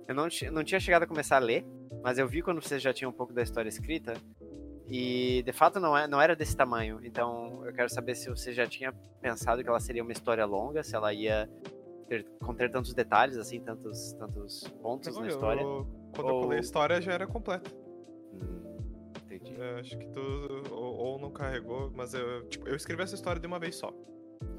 Eu 0.08 0.14
não, 0.14 0.26
não 0.52 0.64
tinha 0.64 0.80
chegado 0.80 1.02
a 1.02 1.06
começar 1.06 1.36
a 1.36 1.40
ler, 1.40 1.66
mas 2.02 2.18
eu 2.18 2.26
vi 2.26 2.42
quando 2.42 2.62
vocês 2.62 2.82
já 2.82 2.92
tinham 2.92 3.10
um 3.10 3.14
pouco 3.14 3.32
da 3.32 3.42
história 3.42 3.68
escrita. 3.68 4.14
E 4.90 5.42
de 5.42 5.52
fato 5.52 5.78
não, 5.78 5.96
é, 5.96 6.08
não 6.08 6.20
era 6.20 6.34
desse 6.34 6.56
tamanho. 6.56 6.98
Então 7.04 7.62
eu 7.66 7.72
quero 7.74 7.90
saber 7.90 8.14
se 8.14 8.30
você 8.30 8.52
já 8.52 8.66
tinha 8.66 8.92
pensado 9.20 9.62
que 9.62 9.68
ela 9.68 9.80
seria 9.80 10.02
uma 10.02 10.12
história 10.12 10.46
longa, 10.46 10.82
se 10.82 10.96
ela 10.96 11.12
ia 11.12 11.48
ter, 12.08 12.24
conter 12.42 12.70
tantos 12.70 12.92
detalhes, 12.94 13.36
assim, 13.36 13.60
tantos, 13.60 14.12
tantos 14.14 14.66
pontos 14.82 15.08
Eu- 15.08 15.14
na 15.14 15.20
eu- 15.20 15.26
história. 15.28 15.62
quando 16.14 16.28
eu 16.28 16.34
Ou- 16.34 16.42
colei 16.42 16.58
a 16.58 16.60
história 16.60 17.00
já 17.00 17.12
era 17.12 17.26
completa. 17.26 17.70
Hum, 18.32 18.78
entendi. 19.24 19.54
É, 19.60 19.80
acho 19.80 19.96
que 19.98 20.06
tu 20.08 20.20
ou, 20.72 20.94
ou 20.96 21.18
não 21.18 21.30
carregou, 21.30 21.90
mas 21.94 22.14
eu, 22.14 22.46
tipo, 22.48 22.68
eu 22.68 22.74
escrevi 22.74 23.02
essa 23.02 23.14
história 23.14 23.40
de 23.40 23.46
uma 23.46 23.58
vez 23.58 23.76
só. 23.76 23.92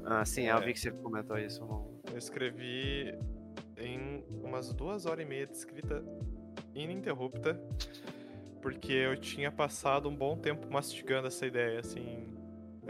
Ah, 0.04 0.24
sim, 0.24 0.46
eu 0.46 0.56
É. 0.56 0.60
vi 0.64 0.72
que 0.72 0.80
você 0.80 0.90
comentou 0.90 1.38
isso. 1.38 1.60
não- 1.64 1.90
Eu 2.10 2.18
escrevi 2.18 3.14
em 3.76 4.24
umas 4.42 4.72
duas 4.72 5.06
horas 5.06 5.24
e 5.24 5.28
meia 5.28 5.46
de 5.46 5.52
escrita 5.56 6.02
ininterrupta, 6.74 7.60
porque 8.60 8.92
eu 8.92 9.16
tinha 9.16 9.50
passado 9.52 10.08
um 10.08 10.14
bom 10.16 10.36
tempo 10.36 10.66
mastigando 10.70 11.26
essa 11.28 11.46
ideia, 11.46 11.80
assim. 11.80 12.26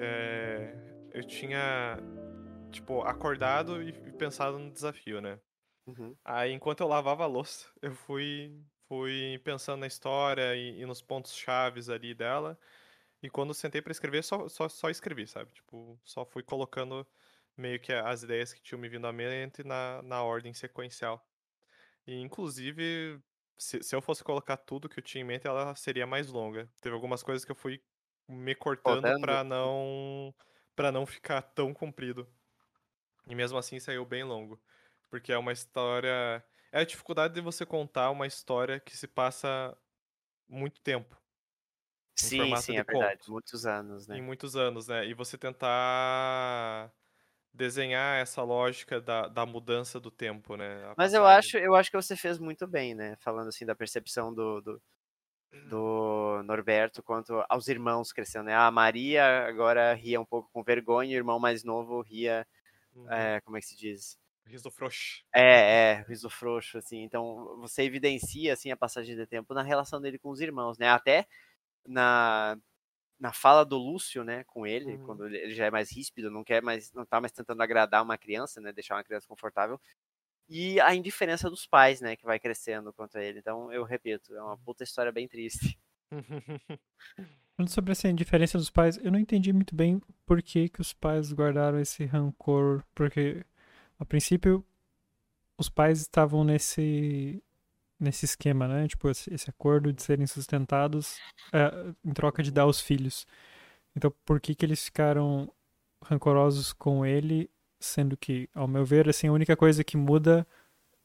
é, 0.03 0.73
eu 1.13 1.23
tinha, 1.23 1.99
tipo, 2.71 3.03
acordado 3.03 3.83
e 3.83 3.93
pensado 4.13 4.59
no 4.59 4.71
desafio, 4.71 5.21
né? 5.21 5.41
Uhum. 5.87 6.17
Aí, 6.25 6.53
enquanto 6.53 6.81
eu 6.83 6.89
lavava 6.89 7.25
a 7.25 7.27
louça, 7.27 7.69
eu 7.83 7.95
fui, 7.95 8.65
fui 8.89 9.41
pensando 9.45 9.81
na 9.81 9.87
história 9.87 10.55
e, 10.57 10.81
e 10.81 10.87
nos 10.87 11.03
pontos 11.03 11.35
chaves 11.35 11.89
ali 11.89 12.15
dela. 12.15 12.59
E 13.23 13.31
quando 13.31 13.55
sentei 13.55 13.83
pra 13.83 13.93
escrever, 13.93 14.23
só, 14.25 14.49
só, 14.49 14.69
só 14.69 14.91
escrevi, 14.91 15.27
sabe? 15.27 15.53
Tipo, 15.53 16.01
só 16.05 16.25
fui 16.25 16.43
colocando 16.43 17.07
meio 17.57 17.81
que 17.81 17.93
as 17.93 18.23
ideias 18.23 18.53
que 18.53 18.63
tinham 18.63 18.81
me 18.81 18.89
vindo 18.89 19.07
à 19.07 19.13
mente 19.13 19.65
na, 19.65 20.03
na 20.03 20.23
ordem 20.23 20.55
sequencial. 20.55 21.27
E, 22.07 22.15
inclusive, 22.21 23.21
se, 23.59 23.83
se 23.83 23.95
eu 23.95 24.03
fosse 24.03 24.25
colocar 24.25 24.57
tudo 24.57 24.89
que 24.89 24.99
eu 24.99 25.05
tinha 25.05 25.23
em 25.23 25.27
mente, 25.27 25.47
ela 25.47 25.75
seria 25.77 26.07
mais 26.07 26.29
longa. 26.29 26.71
Teve 26.81 26.95
algumas 26.95 27.23
coisas 27.23 27.45
que 27.45 27.53
eu 27.53 27.57
fui 27.57 27.83
me 28.29 28.55
cortando 28.55 29.03
pra 29.21 29.45
não, 29.45 30.35
pra 30.75 30.93
não 30.93 31.07
ficar 31.07 31.43
tão 31.43 31.75
comprido. 31.75 32.29
E 33.27 33.35
mesmo 33.35 33.59
assim 33.59 33.79
saiu 33.79 34.05
bem 34.05 34.25
longo. 34.25 34.61
Porque 35.09 35.33
é 35.33 35.39
uma 35.39 35.53
história. 35.53 36.45
É 36.73 36.81
a 36.81 36.85
dificuldade 36.85 37.35
de 37.35 37.41
você 37.41 37.67
contar 37.67 38.11
uma 38.11 38.27
história 38.27 38.79
que 38.79 38.97
se 38.97 39.09
passa 39.09 39.77
muito 40.49 40.81
tempo. 40.81 41.17
Sim, 42.15 42.55
sim, 42.57 42.77
é 42.77 42.85
verdade. 42.85 43.21
conto. 43.21 43.33
Muitos 43.33 43.67
anos, 43.67 44.07
né? 44.07 44.19
Em 44.19 44.23
muitos 44.23 44.57
anos, 44.57 44.89
né? 44.89 45.07
E 45.07 45.15
você 45.15 45.39
tentar 45.39 46.93
desenhar 47.53 48.21
essa 48.21 48.43
lógica 48.43 49.01
da, 49.01 49.27
da 49.27 49.45
mudança 49.45 49.99
do 49.99 50.11
tempo, 50.11 50.57
né? 50.57 50.85
A 50.85 50.95
Mas 50.97 51.15
eu 51.15 51.27
acho, 51.27 51.57
eu 51.57 51.75
acho 51.75 51.91
que 51.91 51.97
você 51.97 52.17
fez 52.17 52.39
muito 52.39 52.67
bem, 52.67 52.95
né? 52.95 53.17
Falando 53.21 53.49
assim 53.49 53.67
da 53.67 53.75
percepção 53.75 54.33
do, 54.33 54.61
do, 54.61 54.83
do 55.69 56.43
Norberto 56.45 57.03
quanto 57.03 57.45
aos 57.49 57.69
irmãos 57.69 58.13
crescendo, 58.13 58.47
né? 58.47 58.55
A 58.55 58.71
Maria 58.71 59.47
agora 59.47 59.93
ria 59.95 60.21
um 60.21 60.25
pouco 60.25 60.49
com 60.53 60.63
vergonha, 60.63 61.17
o 61.17 61.21
irmão 61.21 61.41
mais 61.41 61.65
novo 61.65 62.01
ria, 62.03 62.47
Uhum. 62.95 63.11
é, 63.11 63.41
como 63.43 63.57
é 63.57 63.61
que 63.61 63.67
se 63.67 63.77
diz? 63.77 64.19
Riso 64.47 64.71
frouxo. 64.71 65.25
É, 65.33 65.93
é, 66.01 66.05
riso 66.09 66.29
frouxo, 66.29 66.79
assim. 66.79 67.03
Então, 67.03 67.57
você 67.59 67.83
evidencia, 67.83 68.53
assim, 68.53 68.71
a 68.71 68.77
passagem 68.77 69.15
de 69.17 69.27
tempo 69.27 69.55
na 69.55 69.63
relação 69.63 70.01
dele 70.01 70.19
com 70.19 70.31
os 70.31 70.41
irmãos, 70.41 70.77
né? 70.79 70.89
Até 70.89 71.27
na, 71.87 72.59
na 73.21 73.33
fala 73.33 73.65
do 73.65 73.79
Lúcio, 73.79 74.25
né, 74.25 74.45
com 74.45 74.67
ele, 74.67 74.99
Uhum. 74.99 75.07
quando 75.07 75.27
ele- 75.27 75.55
já 75.55 75.67
é 75.67 75.71
mais 75.73 75.93
ríspido, 75.93 76.31
não 76.31 76.45
quer 76.45 76.63
mais, 76.63 76.93
não 76.93 77.07
tá 77.07 77.21
mais 77.21 77.33
tentando 77.33 77.63
agradar 77.63 78.03
uma 78.03 78.19
criança, 78.19 78.61
né, 78.61 78.73
deixar 78.73 78.97
uma 78.97 79.05
criança 79.05 79.29
confortável. 79.29 79.81
E 80.49 80.81
a 80.81 80.95
indiferença 80.95 81.51
dos 81.51 81.67
pais, 81.67 82.01
né, 82.01 82.17
que 82.17 82.25
vai 82.27 82.39
crescendo 82.41 82.93
quanto 82.93 83.19
a 83.19 83.23
ele. 83.25 83.39
Então, 83.41 83.73
eu 83.73 83.85
repito, 83.85 84.35
é 84.37 84.43
uma 84.43 84.59
puta 84.59 84.85
história 84.85 85.13
bem 85.13 85.29
triste. 85.29 85.79
Falando 87.57 87.69
sobre 87.69 87.93
essa 87.93 88.09
indiferença 88.09 88.59
dos 88.59 88.71
pais, 88.71 88.99
eu 89.03 89.13
não 89.13 89.19
entendi 89.19 89.53
muito 89.53 89.75
bem 89.75 90.01
por 90.27 90.43
que, 90.43 90.69
que 90.69 90.81
os 90.81 90.93
pais 90.93 91.33
guardaram 91.33 91.79
esse 91.79 92.05
rancor. 92.05 92.83
Porque, 92.95 93.45
a 93.99 94.05
princípio, 94.05 94.65
os 95.59 95.69
pais 95.69 96.01
estavam 96.01 96.45
nesse 96.45 97.43
nesse 98.01 98.25
esquema, 98.25 98.67
né? 98.67 98.89
Tipo, 98.89 99.11
esse, 99.11 99.51
acordo 99.51 99.93
de 99.93 100.03
serem 100.03 100.27
sustentados 100.27 101.19
é, 101.53 101.95
em 102.03 102.13
troca 102.13 102.43
de 102.43 102.51
dar 102.51 102.67
os 102.67 102.81
filhos. 102.81 103.27
Então, 103.95 104.11
por 104.25 104.41
que 104.41 104.55
que 104.55 104.65
eles 104.65 104.83
ficaram 104.85 105.53
rancorosos 106.03 106.73
com 106.73 107.05
ele, 107.05 107.51
sendo 107.79 108.17
que, 108.17 108.49
ao 108.55 108.67
meu 108.67 108.85
ver, 108.85 109.09
assim, 109.09 109.29
a 109.29 109.33
única 109.33 109.57
coisa 109.57 109.85
que 109.85 109.97
muda, 109.99 110.47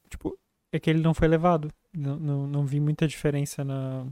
tipo, 0.10 0.38
é 0.72 0.80
que 0.80 0.90
ele 0.90 1.02
não 1.02 1.14
foi 1.14 1.28
levado. 1.28 1.72
Não, 1.94 2.18
não, 2.18 2.48
não 2.48 2.66
vi 2.66 2.80
muita 2.80 3.08
diferença 3.08 3.64
na... 3.64 4.08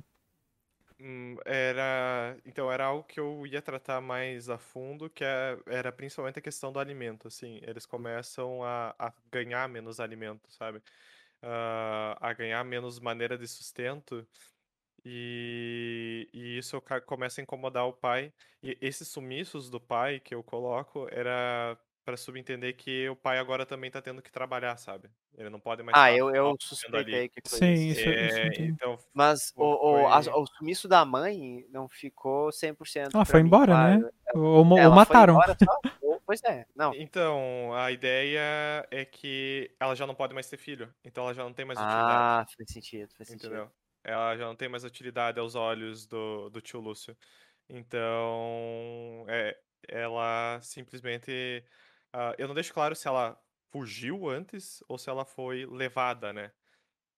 Hum, 1.06 1.36
Era, 1.46 2.38
então 2.46 2.72
era 2.72 2.86
algo 2.86 3.04
que 3.04 3.20
eu 3.20 3.46
ia 3.46 3.62
tratar 3.62 4.00
mais 4.00 4.48
a 4.50 4.58
fundo, 4.58 5.10
que 5.10 5.22
é- 5.24 5.58
era 5.68 5.92
principalmente 5.92 6.40
a 6.40 6.42
questão 6.42 6.72
do 6.72 6.80
alimento, 6.80 7.28
assim, 7.28 7.60
eles 7.62 7.86
começam 7.86 8.64
a, 8.64 8.96
a 8.98 9.14
ganhar 9.30 9.68
menos 9.68 10.00
alimento, 10.00 10.50
sabe? 10.50 10.82
Ah, 11.42 12.18
a 12.22 12.34
ganhar 12.34 12.64
menos 12.66 13.00
maneira 13.00 13.38
de 13.38 13.48
sustento 13.48 14.28
e, 15.06 16.30
e 16.34 16.58
isso 16.58 16.82
começa 17.06 17.42
a 17.42 17.44
incomodar 17.44 17.86
o 17.88 17.94
pai. 17.94 18.34
E 18.64 18.78
esses 18.82 19.08
sumiços 19.10 19.70
do 19.70 19.80
pai 19.82 20.20
que 20.20 20.36
eu 20.36 20.44
coloco 20.44 21.08
era 21.12 21.78
para 22.04 22.18
subentender 22.18 22.76
que 22.76 23.08
o 23.10 23.16
pai 23.16 23.40
agora 23.40 23.66
também 23.66 23.90
tá 23.90 24.02
tendo 24.02 24.22
que 24.22 24.32
trabalhar, 24.32 24.76
sabe? 24.78 25.10
Ele 25.38 25.50
não 25.50 25.60
pode 25.60 25.82
mais 25.84 25.98
Ah, 25.98 26.12
eu, 26.12 26.34
eu 26.36 26.56
suspeitei 26.60 27.30
que 27.30 27.42
foi 27.48 27.60
Sim, 27.60 27.74
isso. 27.74 28.02
isso, 28.02 28.10
isso 28.10 28.38
É, 28.40 28.48
entendi. 28.48 28.72
então 28.72 28.98
Mas 29.14 29.52
o, 29.56 29.78
Foi- 29.78 30.02
o, 30.04 30.08
as- 30.08 30.28
o 30.28 30.46
sumiço 30.58 30.88
da 30.88 31.06
mãe 31.06 31.66
não 31.70 31.88
ficou 31.90 32.52
100% 32.52 33.12
Ah, 33.16 33.26
foi 33.26 33.42
mim 33.42 33.48
embora, 33.48 33.66
claro. 33.74 34.02
né? 34.04 34.10
Ou, 34.36 34.66
ou 34.70 34.78
Ela 34.78 35.06
foi 35.06 35.16
mataram. 35.16 35.34
embora 35.36 35.56
só? 35.64 35.78
Ou- 36.02 36.22
Pois 36.26 36.42
é, 36.46 36.66
não. 36.74 36.94
Então, 36.96 37.74
a 37.74 37.92
ideia 37.92 38.88
é 38.90 39.04
que 39.04 39.76
ela 39.80 39.94
já 39.94 40.08
não 40.08 40.16
pode 40.16 40.34
mais 40.34 40.50
ter 40.50 40.56
filho, 40.58 40.94
então 41.04 41.26
ela 41.26 41.34
já 41.34 41.44
não 41.44 41.54
tem 41.54 41.66
mais 41.66 41.78
utilidade, 41.78 42.24
Ah, 42.24 42.46
faz 42.58 42.72
sentido, 42.72 43.14
faz 43.18 43.28
sentido. 43.28 43.48
entendeu? 43.48 43.72
Ela 44.06 44.38
já 44.38 44.46
não 44.46 44.56
tem 44.56 44.70
mais 44.70 44.86
utilidade 44.86 45.38
aos 45.40 45.54
olhos 45.56 46.08
do, 46.08 46.50
do 46.50 46.62
tio 46.62 46.80
Lúcio. 46.80 47.16
Então, 47.70 49.26
é, 49.28 49.58
ela 49.90 50.60
simplesmente. 50.62 51.64
Ah, 52.14 52.36
eu 52.38 52.48
não 52.48 52.56
deixo 52.56 52.74
claro 52.74 52.96
se 52.96 53.08
ela 53.08 53.42
fugiu 53.72 54.30
antes 54.30 54.84
ou 54.88 54.98
se 54.98 55.10
ela 55.10 55.26
foi 55.26 55.66
levada, 55.66 56.32
né? 56.34 56.54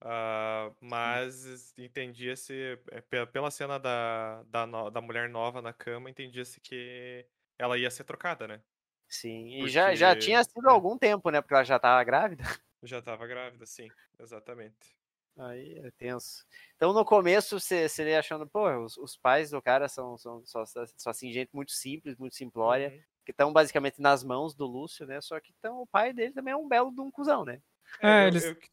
Ah, 0.02 0.74
mas 0.82 1.74
entendia-se, 1.78 2.78
pe- 3.10 3.26
pela 3.28 3.52
cena 3.52 3.80
da, 3.80 4.44
da, 4.46 4.68
no- 4.68 4.90
da 4.92 5.02
mulher 5.02 5.30
nova 5.30 5.62
na 5.62 5.74
cama, 5.74 6.10
entendia-se 6.10 6.62
que 6.62 7.28
ela 7.60 7.78
ia 7.78 7.92
ser 7.92 8.06
trocada, 8.06 8.48
né? 8.48 8.64
Sim, 9.08 9.48
e 9.54 9.68
já, 9.70 9.96
já 9.96 10.16
Porque- 10.16 10.16
tinha 10.16 10.44
sido 10.44 10.70
é. 10.70 10.70
algum 10.70 10.98
tempo, 10.98 11.30
né? 11.30 11.42
Porque 11.42 11.54
ela 11.54 11.64
já 11.64 11.80
tava 11.80 12.04
grávida. 12.04 12.44
Já 12.82 13.00
estava 13.00 13.28
grávida, 13.28 13.66
sim, 13.66 13.94
exatamente. 14.18 14.98
Aí 15.38 15.78
é 15.80 15.92
tenso. 15.92 16.46
Então 16.76 16.94
no 16.94 17.04
começo 17.04 17.60
você, 17.60 17.90
você 17.90 18.14
achando, 18.16 18.48
pô, 18.48 18.70
os, 18.86 18.96
os 18.98 19.18
pais 19.18 19.50
do 19.52 19.62
cara 19.62 19.90
são, 19.90 20.18
são 20.18 20.46
só, 20.46 20.66
só, 20.66 20.86
só 20.98 21.10
assim, 21.10 21.32
gente 21.34 21.50
muito 21.54 21.72
simples, 21.74 22.16
muito 22.18 22.36
simplória, 22.36 22.94
Uhum. 22.94 23.04
Que 23.26 23.32
estão 23.32 23.52
basicamente 23.52 24.02
nas 24.02 24.24
mãos 24.24 24.54
do 24.54 24.66
Lúcio, 24.66 25.06
né? 25.06 25.20
Só 25.20 25.40
que 25.40 25.52
então, 25.58 25.82
o 25.82 25.88
pai 25.88 26.14
dele 26.14 26.34
também 26.34 26.54
é 26.54 26.58
um 26.58 26.68
belo 26.68 26.92
de 26.92 27.02
um 27.02 27.10
cuzão, 27.12 27.44
né? 27.44 27.60
É, 28.02 28.24
eu- 28.24 28.28
eles- 28.28 28.46
eu- 28.46 28.56
que 28.56 28.70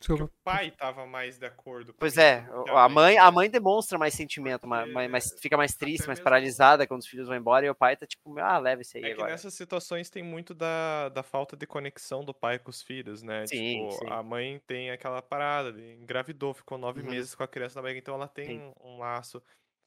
Desculpa. 0.00 0.24
o 0.24 0.30
pai 0.42 0.70
tava 0.72 1.06
mais 1.06 1.38
de 1.38 1.46
acordo 1.46 1.92
com 1.92 1.98
Pois 2.00 2.14
isso 2.14 2.20
é, 2.20 2.44
que 2.64 2.70
a 2.70 2.88
mãe, 2.88 3.18
a 3.18 3.30
mãe 3.30 3.48
demonstra 3.48 3.96
mais 3.96 4.12
sentimento, 4.14 4.66
mais, 4.66 4.90
mais, 5.10 5.36
fica 5.40 5.56
mais 5.56 5.76
triste, 5.76 6.00
mais 6.08 6.18
mesmo- 6.18 6.24
paralisada 6.24 6.86
quando 6.88 7.02
os 7.02 7.06
filhos 7.06 7.28
vão 7.28 7.36
embora, 7.36 7.64
e 7.66 7.70
o 7.70 7.74
pai 7.74 7.96
tá 7.96 8.04
tipo, 8.04 8.36
ah, 8.40 8.58
leva 8.58 8.82
esse 8.82 8.98
aí 8.98 9.04
É 9.04 9.06
que 9.08 9.12
agora. 9.12 9.30
nessas 9.30 9.54
situações 9.54 10.10
tem 10.10 10.20
muito 10.22 10.54
da, 10.54 11.08
da 11.10 11.22
falta 11.22 11.56
de 11.56 11.68
conexão 11.68 12.24
do 12.24 12.34
pai 12.34 12.58
com 12.58 12.70
os 12.70 12.82
filhos, 12.82 13.22
né? 13.22 13.46
Sim, 13.46 13.88
tipo, 13.88 13.92
sim. 13.92 14.10
a 14.10 14.20
mãe 14.24 14.60
tem 14.66 14.90
aquela 14.90 15.22
parada 15.22 15.72
de 15.72 15.92
engravidou, 15.92 16.52
ficou 16.52 16.76
nove 16.78 17.00
Uhum. 17.00 17.10
meses 17.10 17.34
com 17.36 17.44
a 17.44 17.48
criança 17.48 17.76
na 17.78 17.82
barriga, 17.82 18.00
então 18.00 18.14
ela 18.16 18.26
tem 18.26 18.58
um, 18.58 18.72
um 18.94 18.98
laço. 18.98 19.40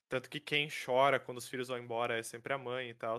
Tanto 0.07 0.29
que 0.29 0.39
quem 0.39 0.69
chora 0.69 1.19
quando 1.19 1.39
os 1.39 1.47
filhos 1.49 1.67
vão 1.67 1.77
embora 1.79 2.17
é 2.17 2.23
sempre 2.23 2.53
a 2.53 2.57
mãe 2.57 2.89
e 2.89 2.93
tal. 2.93 3.17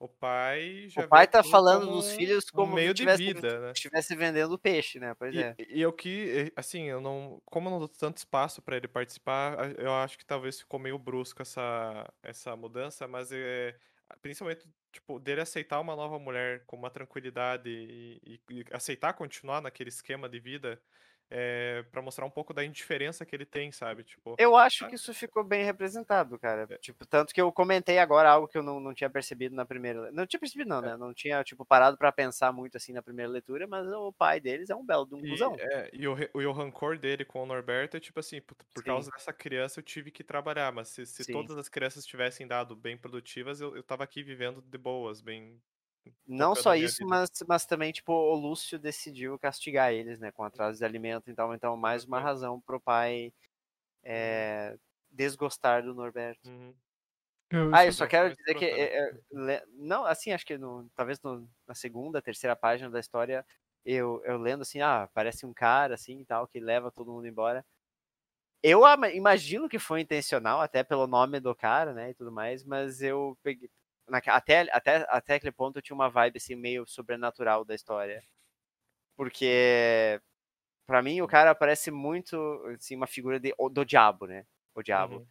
O 0.00 0.08
pai 0.08 0.88
já 0.88 1.00
O 1.00 1.02
pai 1.04 1.26
tá 1.28 1.42
falando 1.42 1.86
como 1.86 1.96
dos 1.96 2.10
filhos 2.12 2.44
um 2.54 2.66
como 2.66 2.66
meio 2.66 2.92
se 2.92 2.94
de 2.94 3.04
tivesse, 3.04 3.22
vida, 3.32 3.60
né? 3.60 3.76
estivesse 3.76 4.14
vendendo 4.16 4.58
peixe, 4.58 4.98
né? 5.00 5.14
Pois 5.14 5.34
E, 5.34 5.38
é. 5.38 5.56
e 5.58 5.80
eu 5.80 5.92
que, 5.92 6.52
assim, 6.56 6.84
eu 6.84 7.00
não. 7.00 7.40
Como 7.46 7.68
eu 7.68 7.72
não 7.72 7.78
dou 7.78 7.88
tanto 7.88 8.16
espaço 8.18 8.60
pra 8.62 8.76
ele 8.76 8.88
participar, 8.88 9.78
eu 9.78 9.92
acho 9.94 10.18
que 10.18 10.26
talvez 10.26 10.58
ficou 10.60 10.80
meio 10.80 10.98
brusco 10.98 11.40
essa, 11.42 12.12
essa 12.22 12.56
mudança, 12.56 13.06
mas 13.08 13.30
é. 13.32 13.78
Principalmente, 14.22 14.68
tipo, 14.92 15.20
dele 15.20 15.40
aceitar 15.40 15.78
uma 15.80 15.94
nova 15.94 16.18
mulher 16.18 16.64
com 16.66 16.76
uma 16.76 16.90
tranquilidade 16.90 17.70
e, 17.70 18.40
e- 18.50 18.60
e 18.60 18.64
aceitar 18.72 19.12
continuar 19.14 19.60
naquele 19.62 19.88
esquema 19.88 20.28
de 20.28 20.40
vida 20.40 20.82
é, 21.30 21.84
para 21.90 22.02
mostrar 22.02 22.26
um 22.26 22.30
pouco 22.30 22.52
da 22.52 22.64
indiferença 22.64 23.24
que 23.24 23.34
ele 23.36 23.46
tem, 23.46 23.70
sabe? 23.72 24.04
Tipo, 24.04 24.34
Eu 24.38 24.56
acho 24.56 24.88
que 24.88 24.94
isso 24.96 25.12
ficou 25.14 25.44
bem 25.44 25.64
representado, 25.64 26.38
cara. 26.38 26.66
É. 26.70 26.78
Tipo, 26.78 27.06
tanto 27.06 27.32
que 27.32 27.40
eu 27.40 27.52
comentei 27.52 27.98
agora 27.98 28.30
algo 28.30 28.48
que 28.48 28.58
eu 28.58 28.62
não, 28.62 28.80
não 28.80 28.94
tinha 28.94 29.10
percebido 29.10 29.54
na 29.54 29.64
primeira. 29.66 30.10
Não 30.12 30.26
tinha 30.26 30.40
percebido, 30.40 30.68
não, 30.68 30.78
É. 30.78 30.82
né? 30.82 30.96
Não 30.96 31.12
tinha, 31.14 31.42
tipo, 31.44 31.64
parado 31.64 31.96
pra 31.96 32.10
pensar 32.12 32.52
muito 32.52 32.76
assim 32.76 32.92
na 32.92 33.02
primeira 33.02 33.30
leitura, 33.30 33.66
mas 33.66 33.86
o 33.88 34.12
pai 34.12 34.40
deles 34.40 34.70
é 34.70 34.74
um 34.76 34.84
belo 34.84 35.06
de 35.06 35.14
um 35.14 35.22
cuzão. 35.24 35.54
é, 35.58 35.90
e 35.92 36.06
o, 36.08 36.16
e 36.18 36.46
o 36.46 36.52
rancor 36.52 36.98
dele 36.98 37.24
com 37.24 37.42
o 37.42 37.46
Norberto 37.46 37.96
é 37.96 38.00
tipo 38.00 38.18
assim, 38.20 38.40
por, 38.40 38.56
por 38.74 38.82
causa 38.84 39.10
dessa 39.10 39.32
criança 39.32 39.80
eu 39.80 39.84
tive 39.84 40.10
que 40.10 40.24
trabalhar, 40.24 40.72
mas 40.72 40.88
se, 40.88 41.04
se 41.06 41.24
todas 41.24 41.56
as 41.58 41.68
crianças 41.68 42.06
tivessem 42.06 42.46
dado 42.46 42.74
bem 42.76 42.96
produtivas, 42.96 43.60
eu, 43.60 43.76
eu 43.76 43.82
tava 43.82 44.04
aqui 44.04 44.22
vivendo 44.22 44.60
de 44.62 44.78
boas, 44.78 45.20
bem. 45.20 45.60
Não 46.26 46.54
tocando 46.54 46.54
só 46.54 46.74
isso, 46.74 47.04
mas, 47.06 47.30
mas 47.48 47.66
também, 47.66 47.92
tipo, 47.92 48.12
o 48.12 48.34
Lúcio 48.34 48.78
decidiu 48.78 49.38
castigar 49.38 49.92
eles, 49.92 50.18
né? 50.20 50.30
Com 50.32 50.44
atraso 50.44 50.78
de 50.78 50.84
alimento. 50.84 51.30
Então, 51.30 51.52
então 51.54 51.76
mais 51.76 52.04
uma 52.04 52.20
razão 52.20 52.60
pro 52.60 52.80
pai 52.80 53.32
é, 54.04 54.78
desgostar 55.10 55.82
do 55.84 55.94
Norberto. 55.94 56.40
Uhum. 56.44 56.74
Eu, 57.50 57.72
Ah, 57.72 57.84
eu 57.86 57.92
só- 57.92 58.04
só 58.04 58.06
quero 58.06 58.28
mas 58.28 58.36
dizer 58.36 58.54
que. 58.56 58.64
é, 58.66 58.98
é, 59.48 59.64
não, 59.72 60.04
assim, 60.04 60.32
acho 60.32 60.46
que 60.46 60.58
no- 60.58 60.88
talvez 60.94 61.20
no- 61.22 61.48
na 61.66 61.74
segunda, 61.74 62.22
terceira 62.22 62.56
página 62.56 62.90
da 62.90 63.00
história, 63.00 63.46
eu, 63.84 64.22
eu 64.24 64.38
lendo 64.38 64.62
assim, 64.62 64.80
ah, 64.80 65.08
parece 65.14 65.46
um 65.46 65.54
cara 65.54 65.94
assim 65.94 66.20
e 66.20 66.24
tal, 66.26 66.46
que 66.48 66.60
leva 66.60 66.90
todo 66.90 67.12
mundo 67.12 67.26
embora. 67.26 67.64
Eu 68.62 68.82
imagino 69.14 69.68
que 69.68 69.78
foi 69.78 70.00
intencional, 70.02 70.60
até 70.60 70.82
pelo 70.84 71.06
nome 71.06 71.40
do 71.40 71.54
cara, 71.54 71.94
né, 71.94 72.10
e 72.10 72.14
tudo 72.14 72.30
mais, 72.32 72.64
mas 72.64 73.00
eu 73.02 73.38
peguei. 73.42 73.70
Naque- 74.10 74.30
até, 74.30 74.66
até, 74.72 75.06
até 75.08 75.34
aquele 75.34 75.52
ponto 75.52 75.78
eu 75.78 75.82
tinha 75.82 75.94
uma 75.94 76.10
vibe 76.10 76.36
assim, 76.38 76.54
meio 76.54 76.86
sobrenatural 76.86 77.64
da 77.64 77.74
história. 77.74 78.22
Porque. 79.16 80.20
Pra 80.86 81.02
mim, 81.02 81.20
o 81.20 81.28
cara 81.28 81.54
parece 81.54 81.90
muito 81.90 82.36
assim, 82.76 82.96
uma 82.96 83.06
figura 83.06 83.38
de, 83.38 83.54
do 83.70 83.84
diabo, 83.84 84.26
né? 84.26 84.44
O 84.74 84.82
diabo. 84.82 85.18
Uhum. 85.18 85.26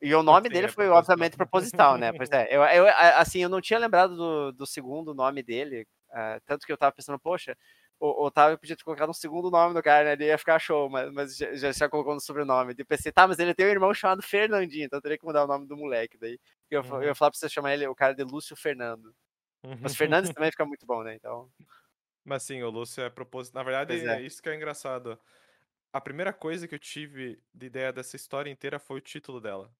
E 0.00 0.14
o 0.14 0.22
nome 0.22 0.48
dele 0.48 0.66
é 0.66 0.68
foi 0.68 0.86
proposital. 0.86 0.98
obviamente 0.98 1.36
proposital, 1.36 1.98
né? 1.98 2.12
Pois 2.12 2.30
é. 2.30 2.48
Eu, 2.50 2.62
eu, 2.62 2.86
assim, 3.16 3.40
eu 3.40 3.48
não 3.48 3.60
tinha 3.60 3.78
lembrado 3.78 4.16
do, 4.16 4.52
do 4.52 4.66
segundo 4.66 5.14
nome 5.14 5.42
dele, 5.42 5.86
ah, 6.10 6.40
tanto 6.46 6.66
que 6.66 6.72
eu 6.72 6.76
tava 6.76 6.92
pensando, 6.92 7.18
poxa, 7.18 7.56
o 8.00 8.26
Otávio 8.26 8.58
podia 8.58 8.76
ter 8.76 8.84
colocado 8.84 9.10
um 9.10 9.12
segundo 9.14 9.50
nome 9.50 9.74
no 9.74 9.82
cara, 9.82 10.04
né? 10.04 10.12
Ele 10.12 10.26
ia 10.26 10.38
ficar 10.38 10.58
show, 10.58 10.88
mas, 10.90 11.12
mas 11.12 11.36
já, 11.36 11.54
já, 11.54 11.72
já 11.72 11.88
colocou 11.88 12.14
no 12.14 12.20
sobrenome. 12.20 12.74
Eu 12.76 12.86
pensei, 12.86 13.12
tá, 13.12 13.26
mas 13.28 13.38
ele 13.38 13.54
tem 13.54 13.66
um 13.66 13.70
irmão 13.70 13.94
chamado 13.94 14.22
Fernandinho, 14.22 14.84
então 14.86 14.98
eu 14.98 15.02
teria 15.02 15.18
que 15.18 15.24
mudar 15.24 15.44
o 15.44 15.46
nome 15.48 15.66
do 15.66 15.76
moleque 15.76 16.18
daí. 16.18 16.38
Eu, 16.70 16.82
eu 16.90 17.02
ia 17.04 17.14
Uhum. 17.14 17.14
falar 17.14 17.30
pra 17.30 17.38
você 17.38 17.48
chamar 17.48 17.74
ele 17.74 17.86
o 17.86 17.94
cara 17.94 18.14
de 18.14 18.24
Lúcio 18.24 18.56
Fernando. 18.56 19.14
Mas 19.82 19.96
Fernandes 19.96 20.30
também 20.32 20.50
fica 20.52 20.66
muito 20.66 20.86
bom, 20.86 21.02
né? 21.04 21.14
Então. 21.16 21.50
Mas 22.24 22.42
sim, 22.42 22.62
o 22.62 22.70
Lúcio 22.70 23.02
é 23.02 23.10
propósito. 23.10 23.54
Na 23.54 23.62
verdade, 23.62 23.94
é. 23.94 24.20
isso 24.24 24.42
que 24.42 24.48
é 24.48 24.54
engraçado. 24.54 25.18
A 25.92 26.00
primeira 26.00 26.32
coisa 26.32 26.68
que 26.68 26.74
eu 26.74 26.80
tive 26.80 27.42
de 27.54 27.66
ideia 27.66 27.92
dessa 27.92 28.16
história 28.16 28.50
inteira 28.50 28.78
foi 28.78 28.98
o 28.98 29.02
título 29.02 29.40
dela. 29.40 29.74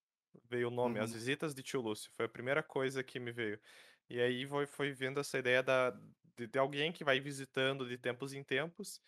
Veio 0.45 0.69
o 0.69 0.71
nome, 0.71 1.01
As 1.01 1.13
Uhum. 1.13 1.15
Visitas 1.15 1.55
de 1.55 1.63
Tio 1.63 1.81
Lúcio. 1.83 2.11
Foi 2.15 2.27
a 2.27 2.29
primeira 2.29 2.63
coisa 2.63 3.05
que 3.05 3.21
me 3.21 3.33
veio. 3.33 3.61
E 4.11 4.21
aí 4.21 4.47
foi, 4.47 4.67
foi 4.67 4.93
vendo 4.93 5.21
essa 5.21 5.39
ideia 5.39 5.63
da, 5.63 5.93
de, 6.37 6.47
de 6.47 6.59
alguém 6.59 6.93
que 6.93 7.05
vai 7.05 7.21
visitando 7.21 7.89
de 7.89 7.99
tempos 7.99 8.33
em 8.35 8.43
tempos 8.45 9.01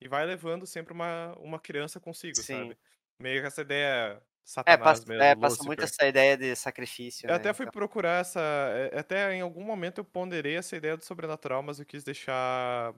e 0.00 0.08
vai 0.08 0.24
levando 0.26 0.66
sempre 0.66 0.92
uma, 0.92 1.34
uma 1.38 1.60
criança 1.60 2.00
consigo, 2.00 2.42
Sim. 2.42 2.44
sabe? 2.44 2.78
Meio 3.18 3.40
que 3.42 3.46
essa 3.48 3.62
ideia 3.62 4.22
É, 4.66 4.76
satanás 4.76 4.78
passa, 4.78 5.06
mesmo, 5.06 5.18
é, 5.18 5.34
passa 5.34 5.62
muito 5.62 5.84
essa 5.84 6.06
ideia 6.06 6.36
de 6.36 6.54
sacrifício. 6.56 7.28
Eu 7.28 7.34
né? 7.34 7.36
até 7.36 7.54
fui 7.54 7.66
Então, 7.66 7.72
procurar 7.72 8.20
essa. 8.20 8.40
é, 8.92 8.98
Até 8.98 9.32
em 9.34 9.40
algum 9.40 9.64
momento 9.64 9.98
eu 9.98 10.04
ponderei 10.04 10.56
essa 10.56 10.76
ideia 10.76 10.96
do 10.96 11.04
sobrenatural, 11.04 11.62
mas 11.62 11.78
eu 11.80 11.86
quis 11.86 12.04
deixar. 12.04 12.94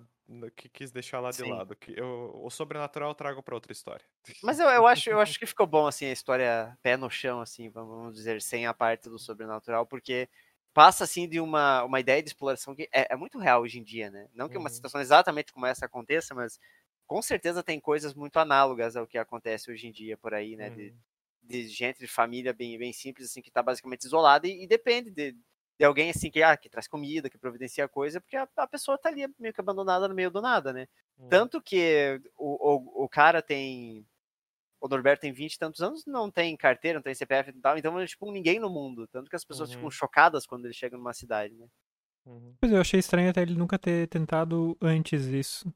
que- 0.56 0.68
Quis 0.68 0.90
deixar 0.90 1.20
lá 1.20 1.30
de 1.32 1.42
Sim. 1.42 1.44
lado. 1.44 1.76
Que 1.76 1.92
eu, 1.98 2.32
o 2.44 2.50
sobrenatural 2.50 3.10
eu 3.10 3.14
trago 3.14 3.42
pra 3.42 3.54
outra 3.54 3.72
história. 3.72 4.04
Mas 4.42 4.58
eu, 4.60 4.68
eu, 4.68 4.86
acho, 4.86 5.10
eu 5.10 5.20
acho 5.20 5.38
que 5.38 5.46
ficou 5.46 5.66
bom, 5.66 5.86
assim, 5.86 6.06
a 6.06 6.12
história 6.12 6.76
pé 6.82 6.96
no 6.96 7.10
chão, 7.10 7.40
assim, 7.40 7.70
vamos 7.70 8.14
dizer, 8.14 8.40
sem 8.42 8.66
a 8.66 8.74
parte 8.74 9.08
do 9.08 9.18
sobrenatural, 9.18 9.86
porque 9.86 10.28
passa, 10.76 11.04
assim, 11.04 11.28
de 11.28 11.40
uma, 11.40 11.84
uma 11.84 12.00
ideia 12.00 12.22
de 12.22 12.28
exploração 12.30 12.76
que 12.76 12.84
é, 12.92 13.14
é 13.14 13.16
muito 13.16 13.38
real 13.38 13.62
hoje 13.62 13.78
em 13.80 13.84
dia, 13.84 14.10
né? 14.10 14.28
Não 14.34 14.48
que 14.48 14.58
uma 14.58 14.68
Uhum. 14.68 14.74
situação 14.74 15.00
exatamente 15.00 15.52
como 15.52 15.66
essa 15.66 15.86
aconteça, 15.86 16.34
mas 16.34 16.60
com 17.06 17.22
certeza 17.22 17.62
tem 17.64 17.80
coisas 17.80 18.14
muito 18.14 18.38
análogas 18.38 18.96
ao 18.96 19.06
que 19.06 19.18
acontece 19.18 19.70
hoje 19.72 19.88
em 19.88 19.92
dia 19.92 20.18
por 20.18 20.34
aí, 20.34 20.56
né? 20.56 20.70
De, 20.70 20.92
Uhum. 20.92 20.98
de 21.42 21.68
gente 21.68 21.98
de 22.00 22.06
família 22.08 22.52
bem, 22.52 22.78
bem 22.78 22.92
simples, 22.92 23.28
assim, 23.30 23.42
que 23.42 23.50
tá 23.50 23.62
basicamente 23.62 24.04
isolada 24.04 24.46
e, 24.48 24.64
e 24.64 24.66
depende 24.68 25.10
de, 25.10 25.32
de 25.78 25.84
alguém, 25.84 26.10
assim, 26.10 26.30
que, 26.30 26.42
ah, 26.42 26.56
que 26.56 26.68
traz 26.68 26.88
comida, 26.88 27.30
que 27.30 27.38
providencia 27.38 27.88
coisa, 27.88 28.20
porque 28.20 28.36
a, 28.36 28.48
a 28.56 28.66
pessoa 28.66 28.98
tá 28.98 29.08
ali 29.08 29.26
meio 29.38 29.54
que 29.54 29.60
abandonada 29.60 30.08
no 30.08 30.14
meio 30.14 30.30
do 30.30 30.42
nada, 30.42 30.72
né? 30.72 30.88
Uhum. 31.18 31.28
Tanto 31.28 31.60
que 31.62 32.20
o, 32.36 33.02
o, 33.02 33.04
o 33.04 33.08
cara 33.08 33.42
tem. 33.42 34.06
O 34.80 34.88
Norberto 34.88 35.22
tem 35.22 35.32
20 35.32 35.54
e 35.54 35.58
tantos 35.58 35.80
anos, 35.80 36.04
não 36.06 36.30
tem 36.30 36.56
carteira, 36.56 36.98
não 36.98 37.02
tem 37.02 37.14
CPF 37.14 37.50
e 37.50 37.60
tal, 37.60 37.78
então 37.78 37.94
ele 37.94 38.04
é 38.04 38.06
tipo 38.06 38.30
ninguém 38.30 38.58
no 38.60 38.70
mundo. 38.70 39.06
Tanto 39.08 39.30
que 39.30 39.36
as 39.36 39.44
pessoas 39.44 39.70
ficam 39.70 39.84
Uhum. 39.86 39.90
chocadas 39.90 40.46
quando 40.46 40.66
ele 40.66 40.74
chega 40.74 40.96
numa 40.96 41.12
cidade, 41.14 41.54
né? 41.54 41.66
Uhum. 42.26 42.54
Pois 42.60 42.72
é, 42.72 42.76
eu 42.76 42.80
achei 42.80 42.98
estranho 43.00 43.30
até 43.30 43.42
ele 43.42 43.54
nunca 43.54 43.78
ter 43.78 44.08
tentado 44.08 44.76
antes 44.80 45.26
isso. 45.26 45.72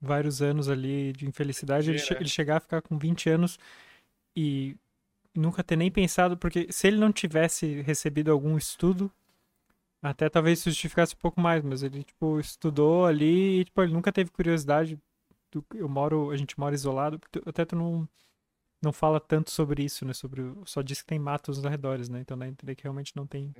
Vários 0.00 0.42
anos 0.42 0.68
ali 0.68 1.12
de 1.12 1.26
infelicidade, 1.26 1.90
ele, 1.90 1.98
che- 1.98 2.14
ele 2.14 2.28
chegar 2.28 2.56
a 2.58 2.60
ficar 2.60 2.82
com 2.82 2.98
20 2.98 3.28
anos 3.30 3.58
e 4.36 4.76
nunca 5.34 5.64
ter 5.64 5.76
nem 5.76 5.90
pensado, 5.90 6.36
porque 6.36 6.68
se 6.72 6.88
ele 6.88 6.98
não 6.98 7.12
tivesse 7.12 7.82
recebido 7.82 8.32
algum 8.32 8.56
estudo, 8.58 9.10
até 10.02 10.28
talvez 10.28 10.62
justificasse 10.64 11.14
um 11.14 11.18
pouco 11.18 11.40
mais, 11.40 11.62
mas 11.62 11.82
ele, 11.82 12.02
tipo, 12.04 12.40
estudou 12.40 13.06
ali 13.06 13.60
e, 13.60 13.64
tipo, 13.64 13.82
ele 13.82 13.92
nunca 13.92 14.12
teve 14.12 14.30
curiosidade. 14.30 14.98
Do- 15.52 15.66
eu 15.74 15.88
moro, 15.88 16.30
a 16.30 16.36
gente 16.36 16.58
mora 16.58 16.74
isolado, 16.74 17.18
tu- 17.30 17.42
até 17.46 17.64
tu 17.64 17.76
não, 17.76 18.08
não 18.82 18.92
fala 18.92 19.20
tanto 19.20 19.50
sobre 19.50 19.84
isso, 19.84 20.06
né? 20.06 20.12
Sobre, 20.14 20.42
o- 20.42 20.66
só 20.66 20.82
diz 20.82 21.02
que 21.02 21.06
tem 21.08 21.18
matos 21.18 21.58
nos 21.58 21.66
arredores, 21.66 22.08
né? 22.08 22.20
Então 22.20 22.38
dá 22.38 22.46
a 22.46 22.48
entender 22.48 22.74
que 22.76 22.84
realmente 22.84 23.16
não 23.16 23.26
tem 23.26 23.54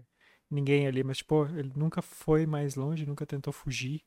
ninguém 0.51 0.87
ali, 0.89 1.05
mas, 1.05 1.19
tipo, 1.19 1.47
ele 1.47 1.73
nunca 1.77 2.03
foi 2.03 2.47
mais 2.47 2.75
longe, 2.77 3.07
nunca 3.07 3.27
tentou 3.27 3.53
fugir. 3.53 4.05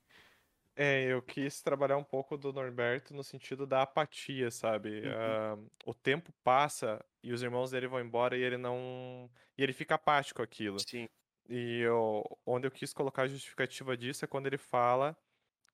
É, 0.77 1.05
eu 1.05 1.21
quis 1.21 1.61
trabalhar 1.61 1.95
um 1.97 2.03
pouco 2.03 2.37
do 2.37 2.51
Norberto 2.51 3.13
no 3.13 3.23
sentido 3.23 3.65
da 3.65 3.81
apatia, 3.83 4.51
sabe? 4.51 5.03
Uhum. 5.03 5.09
Ah, 5.09 5.57
o 5.85 5.93
tempo 5.93 6.33
passa 6.43 7.03
e 7.23 7.31
os 7.31 7.41
irmãos 7.41 7.71
dele 7.71 7.87
vão 7.87 8.01
embora 8.01 8.37
e 8.37 8.41
ele 8.41 8.57
não. 8.57 9.29
E 9.57 9.63
ele 9.63 9.71
fica 9.73 9.95
apático 9.95 10.41
aquilo. 10.41 10.85
Sim. 10.87 11.07
E 11.49 11.79
eu- 11.81 12.23
onde 12.45 12.67
eu 12.67 12.71
quis 12.71 12.93
colocar 12.93 13.23
a 13.23 13.27
justificativa 13.27 13.97
disso 13.97 14.25
é 14.25 14.27
quando 14.27 14.47
ele 14.47 14.57
fala 14.57 15.17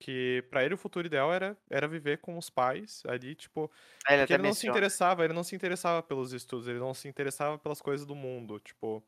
que 0.02 0.44
pra 0.50 0.64
ele 0.66 0.74
o 0.76 0.78
futuro 0.78 1.08
ideal 1.08 1.34
era, 1.34 1.58
era 1.70 1.88
viver 1.88 2.20
com 2.20 2.38
os 2.38 2.50
pais 2.50 3.04
ali, 3.08 3.36
tipo, 3.36 3.72
Aí 4.08 4.16
ele 4.16 4.28
ele 4.28 4.44
não 4.44 4.54
se 4.54 4.68
interessava, 4.68 5.24
ele 5.26 5.34
não 5.34 5.44
se 5.44 5.56
interessava 5.56 6.04
pelos 6.04 6.34
estudos, 6.34 6.68
ele 6.68 6.80
não 6.80 6.94
se 6.94 7.08
interessava 7.08 7.60
pelas 7.60 7.82
coisas 7.82 8.06
do 8.08 8.16
mundo, 8.16 8.60
tipo, 8.60 9.06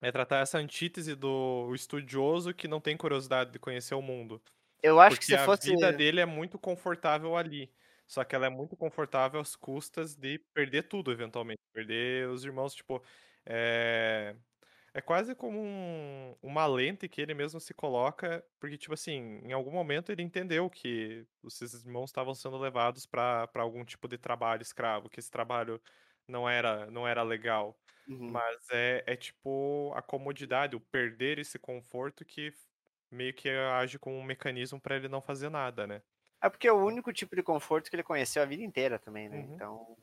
é 0.00 0.10
tratar 0.12 0.38
essa 0.40 0.58
antítese 0.58 1.14
do 1.14 1.74
estudioso 1.74 2.54
que 2.54 2.68
não 2.68 2.80
tem 2.80 2.96
curiosidade 2.96 3.52
de 3.52 3.58
conhecer 3.58 3.94
o 3.94 4.02
mundo. 4.02 4.42
Eu 4.82 5.00
acho 5.00 5.18
que 5.20 5.24
Porque 5.24 5.34
se 5.34 5.36
a 5.36 5.38
fosse. 5.38 5.72
vida 5.72 5.92
dele 5.92 6.20
é 6.20 6.26
muito 6.26 6.58
confortável 6.58 7.36
ali. 7.36 7.72
Só 8.06 8.24
que 8.24 8.34
ela 8.36 8.46
é 8.46 8.50
muito 8.50 8.76
confortável 8.76 9.40
às 9.40 9.56
custas 9.56 10.14
de 10.16 10.38
perder 10.54 10.84
tudo, 10.84 11.12
eventualmente. 11.12 11.60
Perder 11.72 12.28
os 12.28 12.44
irmãos, 12.44 12.74
tipo. 12.74 13.02
É, 13.46 14.36
é 14.94 15.00
quase 15.00 15.34
como 15.34 15.58
um- 15.60 16.36
uma 16.42 16.66
lente 16.66 17.08
que 17.08 17.20
ele 17.20 17.34
mesmo 17.34 17.60
se 17.60 17.74
coloca. 17.74 18.44
Porque, 18.60 18.76
tipo 18.78 18.94
assim, 18.94 19.40
em 19.44 19.52
algum 19.52 19.70
momento 19.72 20.10
ele 20.12 20.22
entendeu 20.22 20.68
que 20.70 21.26
os 21.42 21.54
seus 21.56 21.74
irmãos 21.84 22.10
estavam 22.10 22.34
sendo 22.34 22.58
levados 22.58 23.06
para 23.06 23.48
algum 23.56 23.84
tipo 23.84 24.08
de 24.08 24.18
trabalho 24.18 24.62
escravo, 24.62 25.08
que 25.10 25.20
esse 25.20 25.30
trabalho 25.30 25.80
não 26.28 26.48
era, 26.48 26.90
não 26.90 27.06
era 27.08 27.22
legal. 27.22 27.78
Uhum. 28.06 28.42
Mas 28.42 28.68
é, 28.72 29.04
é 29.06 29.16
tipo 29.16 29.92
a 29.94 30.02
comodidade, 30.02 30.76
o 30.76 30.80
perder 30.80 31.38
esse 31.38 31.58
conforto 31.58 32.24
que 32.24 32.52
meio 33.10 33.34
que 33.34 33.48
age 33.50 33.98
como 33.98 34.16
um 34.16 34.22
mecanismo 34.24 34.80
pra 34.80 34.96
ele 34.96 35.08
não 35.08 35.20
fazer 35.22 35.50
nada, 35.50 35.86
né? 35.86 36.02
É 36.40 36.48
porque 36.50 36.66
é 36.68 36.72
o 36.72 36.84
único 36.84 37.12
tipo 37.12 37.34
de 37.36 37.42
conforto 37.42 37.88
que 37.88 37.96
ele 37.96 38.02
conheceu 38.02 38.42
a 38.42 38.46
vida 38.46 38.62
inteira 38.62 38.98
também, 38.98 39.28
né? 39.28 39.40
Uhum. 39.40 39.54
Então. 39.54 39.96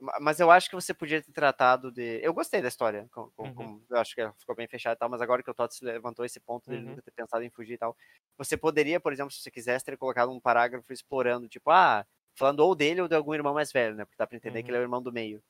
Ma- 0.00 0.18
Mas 0.20 0.40
eu 0.40 0.50
acho 0.50 0.68
que 0.68 0.74
você 0.74 0.94
podia 0.94 1.22
ter 1.22 1.32
tratado 1.32 1.90
de. 1.92 2.20
Eu 2.22 2.32
gostei 2.34 2.62
da 2.62 2.68
história. 2.68 3.08
com- 3.12 3.30
com- 3.32 3.50
Uhum. 3.50 3.54
com- 3.54 3.82
Eu 3.90 3.98
acho 3.98 4.14
que 4.14 4.20
ela 4.20 4.32
ficou 4.38 4.54
bem 4.56 4.66
fechada 4.68 4.94
e 4.96 4.98
tal, 4.98 5.08
mas 5.10 5.20
agora 5.22 5.42
que 5.42 5.50
o 5.50 5.54
Tots 5.54 5.80
levantou 5.82 6.24
esse 6.24 6.40
ponto 6.40 6.68
Uhum. 6.68 6.80
nunca 6.80 7.02
ter 7.02 7.10
pensado 7.12 7.44
em 7.44 7.50
fugir 7.50 7.74
e 7.74 7.78
tal. 7.78 7.96
Você 8.38 8.56
poderia, 8.56 9.00
por 9.00 9.12
exemplo, 9.12 9.30
se 9.32 9.40
você 9.42 9.50
quisesse, 9.50 9.84
ter 9.84 9.96
colocado 9.96 10.32
um 10.32 10.40
parágrafo 10.40 10.92
explorando, 10.92 11.48
tipo, 11.48 11.70
ah, 11.70 12.06
falando 12.34 12.60
ou 12.60 12.74
dele 12.74 13.02
ou 13.02 13.08
de 13.08 13.14
algum 13.16 13.34
irmão 13.34 13.54
mais 13.54 13.72
velho, 13.72 13.94
né? 13.96 14.04
Porque 14.04 14.16
dá 14.18 14.26
pra 14.26 14.36
entender 14.36 14.62
que 14.62 14.70
Uhum. 14.70 14.72
ele 14.72 14.78
é 14.78 14.80
o 14.80 14.84
irmão 14.84 15.02
do 15.02 15.12
meio. 15.12 15.42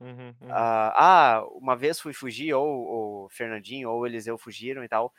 Uhum, 0.00 0.36
uhum. 0.40 0.74
Ah, 0.92 1.38
ah, 1.38 1.44
uma 1.52 1.76
vez 1.76 2.00
fui 2.00 2.12
fugir, 2.12 2.52
ou 2.54 3.26
o 3.26 3.28
Fernandinho 3.30 3.90
ou 3.90 4.00
o 4.00 4.06
Eliseu 4.06 4.36
fugiram 4.38 4.82
e 4.84 4.88
tal. 4.88 5.12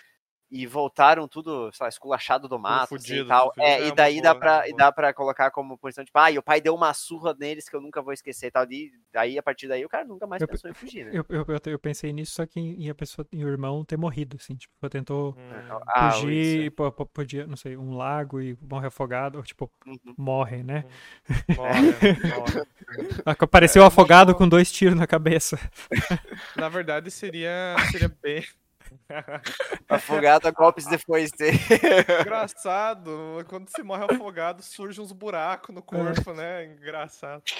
E 0.51 0.67
voltaram 0.67 1.29
tudo, 1.29 1.71
sei 1.71 1.85
lá, 1.85 1.87
esculachado 1.89 2.45
do 2.49 2.59
mato, 2.59 2.95
assim, 2.95 2.95
e 2.95 2.99
fudido, 3.19 3.27
tal. 3.29 3.51
tudo 3.51 3.63
fudido. 3.63 3.71
É, 3.71 3.79
É 3.79 3.81
e 3.83 3.89
uma 3.89 3.95
daí 3.95 4.21
dá 4.21 4.33
boa, 4.33 4.37
é 4.37 4.39
pra, 4.39 4.67
e 4.69 4.75
dá 4.75 4.91
pra 4.91 5.13
colocar 5.13 5.49
como 5.49 5.77
posição, 5.77 6.03
tipo, 6.03 6.19
ah, 6.19 6.29
e 6.29 6.37
o 6.37 6.43
pai 6.43 6.59
deu 6.59 6.75
uma 6.75 6.93
surra 6.93 7.33
neles 7.39 7.69
que 7.69 7.75
eu 7.75 7.79
nunca 7.79 8.01
vou 8.01 8.11
esquecer 8.11 8.47
e 8.47 8.51
tal. 8.51 8.65
E 8.69 8.91
daí, 9.13 9.37
a 9.37 9.43
partir 9.43 9.69
daí, 9.69 9.85
o 9.85 9.89
cara 9.89 10.03
nunca 10.03 10.27
mais 10.27 10.41
Eu- 10.41 10.47
pensou 10.49 10.69
em 10.69 10.73
fugir, 10.73 11.05
né? 11.05 11.11
Eu, 11.13 11.25
eu, 11.29 11.45
eu, 11.67 11.79
pensei 11.79 12.11
nisso, 12.11 12.33
só 12.33 12.45
que 12.45 12.59
em 12.59 12.89
a 12.89 12.93
pessoa, 12.95 13.25
em 13.31 13.45
o 13.45 13.47
irmão 13.47 13.85
ter 13.85 13.95
morrido, 13.95 14.35
assim, 14.37 14.55
tipo, 14.55 14.73
tentou 14.89 15.33
Hum, 15.37 15.83
Ah, 15.87 16.11
fugir, 16.11 16.65
e 16.65 16.69
po- 16.69 16.91
podia, 16.91 17.47
não 17.47 17.55
sei, 17.55 17.77
um 17.77 17.95
lago 17.95 18.41
e 18.41 18.57
morre 18.61 18.87
afogado, 18.87 19.37
ou, 19.37 19.43
tipo, 19.45 19.71
Uhum. 19.85 20.13
morre, 20.17 20.63
né? 20.63 20.83
morre, 21.55 22.19
morre. 22.27 22.65
Apareceu 23.39 23.83
É, 23.83 23.87
afogado 23.87 24.31
imaginou- 24.31 24.37
com 24.37 24.49
dois 24.49 24.69
tiros 24.71 24.97
na 24.97 25.07
cabeça. 25.07 25.57
Na 26.57 26.67
verdade, 26.67 27.09
seria, 27.09 27.75
seria 27.89 28.09
bem 28.21 28.43
Afogado 29.89 30.47
a 30.47 30.51
golpes 30.51 30.85
depois 30.85 31.31
de. 31.31 31.51
engraçado. 32.21 33.45
Quando 33.47 33.69
se 33.69 33.83
morre 33.83 34.05
afogado, 34.05 34.61
surgem 34.63 35.03
uns 35.03 35.11
buracos 35.11 35.73
no 35.73 35.81
corpo, 35.81 36.33
né? 36.33 36.65
Engraçado. 36.65 37.43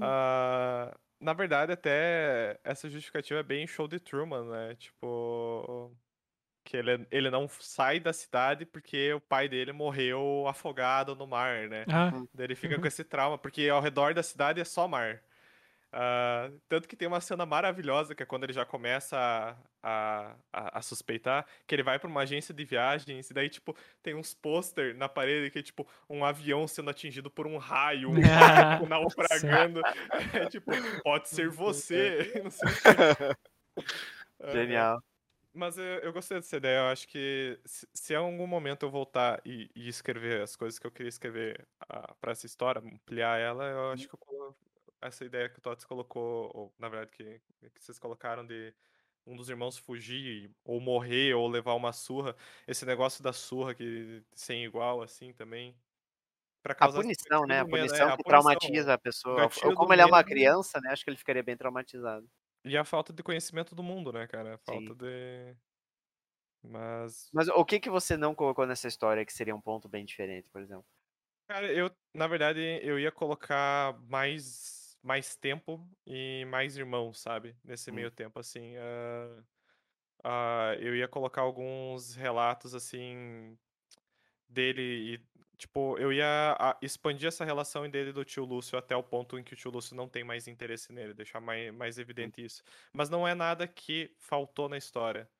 Ah, 0.00 0.94
na 1.18 1.32
verdade, 1.32 1.72
até 1.72 2.56
essa 2.62 2.88
justificativa 2.88 3.40
é 3.40 3.42
bem 3.42 3.66
show 3.66 3.88
de 3.88 3.98
Truman, 3.98 4.44
né? 4.44 4.76
Tipo. 4.76 5.90
Que 6.64 6.76
ele, 6.76 7.04
ele 7.10 7.30
não 7.30 7.48
sai 7.48 7.98
da 7.98 8.12
cidade 8.12 8.64
porque 8.64 9.12
o 9.14 9.20
pai 9.20 9.48
dele 9.48 9.72
morreu 9.72 10.46
afogado 10.46 11.16
no 11.16 11.26
mar, 11.26 11.68
né? 11.68 11.84
Ah, 11.88 12.10
Daí 12.32 12.46
ele 12.46 12.54
fica 12.54 12.76
Uhum. 12.76 12.80
com 12.82 12.86
esse 12.86 13.02
trauma, 13.02 13.36
porque 13.38 13.68
ao 13.68 13.80
redor 13.80 14.14
da 14.14 14.22
cidade 14.22 14.60
é 14.60 14.64
só 14.64 14.86
mar. 14.86 15.20
Ah, 15.94 16.50
tanto 16.68 16.88
que 16.88 16.96
tem 16.96 17.06
uma 17.06 17.20
cena 17.20 17.44
maravilhosa, 17.44 18.14
que 18.14 18.22
é 18.22 18.26
quando 18.26 18.44
ele 18.44 18.52
já 18.54 18.64
começa 18.64 19.16
a, 19.82 20.36
a, 20.50 20.78
a- 20.78 20.82
suspeitar, 20.82 21.46
que 21.66 21.74
ele 21.74 21.82
vai 21.82 21.98
pra 21.98 22.08
uma 22.08 22.22
agência 22.22 22.54
de 22.54 22.64
viagens, 22.64 23.28
e 23.30 23.34
daí, 23.34 23.50
tipo, 23.50 23.76
tem 24.02 24.14
uns 24.14 24.32
pôster 24.32 24.96
na 24.96 25.06
parede 25.06 25.50
que 25.50 25.58
é, 25.58 25.62
tipo, 25.62 25.86
um 26.08 26.24
avião 26.24 26.66
sendo 26.66 26.88
atingido 26.88 27.30
por 27.30 27.46
um 27.46 27.58
raio, 27.58 28.08
um 28.10 28.14
barco 28.22 28.86
naufragando. 28.88 29.82
É, 30.32 30.46
tipo, 30.46 30.70
pode 31.02 31.28
ser 31.28 31.50
você. 31.50 32.40
não 32.42 32.50
sei 32.50 32.68
o. 32.68 33.36
Ah, 34.40 34.50
Genial. 34.52 35.02
mas 35.52 35.76
eu, 35.76 35.84
eu 35.84 36.12
gostei 36.12 36.38
dessa 36.38 36.56
ideia. 36.56 36.78
Eu 36.78 36.86
acho 36.86 37.06
que 37.06 37.58
se, 37.64 37.86
se 37.92 38.12
em 38.14 38.16
algum 38.16 38.46
momento 38.46 38.84
eu 38.86 38.90
voltar 38.90 39.40
e, 39.44 39.70
e 39.74 39.88
escrever 39.88 40.40
as 40.42 40.56
coisas 40.56 40.78
que 40.78 40.86
eu 40.86 40.90
queria 40.90 41.08
escrever 41.08 41.66
ah, 41.88 42.14
pra 42.20 42.32
essa 42.32 42.46
história, 42.46 42.80
ampliar 42.80 43.38
ela, 43.38 43.64
eu 43.68 43.90
acho 43.92 44.08
que 44.08 44.14
eu 44.14 44.18
essa 45.02 45.24
ideia 45.24 45.48
que 45.50 45.58
o 45.58 45.62
Tots 45.62 45.84
colocou, 45.84 46.50
ou 46.54 46.74
na 46.78 46.88
verdade 46.88 47.12
que, 47.12 47.40
que 47.70 47.82
vocês 47.84 47.98
colocaram 47.98 48.46
de 48.46 48.74
um 49.26 49.36
dos 49.36 49.48
irmãos 49.50 49.78
fugir 49.78 50.50
ou 50.64 50.80
morrer 50.80 51.34
ou 51.34 51.48
levar 51.48 51.74
uma 51.74 51.92
surra, 51.92 52.36
esse 52.66 52.84
negócio 52.86 53.22
da 53.22 53.32
surra 53.32 53.74
que 53.74 54.24
sem 54.34 54.64
igual 54.64 55.02
assim 55.02 55.32
também. 55.32 55.76
Pra 56.62 56.74
A 56.80 56.88
causar 56.88 57.00
esse 57.02 57.10
punição, 57.10 57.46
né? 57.46 57.60
A 57.60 57.66
é, 57.66 57.66
punição 57.66 58.12
a 58.12 58.16
que 58.16 58.22
punição. 58.22 58.60
traumatiza 58.62 58.92
a 58.94 58.98
pessoa. 58.98 59.50
Ou 59.62 59.72
como 59.72 59.92
ele 59.92 60.02
é 60.02 60.06
uma 60.06 60.22
medo. 60.22 60.24
criança, 60.24 60.80
né? 60.82 60.90
Acho 60.92 61.04
que 61.04 61.10
ele 61.10 61.16
ficaria 61.16 61.42
bem 61.42 61.56
traumatizado. 61.56 62.28
E 62.64 62.76
a 62.76 62.84
falta 62.84 63.12
de 63.12 63.22
conhecimento 63.22 63.72
do 63.74 63.82
mundo, 63.84 64.12
né, 64.12 64.26
cara? 64.26 64.54
A 64.54 64.58
falta 64.58 64.94
Sim. 64.94 64.96
de. 64.96 65.56
Mas. 66.62 67.32
Mas 67.32 67.48
o 67.48 67.62
que 67.64 67.78
que 67.78 67.90
você 67.90 68.16
não 68.16 68.34
colocou 68.34 68.66
nessa 68.66 68.88
história 68.88 69.24
que 69.26 69.32
seria 69.34 69.54
um 69.54 69.60
ponto 69.60 69.86
bem 69.88 70.02
diferente, 70.04 70.48
por 70.50 70.62
exemplo? 70.62 70.86
Cara, 71.48 71.70
eu, 71.72 71.90
na 72.14 72.26
verdade, 72.26 72.60
eu 72.82 72.98
ia 72.98 73.12
colocar 73.12 73.98
mais, 74.08 74.81
mais 75.02 75.36
tempo 75.36 75.88
e 76.06 76.44
mais 76.46 76.76
irmãos, 76.76 77.20
sabe? 77.20 77.56
Nesse 77.64 77.90
Hum. 77.90 77.94
meio 77.96 78.10
tempo, 78.10 78.38
assim. 78.38 78.76
ah, 78.78 79.44
ah, 80.24 80.76
eu 80.80 80.96
ia 80.96 81.08
colocar 81.08 81.42
alguns 81.42 82.14
relatos, 82.16 82.74
assim, 82.74 83.58
dele 84.48 84.82
e, 85.16 85.28
tipo, 85.58 85.98
eu 85.98 86.12
ia 86.12 86.56
expandir 86.82 87.28
essa 87.28 87.44
relação 87.44 87.88
dele 87.90 88.12
do 88.12 88.24
tio 88.24 88.44
Lúcio 88.44 88.78
até 88.78 88.96
o 88.96 89.02
ponto 89.02 89.38
em 89.38 89.44
que 89.44 89.54
o 89.54 89.56
tio 89.56 89.70
Lúcio 89.70 89.96
não 89.96 90.08
tem 90.08 90.24
mais 90.24 90.48
interesse 90.48 90.92
nele, 90.92 91.14
deixar 91.14 91.40
mais, 91.40 91.72
mais 91.74 91.98
evidente 91.98 92.44
isso. 92.44 92.62
Mas 92.92 93.08
não 93.10 93.26
é 93.26 93.34
nada 93.34 93.66
que 93.68 94.14
faltou 94.18 94.68
na 94.68 94.76
história. 94.78 95.30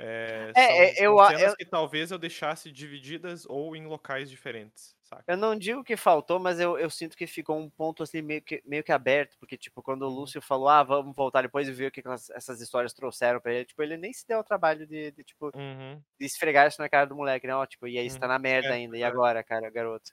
É, 0.00 0.52
É, 0.54 0.62
são, 0.66 0.90
é, 0.90 1.04
são 1.04 1.04
eu 1.04 1.20
a- 1.20 1.32
cenas 1.32 1.52
eu- 1.52 1.54
que 1.54 1.64
talvez 1.66 2.10
eu 2.12 2.18
deixasse 2.18 2.70
divididas 2.70 3.44
ou 3.46 3.74
em 3.76 3.86
locais 3.86 4.30
diferentes, 4.30 4.96
saca? 5.02 5.26
Eu 5.26 5.36
não 5.36 5.54
digo 5.56 5.84
que 5.84 5.96
faltou, 5.96 6.38
mas 6.40 6.58
eu, 6.58 6.78
eu 6.78 6.88
sinto 6.88 7.16
que 7.16 7.26
ficou 7.26 7.58
um 7.58 7.68
ponto 7.68 8.02
assim 8.02 8.22
meio 8.22 8.40
que, 8.42 8.62
meio 8.64 8.82
que 8.82 8.90
aberto, 8.92 9.36
porque, 9.38 9.58
tipo, 9.58 9.82
quando 9.82 10.02
o 10.02 10.08
Uhum. 10.08 10.08
Lúcio 10.08 10.40
falou, 10.40 10.68
ah, 10.68 10.82
vamos 10.82 11.14
voltar 11.14 11.42
depois 11.42 11.68
e 11.68 11.72
ver 11.72 11.88
o 11.88 11.90
que 11.92 12.00
elas- 12.04 12.30
essas 12.30 12.60
histórias 12.62 12.94
trouxeram 12.94 13.38
pra 13.40 13.52
ele, 13.52 13.64
tipo, 13.66 13.82
ele 13.82 13.96
nem 13.98 14.12
se 14.12 14.26
deu 14.26 14.38
ao 14.38 14.44
trabalho 14.44 14.86
de, 14.86 15.10
de, 15.12 15.24
tipo, 15.24 15.54
Uhum. 15.54 16.04
de 16.20 16.26
esfregar 16.26 16.68
isso 16.68 16.80
na 16.82 16.88
cara 16.90 17.06
do 17.06 17.16
moleque, 17.16 17.46
né? 17.46 17.54
Ó, 17.56 17.66
tipo, 17.66 17.88
e 17.88 17.98
aí 17.98 18.10
você 18.10 18.18
tá 18.18 18.26
Uhum. 18.26 18.28
na 18.28 18.38
merda 18.38 18.72
É, 18.72 18.74
ainda, 18.74 18.98
e 18.98 19.04
é. 19.04 19.04
agora, 19.04 19.44
cara, 19.44 19.70
garoto? 19.70 20.12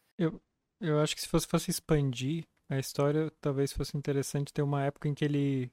eu 0.80 1.00
acho 1.00 1.16
que 1.16 1.22
se 1.22 1.28
fosse, 1.28 1.48
fosse 1.48 1.72
expandir 1.72 2.46
a 2.70 2.78
história, 2.80 3.32
talvez 3.42 3.72
fosse 3.74 3.96
interessante 3.98 4.52
ter 4.54 4.62
uma 4.62 4.84
época 4.84 5.08
em 5.08 5.14
que 5.14 5.24
ele 5.26 5.72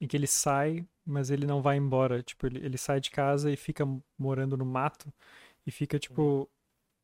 em 0.00 0.06
que 0.06 0.16
ele 0.16 0.26
sai, 0.26 0.86
mas 1.04 1.30
ele 1.30 1.46
não 1.46 1.60
vai 1.62 1.76
embora. 1.76 2.22
Tipo, 2.22 2.46
ele, 2.46 2.64
ele 2.64 2.78
sai 2.78 3.00
de 3.00 3.10
casa 3.10 3.50
e 3.50 3.56
fica 3.56 3.84
morando 4.18 4.56
no 4.56 4.64
mato 4.64 5.12
e 5.66 5.70
fica, 5.70 5.98
tipo, 5.98 6.48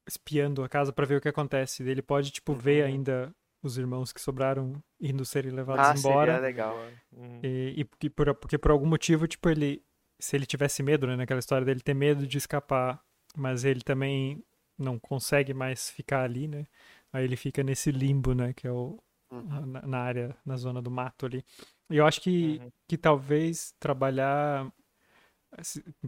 espiando 0.06 0.62
a 0.62 0.68
casa 0.68 0.92
pra 0.92 1.06
ver 1.06 1.16
o 1.16 1.20
que 1.20 1.28
acontece. 1.28 1.82
Ele 1.82 2.02
pode, 2.02 2.30
tipo, 2.30 2.54
ver 2.54 2.82
Uhum. 2.84 2.88
ainda 2.88 3.34
os 3.62 3.78
irmãos 3.78 4.12
que 4.12 4.20
sobraram 4.20 4.82
indo 5.00 5.24
serem 5.24 5.50
levados 5.50 5.86
Ah, 5.88 5.94
embora. 5.96 6.32
seria 6.34 6.46
legal. 6.46 6.76
Uhum. 7.12 7.40
E, 7.42 7.74
e 7.78 7.84
porque, 7.84 8.10
por, 8.10 8.34
porque 8.34 8.58
por 8.58 8.70
algum 8.70 8.86
motivo, 8.86 9.26
tipo, 9.26 9.48
ele. 9.48 9.82
Se 10.20 10.36
ele 10.36 10.46
tivesse 10.46 10.82
medo, 10.82 11.06
né? 11.06 11.16
Naquela 11.16 11.40
história 11.40 11.64
dele 11.64 11.80
ter 11.80 11.92
medo 11.94 12.26
de 12.26 12.38
escapar, 12.38 13.02
mas 13.36 13.64
ele 13.64 13.80
também 13.80 14.42
não 14.78 14.98
consegue 14.98 15.52
mais 15.52 15.90
ficar 15.90 16.22
ali, 16.22 16.46
né? 16.46 16.66
Aí 17.12 17.24
ele 17.24 17.36
fica 17.36 17.62
nesse 17.64 17.90
limbo, 17.90 18.32
né? 18.34 18.52
Que 18.52 18.66
é 18.66 18.70
o. 18.72 18.98
Uhum. 19.30 19.66
Na, 19.66 19.82
na 19.82 19.98
área, 19.98 20.36
na 20.46 20.56
zona 20.56 20.80
do 20.80 20.90
mato 20.90 21.26
ali. 21.26 21.44
E 21.90 21.96
eu 21.96 22.06
acho 22.06 22.20
que, 22.20 22.58
Uhum. 22.58 22.70
que 22.88 22.96
talvez 22.98 23.72
trabalhar. 23.78 24.72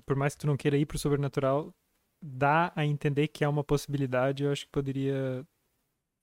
Por 0.04 0.16
mais 0.16 0.34
que 0.34 0.40
tu 0.40 0.46
não 0.46 0.56
queira 0.56 0.76
ir 0.76 0.86
pro 0.86 0.98
sobrenatural, 0.98 1.72
dá 2.20 2.72
a 2.74 2.84
entender 2.84 3.28
que 3.28 3.44
é 3.44 3.48
uma 3.48 3.62
possibilidade. 3.64 4.44
Eu 4.44 4.52
acho 4.52 4.64
que 4.66 4.72
poderia. 4.72 5.46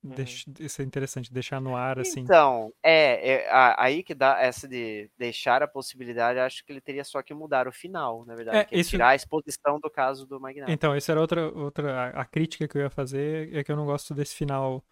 Uhum. 0.03 0.67
ser 0.67 0.83
interessante, 0.83 1.31
deixar 1.31 1.61
no 1.61 1.77
ar, 1.77 1.97
assim. 1.97 2.19
Então, 2.19 2.73
é, 2.83 3.35
é, 3.35 3.49
aí 3.77 4.03
que 4.03 4.13
dá 4.13 4.37
essa 4.37 4.67
de 4.67 5.09
deixar 5.17 5.63
a 5.63 5.67
possibilidade, 5.67 6.39
acho 6.39 6.65
que 6.65 6.73
ele 6.73 6.81
teria 6.81 7.05
só 7.05 7.21
que 7.21 7.33
mudar 7.33 7.69
o 7.69 7.71
final, 7.71 8.25
na 8.25 8.35
verdade, 8.35 8.57
É, 8.59 8.63
que 8.65 8.75
é 8.75 8.79
isso- 8.81 8.89
tirar 8.91 9.09
a 9.09 9.15
exposição 9.15 9.79
do 9.79 9.89
caso 9.89 10.25
do 10.27 10.41
Magnata. 10.41 10.73
Então, 10.73 10.93
essa 10.93 11.13
era 11.13 11.21
outra, 11.21 11.47
outra 11.53 12.09
a, 12.09 12.25
crítica 12.25 12.67
que 12.67 12.77
eu 12.77 12.81
ia 12.81 12.89
fazer, 12.89 13.55
é 13.55 13.63
que 13.63 13.71
eu 13.71 13.77
não 13.77 13.85
gosto 13.85 14.13
desse 14.13 14.35
final, 14.35 14.83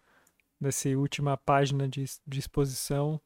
dessa 0.58 0.88
última 0.90 1.36
página 1.36 1.86
de, 1.86 2.04
de 2.26 2.38
exposição, 2.40 3.20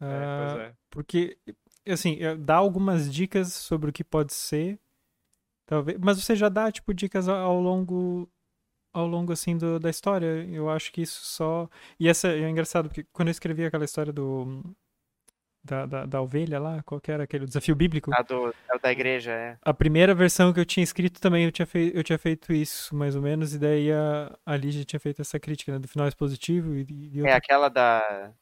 É, 0.00 0.04
ah, 0.06 0.36
pois 0.54 0.66
é. 0.70 0.74
porque, 0.90 1.38
assim, 1.86 2.18
dá 2.40 2.56
algumas 2.56 3.12
dicas 3.12 3.52
sobre 3.52 3.90
o 3.90 3.92
que 3.92 4.04
pode 4.04 4.32
ser, 4.34 4.78
talvez, 5.66 5.98
mas 6.00 6.22
você 6.22 6.34
já 6.36 6.48
dá, 6.48 6.70
tipo, 6.70 6.92
dicas 6.94 7.28
ao, 7.28 7.60
longo, 7.60 8.28
ao 8.92 9.06
longo, 9.06 9.32
assim, 9.32 9.56
do- 9.56 9.78
da 9.80 9.90
história, 9.90 10.26
eu 10.50 10.68
acho 10.70 10.92
que 10.92 11.02
isso 11.02 11.24
só, 11.24 11.68
e 11.98 12.08
essa 12.08 12.28
é 12.28 12.48
engraçado, 12.48 12.88
porque 12.88 13.04
quando 13.12 13.28
eu 13.28 13.32
escrevi 13.32 13.64
aquela 13.64 13.84
história 13.84 14.12
do, 14.12 14.62
da, 15.64 15.86
da, 15.86 16.04
da 16.06 16.20
ovelha 16.20 16.58
lá, 16.60 16.82
qual 16.82 17.00
que 17.00 17.10
era 17.10 17.24
aquele 17.24 17.46
desafio 17.46 17.74
bíblico, 17.74 18.12
A 18.14 18.20
do, 18.22 18.48
o 18.50 18.78
da 18.82 18.92
igreja, 18.92 19.32
é. 19.32 19.58
a 19.62 19.72
primeira 19.72 20.14
versão 20.14 20.52
que 20.52 20.60
eu 20.60 20.66
tinha 20.66 20.84
escrito 20.84 21.20
também 21.20 21.44
eu 21.46 21.52
tinha, 21.52 21.66
fei 21.66 21.90
eu 21.94 22.04
tinha 22.04 22.18
feito 22.18 22.52
isso, 22.52 22.94
mais 22.94 23.16
ou 23.16 23.22
menos, 23.22 23.54
e 23.54 23.58
daí 23.58 23.90
a, 23.90 24.36
a 24.44 24.56
Lígia 24.56 24.84
tinha 24.84 25.00
feito 25.00 25.22
essa 25.22 25.40
crítica, 25.40 25.72
né, 25.72 25.78
do 25.78 25.88
final 25.88 26.06
expositivo 26.06 26.74
e, 26.74 26.84
e 27.14 27.26
É 27.26 27.32
aquela 27.32 27.68
da. 27.70 28.32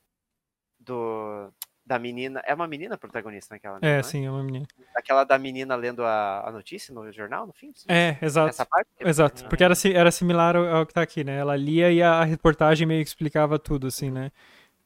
Do. 0.84 1.50
Da 1.84 1.98
menina. 1.98 2.40
É 2.46 2.54
uma 2.54 2.68
menina 2.68 2.96
protagonista 2.96 3.54
naquela. 3.54 3.78
É, 3.82 3.94
não 3.94 3.98
é? 3.98 4.02
sim, 4.04 4.24
é 4.24 4.30
uma 4.30 4.42
menina. 4.42 4.66
Aquela 4.94 5.24
da 5.24 5.36
menina 5.36 5.74
lendo 5.74 6.04
a, 6.04 6.48
a 6.48 6.52
notícia 6.52 6.94
no 6.94 7.10
jornal, 7.10 7.46
no 7.46 7.52
fim? 7.52 7.72
É, 7.88 8.16
exato. 8.22 8.50
Essa 8.50 8.64
parte? 8.64 8.88
Exato, 9.00 9.44
porque 9.48 9.64
era, 9.64 9.74
era 9.92 10.10
similar 10.12 10.54
ao, 10.56 10.64
ao 10.64 10.86
que 10.86 10.94
tá 10.94 11.02
aqui, 11.02 11.24
né? 11.24 11.38
Ela 11.38 11.56
lia 11.56 11.90
e 11.90 12.00
a, 12.00 12.20
a 12.20 12.24
reportagem 12.24 12.86
meio 12.86 13.02
que 13.02 13.08
explicava 13.08 13.58
tudo, 13.58 13.88
assim, 13.88 14.10
né? 14.10 14.30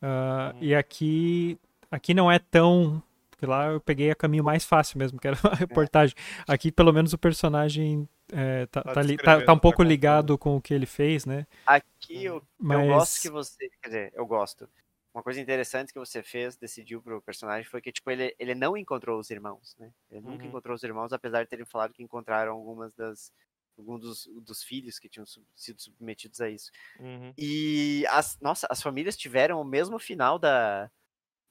Ah, 0.01 0.53
Uhum. 0.55 0.63
E 0.63 0.75
aqui, 0.75 1.59
aqui 1.91 2.15
não 2.15 2.31
é 2.31 2.39
tão. 2.39 3.03
Porque 3.31 3.45
lá 3.45 3.67
eu 3.67 3.81
peguei 3.81 4.11
o 4.11 4.17
caminho 4.17 4.43
mais 4.45 4.65
fácil 4.65 4.99
mesmo, 4.99 5.19
que 5.21 5.29
era 5.29 5.37
a 5.53 5.55
reportagem. 5.55 6.15
Aqui, 6.49 6.73
pelo 6.73 6.93
menos, 6.93 7.13
o 7.13 7.19
personagem 7.19 8.09
é, 8.33 8.67
tá, 8.67 8.83
Tá 8.83 8.95
tá, 8.95 9.03
li- 9.03 9.17
tá, 9.17 9.37
tá 9.43 9.53
um 9.53 9.57
tá 9.57 9.61
pouco 9.61 9.83
ligado 9.83 10.39
com 10.39 10.57
o 10.57 10.61
que 10.63 10.73
ele 10.73 10.87
fez, 10.87 11.27
né? 11.27 11.47
Aqui 11.67 12.25
eu, 12.25 12.43
Mas. 12.59 12.89
eu 12.89 12.95
gosto 12.95 13.23
que 13.23 13.31
você. 13.31 13.71
Quer 13.83 13.89
dizer, 13.89 14.13
eu 14.15 14.27
gosto. 14.27 14.69
Uma 15.17 15.23
coisa 15.25 15.41
interessante 15.41 15.93
que 15.95 16.01
você 16.01 16.23
fez, 16.23 16.59
decidiu 16.59 17.03
pro 17.03 17.23
personagem, 17.23 17.71
foi 17.71 17.81
que, 17.83 17.93
tipo, 17.93 18.11
ele, 18.11 18.37
ele 18.39 18.55
não 18.55 18.77
encontrou 18.77 19.19
os 19.19 19.31
irmãos, 19.31 19.75
né? 19.79 19.93
Ele 20.11 20.21
nunca 20.21 20.47
Uhum. 20.47 20.49
encontrou 20.49 20.77
os 20.77 20.83
irmãos, 20.85 21.13
apesar 21.13 21.45
de 21.45 21.49
terem 21.51 21.65
falado 21.67 21.95
que 21.95 22.03
encontraram 22.03 22.53
algumas 22.55 22.95
das. 22.95 23.33
Alguns 23.79 24.01
dos, 24.01 24.27
dos 24.45 24.63
filhos 24.65 24.99
que 24.99 25.09
tinham 25.09 25.27
sub- 25.27 25.47
sido 25.57 25.81
submetidos 25.83 26.41
a 26.41 26.49
isso. 26.51 26.71
Uhum. 26.99 27.37
E 27.39 28.05
as, 28.11 28.39
nossa, 28.41 28.67
as 28.71 28.83
famílias 28.83 29.17
tiveram 29.17 29.61
o 29.61 29.65
mesmo 29.65 29.99
final 29.99 30.39
da, 30.39 30.91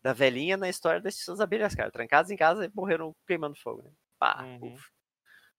da 0.03 0.13
velhinha 0.13 0.57
na 0.57 0.69
história 0.69 1.01
das 1.01 1.15
suas 1.17 1.41
abelhas, 1.41 1.75
cara. 1.75 1.91
Trancadas 1.91 2.31
em 2.31 2.37
casa 2.37 2.65
e 2.65 2.71
morreram 2.75 3.15
queimando 3.27 3.55
fogo, 3.57 3.83
né? 3.83 3.91
Pá, 4.19 4.49
Uhum. 4.59 4.83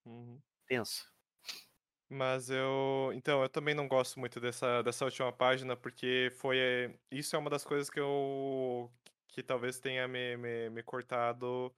Uhum. 0.05 0.43
tenso. 0.67 1.05
Mas 2.09 2.49
eu. 2.49 3.11
Então, 3.13 3.41
eu 3.43 3.49
também 3.49 3.75
não 3.75 3.87
gosto 3.87 4.19
muito 4.19 4.39
dessa, 4.39 4.81
dessa 4.81 5.03
última 5.05 5.31
página, 5.31 5.75
porque 5.75 6.29
foi. 6.37 6.97
Isso 7.11 7.35
é 7.35 7.39
uma 7.39 7.49
das 7.49 7.65
coisas 7.65 7.89
que 7.89 7.99
eu. 7.99 8.91
que 9.27 9.43
talvez 9.43 9.79
tenha 9.79 10.07
me, 10.07 10.37
me, 10.37 10.69
me 10.69 10.83
cortado. 10.83 11.75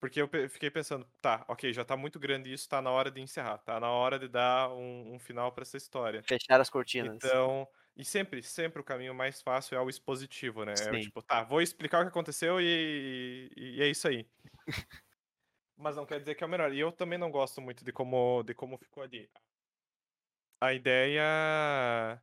Porque 0.00 0.20
eu 0.22 0.28
pe- 0.28 0.48
fiquei 0.48 0.70
pensando, 0.70 1.06
tá, 1.20 1.44
ok, 1.48 1.72
já 1.74 1.84
tá 1.84 1.96
muito 1.96 2.18
grande 2.20 2.52
isso, 2.52 2.68
tá 2.68 2.82
na 2.82 2.90
hora 2.90 3.10
de 3.10 3.20
encerrar, 3.20 3.58
tá 3.58 3.80
na 3.80 3.90
hora 3.90 4.18
de 4.18 4.28
dar 4.28 4.70
um, 4.72 5.14
um 5.14 5.18
final 5.20 5.52
pra 5.52 5.62
essa 5.62 5.76
história. 5.76 6.26
Fechar 6.26 6.60
as 6.62 6.70
cortinas. 6.70 7.22
Então. 7.22 7.68
E 7.96 8.04
sempre, 8.04 8.42
sempre 8.42 8.80
o 8.80 8.84
caminho 8.84 9.14
mais 9.14 9.42
fácil 9.42 9.76
é 9.76 9.80
o 9.82 9.90
expositivo, 9.90 10.64
né? 10.64 10.92
É 10.94 10.94
Sim. 10.94 10.98
tipo, 10.98 11.22
tá, 11.22 11.44
vou 11.44 11.62
explicar 11.62 12.00
o 12.00 12.04
que 12.04 12.08
aconteceu 12.10 12.60
e, 12.60 13.50
e, 13.56 13.76
e 13.78 13.82
é 13.82 13.88
isso 13.88 14.08
aí. 14.08 14.28
Mas 15.80 15.96
não 15.96 16.06
quer 16.06 16.20
dizer 16.20 16.34
que 16.36 16.44
é 16.44 16.46
o 16.46 16.50
melhor. 16.50 16.72
E 16.72 16.78
eu 16.80 16.92
também 16.92 17.18
não 17.18 17.30
gosto 17.30 17.60
muito 17.60 17.84
de 17.84 17.92
como, 17.92 18.42
de 18.44 18.54
como 18.54 18.78
ficou 18.78 19.02
ali. 19.02 19.30
A 20.60 20.72
ideia. 20.74 22.22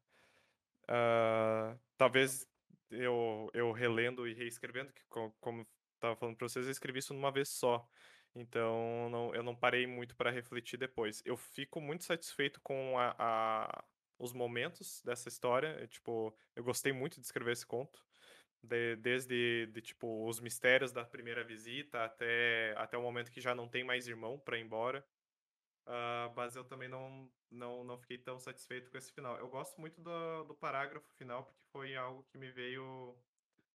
ah, 0.90 1.80
talvez 1.98 2.48
eu, 2.92 3.50
eu 3.54 3.72
relendo 3.74 4.28
e 4.28 4.34
reescrevendo, 4.34 4.94
que 4.94 5.04
co- 5.10 5.34
como 5.42 5.68
estava 5.96 6.16
falando 6.16 6.38
para 6.38 6.48
vocês, 6.50 6.66
eu 6.66 6.72
escrevi 6.72 7.00
isso 7.00 7.14
numa 7.14 7.32
vez 7.32 7.50
só. 7.50 7.88
Então 8.36 9.10
não, 9.12 9.36
eu 9.36 9.44
não 9.44 9.56
parei 9.56 9.88
muito 9.88 10.16
para 10.16 10.32
refletir 10.32 10.78
depois. 10.80 11.22
Eu 11.26 11.38
fico 11.38 11.82
muito 11.82 12.04
satisfeito 12.06 12.62
com 12.62 12.98
a, 13.00 13.16
a- 13.20 13.86
os 14.20 14.34
momentos 14.34 15.02
dessa 15.04 15.30
história. 15.30 15.80
Eu, 15.82 15.88
tipo, 15.90 16.38
eu 16.56 16.64
gostei 16.64 16.94
muito 16.94 17.20
de 17.20 17.26
escrever 17.28 17.54
esse 17.54 17.66
conto. 17.68 18.07
De- 18.64 18.96
desde 18.98 19.68
de, 19.68 19.82
tipo, 19.82 20.28
os 20.28 20.40
mistérios 20.40 20.92
da 20.92 21.06
primeira 21.06 21.44
visita 21.44 22.04
até, 22.04 22.74
até 22.78 22.98
o 22.98 23.02
momento 23.02 23.32
que 23.32 23.40
já 23.42 23.56
não 23.56 23.68
tem 23.68 23.84
mais 23.84 24.08
irmão 24.08 24.40
para 24.40 24.58
ir 24.58 24.62
embora. 24.62 25.06
Ah, 25.86 26.32
mas 26.36 26.56
eu 26.56 26.66
também 26.66 26.90
não, 26.90 27.30
não, 27.50 27.84
não 27.84 27.98
fiquei 27.98 28.18
tão 28.18 28.40
satisfeito 28.40 28.92
com 28.92 28.98
esse 28.98 29.12
final. 29.12 29.38
Eu 29.38 29.48
gosto 29.48 29.80
muito 29.80 30.02
do, 30.02 30.44
do 30.44 30.56
parágrafo 30.56 31.08
final, 31.18 31.46
porque 31.46 31.62
foi 31.72 31.96
algo 31.96 32.24
que 32.32 32.38
me 32.38 32.52
veio 32.52 33.16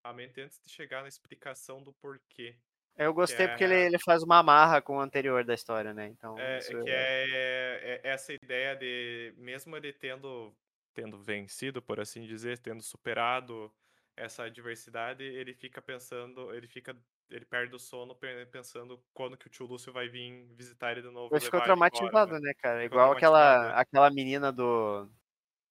à 0.03 0.13
mente 0.13 0.39
antes 0.41 0.61
de 0.63 0.69
chegar 0.69 1.01
na 1.01 1.07
explicação 1.07 1.81
do 1.81 1.91
porquê. 1.93 2.55
Eu 2.95 3.13
gostei 3.13 3.47
porque 3.47 3.63
ele, 3.63 3.73
é- 3.73 3.85
ele 3.87 3.97
faz 3.97 4.21
uma 4.21 4.37
amarra 4.39 4.81
com 4.81 4.97
o 4.97 5.01
anterior 5.01 5.43
da 5.43 5.53
história, 5.55 5.93
né? 5.93 6.07
Então, 6.07 6.37
É, 6.37 6.57
isso 6.59 6.71
é 6.77 6.83
que 6.83 6.89
é, 6.89 8.01
é 8.03 8.09
essa 8.09 8.33
ideia 8.33 8.75
de, 8.75 9.33
mesmo 9.37 9.75
ele 9.75 9.91
tendo, 9.91 10.53
tendo 10.93 11.17
vencido, 11.17 11.81
por 11.81 11.99
assim 11.99 12.25
dizer, 12.27 12.59
tendo 12.59 12.83
superado 12.83 13.73
essa 14.15 14.43
adversidade, 14.43 15.23
ele 15.23 15.53
fica 15.53 15.81
pensando, 15.81 16.53
ele 16.53 16.67
fica, 16.67 16.95
ele 17.29 17.45
perde 17.45 17.75
o 17.75 17.79
sono 17.79 18.15
pe- 18.15 18.45
pensando 18.47 19.03
quando 19.13 19.37
que 19.37 19.47
o 19.47 19.49
tio 19.49 19.65
Lúcio 19.65 19.91
vai 19.91 20.07
vir 20.07 20.47
visitar 20.55 20.91
ele 20.91 21.01
de 21.01 21.09
novo. 21.09 21.35
Ele 21.35 21.41
ficou 21.41 21.59
embora, 21.59 21.65
traumatizado, 21.65 22.33
né? 22.33 22.39
né, 22.39 22.53
cara? 22.59 22.83
Ficou 22.83 22.85
Igual 22.85 23.11
aquela, 23.11 23.39
traumatizado, 23.39 23.79
é. 23.79 23.81
aquela 23.81 24.09
menina 24.11 24.51
do. 24.51 25.09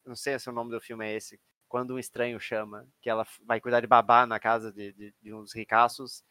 Não 0.04 0.16
sei 0.16 0.38
se 0.38 0.48
o 0.50 0.52
nome 0.52 0.70
do 0.70 0.80
filme 0.80 1.06
é 1.06 1.14
esse. 1.14 1.40
Quando 1.68 1.94
um 1.94 1.98
estranho 1.98 2.38
chama, 2.40 2.86
que 3.00 3.08
ela 3.10 3.26
vai 3.46 3.60
cuidar 3.60 3.80
de 3.80 3.86
babá 3.86 4.26
na 4.26 4.40
casa 4.40 4.72
de, 4.72 4.92
de, 4.92 5.14
de 5.22 5.34
uns 5.34 5.54
ricaços. 5.54 6.24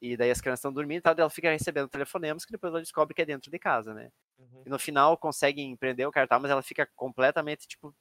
E 0.00 0.16
daí 0.16 0.30
as 0.30 0.40
crianças 0.40 0.60
estão 0.60 0.72
dormindo 0.72 0.98
e 0.98 1.02
tal, 1.02 1.14
ela 1.18 1.30
fica 1.30 1.50
recebendo 1.50 1.88
telefonemas 1.88 2.44
que 2.44 2.52
depois 2.52 2.72
ela 2.72 2.80
descobre 2.80 3.14
que 3.14 3.22
é 3.22 3.24
dentro 3.26 3.50
de 3.50 3.58
casa, 3.58 3.92
né? 3.92 4.10
Uhum. 4.38 4.62
E 4.64 4.70
no 4.70 4.78
final 4.78 5.16
conseguem 5.18 5.76
prender 5.76 6.06
o 6.06 6.12
cartaz, 6.12 6.40
mas 6.40 6.50
ela 6.50 6.62
fica 6.62 6.86
completamente, 6.94 7.66
tipo, 7.66 7.94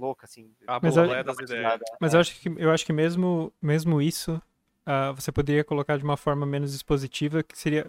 louca, 0.00 0.24
assim. 0.26 0.50
A 0.66 0.80
Mas 0.82 0.96
eu- 0.96 1.06
das 1.06 1.12
ideias. 1.12 1.24
traumatizada. 1.48 1.84
Mas 2.00 2.14
eu 2.14 2.20
acho 2.20 2.40
que, 2.40 2.52
eu 2.56 2.70
acho 2.70 2.86
que 2.86 2.92
mesmo, 2.92 3.52
mesmo 3.60 4.00
isso, 4.02 4.40
ah, 4.86 5.12
você 5.12 5.30
poderia 5.30 5.62
colocar 5.62 5.96
de 5.98 6.04
uma 6.04 6.16
forma 6.16 6.44
menos 6.46 6.74
expositiva, 6.74 7.42
que 7.42 7.56
seria, 7.58 7.86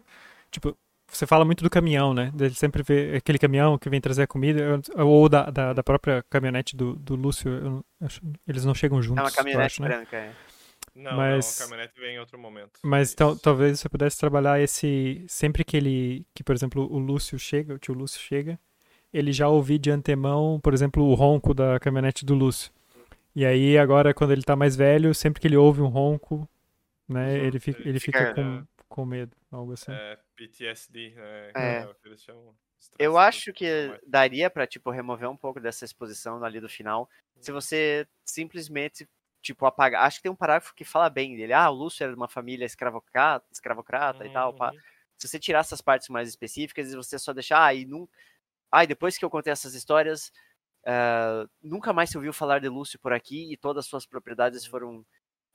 tipo, 0.52 0.78
você 1.08 1.26
fala 1.28 1.44
muito 1.44 1.64
do 1.64 1.70
caminhão, 1.70 2.14
né? 2.14 2.32
Ele 2.40 2.54
sempre 2.54 2.84
vê 2.84 3.16
aquele 3.18 3.38
caminhão 3.40 3.78
que 3.78 3.90
vem 3.90 4.00
trazer 4.00 4.24
a 4.24 4.28
comida, 4.28 4.80
ou 4.98 5.28
da, 5.28 5.50
da, 5.50 5.74
da 5.74 5.84
própria 5.84 6.24
caminhonete 6.30 6.76
do, 6.76 6.96
do 6.96 7.16
Lúcio, 7.16 7.84
acho- 8.02 8.22
eles 8.48 8.64
não 8.64 8.74
chegam 8.76 9.02
juntos, 9.02 9.22
É 9.22 9.26
uma 9.26 9.32
caminhonete 9.32 9.66
acho, 9.74 9.82
né? 9.82 9.88
branca, 9.90 10.16
é. 10.18 10.34
Não, 10.96 11.16
Mas- 11.16 11.58
não, 11.60 11.66
a 11.66 11.70
caminhonete 11.70 12.00
vem 12.02 12.16
em 12.16 12.20
outro 12.20 12.38
momento. 12.38 12.80
Mas 12.84 13.14
tal- 13.14 13.34
Isso. 13.34 13.42
talvez 13.42 13.80
você 13.80 13.88
pudesse 13.88 14.18
trabalhar 14.18 14.60
esse. 14.60 15.24
Sempre 15.28 15.64
que 15.64 15.78
ele. 15.78 16.26
Que, 16.36 16.44
por 16.44 16.54
exemplo, 16.54 16.86
o 16.92 16.98
Lúcio 17.00 17.40
chega, 17.40 17.74
o 17.76 17.80
tio 17.80 17.94
Lúcio 17.94 18.20
chega, 18.20 18.60
ele 19.14 19.32
já 19.32 19.48
ouvir 19.48 19.78
de 19.80 19.92
antemão, 19.92 20.60
por 20.62 20.74
exemplo, 20.74 21.04
o 21.04 21.14
ronco 21.14 21.54
da 21.54 21.80
caminhonete 21.80 22.26
do 22.26 22.34
Lúcio. 22.34 22.72
E 23.36 23.46
aí, 23.46 23.78
agora, 23.78 24.14
quando 24.14 24.32
ele 24.32 24.44
tá 24.44 24.56
mais 24.56 24.76
velho, 24.76 25.14
sempre 25.14 25.40
que 25.40 25.48
ele 25.48 25.56
ouve 25.56 25.82
um 25.82 25.88
ronco, 25.88 26.48
né, 27.08 27.38
Uhum, 27.40 27.46
ele 27.46 27.60
fica, 27.60 27.82
ele 27.88 28.00
fica 28.00 28.20
fica, 28.20 28.34
com, 28.34 28.42
né? 28.44 28.64
com 28.90 29.06
medo, 29.06 29.36
algo 29.52 29.74
assim. 29.74 29.92
É, 29.92 30.18
PTSD, 30.36 31.14
né? 31.16 31.52
É. 31.56 32.18
chamam. 32.18 32.54
Eu 32.98 33.18
acho 33.18 33.54
que 33.54 34.00
daria 34.06 34.50
pra, 34.50 34.66
tipo, 34.66 34.90
remover 34.90 35.30
um 35.30 35.38
pouco 35.38 35.60
dessa 35.60 35.86
exposição 35.86 36.44
ali 36.44 36.60
do 36.60 36.68
final, 36.70 37.10
Uhum. 37.36 37.44
se 37.44 37.52
você 37.52 38.08
simplesmente, 38.26 39.08
tipo, 39.42 39.66
apagar. 39.66 40.04
Acho 40.06 40.18
que 40.18 40.24
tem 40.24 40.32
um 40.32 40.36
parágrafo 40.36 40.74
que 40.76 40.84
fala 40.84 41.10
bem 41.10 41.36
dele. 41.36 41.54
Ah, 41.54 41.70
o 41.70 41.74
Lúcio 41.74 42.04
era 42.04 42.12
de 42.12 42.18
uma 42.18 42.28
família 42.28 42.66
escravocrata, 42.66 43.46
escravocrata 43.52 44.26
e 44.26 44.30
tal. 44.32 44.54
pá. 44.54 44.72
Uhum. 44.72 44.80
Se 45.18 45.28
você 45.28 45.40
tirar 45.40 45.60
essas 45.60 45.82
partes 45.82 46.10
mais 46.10 46.28
específicas 46.28 46.92
e 46.92 46.96
você 46.96 47.18
só 47.20 47.32
deixar, 47.32 47.64
ah, 47.64 47.74
e 47.74 47.86
num... 48.72 48.78
ah, 48.80 48.86
depois 48.86 49.18
que 49.18 49.26
eu 49.26 49.30
contei 49.30 49.52
essas 49.54 49.74
histórias, 49.76 50.32
ah, 50.86 51.46
nunca 51.62 51.94
mais 51.94 52.10
se 52.10 52.18
ouviu 52.18 52.34
falar 52.34 52.60
de 52.60 52.70
Lúcio 52.70 53.00
por 53.00 53.14
aqui 53.14 53.52
e 53.54 53.58
todas 53.58 53.86
as 53.86 53.90
suas 53.90 54.06
propriedades 54.06 54.66
foram, 54.66 55.06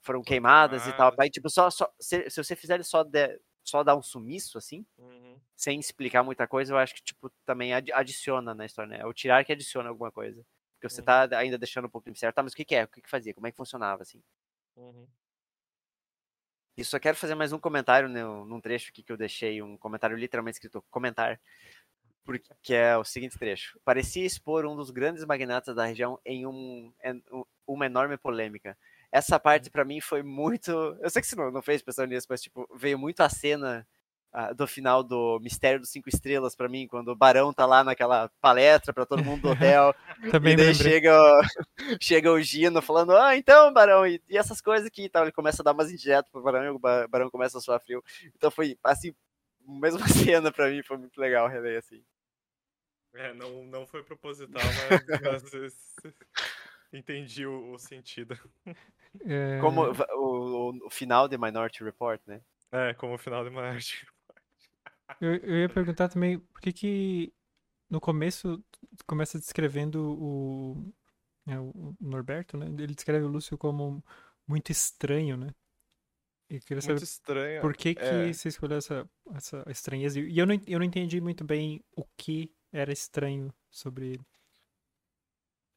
foram 0.03 0.23
queimadas 0.23 0.87
e 0.87 0.93
tal. 0.93 1.13
Aí, 1.19 1.29
tipo, 1.29 1.49
só, 1.49 1.69
só, 1.69 1.91
se, 1.99 2.29
se 2.29 2.43
você 2.43 2.55
fizer 2.55 2.83
só, 2.83 3.03
de- 3.03 3.39
só 3.63 3.83
dar 3.83 3.95
um 3.97 4.01
sumiço, 4.01 4.57
assim, 4.57 4.85
Uhum. 4.97 5.39
sem 5.55 5.79
explicar 5.79 6.23
muita 6.23 6.47
coisa, 6.47 6.73
eu 6.73 6.77
acho 6.77 6.95
que, 6.95 7.03
tipo, 7.03 7.31
também 7.45 7.73
adi- 7.73 7.91
adiciona 7.93 8.53
na 8.55 8.65
história, 8.65 8.89
né? 8.91 8.99
É 9.01 9.05
o 9.05 9.13
tirar 9.13 9.43
que 9.45 9.51
adiciona 9.53 9.89
alguma 9.89 10.11
coisa. 10.11 10.45
Porque 10.75 10.89
você 10.93 11.01
Uhum. 11.01 11.05
tá 11.05 11.29
ainda 11.37 11.57
deixando 11.57 11.85
um 11.87 11.89
pouco 11.89 12.05
de 12.05 12.11
mistério. 12.11 12.33
Tá, 12.35 12.43
mas 12.43 12.53
o 12.53 12.55
que 12.55 12.65
que 12.65 12.75
é? 12.75 12.83
O 12.85 12.87
que 12.87 13.01
que 13.01 13.09
fazia? 13.09 13.33
Como 13.33 13.47
é 13.47 13.51
que 13.51 13.57
funcionava, 13.57 14.03
assim? 14.03 14.21
Uhum. 14.75 15.07
E 16.77 16.83
só 16.85 16.99
quero 16.99 17.17
fazer 17.17 17.33
mais 17.35 17.51
um 17.51 17.59
comentário 17.59 18.07
no, 18.07 18.45
num 18.45 18.61
trecho 18.61 18.89
aqui 18.89 19.01
que 19.01 19.11
eu 19.11 19.17
deixei, 19.17 19.61
um 19.63 19.75
comentário 19.77 20.15
literalmente 20.15 20.55
escrito 20.57 20.83
comentar, 20.91 21.39
porque, 22.27 22.53
que 22.61 22.73
é 22.75 22.95
o 22.97 23.03
seguinte 23.03 23.39
trecho. 23.39 23.79
Parecia 23.83 24.25
expor 24.25 24.65
um 24.65 24.75
dos 24.75 24.91
grandes 24.91 25.25
magnatas 25.25 25.75
da 25.75 25.85
região 25.85 26.19
em 26.25 26.45
um, 26.45 26.91
em 27.03 27.23
um- 27.31 27.43
uma 27.65 27.85
enorme 27.87 28.17
polêmica. 28.17 28.77
Essa 29.11 29.39
parte 29.39 29.69
pra 29.71 29.85
mim 29.85 29.99
foi 30.01 30.21
muito. 30.21 30.69
Eu 31.01 31.09
sei 31.09 31.21
que 31.21 31.27
você 31.27 31.35
não, 31.35 31.49
não 31.49 31.61
fez 31.61 31.81
pensando 31.81 32.09
nisso, 32.09 32.27
mas 32.29 32.41
tipo, 32.41 32.67
veio 32.75 32.99
muito 32.99 33.21
a 33.21 33.29
cena 33.29 33.87
ah, 34.33 34.51
do 34.51 34.67
final 34.67 35.01
do 35.01 35.39
Mistério 35.41 35.79
dos 35.79 35.89
Cinco 35.89 36.09
Estrelas 36.09 36.53
pra 36.55 36.67
mim, 36.67 36.85
quando 36.85 37.07
o 37.07 37.15
Barão 37.15 37.53
tá 37.53 37.65
lá 37.65 37.81
naquela 37.83 38.29
palestra 38.41 38.93
pra 38.93 39.05
todo 39.05 39.23
mundo 39.23 39.41
do 39.43 39.49
hotel. 39.51 39.95
Também 40.29 40.53
e 40.53 40.57
daí 40.57 40.65
lembrei. 40.67 40.73
chega, 40.91 41.17
o- 41.17 41.41
chega 42.01 42.31
o 42.31 42.41
Gino 42.41 42.81
falando, 42.81 43.15
ah, 43.15 43.35
então, 43.37 43.71
Barão, 43.73 44.05
e, 44.05 44.21
e 44.27 44.37
essas 44.37 44.59
coisas 44.59 44.85
aqui 44.85 45.05
e 45.05 45.09
tal. 45.09 45.23
Ele 45.23 45.31
começa 45.31 45.61
a 45.61 45.63
dar 45.63 45.71
umas 45.73 45.89
indiretas 45.89 46.29
pro 46.29 46.43
Barão 46.43 46.65
e 46.65 46.69
o 46.69 46.77
Ba- 46.77 47.07
Barão 47.07 47.29
começa 47.29 47.57
a 47.57 47.61
suar 47.61 47.79
frio. 47.79 48.03
Então 48.35 48.51
foi, 48.51 48.77
assim, 48.83 49.15
a 49.67 49.71
mesma 49.79 50.05
cena 50.09 50.51
pra 50.51 50.69
mim, 50.69 50.83
foi 50.83 50.97
muito 50.97 51.19
legal 51.19 51.47
reler, 51.47 51.79
assim. 51.79 52.03
É, 53.17 53.33
não, 53.33 53.65
não 53.65 53.85
foi 53.87 54.03
proposital, 54.03 54.61
mas, 54.63 55.21
mas 55.21 55.95
entendi 56.93 57.45
o, 57.45 57.73
o 57.73 57.79
sentido. 57.79 58.37
É, 59.25 59.59
Como 59.59 59.81
o, 59.81 60.69
o- 60.71 60.87
o 60.87 60.89
final 60.89 61.27
de 61.27 61.37
Minority 61.37 61.83
Report, 61.83 62.21
né? 62.27 62.41
É, 62.71 62.93
como 62.93 63.15
o 63.15 63.17
final 63.17 63.43
de 63.43 63.49
uma 63.49 63.61
arte. 63.63 64.05
eu, 65.21 65.35
eu 65.37 65.55
ia 65.61 65.69
perguntar 65.69 66.09
também 66.09 66.39
por 66.39 66.61
que 66.61 66.71
que 66.73 67.33
no 67.89 67.99
começo 68.01 68.63
começa 69.05 69.39
descrevendo 69.39 70.17
o, 70.19 70.93
é, 71.47 71.59
o 71.59 71.95
Norberto, 71.99 72.57
né? 72.57 72.67
Ele 72.67 72.93
descreve 72.93 73.25
o 73.25 73.29
Lúcio 73.29 73.57
como 73.57 74.03
muito 74.47 74.71
estranho, 74.71 75.37
né? 75.37 75.49
E 76.49 76.59
queria 76.59 76.81
saber 76.81 76.93
Muito 76.93 77.03
estranho. 77.03 77.61
Por 77.61 77.73
que, 77.75 77.93
que 77.95 78.03
É. 78.03 78.33
você 78.33 78.49
escolheu 78.49 78.77
essa, 78.77 79.09
essa 79.33 79.65
estranheza? 79.69 80.19
E 80.19 80.37
eu 80.37 80.45
não, 80.45 80.55
eu 80.65 80.79
não 80.79 80.85
entendi 80.85 81.19
muito 81.19 81.43
bem 81.43 81.83
o 81.95 82.05
que 82.17 82.53
era 82.71 82.91
estranho 82.91 83.53
sobre 83.69 84.07
ele. 84.13 84.25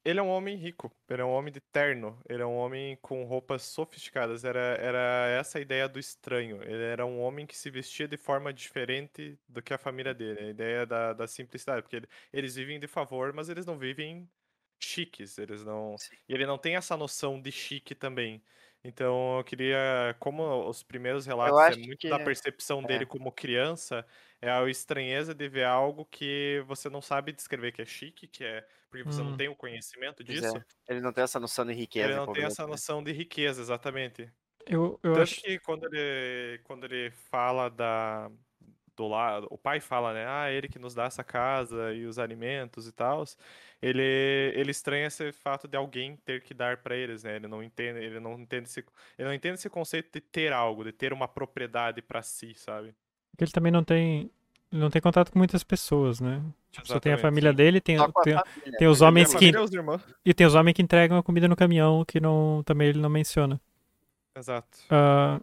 Ele 0.03 0.19
é 0.19 0.23
um 0.23 0.29
homem 0.29 0.57
rico, 0.57 0.91
ele 1.11 1.21
é 1.21 1.25
um 1.25 1.29
homem 1.31 1.53
de 1.53 1.61
terno, 1.61 2.19
ele 2.27 2.43
é 2.43 2.47
um 2.47 2.55
homem 2.57 2.97
com 3.03 3.23
roupas 3.25 3.62
sofisticadas. 3.65 4.45
Era, 4.45 4.59
era 4.81 5.27
essa 5.29 5.59
a 5.59 5.61
ideia 5.61 5.87
do 5.87 5.99
estranho. 5.99 6.62
Ele 6.62 6.83
era 6.85 7.05
um 7.05 7.21
homem 7.21 7.47
que 7.47 7.55
se 7.57 7.69
vestia 7.71 8.09
de 8.09 8.17
forma 8.17 8.51
diferente 8.53 9.39
do 9.47 9.61
que 9.62 9.75
a 9.75 9.79
família 9.79 10.15
dele. 10.15 10.41
A 10.41 10.49
ideia 10.51 10.87
da, 10.87 11.12
da 11.12 11.27
simplicidade, 11.27 11.83
porque 11.83 11.97
ele- 11.97 12.09
eles 12.33 12.55
vivem 12.57 12.81
de 12.81 12.87
favor, 12.87 13.33
mas 13.35 13.51
eles 13.51 13.67
não 13.67 13.77
vivem 13.79 14.27
chiques. 14.79 15.37
Eles 15.37 15.62
não. 15.65 15.97
Sim. 15.99 16.17
E 16.27 16.33
ele 16.35 16.47
não 16.47 16.57
tem 16.59 16.77
essa 16.77 16.97
noção 16.97 17.41
de 17.41 17.53
chique 17.53 17.95
também. 17.95 18.43
Então 18.85 19.36
eu 19.39 19.44
queria, 19.44 20.16
como 20.19 20.66
os 20.69 20.82
primeiros 20.82 21.27
relatos 21.27 21.69
é 21.69 21.77
muito 21.77 21.98
que 21.98 22.09
da 22.09 22.19
é- 22.19 22.19
percepção 22.19 22.82
dele 22.85 23.05
é. 23.05 23.07
como 23.07 23.31
criança, 23.31 24.07
é 24.40 24.51
a 24.51 24.66
estranheza 24.70 25.35
de 25.35 25.48
ver 25.48 25.65
algo 25.65 26.07
que 26.07 26.62
você 26.66 26.89
não 26.89 27.02
sabe 27.02 27.32
descrever 27.32 27.73
que 27.73 27.82
é 27.82 27.85
chique, 27.86 28.27
que 28.27 28.43
é 28.44 28.66
porque 28.89 29.05
você 29.05 29.23
não 29.23 29.32
Hum. 29.32 29.36
tem 29.36 29.48
o 29.48 29.55
conhecimento 29.57 30.24
Pois 30.27 30.43
disso. 30.43 30.59
é. 30.59 30.65
Ele 30.89 31.01
não 31.01 31.12
tem 31.12 31.24
essa 31.24 31.40
noção 31.40 31.66
de 31.66 31.73
riqueza. 31.74 32.09
Ele 32.09 32.15
não 32.15 32.27
tem 32.28 32.44
essa 32.44 32.66
né? 32.66 32.66
noção 32.66 33.02
de 33.02 33.12
riqueza, 33.12 33.61
exatamente. 33.61 34.32
Eu, 34.66 34.98
eu 35.02 35.15
Tanto 35.15 35.23
acho. 35.23 35.43
que 35.43 35.59
quando 35.61 35.86
ele, 35.93 36.61
quando 36.65 36.85
ele 36.85 37.11
fala 37.11 37.69
da, 37.70 38.31
do 39.01 39.09
lado, 39.09 39.47
o 39.51 39.56
pai 39.56 39.81
fala, 39.81 40.12
né? 40.12 40.27
Ah, 40.28 40.51
ele 40.51 40.68
que 40.68 40.78
nos 40.78 40.94
dá 40.94 41.05
essa 41.05 41.24
casa 41.24 41.94
e 41.94 42.05
os 42.05 42.18
alimentos 42.18 42.86
e 42.86 42.93
tal. 42.93 43.24
Ele, 43.81 44.02
ele 44.55 44.70
estranha 44.70 45.06
esse 45.06 45.32
fato 45.32 45.66
de 45.66 45.74
alguém 45.74 46.16
ter 46.16 46.43
que 46.43 46.52
dar 46.52 46.77
pra 46.77 46.94
eles, 46.94 47.24
né? 47.24 47.36
Ele 47.36 47.48
não 47.48 47.62
entende, 47.62 47.98
ele 47.98 48.20
não 48.20 48.39
entende 48.39 48.68
esse, 48.68 48.85
ele 49.18 49.27
não 49.28 49.32
entende 49.35 49.55
esse 49.55 49.70
conceito 49.70 50.10
de 50.12 50.20
ter 50.20 50.52
algo, 50.52 50.85
de 50.85 50.93
ter 50.93 51.14
uma 51.14 51.27
propriedade 51.27 52.02
pra 52.02 52.20
si, 52.20 52.52
sabe? 52.55 52.94
Porque 53.31 53.44
ele 53.44 53.52
também 53.52 53.72
não 53.72 53.82
tem. 53.82 54.31
Ele 54.70 54.82
não 54.82 54.90
tem 54.90 55.01
contato 55.01 55.32
com 55.32 55.39
muitas 55.39 55.64
pessoas, 55.64 56.20
né? 56.20 56.43
Tipo, 56.70 56.86
só 56.86 57.01
tem 57.01 57.12
a 57.12 57.18
família 57.18 57.51
sim. 57.51 57.56
dele, 57.56 57.81
tem, 57.81 57.97
tem, 57.97 58.12
família. 58.12 58.44
tem 58.78 58.86
os 58.86 59.01
homens 59.01 59.28
que- 59.28 59.39
família 59.39 59.62
os 59.62 59.72
irmãos. 59.72 60.02
e 60.24 60.32
tem 60.35 60.47
os 60.47 60.55
homens 60.55 60.74
que 60.74 60.82
entregam 60.82 61.16
a 61.18 61.22
comida 61.22 61.48
no 61.48 61.56
caminhão, 61.56 62.05
que 62.05 62.20
não 62.20 62.62
também 62.64 62.89
ele 62.89 63.01
não 63.01 63.09
menciona. 63.10 63.59
Exato. 64.36 64.78
Ah, 64.90 65.40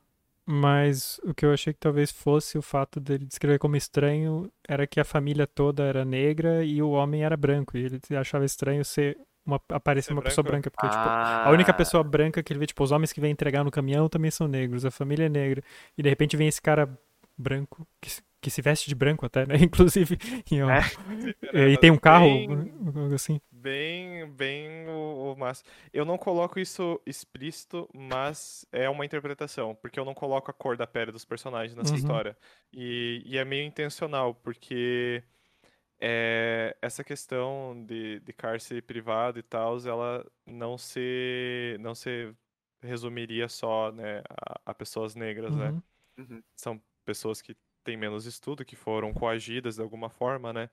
mas 0.49 1.19
o 1.23 1.33
que 1.33 1.45
eu 1.45 1.51
achei 1.53 1.73
que 1.73 1.79
talvez 1.79 2.11
fosse 2.11 2.57
o 2.57 2.61
fato 2.61 2.99
dele 3.01 3.25
descrever 3.25 3.59
como 3.59 3.75
estranho 3.75 4.49
era 4.67 4.87
que 4.87 4.99
a 4.99 5.03
família 5.05 5.45
toda 5.45 5.83
era 5.83 6.05
negra 6.05 6.63
e 6.63 6.81
o 6.81 6.91
homem 6.91 7.23
era 7.23 7.35
branco. 7.35 7.77
E 7.77 7.85
ele 7.85 7.99
achava 8.17 8.45
estranho 8.45 8.85
ser 8.85 9.17
uma, 9.45 9.61
aparecer 9.69 10.07
Ser 10.07 10.13
uma 10.13 10.21
pessoa 10.21 10.43
branco? 10.43 10.69
branca. 10.69 10.71
Porque, 10.71 10.87
tipo, 10.89 11.09
Ah, 11.09 11.43
a 11.45 11.51
única 11.51 11.73
pessoa 11.73 12.03
branca 12.03 12.41
que 12.41 12.53
ele 12.53 12.59
vê, 12.59 12.65
tipo, 12.67 12.83
os 12.83 12.91
homens 12.91 13.11
que 13.13 13.19
vêm 13.21 13.31
entregar 13.31 13.63
no 13.63 13.71
caminhão 13.71 14.07
também 14.09 14.31
são 14.31 14.47
negros, 14.47 14.85
a 14.85 14.91
família 14.91 15.25
é 15.25 15.29
negra. 15.29 15.61
E 15.97 16.03
de 16.03 16.09
repente 16.09 16.37
vem 16.37 16.47
esse 16.47 16.61
cara 16.61 16.89
branco, 17.37 17.85
que, 18.01 18.09
que 18.41 18.49
se 18.49 18.61
veste 18.61 18.87
de 18.89 18.95
branco 18.95 19.25
até, 19.25 19.45
né? 19.45 19.55
Inclusive. 19.61 20.17
E, 20.51 20.61
ó, 20.61 20.69
É. 20.69 21.69
e 21.71 21.77
tem 21.77 21.91
um 21.91 21.97
carro, 21.97 22.27
Bem- 22.27 22.71
algo 22.95 23.13
assim. 23.15 23.39
Bem, 23.51 24.29
bem 24.31 24.87
o, 24.87 25.33
o 25.33 25.35
máximo. 25.35 25.69
Eu 25.91 26.05
não 26.05 26.17
coloco 26.17 26.59
isso 26.59 27.01
explícito, 27.05 27.89
mas 27.93 28.65
é 28.71 28.89
uma 28.89 29.05
interpretação, 29.05 29.75
porque 29.75 29.99
eu 29.99 30.05
não 30.05 30.13
coloco 30.13 30.51
a 30.51 30.53
cor 30.53 30.77
da 30.77 30.85
pele 30.87 31.11
dos 31.11 31.25
personagens 31.25 31.75
nessa 31.75 31.91
Uhum. 31.91 31.95
história. 31.95 32.37
E, 32.71 33.23
e 33.25 33.37
é 33.37 33.43
meio 33.43 33.65
intencional, 33.65 34.35
porque 34.35 35.23
é, 35.99 36.75
essa 36.81 37.03
questão 37.03 37.83
de, 37.85 38.19
de 38.19 38.33
cárcere 38.33 38.81
privado 38.81 39.39
e 39.39 39.43
tal, 39.43 39.77
ela 39.87 40.25
não 40.45 40.77
se, 40.77 41.77
não 41.79 41.95
se 41.95 42.33
resumiria 42.81 43.49
só, 43.49 43.91
né, 43.91 44.19
a, 44.29 44.61
a 44.71 44.73
pessoas 44.73 45.15
negras, 45.15 45.55
né? 45.55 45.69
Uhum. 45.71 45.81
Uhum. 46.17 46.43
são 46.55 46.81
pessoas 47.05 47.41
que 47.41 47.55
têm 47.87 47.97
menos 47.97 48.25
estudo, 48.25 48.65
que 48.65 48.75
foram 48.75 49.13
coagidas 49.13 49.75
de 49.77 49.81
alguma 49.81 50.09
forma, 50.09 50.53
né? 50.53 50.69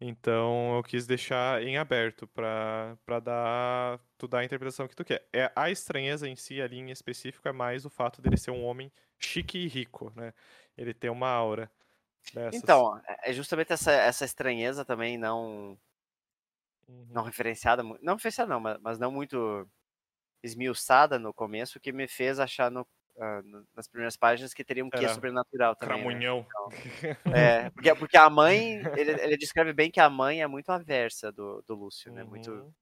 Então 0.00 0.76
eu 0.76 0.82
quis 0.84 1.06
deixar 1.06 1.62
em 1.62 1.78
aberto 1.78 2.26
para 2.28 2.96
dar 3.22 4.00
tu 4.18 4.28
dar 4.28 4.40
a 4.40 4.44
interpretação 4.44 4.88
que 4.88 4.96
tu 4.96 5.04
quer. 5.04 5.28
É 5.34 5.52
a 5.56 5.70
estranheza 5.70 6.28
em 6.28 6.36
si 6.36 6.60
ali 6.62 6.78
em 6.78 6.90
específico 6.90 7.48
é 7.48 7.52
mais 7.52 7.84
o 7.86 7.90
fato 7.90 8.22
dele 8.22 8.36
ser 8.38 8.50
um 8.52 8.64
homem 8.64 8.92
chique 9.20 9.58
e 9.58 9.68
rico, 9.68 10.12
né? 10.16 10.34
Ele 10.76 10.94
tem 10.94 11.10
uma 11.10 11.28
aura 11.30 11.70
dessas. 12.32 12.70
Então, 12.70 13.00
é 13.24 13.32
justamente 13.32 13.72
essa, 13.72 13.90
essa 13.92 14.24
estranheza 14.24 14.84
também 14.84 15.18
não, 15.18 15.78
Uhum. 16.88 17.12
não 17.14 17.24
referenciada, 17.24 17.82
não 17.82 18.14
referenciada 18.14 18.52
não, 18.52 18.60
mas, 18.60 18.78
mas 18.80 18.98
não 18.98 19.10
muito 19.12 19.68
esmiuçada 20.42 21.18
no 21.18 21.34
começo, 21.34 21.80
que 21.80 21.92
me 21.92 22.08
fez 22.08 22.40
achar 22.40 22.70
no, 22.70 22.86
no- 23.44 23.66
nas 23.74 23.86
primeiras 23.88 24.16
páginas 24.16 24.54
que 24.54 24.64
teria 24.64 24.84
um 24.84 24.90
quê 24.90 24.98
Era 24.98 25.14
sobrenatural 25.14 25.76
também. 25.76 25.96
né? 25.98 26.02
Cramunhão. 26.04 26.46
É, 27.34 27.70
porque, 27.70 27.94
porque 27.94 28.16
a 28.16 28.28
mãe, 28.28 28.82
ele, 28.96 29.12
ele 29.20 29.36
descreve 29.36 29.72
bem 29.72 29.90
que 29.90 30.00
a 30.00 30.10
mãe 30.10 30.42
é 30.42 30.46
muito 30.46 30.70
aversa 30.70 31.30
do, 31.32 31.62
do 31.66 31.74
Lúcio, 31.74 32.12
né? 32.12 32.22
Muito 32.24 32.50
Uhum. 32.50 32.72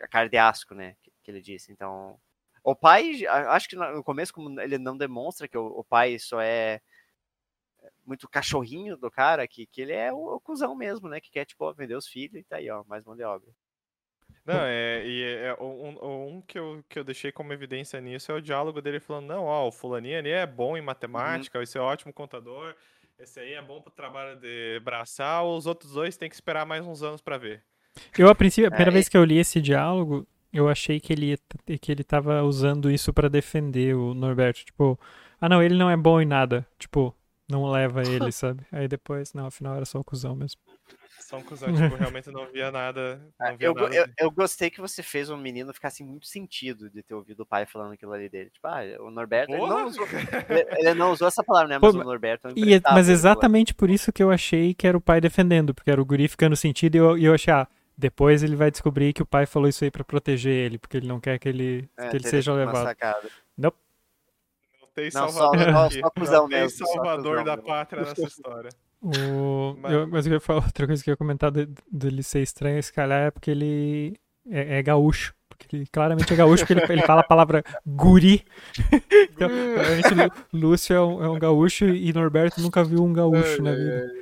a 0.00 0.08
cara 0.08 0.28
de 0.28 0.36
asco, 0.36 0.74
né? 0.74 0.96
Que, 1.02 1.12
que 1.22 1.30
ele 1.30 1.40
disse. 1.40 1.70
Então, 1.72 2.18
o 2.64 2.74
pai, 2.74 3.26
acho 3.26 3.68
que 3.68 3.76
no 3.76 4.02
começo, 4.02 4.32
como 4.32 4.60
ele 4.60 4.78
não 4.78 4.96
demonstra 4.96 5.46
que 5.48 5.56
o, 5.58 5.66
o 5.66 5.84
pai 5.84 6.18
só 6.18 6.40
é 6.40 6.80
muito 8.04 8.28
cachorrinho 8.28 8.96
do 8.96 9.10
cara, 9.10 9.46
que, 9.46 9.66
que 9.66 9.80
ele 9.82 9.92
é 9.92 10.12
o, 10.12 10.36
o 10.36 10.40
cuzão 10.40 10.74
mesmo, 10.74 11.08
né? 11.08 11.20
Que 11.20 11.30
quer, 11.30 11.44
tipo, 11.44 11.64
ó, 11.64 11.72
vender 11.72 11.94
os 11.96 12.06
filhos 12.08 12.40
e 12.40 12.44
tá 12.44 12.56
aí, 12.56 12.68
ó, 12.70 12.82
mais 12.84 13.04
mão 13.04 13.16
de 13.16 13.22
obra. 13.24 13.48
Não, 14.46 14.60
é, 14.60 15.04
e 15.04 15.22
é, 15.24 15.46
é, 15.48 15.54
um, 15.60 16.36
um 16.36 16.42
que, 16.42 16.56
eu, 16.58 16.84
que 16.88 16.98
eu 16.98 17.04
deixei 17.04 17.32
como 17.32 17.52
evidência 17.52 18.00
nisso 18.00 18.30
é 18.30 18.36
o 18.36 18.40
diálogo 18.40 18.80
dele 18.80 19.00
falando, 19.00 19.26
não, 19.26 19.44
ó, 19.44 19.66
o 19.66 19.72
fulaninho 19.72 20.18
ali 20.18 20.30
é 20.30 20.46
bom 20.46 20.76
em 20.76 20.80
matemática, 20.82 21.60
esse 21.62 21.76
é 21.76 21.80
ótimo 21.80 22.12
contador, 22.12 22.74
esse 23.18 23.40
aí 23.40 23.54
é 23.54 23.62
bom 23.62 23.82
pro 23.82 23.92
trabalho 23.92 24.38
de 24.38 24.78
braçal, 24.84 25.52
os 25.56 25.66
outros 25.66 25.92
dois 25.92 26.16
tem 26.16 26.28
que 26.28 26.36
esperar 26.36 26.64
mais 26.64 26.86
uns 26.86 27.02
anos 27.02 27.20
pra 27.20 27.38
ver. 27.38 27.64
Eu, 28.16 28.28
a 28.28 28.34
princípio, 28.34 28.68
a 28.68 28.70
primeira 28.70 28.90
É, 28.90 28.92
vez 28.92 29.08
que 29.08 29.16
eu 29.16 29.24
li 29.24 29.38
esse 29.38 29.60
diálogo, 29.60 30.26
eu 30.52 30.68
achei 30.68 31.00
que 31.00 31.12
ele, 31.12 31.38
que 31.80 31.92
ele 31.92 32.04
tava 32.04 32.42
usando 32.42 32.90
isso 32.90 33.12
pra 33.12 33.28
defender 33.28 33.94
o 33.94 34.14
Norberto. 34.14 34.64
Tipo, 34.64 34.98
ah 35.40 35.48
não, 35.48 35.62
ele 35.62 35.76
não 35.76 35.90
é 35.90 35.96
bom 35.96 36.20
em 36.20 36.26
nada. 36.26 36.66
Tipo, 36.78 37.14
não 37.48 37.70
leva 37.70 38.04
ele, 38.06 38.30
sabe? 38.32 38.64
Aí 38.72 38.88
depois, 38.88 39.32
não, 39.34 39.46
afinal 39.46 39.76
era 39.76 39.84
só 39.84 39.98
o 40.00 40.04
cuzão 40.04 40.34
mesmo. 40.36 40.60
Só 41.20 41.38
um 41.38 41.42
cuzão, 41.42 41.68
tipo, 41.74 41.96
realmente 41.96 42.30
não 42.30 42.46
via 42.52 42.70
nada, 42.70 43.20
não 43.40 43.56
via 43.56 43.66
Eu, 43.68 43.74
nada 43.74 43.94
eu, 43.96 44.06
eu 44.18 44.30
gostei 44.30 44.70
que 44.70 44.80
você 44.80 45.02
fez 45.02 45.28
um 45.28 45.36
menino 45.36 45.72
ficar 45.74 45.88
assim, 45.88 46.04
muito 46.04 46.26
sentido 46.26 46.88
de 46.88 47.02
ter 47.02 47.14
ouvido 47.14 47.40
o 47.40 47.46
pai 47.46 47.66
falando 47.66 47.92
aquilo 47.94 48.12
ali 48.12 48.28
dele. 48.28 48.50
Tipo, 48.50 48.66
ah, 48.68 48.80
o 49.00 49.10
Norberto, 49.10 49.52
ele 49.52 49.66
não, 49.66 49.86
usou, 49.86 50.06
ele, 50.78 50.94
não 50.94 51.10
usou 51.12 51.26
essa 51.26 51.42
palavra, 51.42 51.68
né? 51.68 51.80
Pô, 51.80 51.86
Mas 51.86 51.94
o 51.94 51.98
mas- 51.98 52.06
Norberto 52.06 52.46
é 52.48 52.50
um 52.50 52.54
E, 52.56 52.60
imprestável, 52.60 52.96
mas 52.96 53.08
exatamente 53.08 53.74
por 53.74 53.90
isso 53.90 54.12
que 54.12 54.22
eu 54.22 54.30
achei 54.30 54.72
que 54.74 54.86
era 54.86 54.96
o 54.96 55.00
pai 55.00 55.20
defendendo, 55.20 55.74
porque 55.74 55.90
era 55.90 56.00
o 56.00 56.04
guri 56.04 56.28
ficando 56.28 56.54
sentido 56.54 56.94
e 56.94 56.98
eu, 56.98 57.18
e 57.18 57.24
eu 57.24 57.34
achei, 57.34 57.52
ah, 57.52 57.66
depois 57.98 58.42
ele 58.42 58.54
vai 58.54 58.70
descobrir 58.70 59.12
que 59.12 59.22
o 59.22 59.26
pai 59.26 59.46
falou 59.46 59.68
isso 59.68 59.82
aí 59.82 59.90
pra 59.90 60.04
proteger 60.04 60.52
ele, 60.52 60.78
porque 60.78 60.98
ele 60.98 61.08
não 61.08 61.18
quer 61.18 61.38
que 61.38 61.48
ele. 61.48 61.88
É, 61.96 62.08
que 62.10 62.16
ele 62.16 62.28
seja 62.28 62.52
levado. 62.52 62.84
sacada. 62.84 63.28
Não 63.56 63.72
tem 64.94 65.10
Não, 65.12 65.28
só- 65.28 65.50
salvador 65.52 65.72
só- 65.72 66.00
só 66.00 66.10
cuzão 66.10 66.42
não 66.42 66.48
tem 66.48 66.60
mesmo, 66.60 66.78
só 66.78 66.92
salvador 66.92 67.38
cuzão 67.38 67.44
da 67.44 67.56
pátria 67.56 68.02
nessa 68.02 68.22
história. 68.26 68.70
O... 69.02 69.76
Mas- 69.80 69.92
eu- 69.92 70.06
mas 70.08 70.26
eu 70.26 70.32
ia 70.34 70.40
falar 70.40 70.64
outra 70.64 70.86
coisa 70.86 71.02
que 71.02 71.10
eu 71.10 71.12
ia 71.12 71.16
comentar 71.16 71.50
de- 71.50 71.68
dele 71.90 72.22
ser 72.22 72.40
estranho, 72.42 72.82
se 72.82 72.92
calhar 72.92 73.26
é 73.26 73.30
porque 73.30 73.50
ele 73.50 74.16
é, 74.50 74.78
é 74.78 74.82
gaúcho. 74.82 75.34
Porque 75.48 75.74
ele 75.74 75.86
claramente 75.86 76.30
é 76.32 76.36
gaúcho, 76.36 76.66
porque 76.66 76.72
ele, 76.74 76.92
ele 76.92 77.02
fala 77.06 77.20
a 77.22 77.26
palavra 77.26 77.62
guri. 77.86 78.44
então, 79.32 79.48
Lúcio 80.52 80.94
é 80.94 81.00
um, 81.00 81.24
é 81.24 81.28
um 81.30 81.38
gaúcho 81.38 81.86
e 81.86 82.12
Norberto 82.12 82.60
nunca 82.60 82.84
viu 82.84 83.02
um 83.02 83.12
gaúcho 83.12 83.62
na 83.62 83.72
vida. 83.72 84.12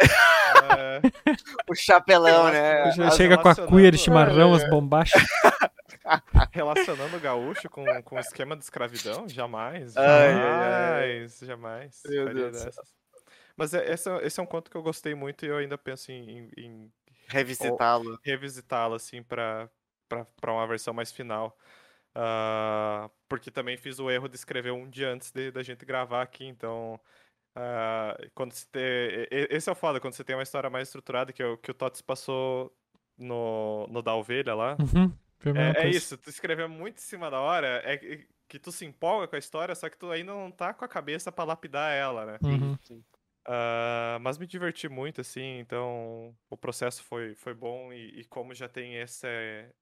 É, 0.00 1.00
O 1.70 1.74
chapelão, 1.74 2.50
né? 2.50 2.82
As 2.82 3.14
chega 3.16 3.36
com 3.36 3.42
a 3.48 3.52
relacionando- 3.52 3.68
cuia 3.70 3.90
de 3.92 3.98
chimarrão, 3.98 4.52
as 4.54 4.68
bombachas. 4.68 5.22
relacionando 6.50 7.16
o 7.16 7.20
gaúcho 7.20 7.68
com, 7.70 7.84
com 8.02 8.16
o 8.16 8.18
esquema 8.18 8.56
de 8.56 8.64
escravidão? 8.64 9.28
Jamais. 9.28 9.96
Ai, 9.96 10.32
Jamais. 10.34 11.42
ai, 11.42 11.46
Jamais. 11.46 12.02
Meu 12.08 12.34
Deus 12.34 12.50
do 12.52 12.56
céu. 12.58 12.66
dessas. 12.66 12.99
Mas 13.60 13.74
é, 13.74 13.92
esse, 13.92 14.08
é- 14.10 14.26
esse 14.26 14.40
é 14.40 14.42
um 14.42 14.46
conto 14.46 14.70
que 14.70 14.76
eu 14.76 14.82
gostei 14.82 15.14
muito 15.14 15.44
e 15.44 15.48
eu 15.48 15.58
ainda 15.58 15.76
penso 15.76 16.10
em, 16.10 16.30
em- 16.30 16.50
em 16.56 16.92
Revisitá-lo. 17.28 18.18
revisitá-lo, 18.24 18.94
assim, 18.94 19.22
pra 19.22 19.68
uma 20.46 20.66
versão 20.66 20.94
mais 20.94 21.12
final. 21.12 21.54
Ah, 22.14 23.10
porque 23.28 23.50
também 23.50 23.76
fiz 23.76 23.98
o 24.00 24.10
erro 24.10 24.28
de 24.28 24.34
escrever 24.34 24.72
um 24.72 24.88
dia 24.88 25.10
antes 25.10 25.30
de- 25.30 25.50
da 25.50 25.62
gente 25.62 25.84
gravar 25.84 26.22
aqui, 26.22 26.46
então. 26.46 26.98
ah, 27.54 28.16
quando 28.34 28.52
você 28.52 28.66
tem, 28.72 28.82
esse 29.50 29.68
é 29.68 29.72
o 29.72 29.74
foda, 29.74 30.00
quando 30.00 30.14
você 30.14 30.24
tem 30.24 30.34
uma 30.34 30.42
história 30.42 30.70
mais 30.70 30.88
estruturada, 30.88 31.32
que, 31.32 31.44
o- 31.44 31.58
que 31.58 31.70
o 31.70 31.74
Tots 31.74 32.00
passou 32.00 32.72
no, 33.18 33.86
no 33.88 34.00
da 34.00 34.14
ovelha 34.14 34.54
lá. 34.54 34.76
Uhum, 34.80 35.12
É, 35.44 35.82
é 35.84 35.88
isso, 35.90 36.16
tu 36.16 36.30
escrever 36.30 36.66
muito 36.66 36.96
em 36.98 37.00
cima 37.02 37.30
da 37.30 37.40
hora, 37.40 37.82
é 37.84 37.98
que- 37.98 38.26
que 38.48 38.58
tu 38.58 38.72
se 38.72 38.86
empolga 38.86 39.28
com 39.28 39.36
a 39.36 39.38
história, 39.38 39.74
só 39.74 39.88
que 39.90 39.98
tu 39.98 40.10
ainda 40.10 40.32
não 40.32 40.50
tá 40.50 40.72
com 40.72 40.84
a 40.84 40.88
cabeça 40.88 41.30
pra 41.30 41.44
lapidar 41.44 41.92
ela, 41.92 42.24
né? 42.24 42.38
Uhum. 42.42 42.76
Ah, 43.46 44.18
mas 44.20 44.38
me 44.38 44.46
diverti 44.46 44.88
muito, 44.88 45.20
assim, 45.20 45.58
então 45.58 46.36
o 46.48 46.56
processo 46.56 47.02
foi, 47.02 47.34
foi 47.34 47.54
bom 47.54 47.92
e, 47.92 48.20
e 48.20 48.24
como 48.26 48.54
já 48.54 48.68
tem 48.68 48.96
esse, 48.96 49.26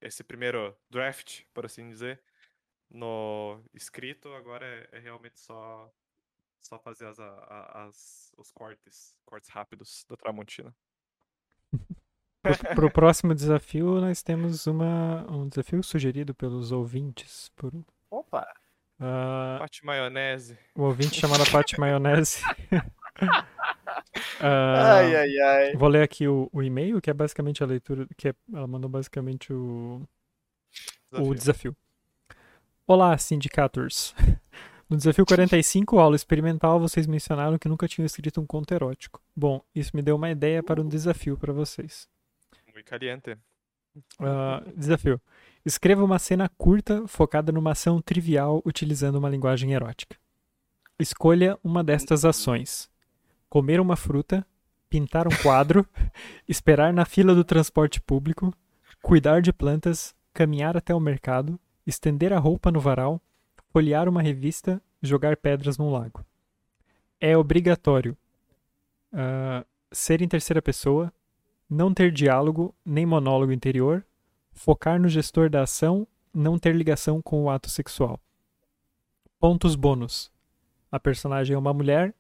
esse 0.01 0.24
primeiro 0.24 0.76
draft, 0.89 1.43
por 1.52 1.66
assim 1.66 1.89
dizer, 1.89 2.20
no 2.90 3.62
escrito, 3.74 4.32
agora 4.35 4.66
é, 4.93 4.98
é 4.98 5.01
realmente 5.01 5.40
só, 5.40 5.93
só 6.60 6.78
fazer 6.80 7.06
as, 7.09 7.18
as- 7.20 8.32
os 8.39 8.51
cortes, 8.52 9.16
cortes 9.26 9.51
rápidos 9.51 10.05
da 10.09 10.16
Tramontina. 10.16 10.74
Pro, 12.43 12.56
pro 12.74 12.90
próximo 12.90 13.35
desafio, 13.35 14.01
nós 14.01 14.22
temos 14.22 14.66
uma, 14.66 15.30
um 15.30 15.48
desafio 15.48 15.82
sugerido 15.82 16.35
pelos 16.35 16.72
ouvintes. 16.72 17.51
Por, 17.56 17.72
Opa! 18.10 18.47
ah, 19.01 19.59
Pate 19.59 19.85
maionese. 19.85 20.59
o 20.74 20.82
ouvinte 20.85 21.18
chamado 21.18 21.47
Paty 21.47 21.78
Maionese. 21.78 22.43
Ah, 24.40 24.97
Ai, 24.97 25.16
ai, 25.16 25.39
ai. 25.39 25.73
Vou 25.77 25.89
ler 25.89 26.03
aqui 26.03 26.28
o, 26.28 26.49
o 26.53 26.62
e-mail, 26.62 27.01
que 27.01 27.11
é 27.11 27.15
basicamente 27.15 27.62
a 27.62 27.66
leitura. 27.66 28.07
que 28.16 28.28
é- 28.28 28.35
Ela 28.53 28.66
mandou 28.66 28.89
basicamente 28.89 29.53
o, 29.53 30.01
o 31.12 31.35
Desafio. 31.35 31.35
desafio. 31.35 31.77
Olá, 32.86 33.16
Syndicators. 33.19 34.15
No 34.89 34.97
desafio 34.97 35.27
45, 35.27 35.99
aula 35.99 36.16
experimental, 36.16 36.81
vocês 36.81 37.07
mencionaram 37.07 37.59
que 37.59 37.69
nunca 37.69 37.86
tinham 37.86 38.07
escrito 38.07 38.40
um 38.40 38.47
conto 38.47 38.73
erótico. 38.73 39.20
Bom, 39.36 39.62
isso 39.74 39.90
me 39.95 40.01
deu 40.01 40.16
uma 40.16 40.31
ideia 40.31 40.62
para 40.62 40.81
um 40.81 40.89
desafio 40.89 41.36
para 41.36 41.53
vocês. 41.53 42.09
Muito 42.73 42.86
caliente. 42.86 43.36
Ah, 44.19 44.62
desafio. 44.74 45.20
Escreva 45.66 46.03
uma 46.03 46.19
cena 46.19 46.49
curta 46.57 47.07
focada 47.07 47.53
numa 47.53 47.73
ação 47.73 48.01
trivial 48.01 48.62
utilizando 48.65 49.16
uma 49.16 49.28
linguagem 49.28 49.74
erótica. 49.74 50.16
Escolha 50.99 51.59
uma 51.62 51.85
destas 51.85 52.24
ações: 52.24 52.89
comer 53.49 53.81
uma 53.81 53.97
fruta, 53.97 54.47
pintar 54.89 55.27
um 55.27 55.37
quadro, 55.43 55.87
esperar 56.49 56.93
na 56.93 57.05
fila 57.05 57.35
do 57.35 57.45
transporte 57.45 58.01
público, 58.01 58.53
cuidar 59.03 59.41
de 59.41 59.53
plantas, 59.53 60.15
caminhar 60.33 60.77
até 60.77 60.95
o 60.95 61.01
mercado, 61.01 61.59
estender 61.87 62.33
a 62.33 62.39
roupa 62.39 62.70
no 62.70 62.81
varal, 62.81 63.20
folhear 63.73 64.09
uma 64.09 64.23
revista, 64.23 64.81
jogar 65.03 65.37
pedras 65.37 65.79
num 65.79 65.91
lago. 65.91 66.25
É 67.20 67.37
obrigatório 67.37 68.16
ah, 69.12 69.65
ser 69.91 70.23
em 70.23 70.29
terceira 70.29 70.61
pessoa, 70.61 71.12
não 71.69 71.93
ter 71.93 72.12
diálogo 72.12 72.75
nem 72.85 73.07
monólogo 73.07 73.53
interior, 73.53 74.05
focar 74.53 75.01
no 75.01 75.09
gestor 75.09 75.49
da 75.49 75.62
ação, 75.62 76.07
não 76.33 76.59
ter 76.59 76.75
ligação 76.75 77.20
com 77.23 77.45
o 77.45 77.51
ato 77.51 77.70
sexual. 77.70 78.20
Pontos 79.39 79.75
bônus. 79.77 80.31
A 80.91 80.99
personagem 80.99 81.55
é 81.55 81.59
uma 81.59 81.73
mulher, 81.73 82.15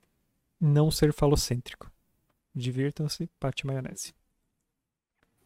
não 0.60 0.90
ser 0.90 1.12
falocêntrico. 1.12 1.90
Divirtam-se, 2.54 3.28
pate 3.38 3.66
maionese. 3.66 4.14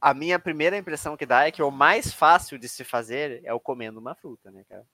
A 0.01 0.12
minha 0.12 0.36
primeira 0.36 0.76
impressão 0.76 1.16
que 1.16 1.24
dá 1.24 1.47
é 1.47 1.52
que 1.52 1.62
o 1.62 1.70
mais 1.70 2.12
fácil 2.12 2.59
de 2.59 2.68
se 2.68 2.82
fazer 2.82 3.40
é 3.44 3.55
o 3.55 3.60
comendo 3.60 4.01
uma 4.01 4.16
fruta, 4.16 4.51
né, 4.51 4.64
cara? 4.68 4.84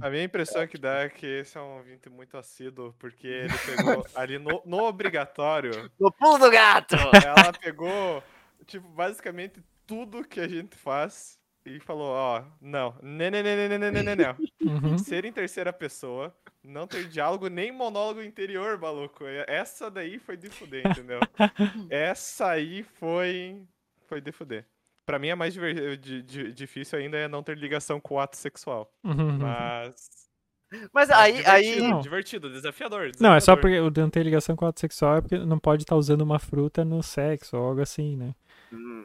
A 0.00 0.08
minha 0.08 0.24
impressão 0.24 0.66
que 0.66 0.78
dá 0.78 1.00
é 1.00 1.10
que 1.10 1.26
esse 1.26 1.58
é 1.58 1.60
um 1.60 1.76
ouvinte 1.76 2.08
muito 2.08 2.38
assíduo, 2.38 2.94
porque 2.98 3.26
ele 3.26 3.52
pegou 3.58 4.06
ali 4.14 4.38
no, 4.38 4.62
no 4.64 4.78
obrigatório, 4.84 5.90
No 6.00 6.10
pulo 6.10 6.38
do 6.38 6.50
gato! 6.50 6.96
ela 6.96 7.52
pegou, 7.52 8.22
tipo, 8.66 8.88
basicamente 8.88 9.62
tudo 9.86 10.24
que 10.24 10.40
a 10.40 10.48
gente 10.48 10.74
faz 10.74 11.38
e 11.66 11.78
falou, 11.78 12.08
ó, 12.08 12.42
não, 12.62 12.94
não, 13.02 13.30
não, 13.30 13.42
não, 13.42 13.68
não, 13.68 13.78
não, 13.78 13.92
não, 13.92 14.02
não, 14.02 14.16
não. 14.16 14.90
Uhum. 14.90 14.98
Ser 14.98 15.26
em 15.26 15.32
terceira 15.32 15.70
pessoa, 15.70 16.34
não 16.62 16.86
ter 16.86 17.08
diálogo 17.08 17.48
nem 17.48 17.72
monólogo 17.72 18.22
interior, 18.22 18.78
maluco. 18.78 19.24
Essa 19.46 19.90
daí 19.90 20.18
foi 20.18 20.36
de 20.36 20.48
fuder, 20.50 20.86
entendeu? 20.86 21.20
Essa 21.90 22.50
aí 22.50 22.82
foi 22.82 23.62
foi 24.06 24.20
de 24.20 24.32
fuder. 24.32 24.66
Pra 25.06 25.18
mim, 25.18 25.30
a 25.30 25.36
mais 25.36 25.52
diver- 25.54 25.96
di- 25.96 26.22
di- 26.22 26.52
difícil 26.52 26.98
ainda 26.98 27.16
é 27.16 27.26
não 27.28 27.42
ter 27.42 27.56
ligação 27.56 28.00
com 28.00 28.14
o 28.14 28.20
ato 28.20 28.36
sexual. 28.36 28.92
Uhum. 29.04 29.38
Mas. 29.38 30.28
Mas 30.70 30.88
mas 30.92 31.10
aí, 31.10 31.44
aí 31.46 31.62
divertido, 31.64 31.88
Não. 31.88 32.00
divertido, 32.00 32.50
desafiador, 32.52 33.10
Não, 33.18 33.34
é 33.34 33.40
só 33.40 33.54
desafiador. 33.56 33.60
porque 33.90 34.00
o 34.00 34.02
não 34.04 34.08
ter 34.10 34.22
ligação 34.22 34.54
com 34.54 34.64
o 34.64 34.68
ato 34.68 34.78
sexual 34.78 35.16
é 35.16 35.20
porque 35.20 35.36
não 35.38 35.58
pode 35.58 35.82
estar 35.82 35.96
usando 35.96 36.20
uma 36.20 36.38
fruta 36.38 36.84
no 36.84 37.02
sexo 37.02 37.56
ou 37.56 37.64
algo 37.66 37.80
assim, 37.80 38.16
né? 38.16 38.34
Hum, 38.72 39.04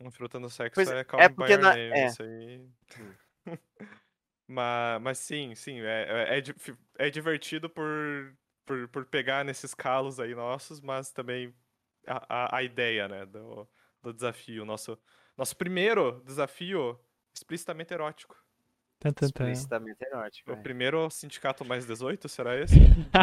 Uma 0.00 0.10
fruta 0.10 0.38
no 0.40 0.48
sexo 0.48 0.74
Pois 0.76 0.88
é 0.90 1.00
é, 1.00 1.04
calm 1.04 1.20
é 1.22 1.28
by 1.28 1.34
porque 1.34 1.52
your 1.52 1.60
na- 1.62 1.74
name, 1.74 1.92
é. 1.92 2.06
isso 2.06 2.22
aí. 2.22 2.66
mas, 4.46 5.02
mas 5.02 5.18
sim, 5.18 5.54
sim, 5.54 5.80
é, 5.80 6.36
é, 6.36 6.38
é 6.38 7.06
é 7.06 7.10
divertido 7.10 7.68
por, 7.68 8.34
por, 8.64 8.88
por 8.88 9.04
pegar 9.06 9.44
nesses 9.44 9.74
calos 9.74 10.20
aí 10.20 10.34
nossos, 10.34 10.80
mas 10.80 11.10
também 11.10 11.54
a, 12.06 12.24
a, 12.28 12.56
a 12.58 12.62
ideia, 12.62 13.08
né, 13.08 13.26
do, 13.26 13.68
do 14.02 14.12
desafio. 14.12 14.64
Nosso, 14.64 14.98
nosso 15.36 15.56
primeiro 15.56 16.22
desafio 16.24 16.98
explicitamente 17.34 17.92
erótico. 17.92 18.36
Explicitamente 19.04 20.02
erótico. 20.04 20.50
O 20.50 20.54
é. 20.54 20.56
primeiro 20.56 21.10
sindicato 21.10 21.64
mais 21.64 21.84
18, 21.86 22.28
será 22.28 22.56
esse? 22.60 22.74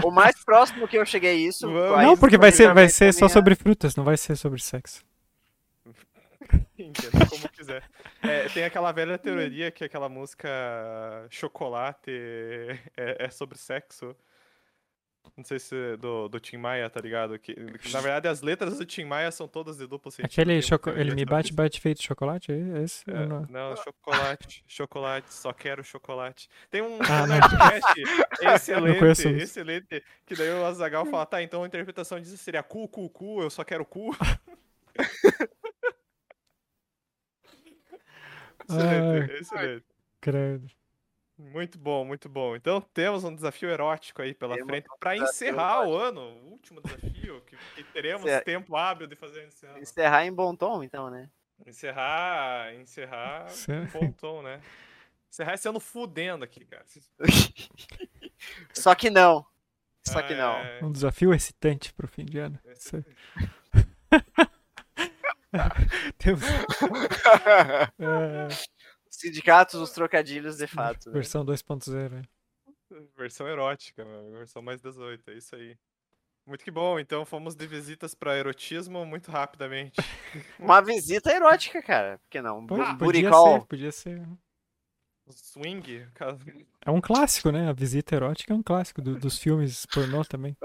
O 0.03 0.11
mais 0.11 0.43
próximo 0.43 0.87
que 0.87 0.97
eu 0.97 1.05
cheguei 1.05 1.31
a 1.31 1.47
isso. 1.49 1.67
Não, 1.67 2.17
porque 2.17 2.37
vai 2.37 2.51
ser, 2.51 2.73
vai 2.73 2.89
ser 2.89 3.13
só 3.13 3.25
é- 3.25 3.29
sobre 3.29 3.55
frutas, 3.55 3.95
não 3.95 4.03
vai 4.03 4.17
ser 4.17 4.35
sobre 4.35 4.61
sexo. 4.61 5.03
Entenda 6.77 7.25
como 7.29 7.49
quiser. 7.49 7.83
É, 8.21 8.49
tem 8.49 8.63
aquela 8.63 8.91
velha 8.91 9.17
teoria 9.17 9.71
que 9.71 9.83
aquela 9.83 10.09
música 10.09 10.49
Chocolate 11.29 12.11
é, 12.97 13.25
é 13.25 13.29
sobre 13.29 13.57
sexo. 13.57 14.15
Não 15.37 15.43
sei 15.43 15.59
se 15.59 15.97
do, 15.97 16.27
do 16.27 16.39
Tim 16.39 16.57
Maia, 16.57 16.89
tá 16.89 16.99
ligado? 16.99 17.37
Que, 17.37 17.55
na 17.91 18.01
verdade, 18.01 18.27
as 18.27 18.41
letras 18.41 18.77
do 18.79 18.85
Tim 18.85 19.05
Maia 19.05 19.31
são 19.31 19.47
todas 19.47 19.77
de 19.77 19.85
duplo 19.87 20.11
sentido. 20.11 20.25
Aquele 20.31 20.61
choco... 20.61 20.89
ele 20.89 21.13
me 21.13 21.23
bate, 21.25 21.53
bate 21.53 21.79
feito 21.79 22.01
chocolate? 22.01 22.51
É 22.51 22.83
esse? 22.83 23.03
É, 23.09 23.25
não- 23.25 23.45
não, 23.47 23.75
chocolate, 23.77 24.63
chocolate, 24.67 25.31
só 25.33 25.53
quero 25.53 25.83
chocolate. 25.83 26.49
Tem 26.69 26.81
um 26.81 26.97
Ah, 27.01 27.27
conheço 28.37 28.55
excelente, 28.55 29.27
excelente, 29.43 30.03
que 30.25 30.35
daí 30.35 30.49
o 30.49 30.65
Azagal 30.65 31.05
fala, 31.05 31.25
tá, 31.25 31.41
então 31.41 31.63
a 31.63 31.67
interpretação 31.67 32.19
disso 32.19 32.37
seria 32.37 32.63
cu, 32.63 32.87
cu, 32.87 33.07
cu, 33.09 33.41
eu 33.41 33.49
só 33.49 33.63
quero 33.63 33.85
cu. 33.85 34.15
excelente, 38.77 39.31
Ai. 39.31 39.37
excelente. 39.39 39.85
Credo. 40.19 40.67
Muito 41.37 41.79
bom, 41.79 42.05
muito 42.05 42.29
bom. 42.29 42.55
Então 42.55 42.79
temos 42.93 43.23
um 43.23 43.33
desafio 43.33 43.69
erótico 43.69 44.21
aí 44.21 44.33
pela 44.33 44.53
Temos 44.55 44.69
frente 44.69 44.85
um 44.91 44.97
para 44.99 45.17
encerrar 45.17 45.87
o 45.87 45.97
ano, 45.97 46.21
o 46.21 46.51
último 46.51 46.79
desafio 46.81 47.41
que, 47.41 47.57
que 47.75 47.83
teremos 47.85 48.23
Encer- 48.25 48.43
tempo 48.43 48.75
hábil 48.75 49.07
de 49.07 49.15
fazer 49.15 49.47
esse 49.47 49.65
ano. 49.65 49.79
Encerrar 49.79 50.25
em 50.25 50.31
bom 50.31 50.55
tom, 50.55 50.83
então, 50.83 51.09
né? 51.09 51.27
Encerrar, 51.65 52.73
encerrar 52.75 53.47
Cer- 53.49 53.91
com 53.91 53.99
bom 53.99 54.11
tom, 54.11 54.41
né? 54.43 54.61
Encerrar 55.31 55.53
esse 55.55 55.67
ano 55.67 55.79
fudendo 55.79 56.43
aqui, 56.43 56.63
cara. 56.65 56.85
Só 58.73 58.93
que 58.93 59.09
não. 59.09 59.45
Só 60.03 60.21
que 60.21 60.33
não. 60.35 60.57
É, 60.57 60.79
Um 60.83 60.91
desafio 60.91 61.33
excitante 61.33 61.91
pro 61.93 62.07
fim 62.07 62.25
de 62.25 62.37
ano. 62.39 62.59
Isso- 62.65 63.03
Temos 66.17 66.41
é, 67.99 68.47
Sindicatos, 69.09 69.75
os 69.75 69.91
trocadilhos 69.91 70.57
de 70.57 70.67
fato. 70.67 71.07
né? 71.09 71.13
versão 71.13 71.45
2.0. 71.45 72.09
né? 72.09 72.21
Versão 73.17 73.47
erótica, 73.47 74.03
meu, 74.03 74.31
versão 74.31 74.61
mais 74.61 74.81
18, 74.81 75.31
é 75.31 75.33
isso 75.35 75.55
aí. 75.55 75.77
Muito 76.45 76.63
que 76.63 76.71
bom, 76.71 76.99
então 76.99 77.23
fomos 77.25 77.55
de 77.55 77.67
visitas 77.67 78.15
para 78.15 78.35
erotismo 78.37 79.05
muito 79.05 79.29
rapidamente. 79.31 79.95
Uma 80.59 80.81
visita 80.81 81.31
erótica, 81.31 81.81
cara. 81.81 82.17
Por 82.17 82.29
que 82.29 82.41
não? 82.41 82.65
Po- 82.65 82.75
Bu- 82.75 82.97
podia 82.97 83.31
ser, 83.31 83.65
podia 83.67 83.91
ser. 83.91 84.27
Swing, 85.29 86.05
É 86.85 86.91
um 86.91 86.99
clássico, 86.99 87.51
né? 87.51 87.69
A 87.69 87.73
visita 87.73 88.15
erótica 88.15 88.51
é 88.53 88.55
um 88.55 88.63
clássico 88.63 89.01
do- 89.01 89.17
dos 89.17 89.37
filmes 89.37 89.85
pornô 89.85 90.25
também. 90.25 90.57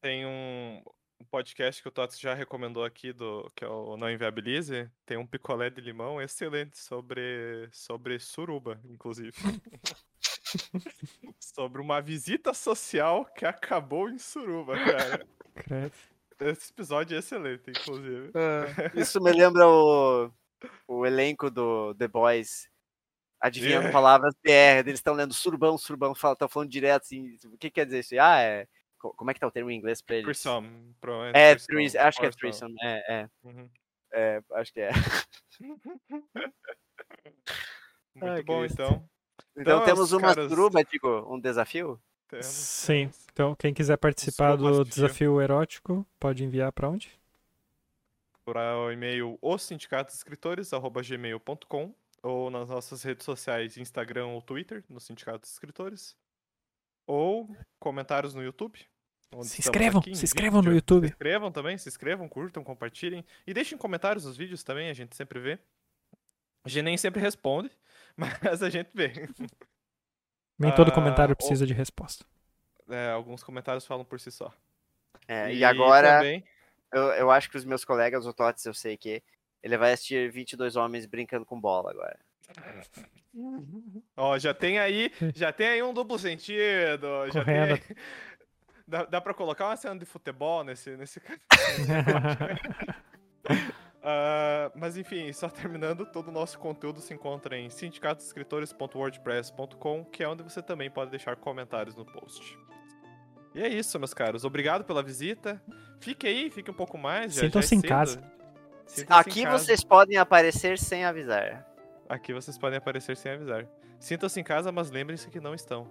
tem 0.00 0.24
um 0.24 0.82
um 1.20 1.24
podcast 1.24 1.82
que 1.82 1.88
o 1.88 1.92
Tots 1.92 2.18
já 2.18 2.34
recomendou 2.34 2.84
aqui, 2.84 3.12
do, 3.12 3.50
que 3.54 3.64
é 3.64 3.68
o 3.68 3.96
Não 3.96 4.10
Inviabilize. 4.10 4.90
Tem 5.04 5.16
um 5.16 5.26
picolé 5.26 5.70
de 5.70 5.80
limão 5.80 6.20
excelente 6.20 6.78
sobre, 6.78 7.68
sobre 7.72 8.18
suruba, 8.18 8.80
inclusive. 8.84 9.32
sobre 11.40 11.80
uma 11.80 12.00
visita 12.00 12.52
social 12.52 13.24
que 13.24 13.44
acabou 13.44 14.08
em 14.08 14.18
suruba, 14.18 14.74
cara. 14.76 15.26
Esse 16.38 16.70
episódio 16.70 17.16
é 17.16 17.18
excelente, 17.18 17.70
inclusive. 17.70 18.30
Isso 18.94 19.20
me 19.22 19.32
lembra 19.32 19.66
o, 19.66 20.30
o 20.86 21.06
elenco 21.06 21.50
do 21.50 21.94
The 21.94 22.08
Boys. 22.08 22.68
Adivinhando 23.38 23.86
Yeah. 23.86 23.92
palavras 23.92 24.34
PR. 24.42 24.86
Eles 24.86 24.94
estão 24.94 25.14
lendo 25.14 25.34
surubão, 25.34 25.76
surubão, 25.76 26.12
estão 26.12 26.48
falando 26.48 26.70
direto 26.70 27.02
assim. 27.02 27.38
O 27.44 27.58
que 27.58 27.70
quer 27.70 27.84
dizer 27.84 28.00
isso? 28.00 28.14
Ah, 28.18 28.40
é. 28.40 28.66
Co- 29.10 29.16
Como 29.16 29.30
é 29.30 29.34
que 29.34 29.40
tá 29.40 29.46
o 29.46 29.50
termo 29.50 29.70
em 29.70 29.76
inglês 29.78 30.00
pra 30.02 30.16
eles? 30.16 30.24
Threesome, 30.24 30.94
provavelmente. 31.00 31.36
É, 31.36 31.54
threesome, 31.54 31.74
threes, 31.76 31.96
acho 31.96 32.20
que 32.20 32.26
é 32.26 32.30
threesome. 32.30 32.74
É, 32.82 33.14
é, 33.14 33.28
Uhum. 33.44 33.70
é, 34.12 34.42
acho 34.54 34.72
que 34.72 34.80
é. 34.80 34.90
Muito 38.14 38.30
Ai, 38.32 38.42
bom, 38.42 38.60
Cristo. 38.60 38.82
então. 38.82 39.08
Então, 39.58 39.76
Então, 39.76 39.84
temos 39.84 40.00
os 40.00 40.12
uma 40.12 40.34
caras- 40.34 40.48
suruba, 40.50 40.82
digo, 40.84 41.34
um 41.34 41.38
desafio? 41.40 42.00
Temos, 42.28 42.46
Sim. 42.46 43.10
Então, 43.32 43.54
quem 43.54 43.72
quiser 43.72 43.96
participar 43.98 44.56
do 44.56 44.64
desafio. 44.84 44.84
desafio 44.84 45.40
erótico, 45.40 46.04
pode 46.18 46.42
enviar 46.44 46.72
pra 46.72 46.88
onde? 46.88 47.16
Para 48.44 48.76
o 48.78 48.90
e-mail 48.92 49.38
ossindicatosescritores.gmail.com 49.42 51.94
ou 52.22 52.50
nas 52.50 52.68
nossas 52.68 53.02
redes 53.02 53.24
sociais, 53.24 53.76
Instagram 53.76 54.26
ou 54.26 54.40
Twitter, 54.42 54.84
no 54.88 55.00
Sindicato 55.00 55.40
dos 55.40 55.52
Escritores. 55.52 56.16
Ou 57.06 57.48
comentários 57.78 58.34
no 58.34 58.42
YouTube. 58.42 58.78
Onde 59.36 59.48
Se 59.48 59.60
inscrevam, 59.60 60.00
aqui 60.00 60.14
se 60.14 60.24
inscrevam 60.24 60.60
no 60.60 60.64
vídeo. 60.70 60.76
YouTube. 60.76 61.06
Se 61.08 61.12
inscrevam 61.12 61.52
também, 61.52 61.78
se 61.78 61.88
inscrevam, 61.88 62.28
curtam, 62.28 62.62
compartilhem. 62.64 63.24
E 63.46 63.52
deixem 63.54 63.76
comentários 63.78 64.24
nos 64.24 64.36
vídeos 64.36 64.62
também, 64.62 64.88
a 64.90 64.94
gente 64.94 65.14
sempre 65.16 65.38
vê. 65.40 65.58
A 66.64 66.68
gente 66.68 66.82
nem 66.84 66.96
sempre 66.96 67.20
responde, 67.20 67.70
mas 68.16 68.62
a 68.62 68.70
gente 68.70 68.90
vê. 68.94 69.12
Nem 70.58 70.74
todo 70.74 70.90
Ah, 70.90 70.94
comentário 70.94 71.32
ou- 71.32 71.36
precisa 71.36 71.66
de 71.66 71.74
resposta. 71.74 72.24
É, 72.88 73.10
alguns 73.10 73.42
comentários 73.44 73.84
falam 73.84 74.04
por 74.04 74.18
si 74.18 74.30
só. 74.30 74.50
É, 75.28 75.52
e, 75.52 75.62
agora, 75.64 76.18
também- 76.18 76.42
eu, 76.92 77.02
eu 77.12 77.30
acho 77.30 77.50
que 77.50 77.56
os 77.56 77.64
meus 77.64 77.84
colegas, 77.84 78.26
o 78.26 78.32
Tots, 78.32 78.64
eu 78.64 78.72
sei 78.72 78.96
que 78.96 79.22
ele 79.62 79.76
vai 79.76 79.92
assistir 79.92 80.30
22 80.30 80.76
homens 80.76 81.04
brincando 81.04 81.44
com 81.44 81.60
bola 81.60 81.90
agora. 81.90 82.18
Ó, 84.16 84.38
já 84.38 84.54
tem 84.54 84.78
aí, 84.78 85.12
já 85.34 85.52
tem 85.52 85.68
aí 85.68 85.82
um 85.82 85.92
duplo 85.92 86.18
sentido, 86.18 87.26
já 87.32 87.44
tem 87.44 87.54
Correndo. 87.54 87.74
aí- 87.74 87.96
Dá, 88.86 89.04
dá 89.04 89.20
pra 89.20 89.34
colocar 89.34 89.66
uma 89.66 89.76
cena 89.76 89.98
de 89.98 90.04
futebol 90.04 90.64
nesse, 90.64 90.96
nesse... 90.96 91.20
Ah, 94.08 94.70
mas 94.76 94.96
enfim, 94.96 95.32
só 95.32 95.48
terminando, 95.48 96.06
todo 96.06 96.28
o 96.28 96.30
nosso 96.30 96.60
conteúdo 96.60 97.00
se 97.00 97.12
encontra 97.12 97.58
em 97.58 97.68
sindicatosescritores.wordpress.com, 97.68 100.04
que 100.04 100.22
é 100.22 100.28
onde 100.28 100.44
você 100.44 100.62
também 100.62 100.88
pode 100.88 101.10
deixar 101.10 101.34
comentários 101.34 101.96
no 101.96 102.04
post. 102.04 102.56
E 103.52 103.60
é 103.60 103.68
isso, 103.68 103.98
meus 103.98 104.14
caros. 104.14 104.44
Obrigado 104.44 104.84
pela 104.84 105.02
visita. 105.02 105.60
Fique 105.98 106.24
aí, 106.24 106.52
fique 106.52 106.70
um 106.70 106.74
pouco 106.74 106.96
mais. 106.96 107.36
é 107.36 107.40
Sintam-se 107.40 107.74
em 107.74 107.80
casa. 107.80 108.22
Aqui 109.08 109.40
em 109.40 109.44
casa. 109.44 109.58
vocês 109.58 109.82
podem 109.82 110.18
aparecer 110.18 110.78
sem 110.78 111.04
avisar. 111.04 111.66
Aqui 112.08 112.32
vocês 112.32 112.56
podem 112.56 112.78
aparecer 112.78 113.16
sem 113.16 113.32
avisar. 113.32 113.66
Sintam-se 113.98 114.38
em 114.38 114.44
casa, 114.44 114.70
mas 114.70 114.88
lembrem-se 114.88 115.28
que 115.28 115.40
não 115.40 115.52
estão. 115.52 115.90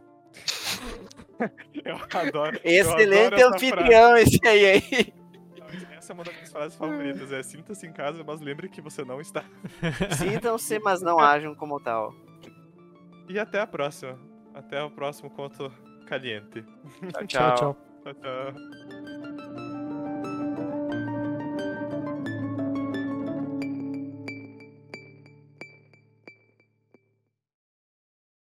eu 1.84 1.96
adoro. 2.14 2.60
eu 2.64 2.72
Excelente 2.72 3.34
adoro 3.34 3.36
essa 3.36 3.56
anfitrião 3.56 4.18
esse 4.18 4.48
aí. 4.48 5.14
Essa 6.06 6.12
é 6.12 6.14
uma 6.14 6.24
das 6.24 6.34
minhas 6.36 6.52
frases 6.52 6.78
favoritas. 6.78 7.32
É 7.32 7.42
sinta-se 7.42 7.88
em 7.88 7.92
casa, 7.92 8.24
mas 8.24 8.40
lembre 8.40 8.70
que 8.70 8.80
você 8.80 9.04
não 9.04 9.20
está. 9.20 9.44
Sintam-se, 10.18 10.78
mas 10.80 11.02
não 11.02 11.18
ajam 11.20 11.56
como 11.56 11.80
tal. 11.80 12.14
E 13.28 13.40
até 13.40 13.60
a 13.60 13.68
próxima. 13.68 14.18
Até 14.54 14.82
o 14.84 14.90
próximo 14.90 15.30
conto 15.30 15.72
caliente. 16.06 16.64
Tchau, 17.12 17.28
Tchau, 17.28 17.56
tchau. 17.56 17.78
Tchau, 18.04 18.14
tchau. 18.14 18.85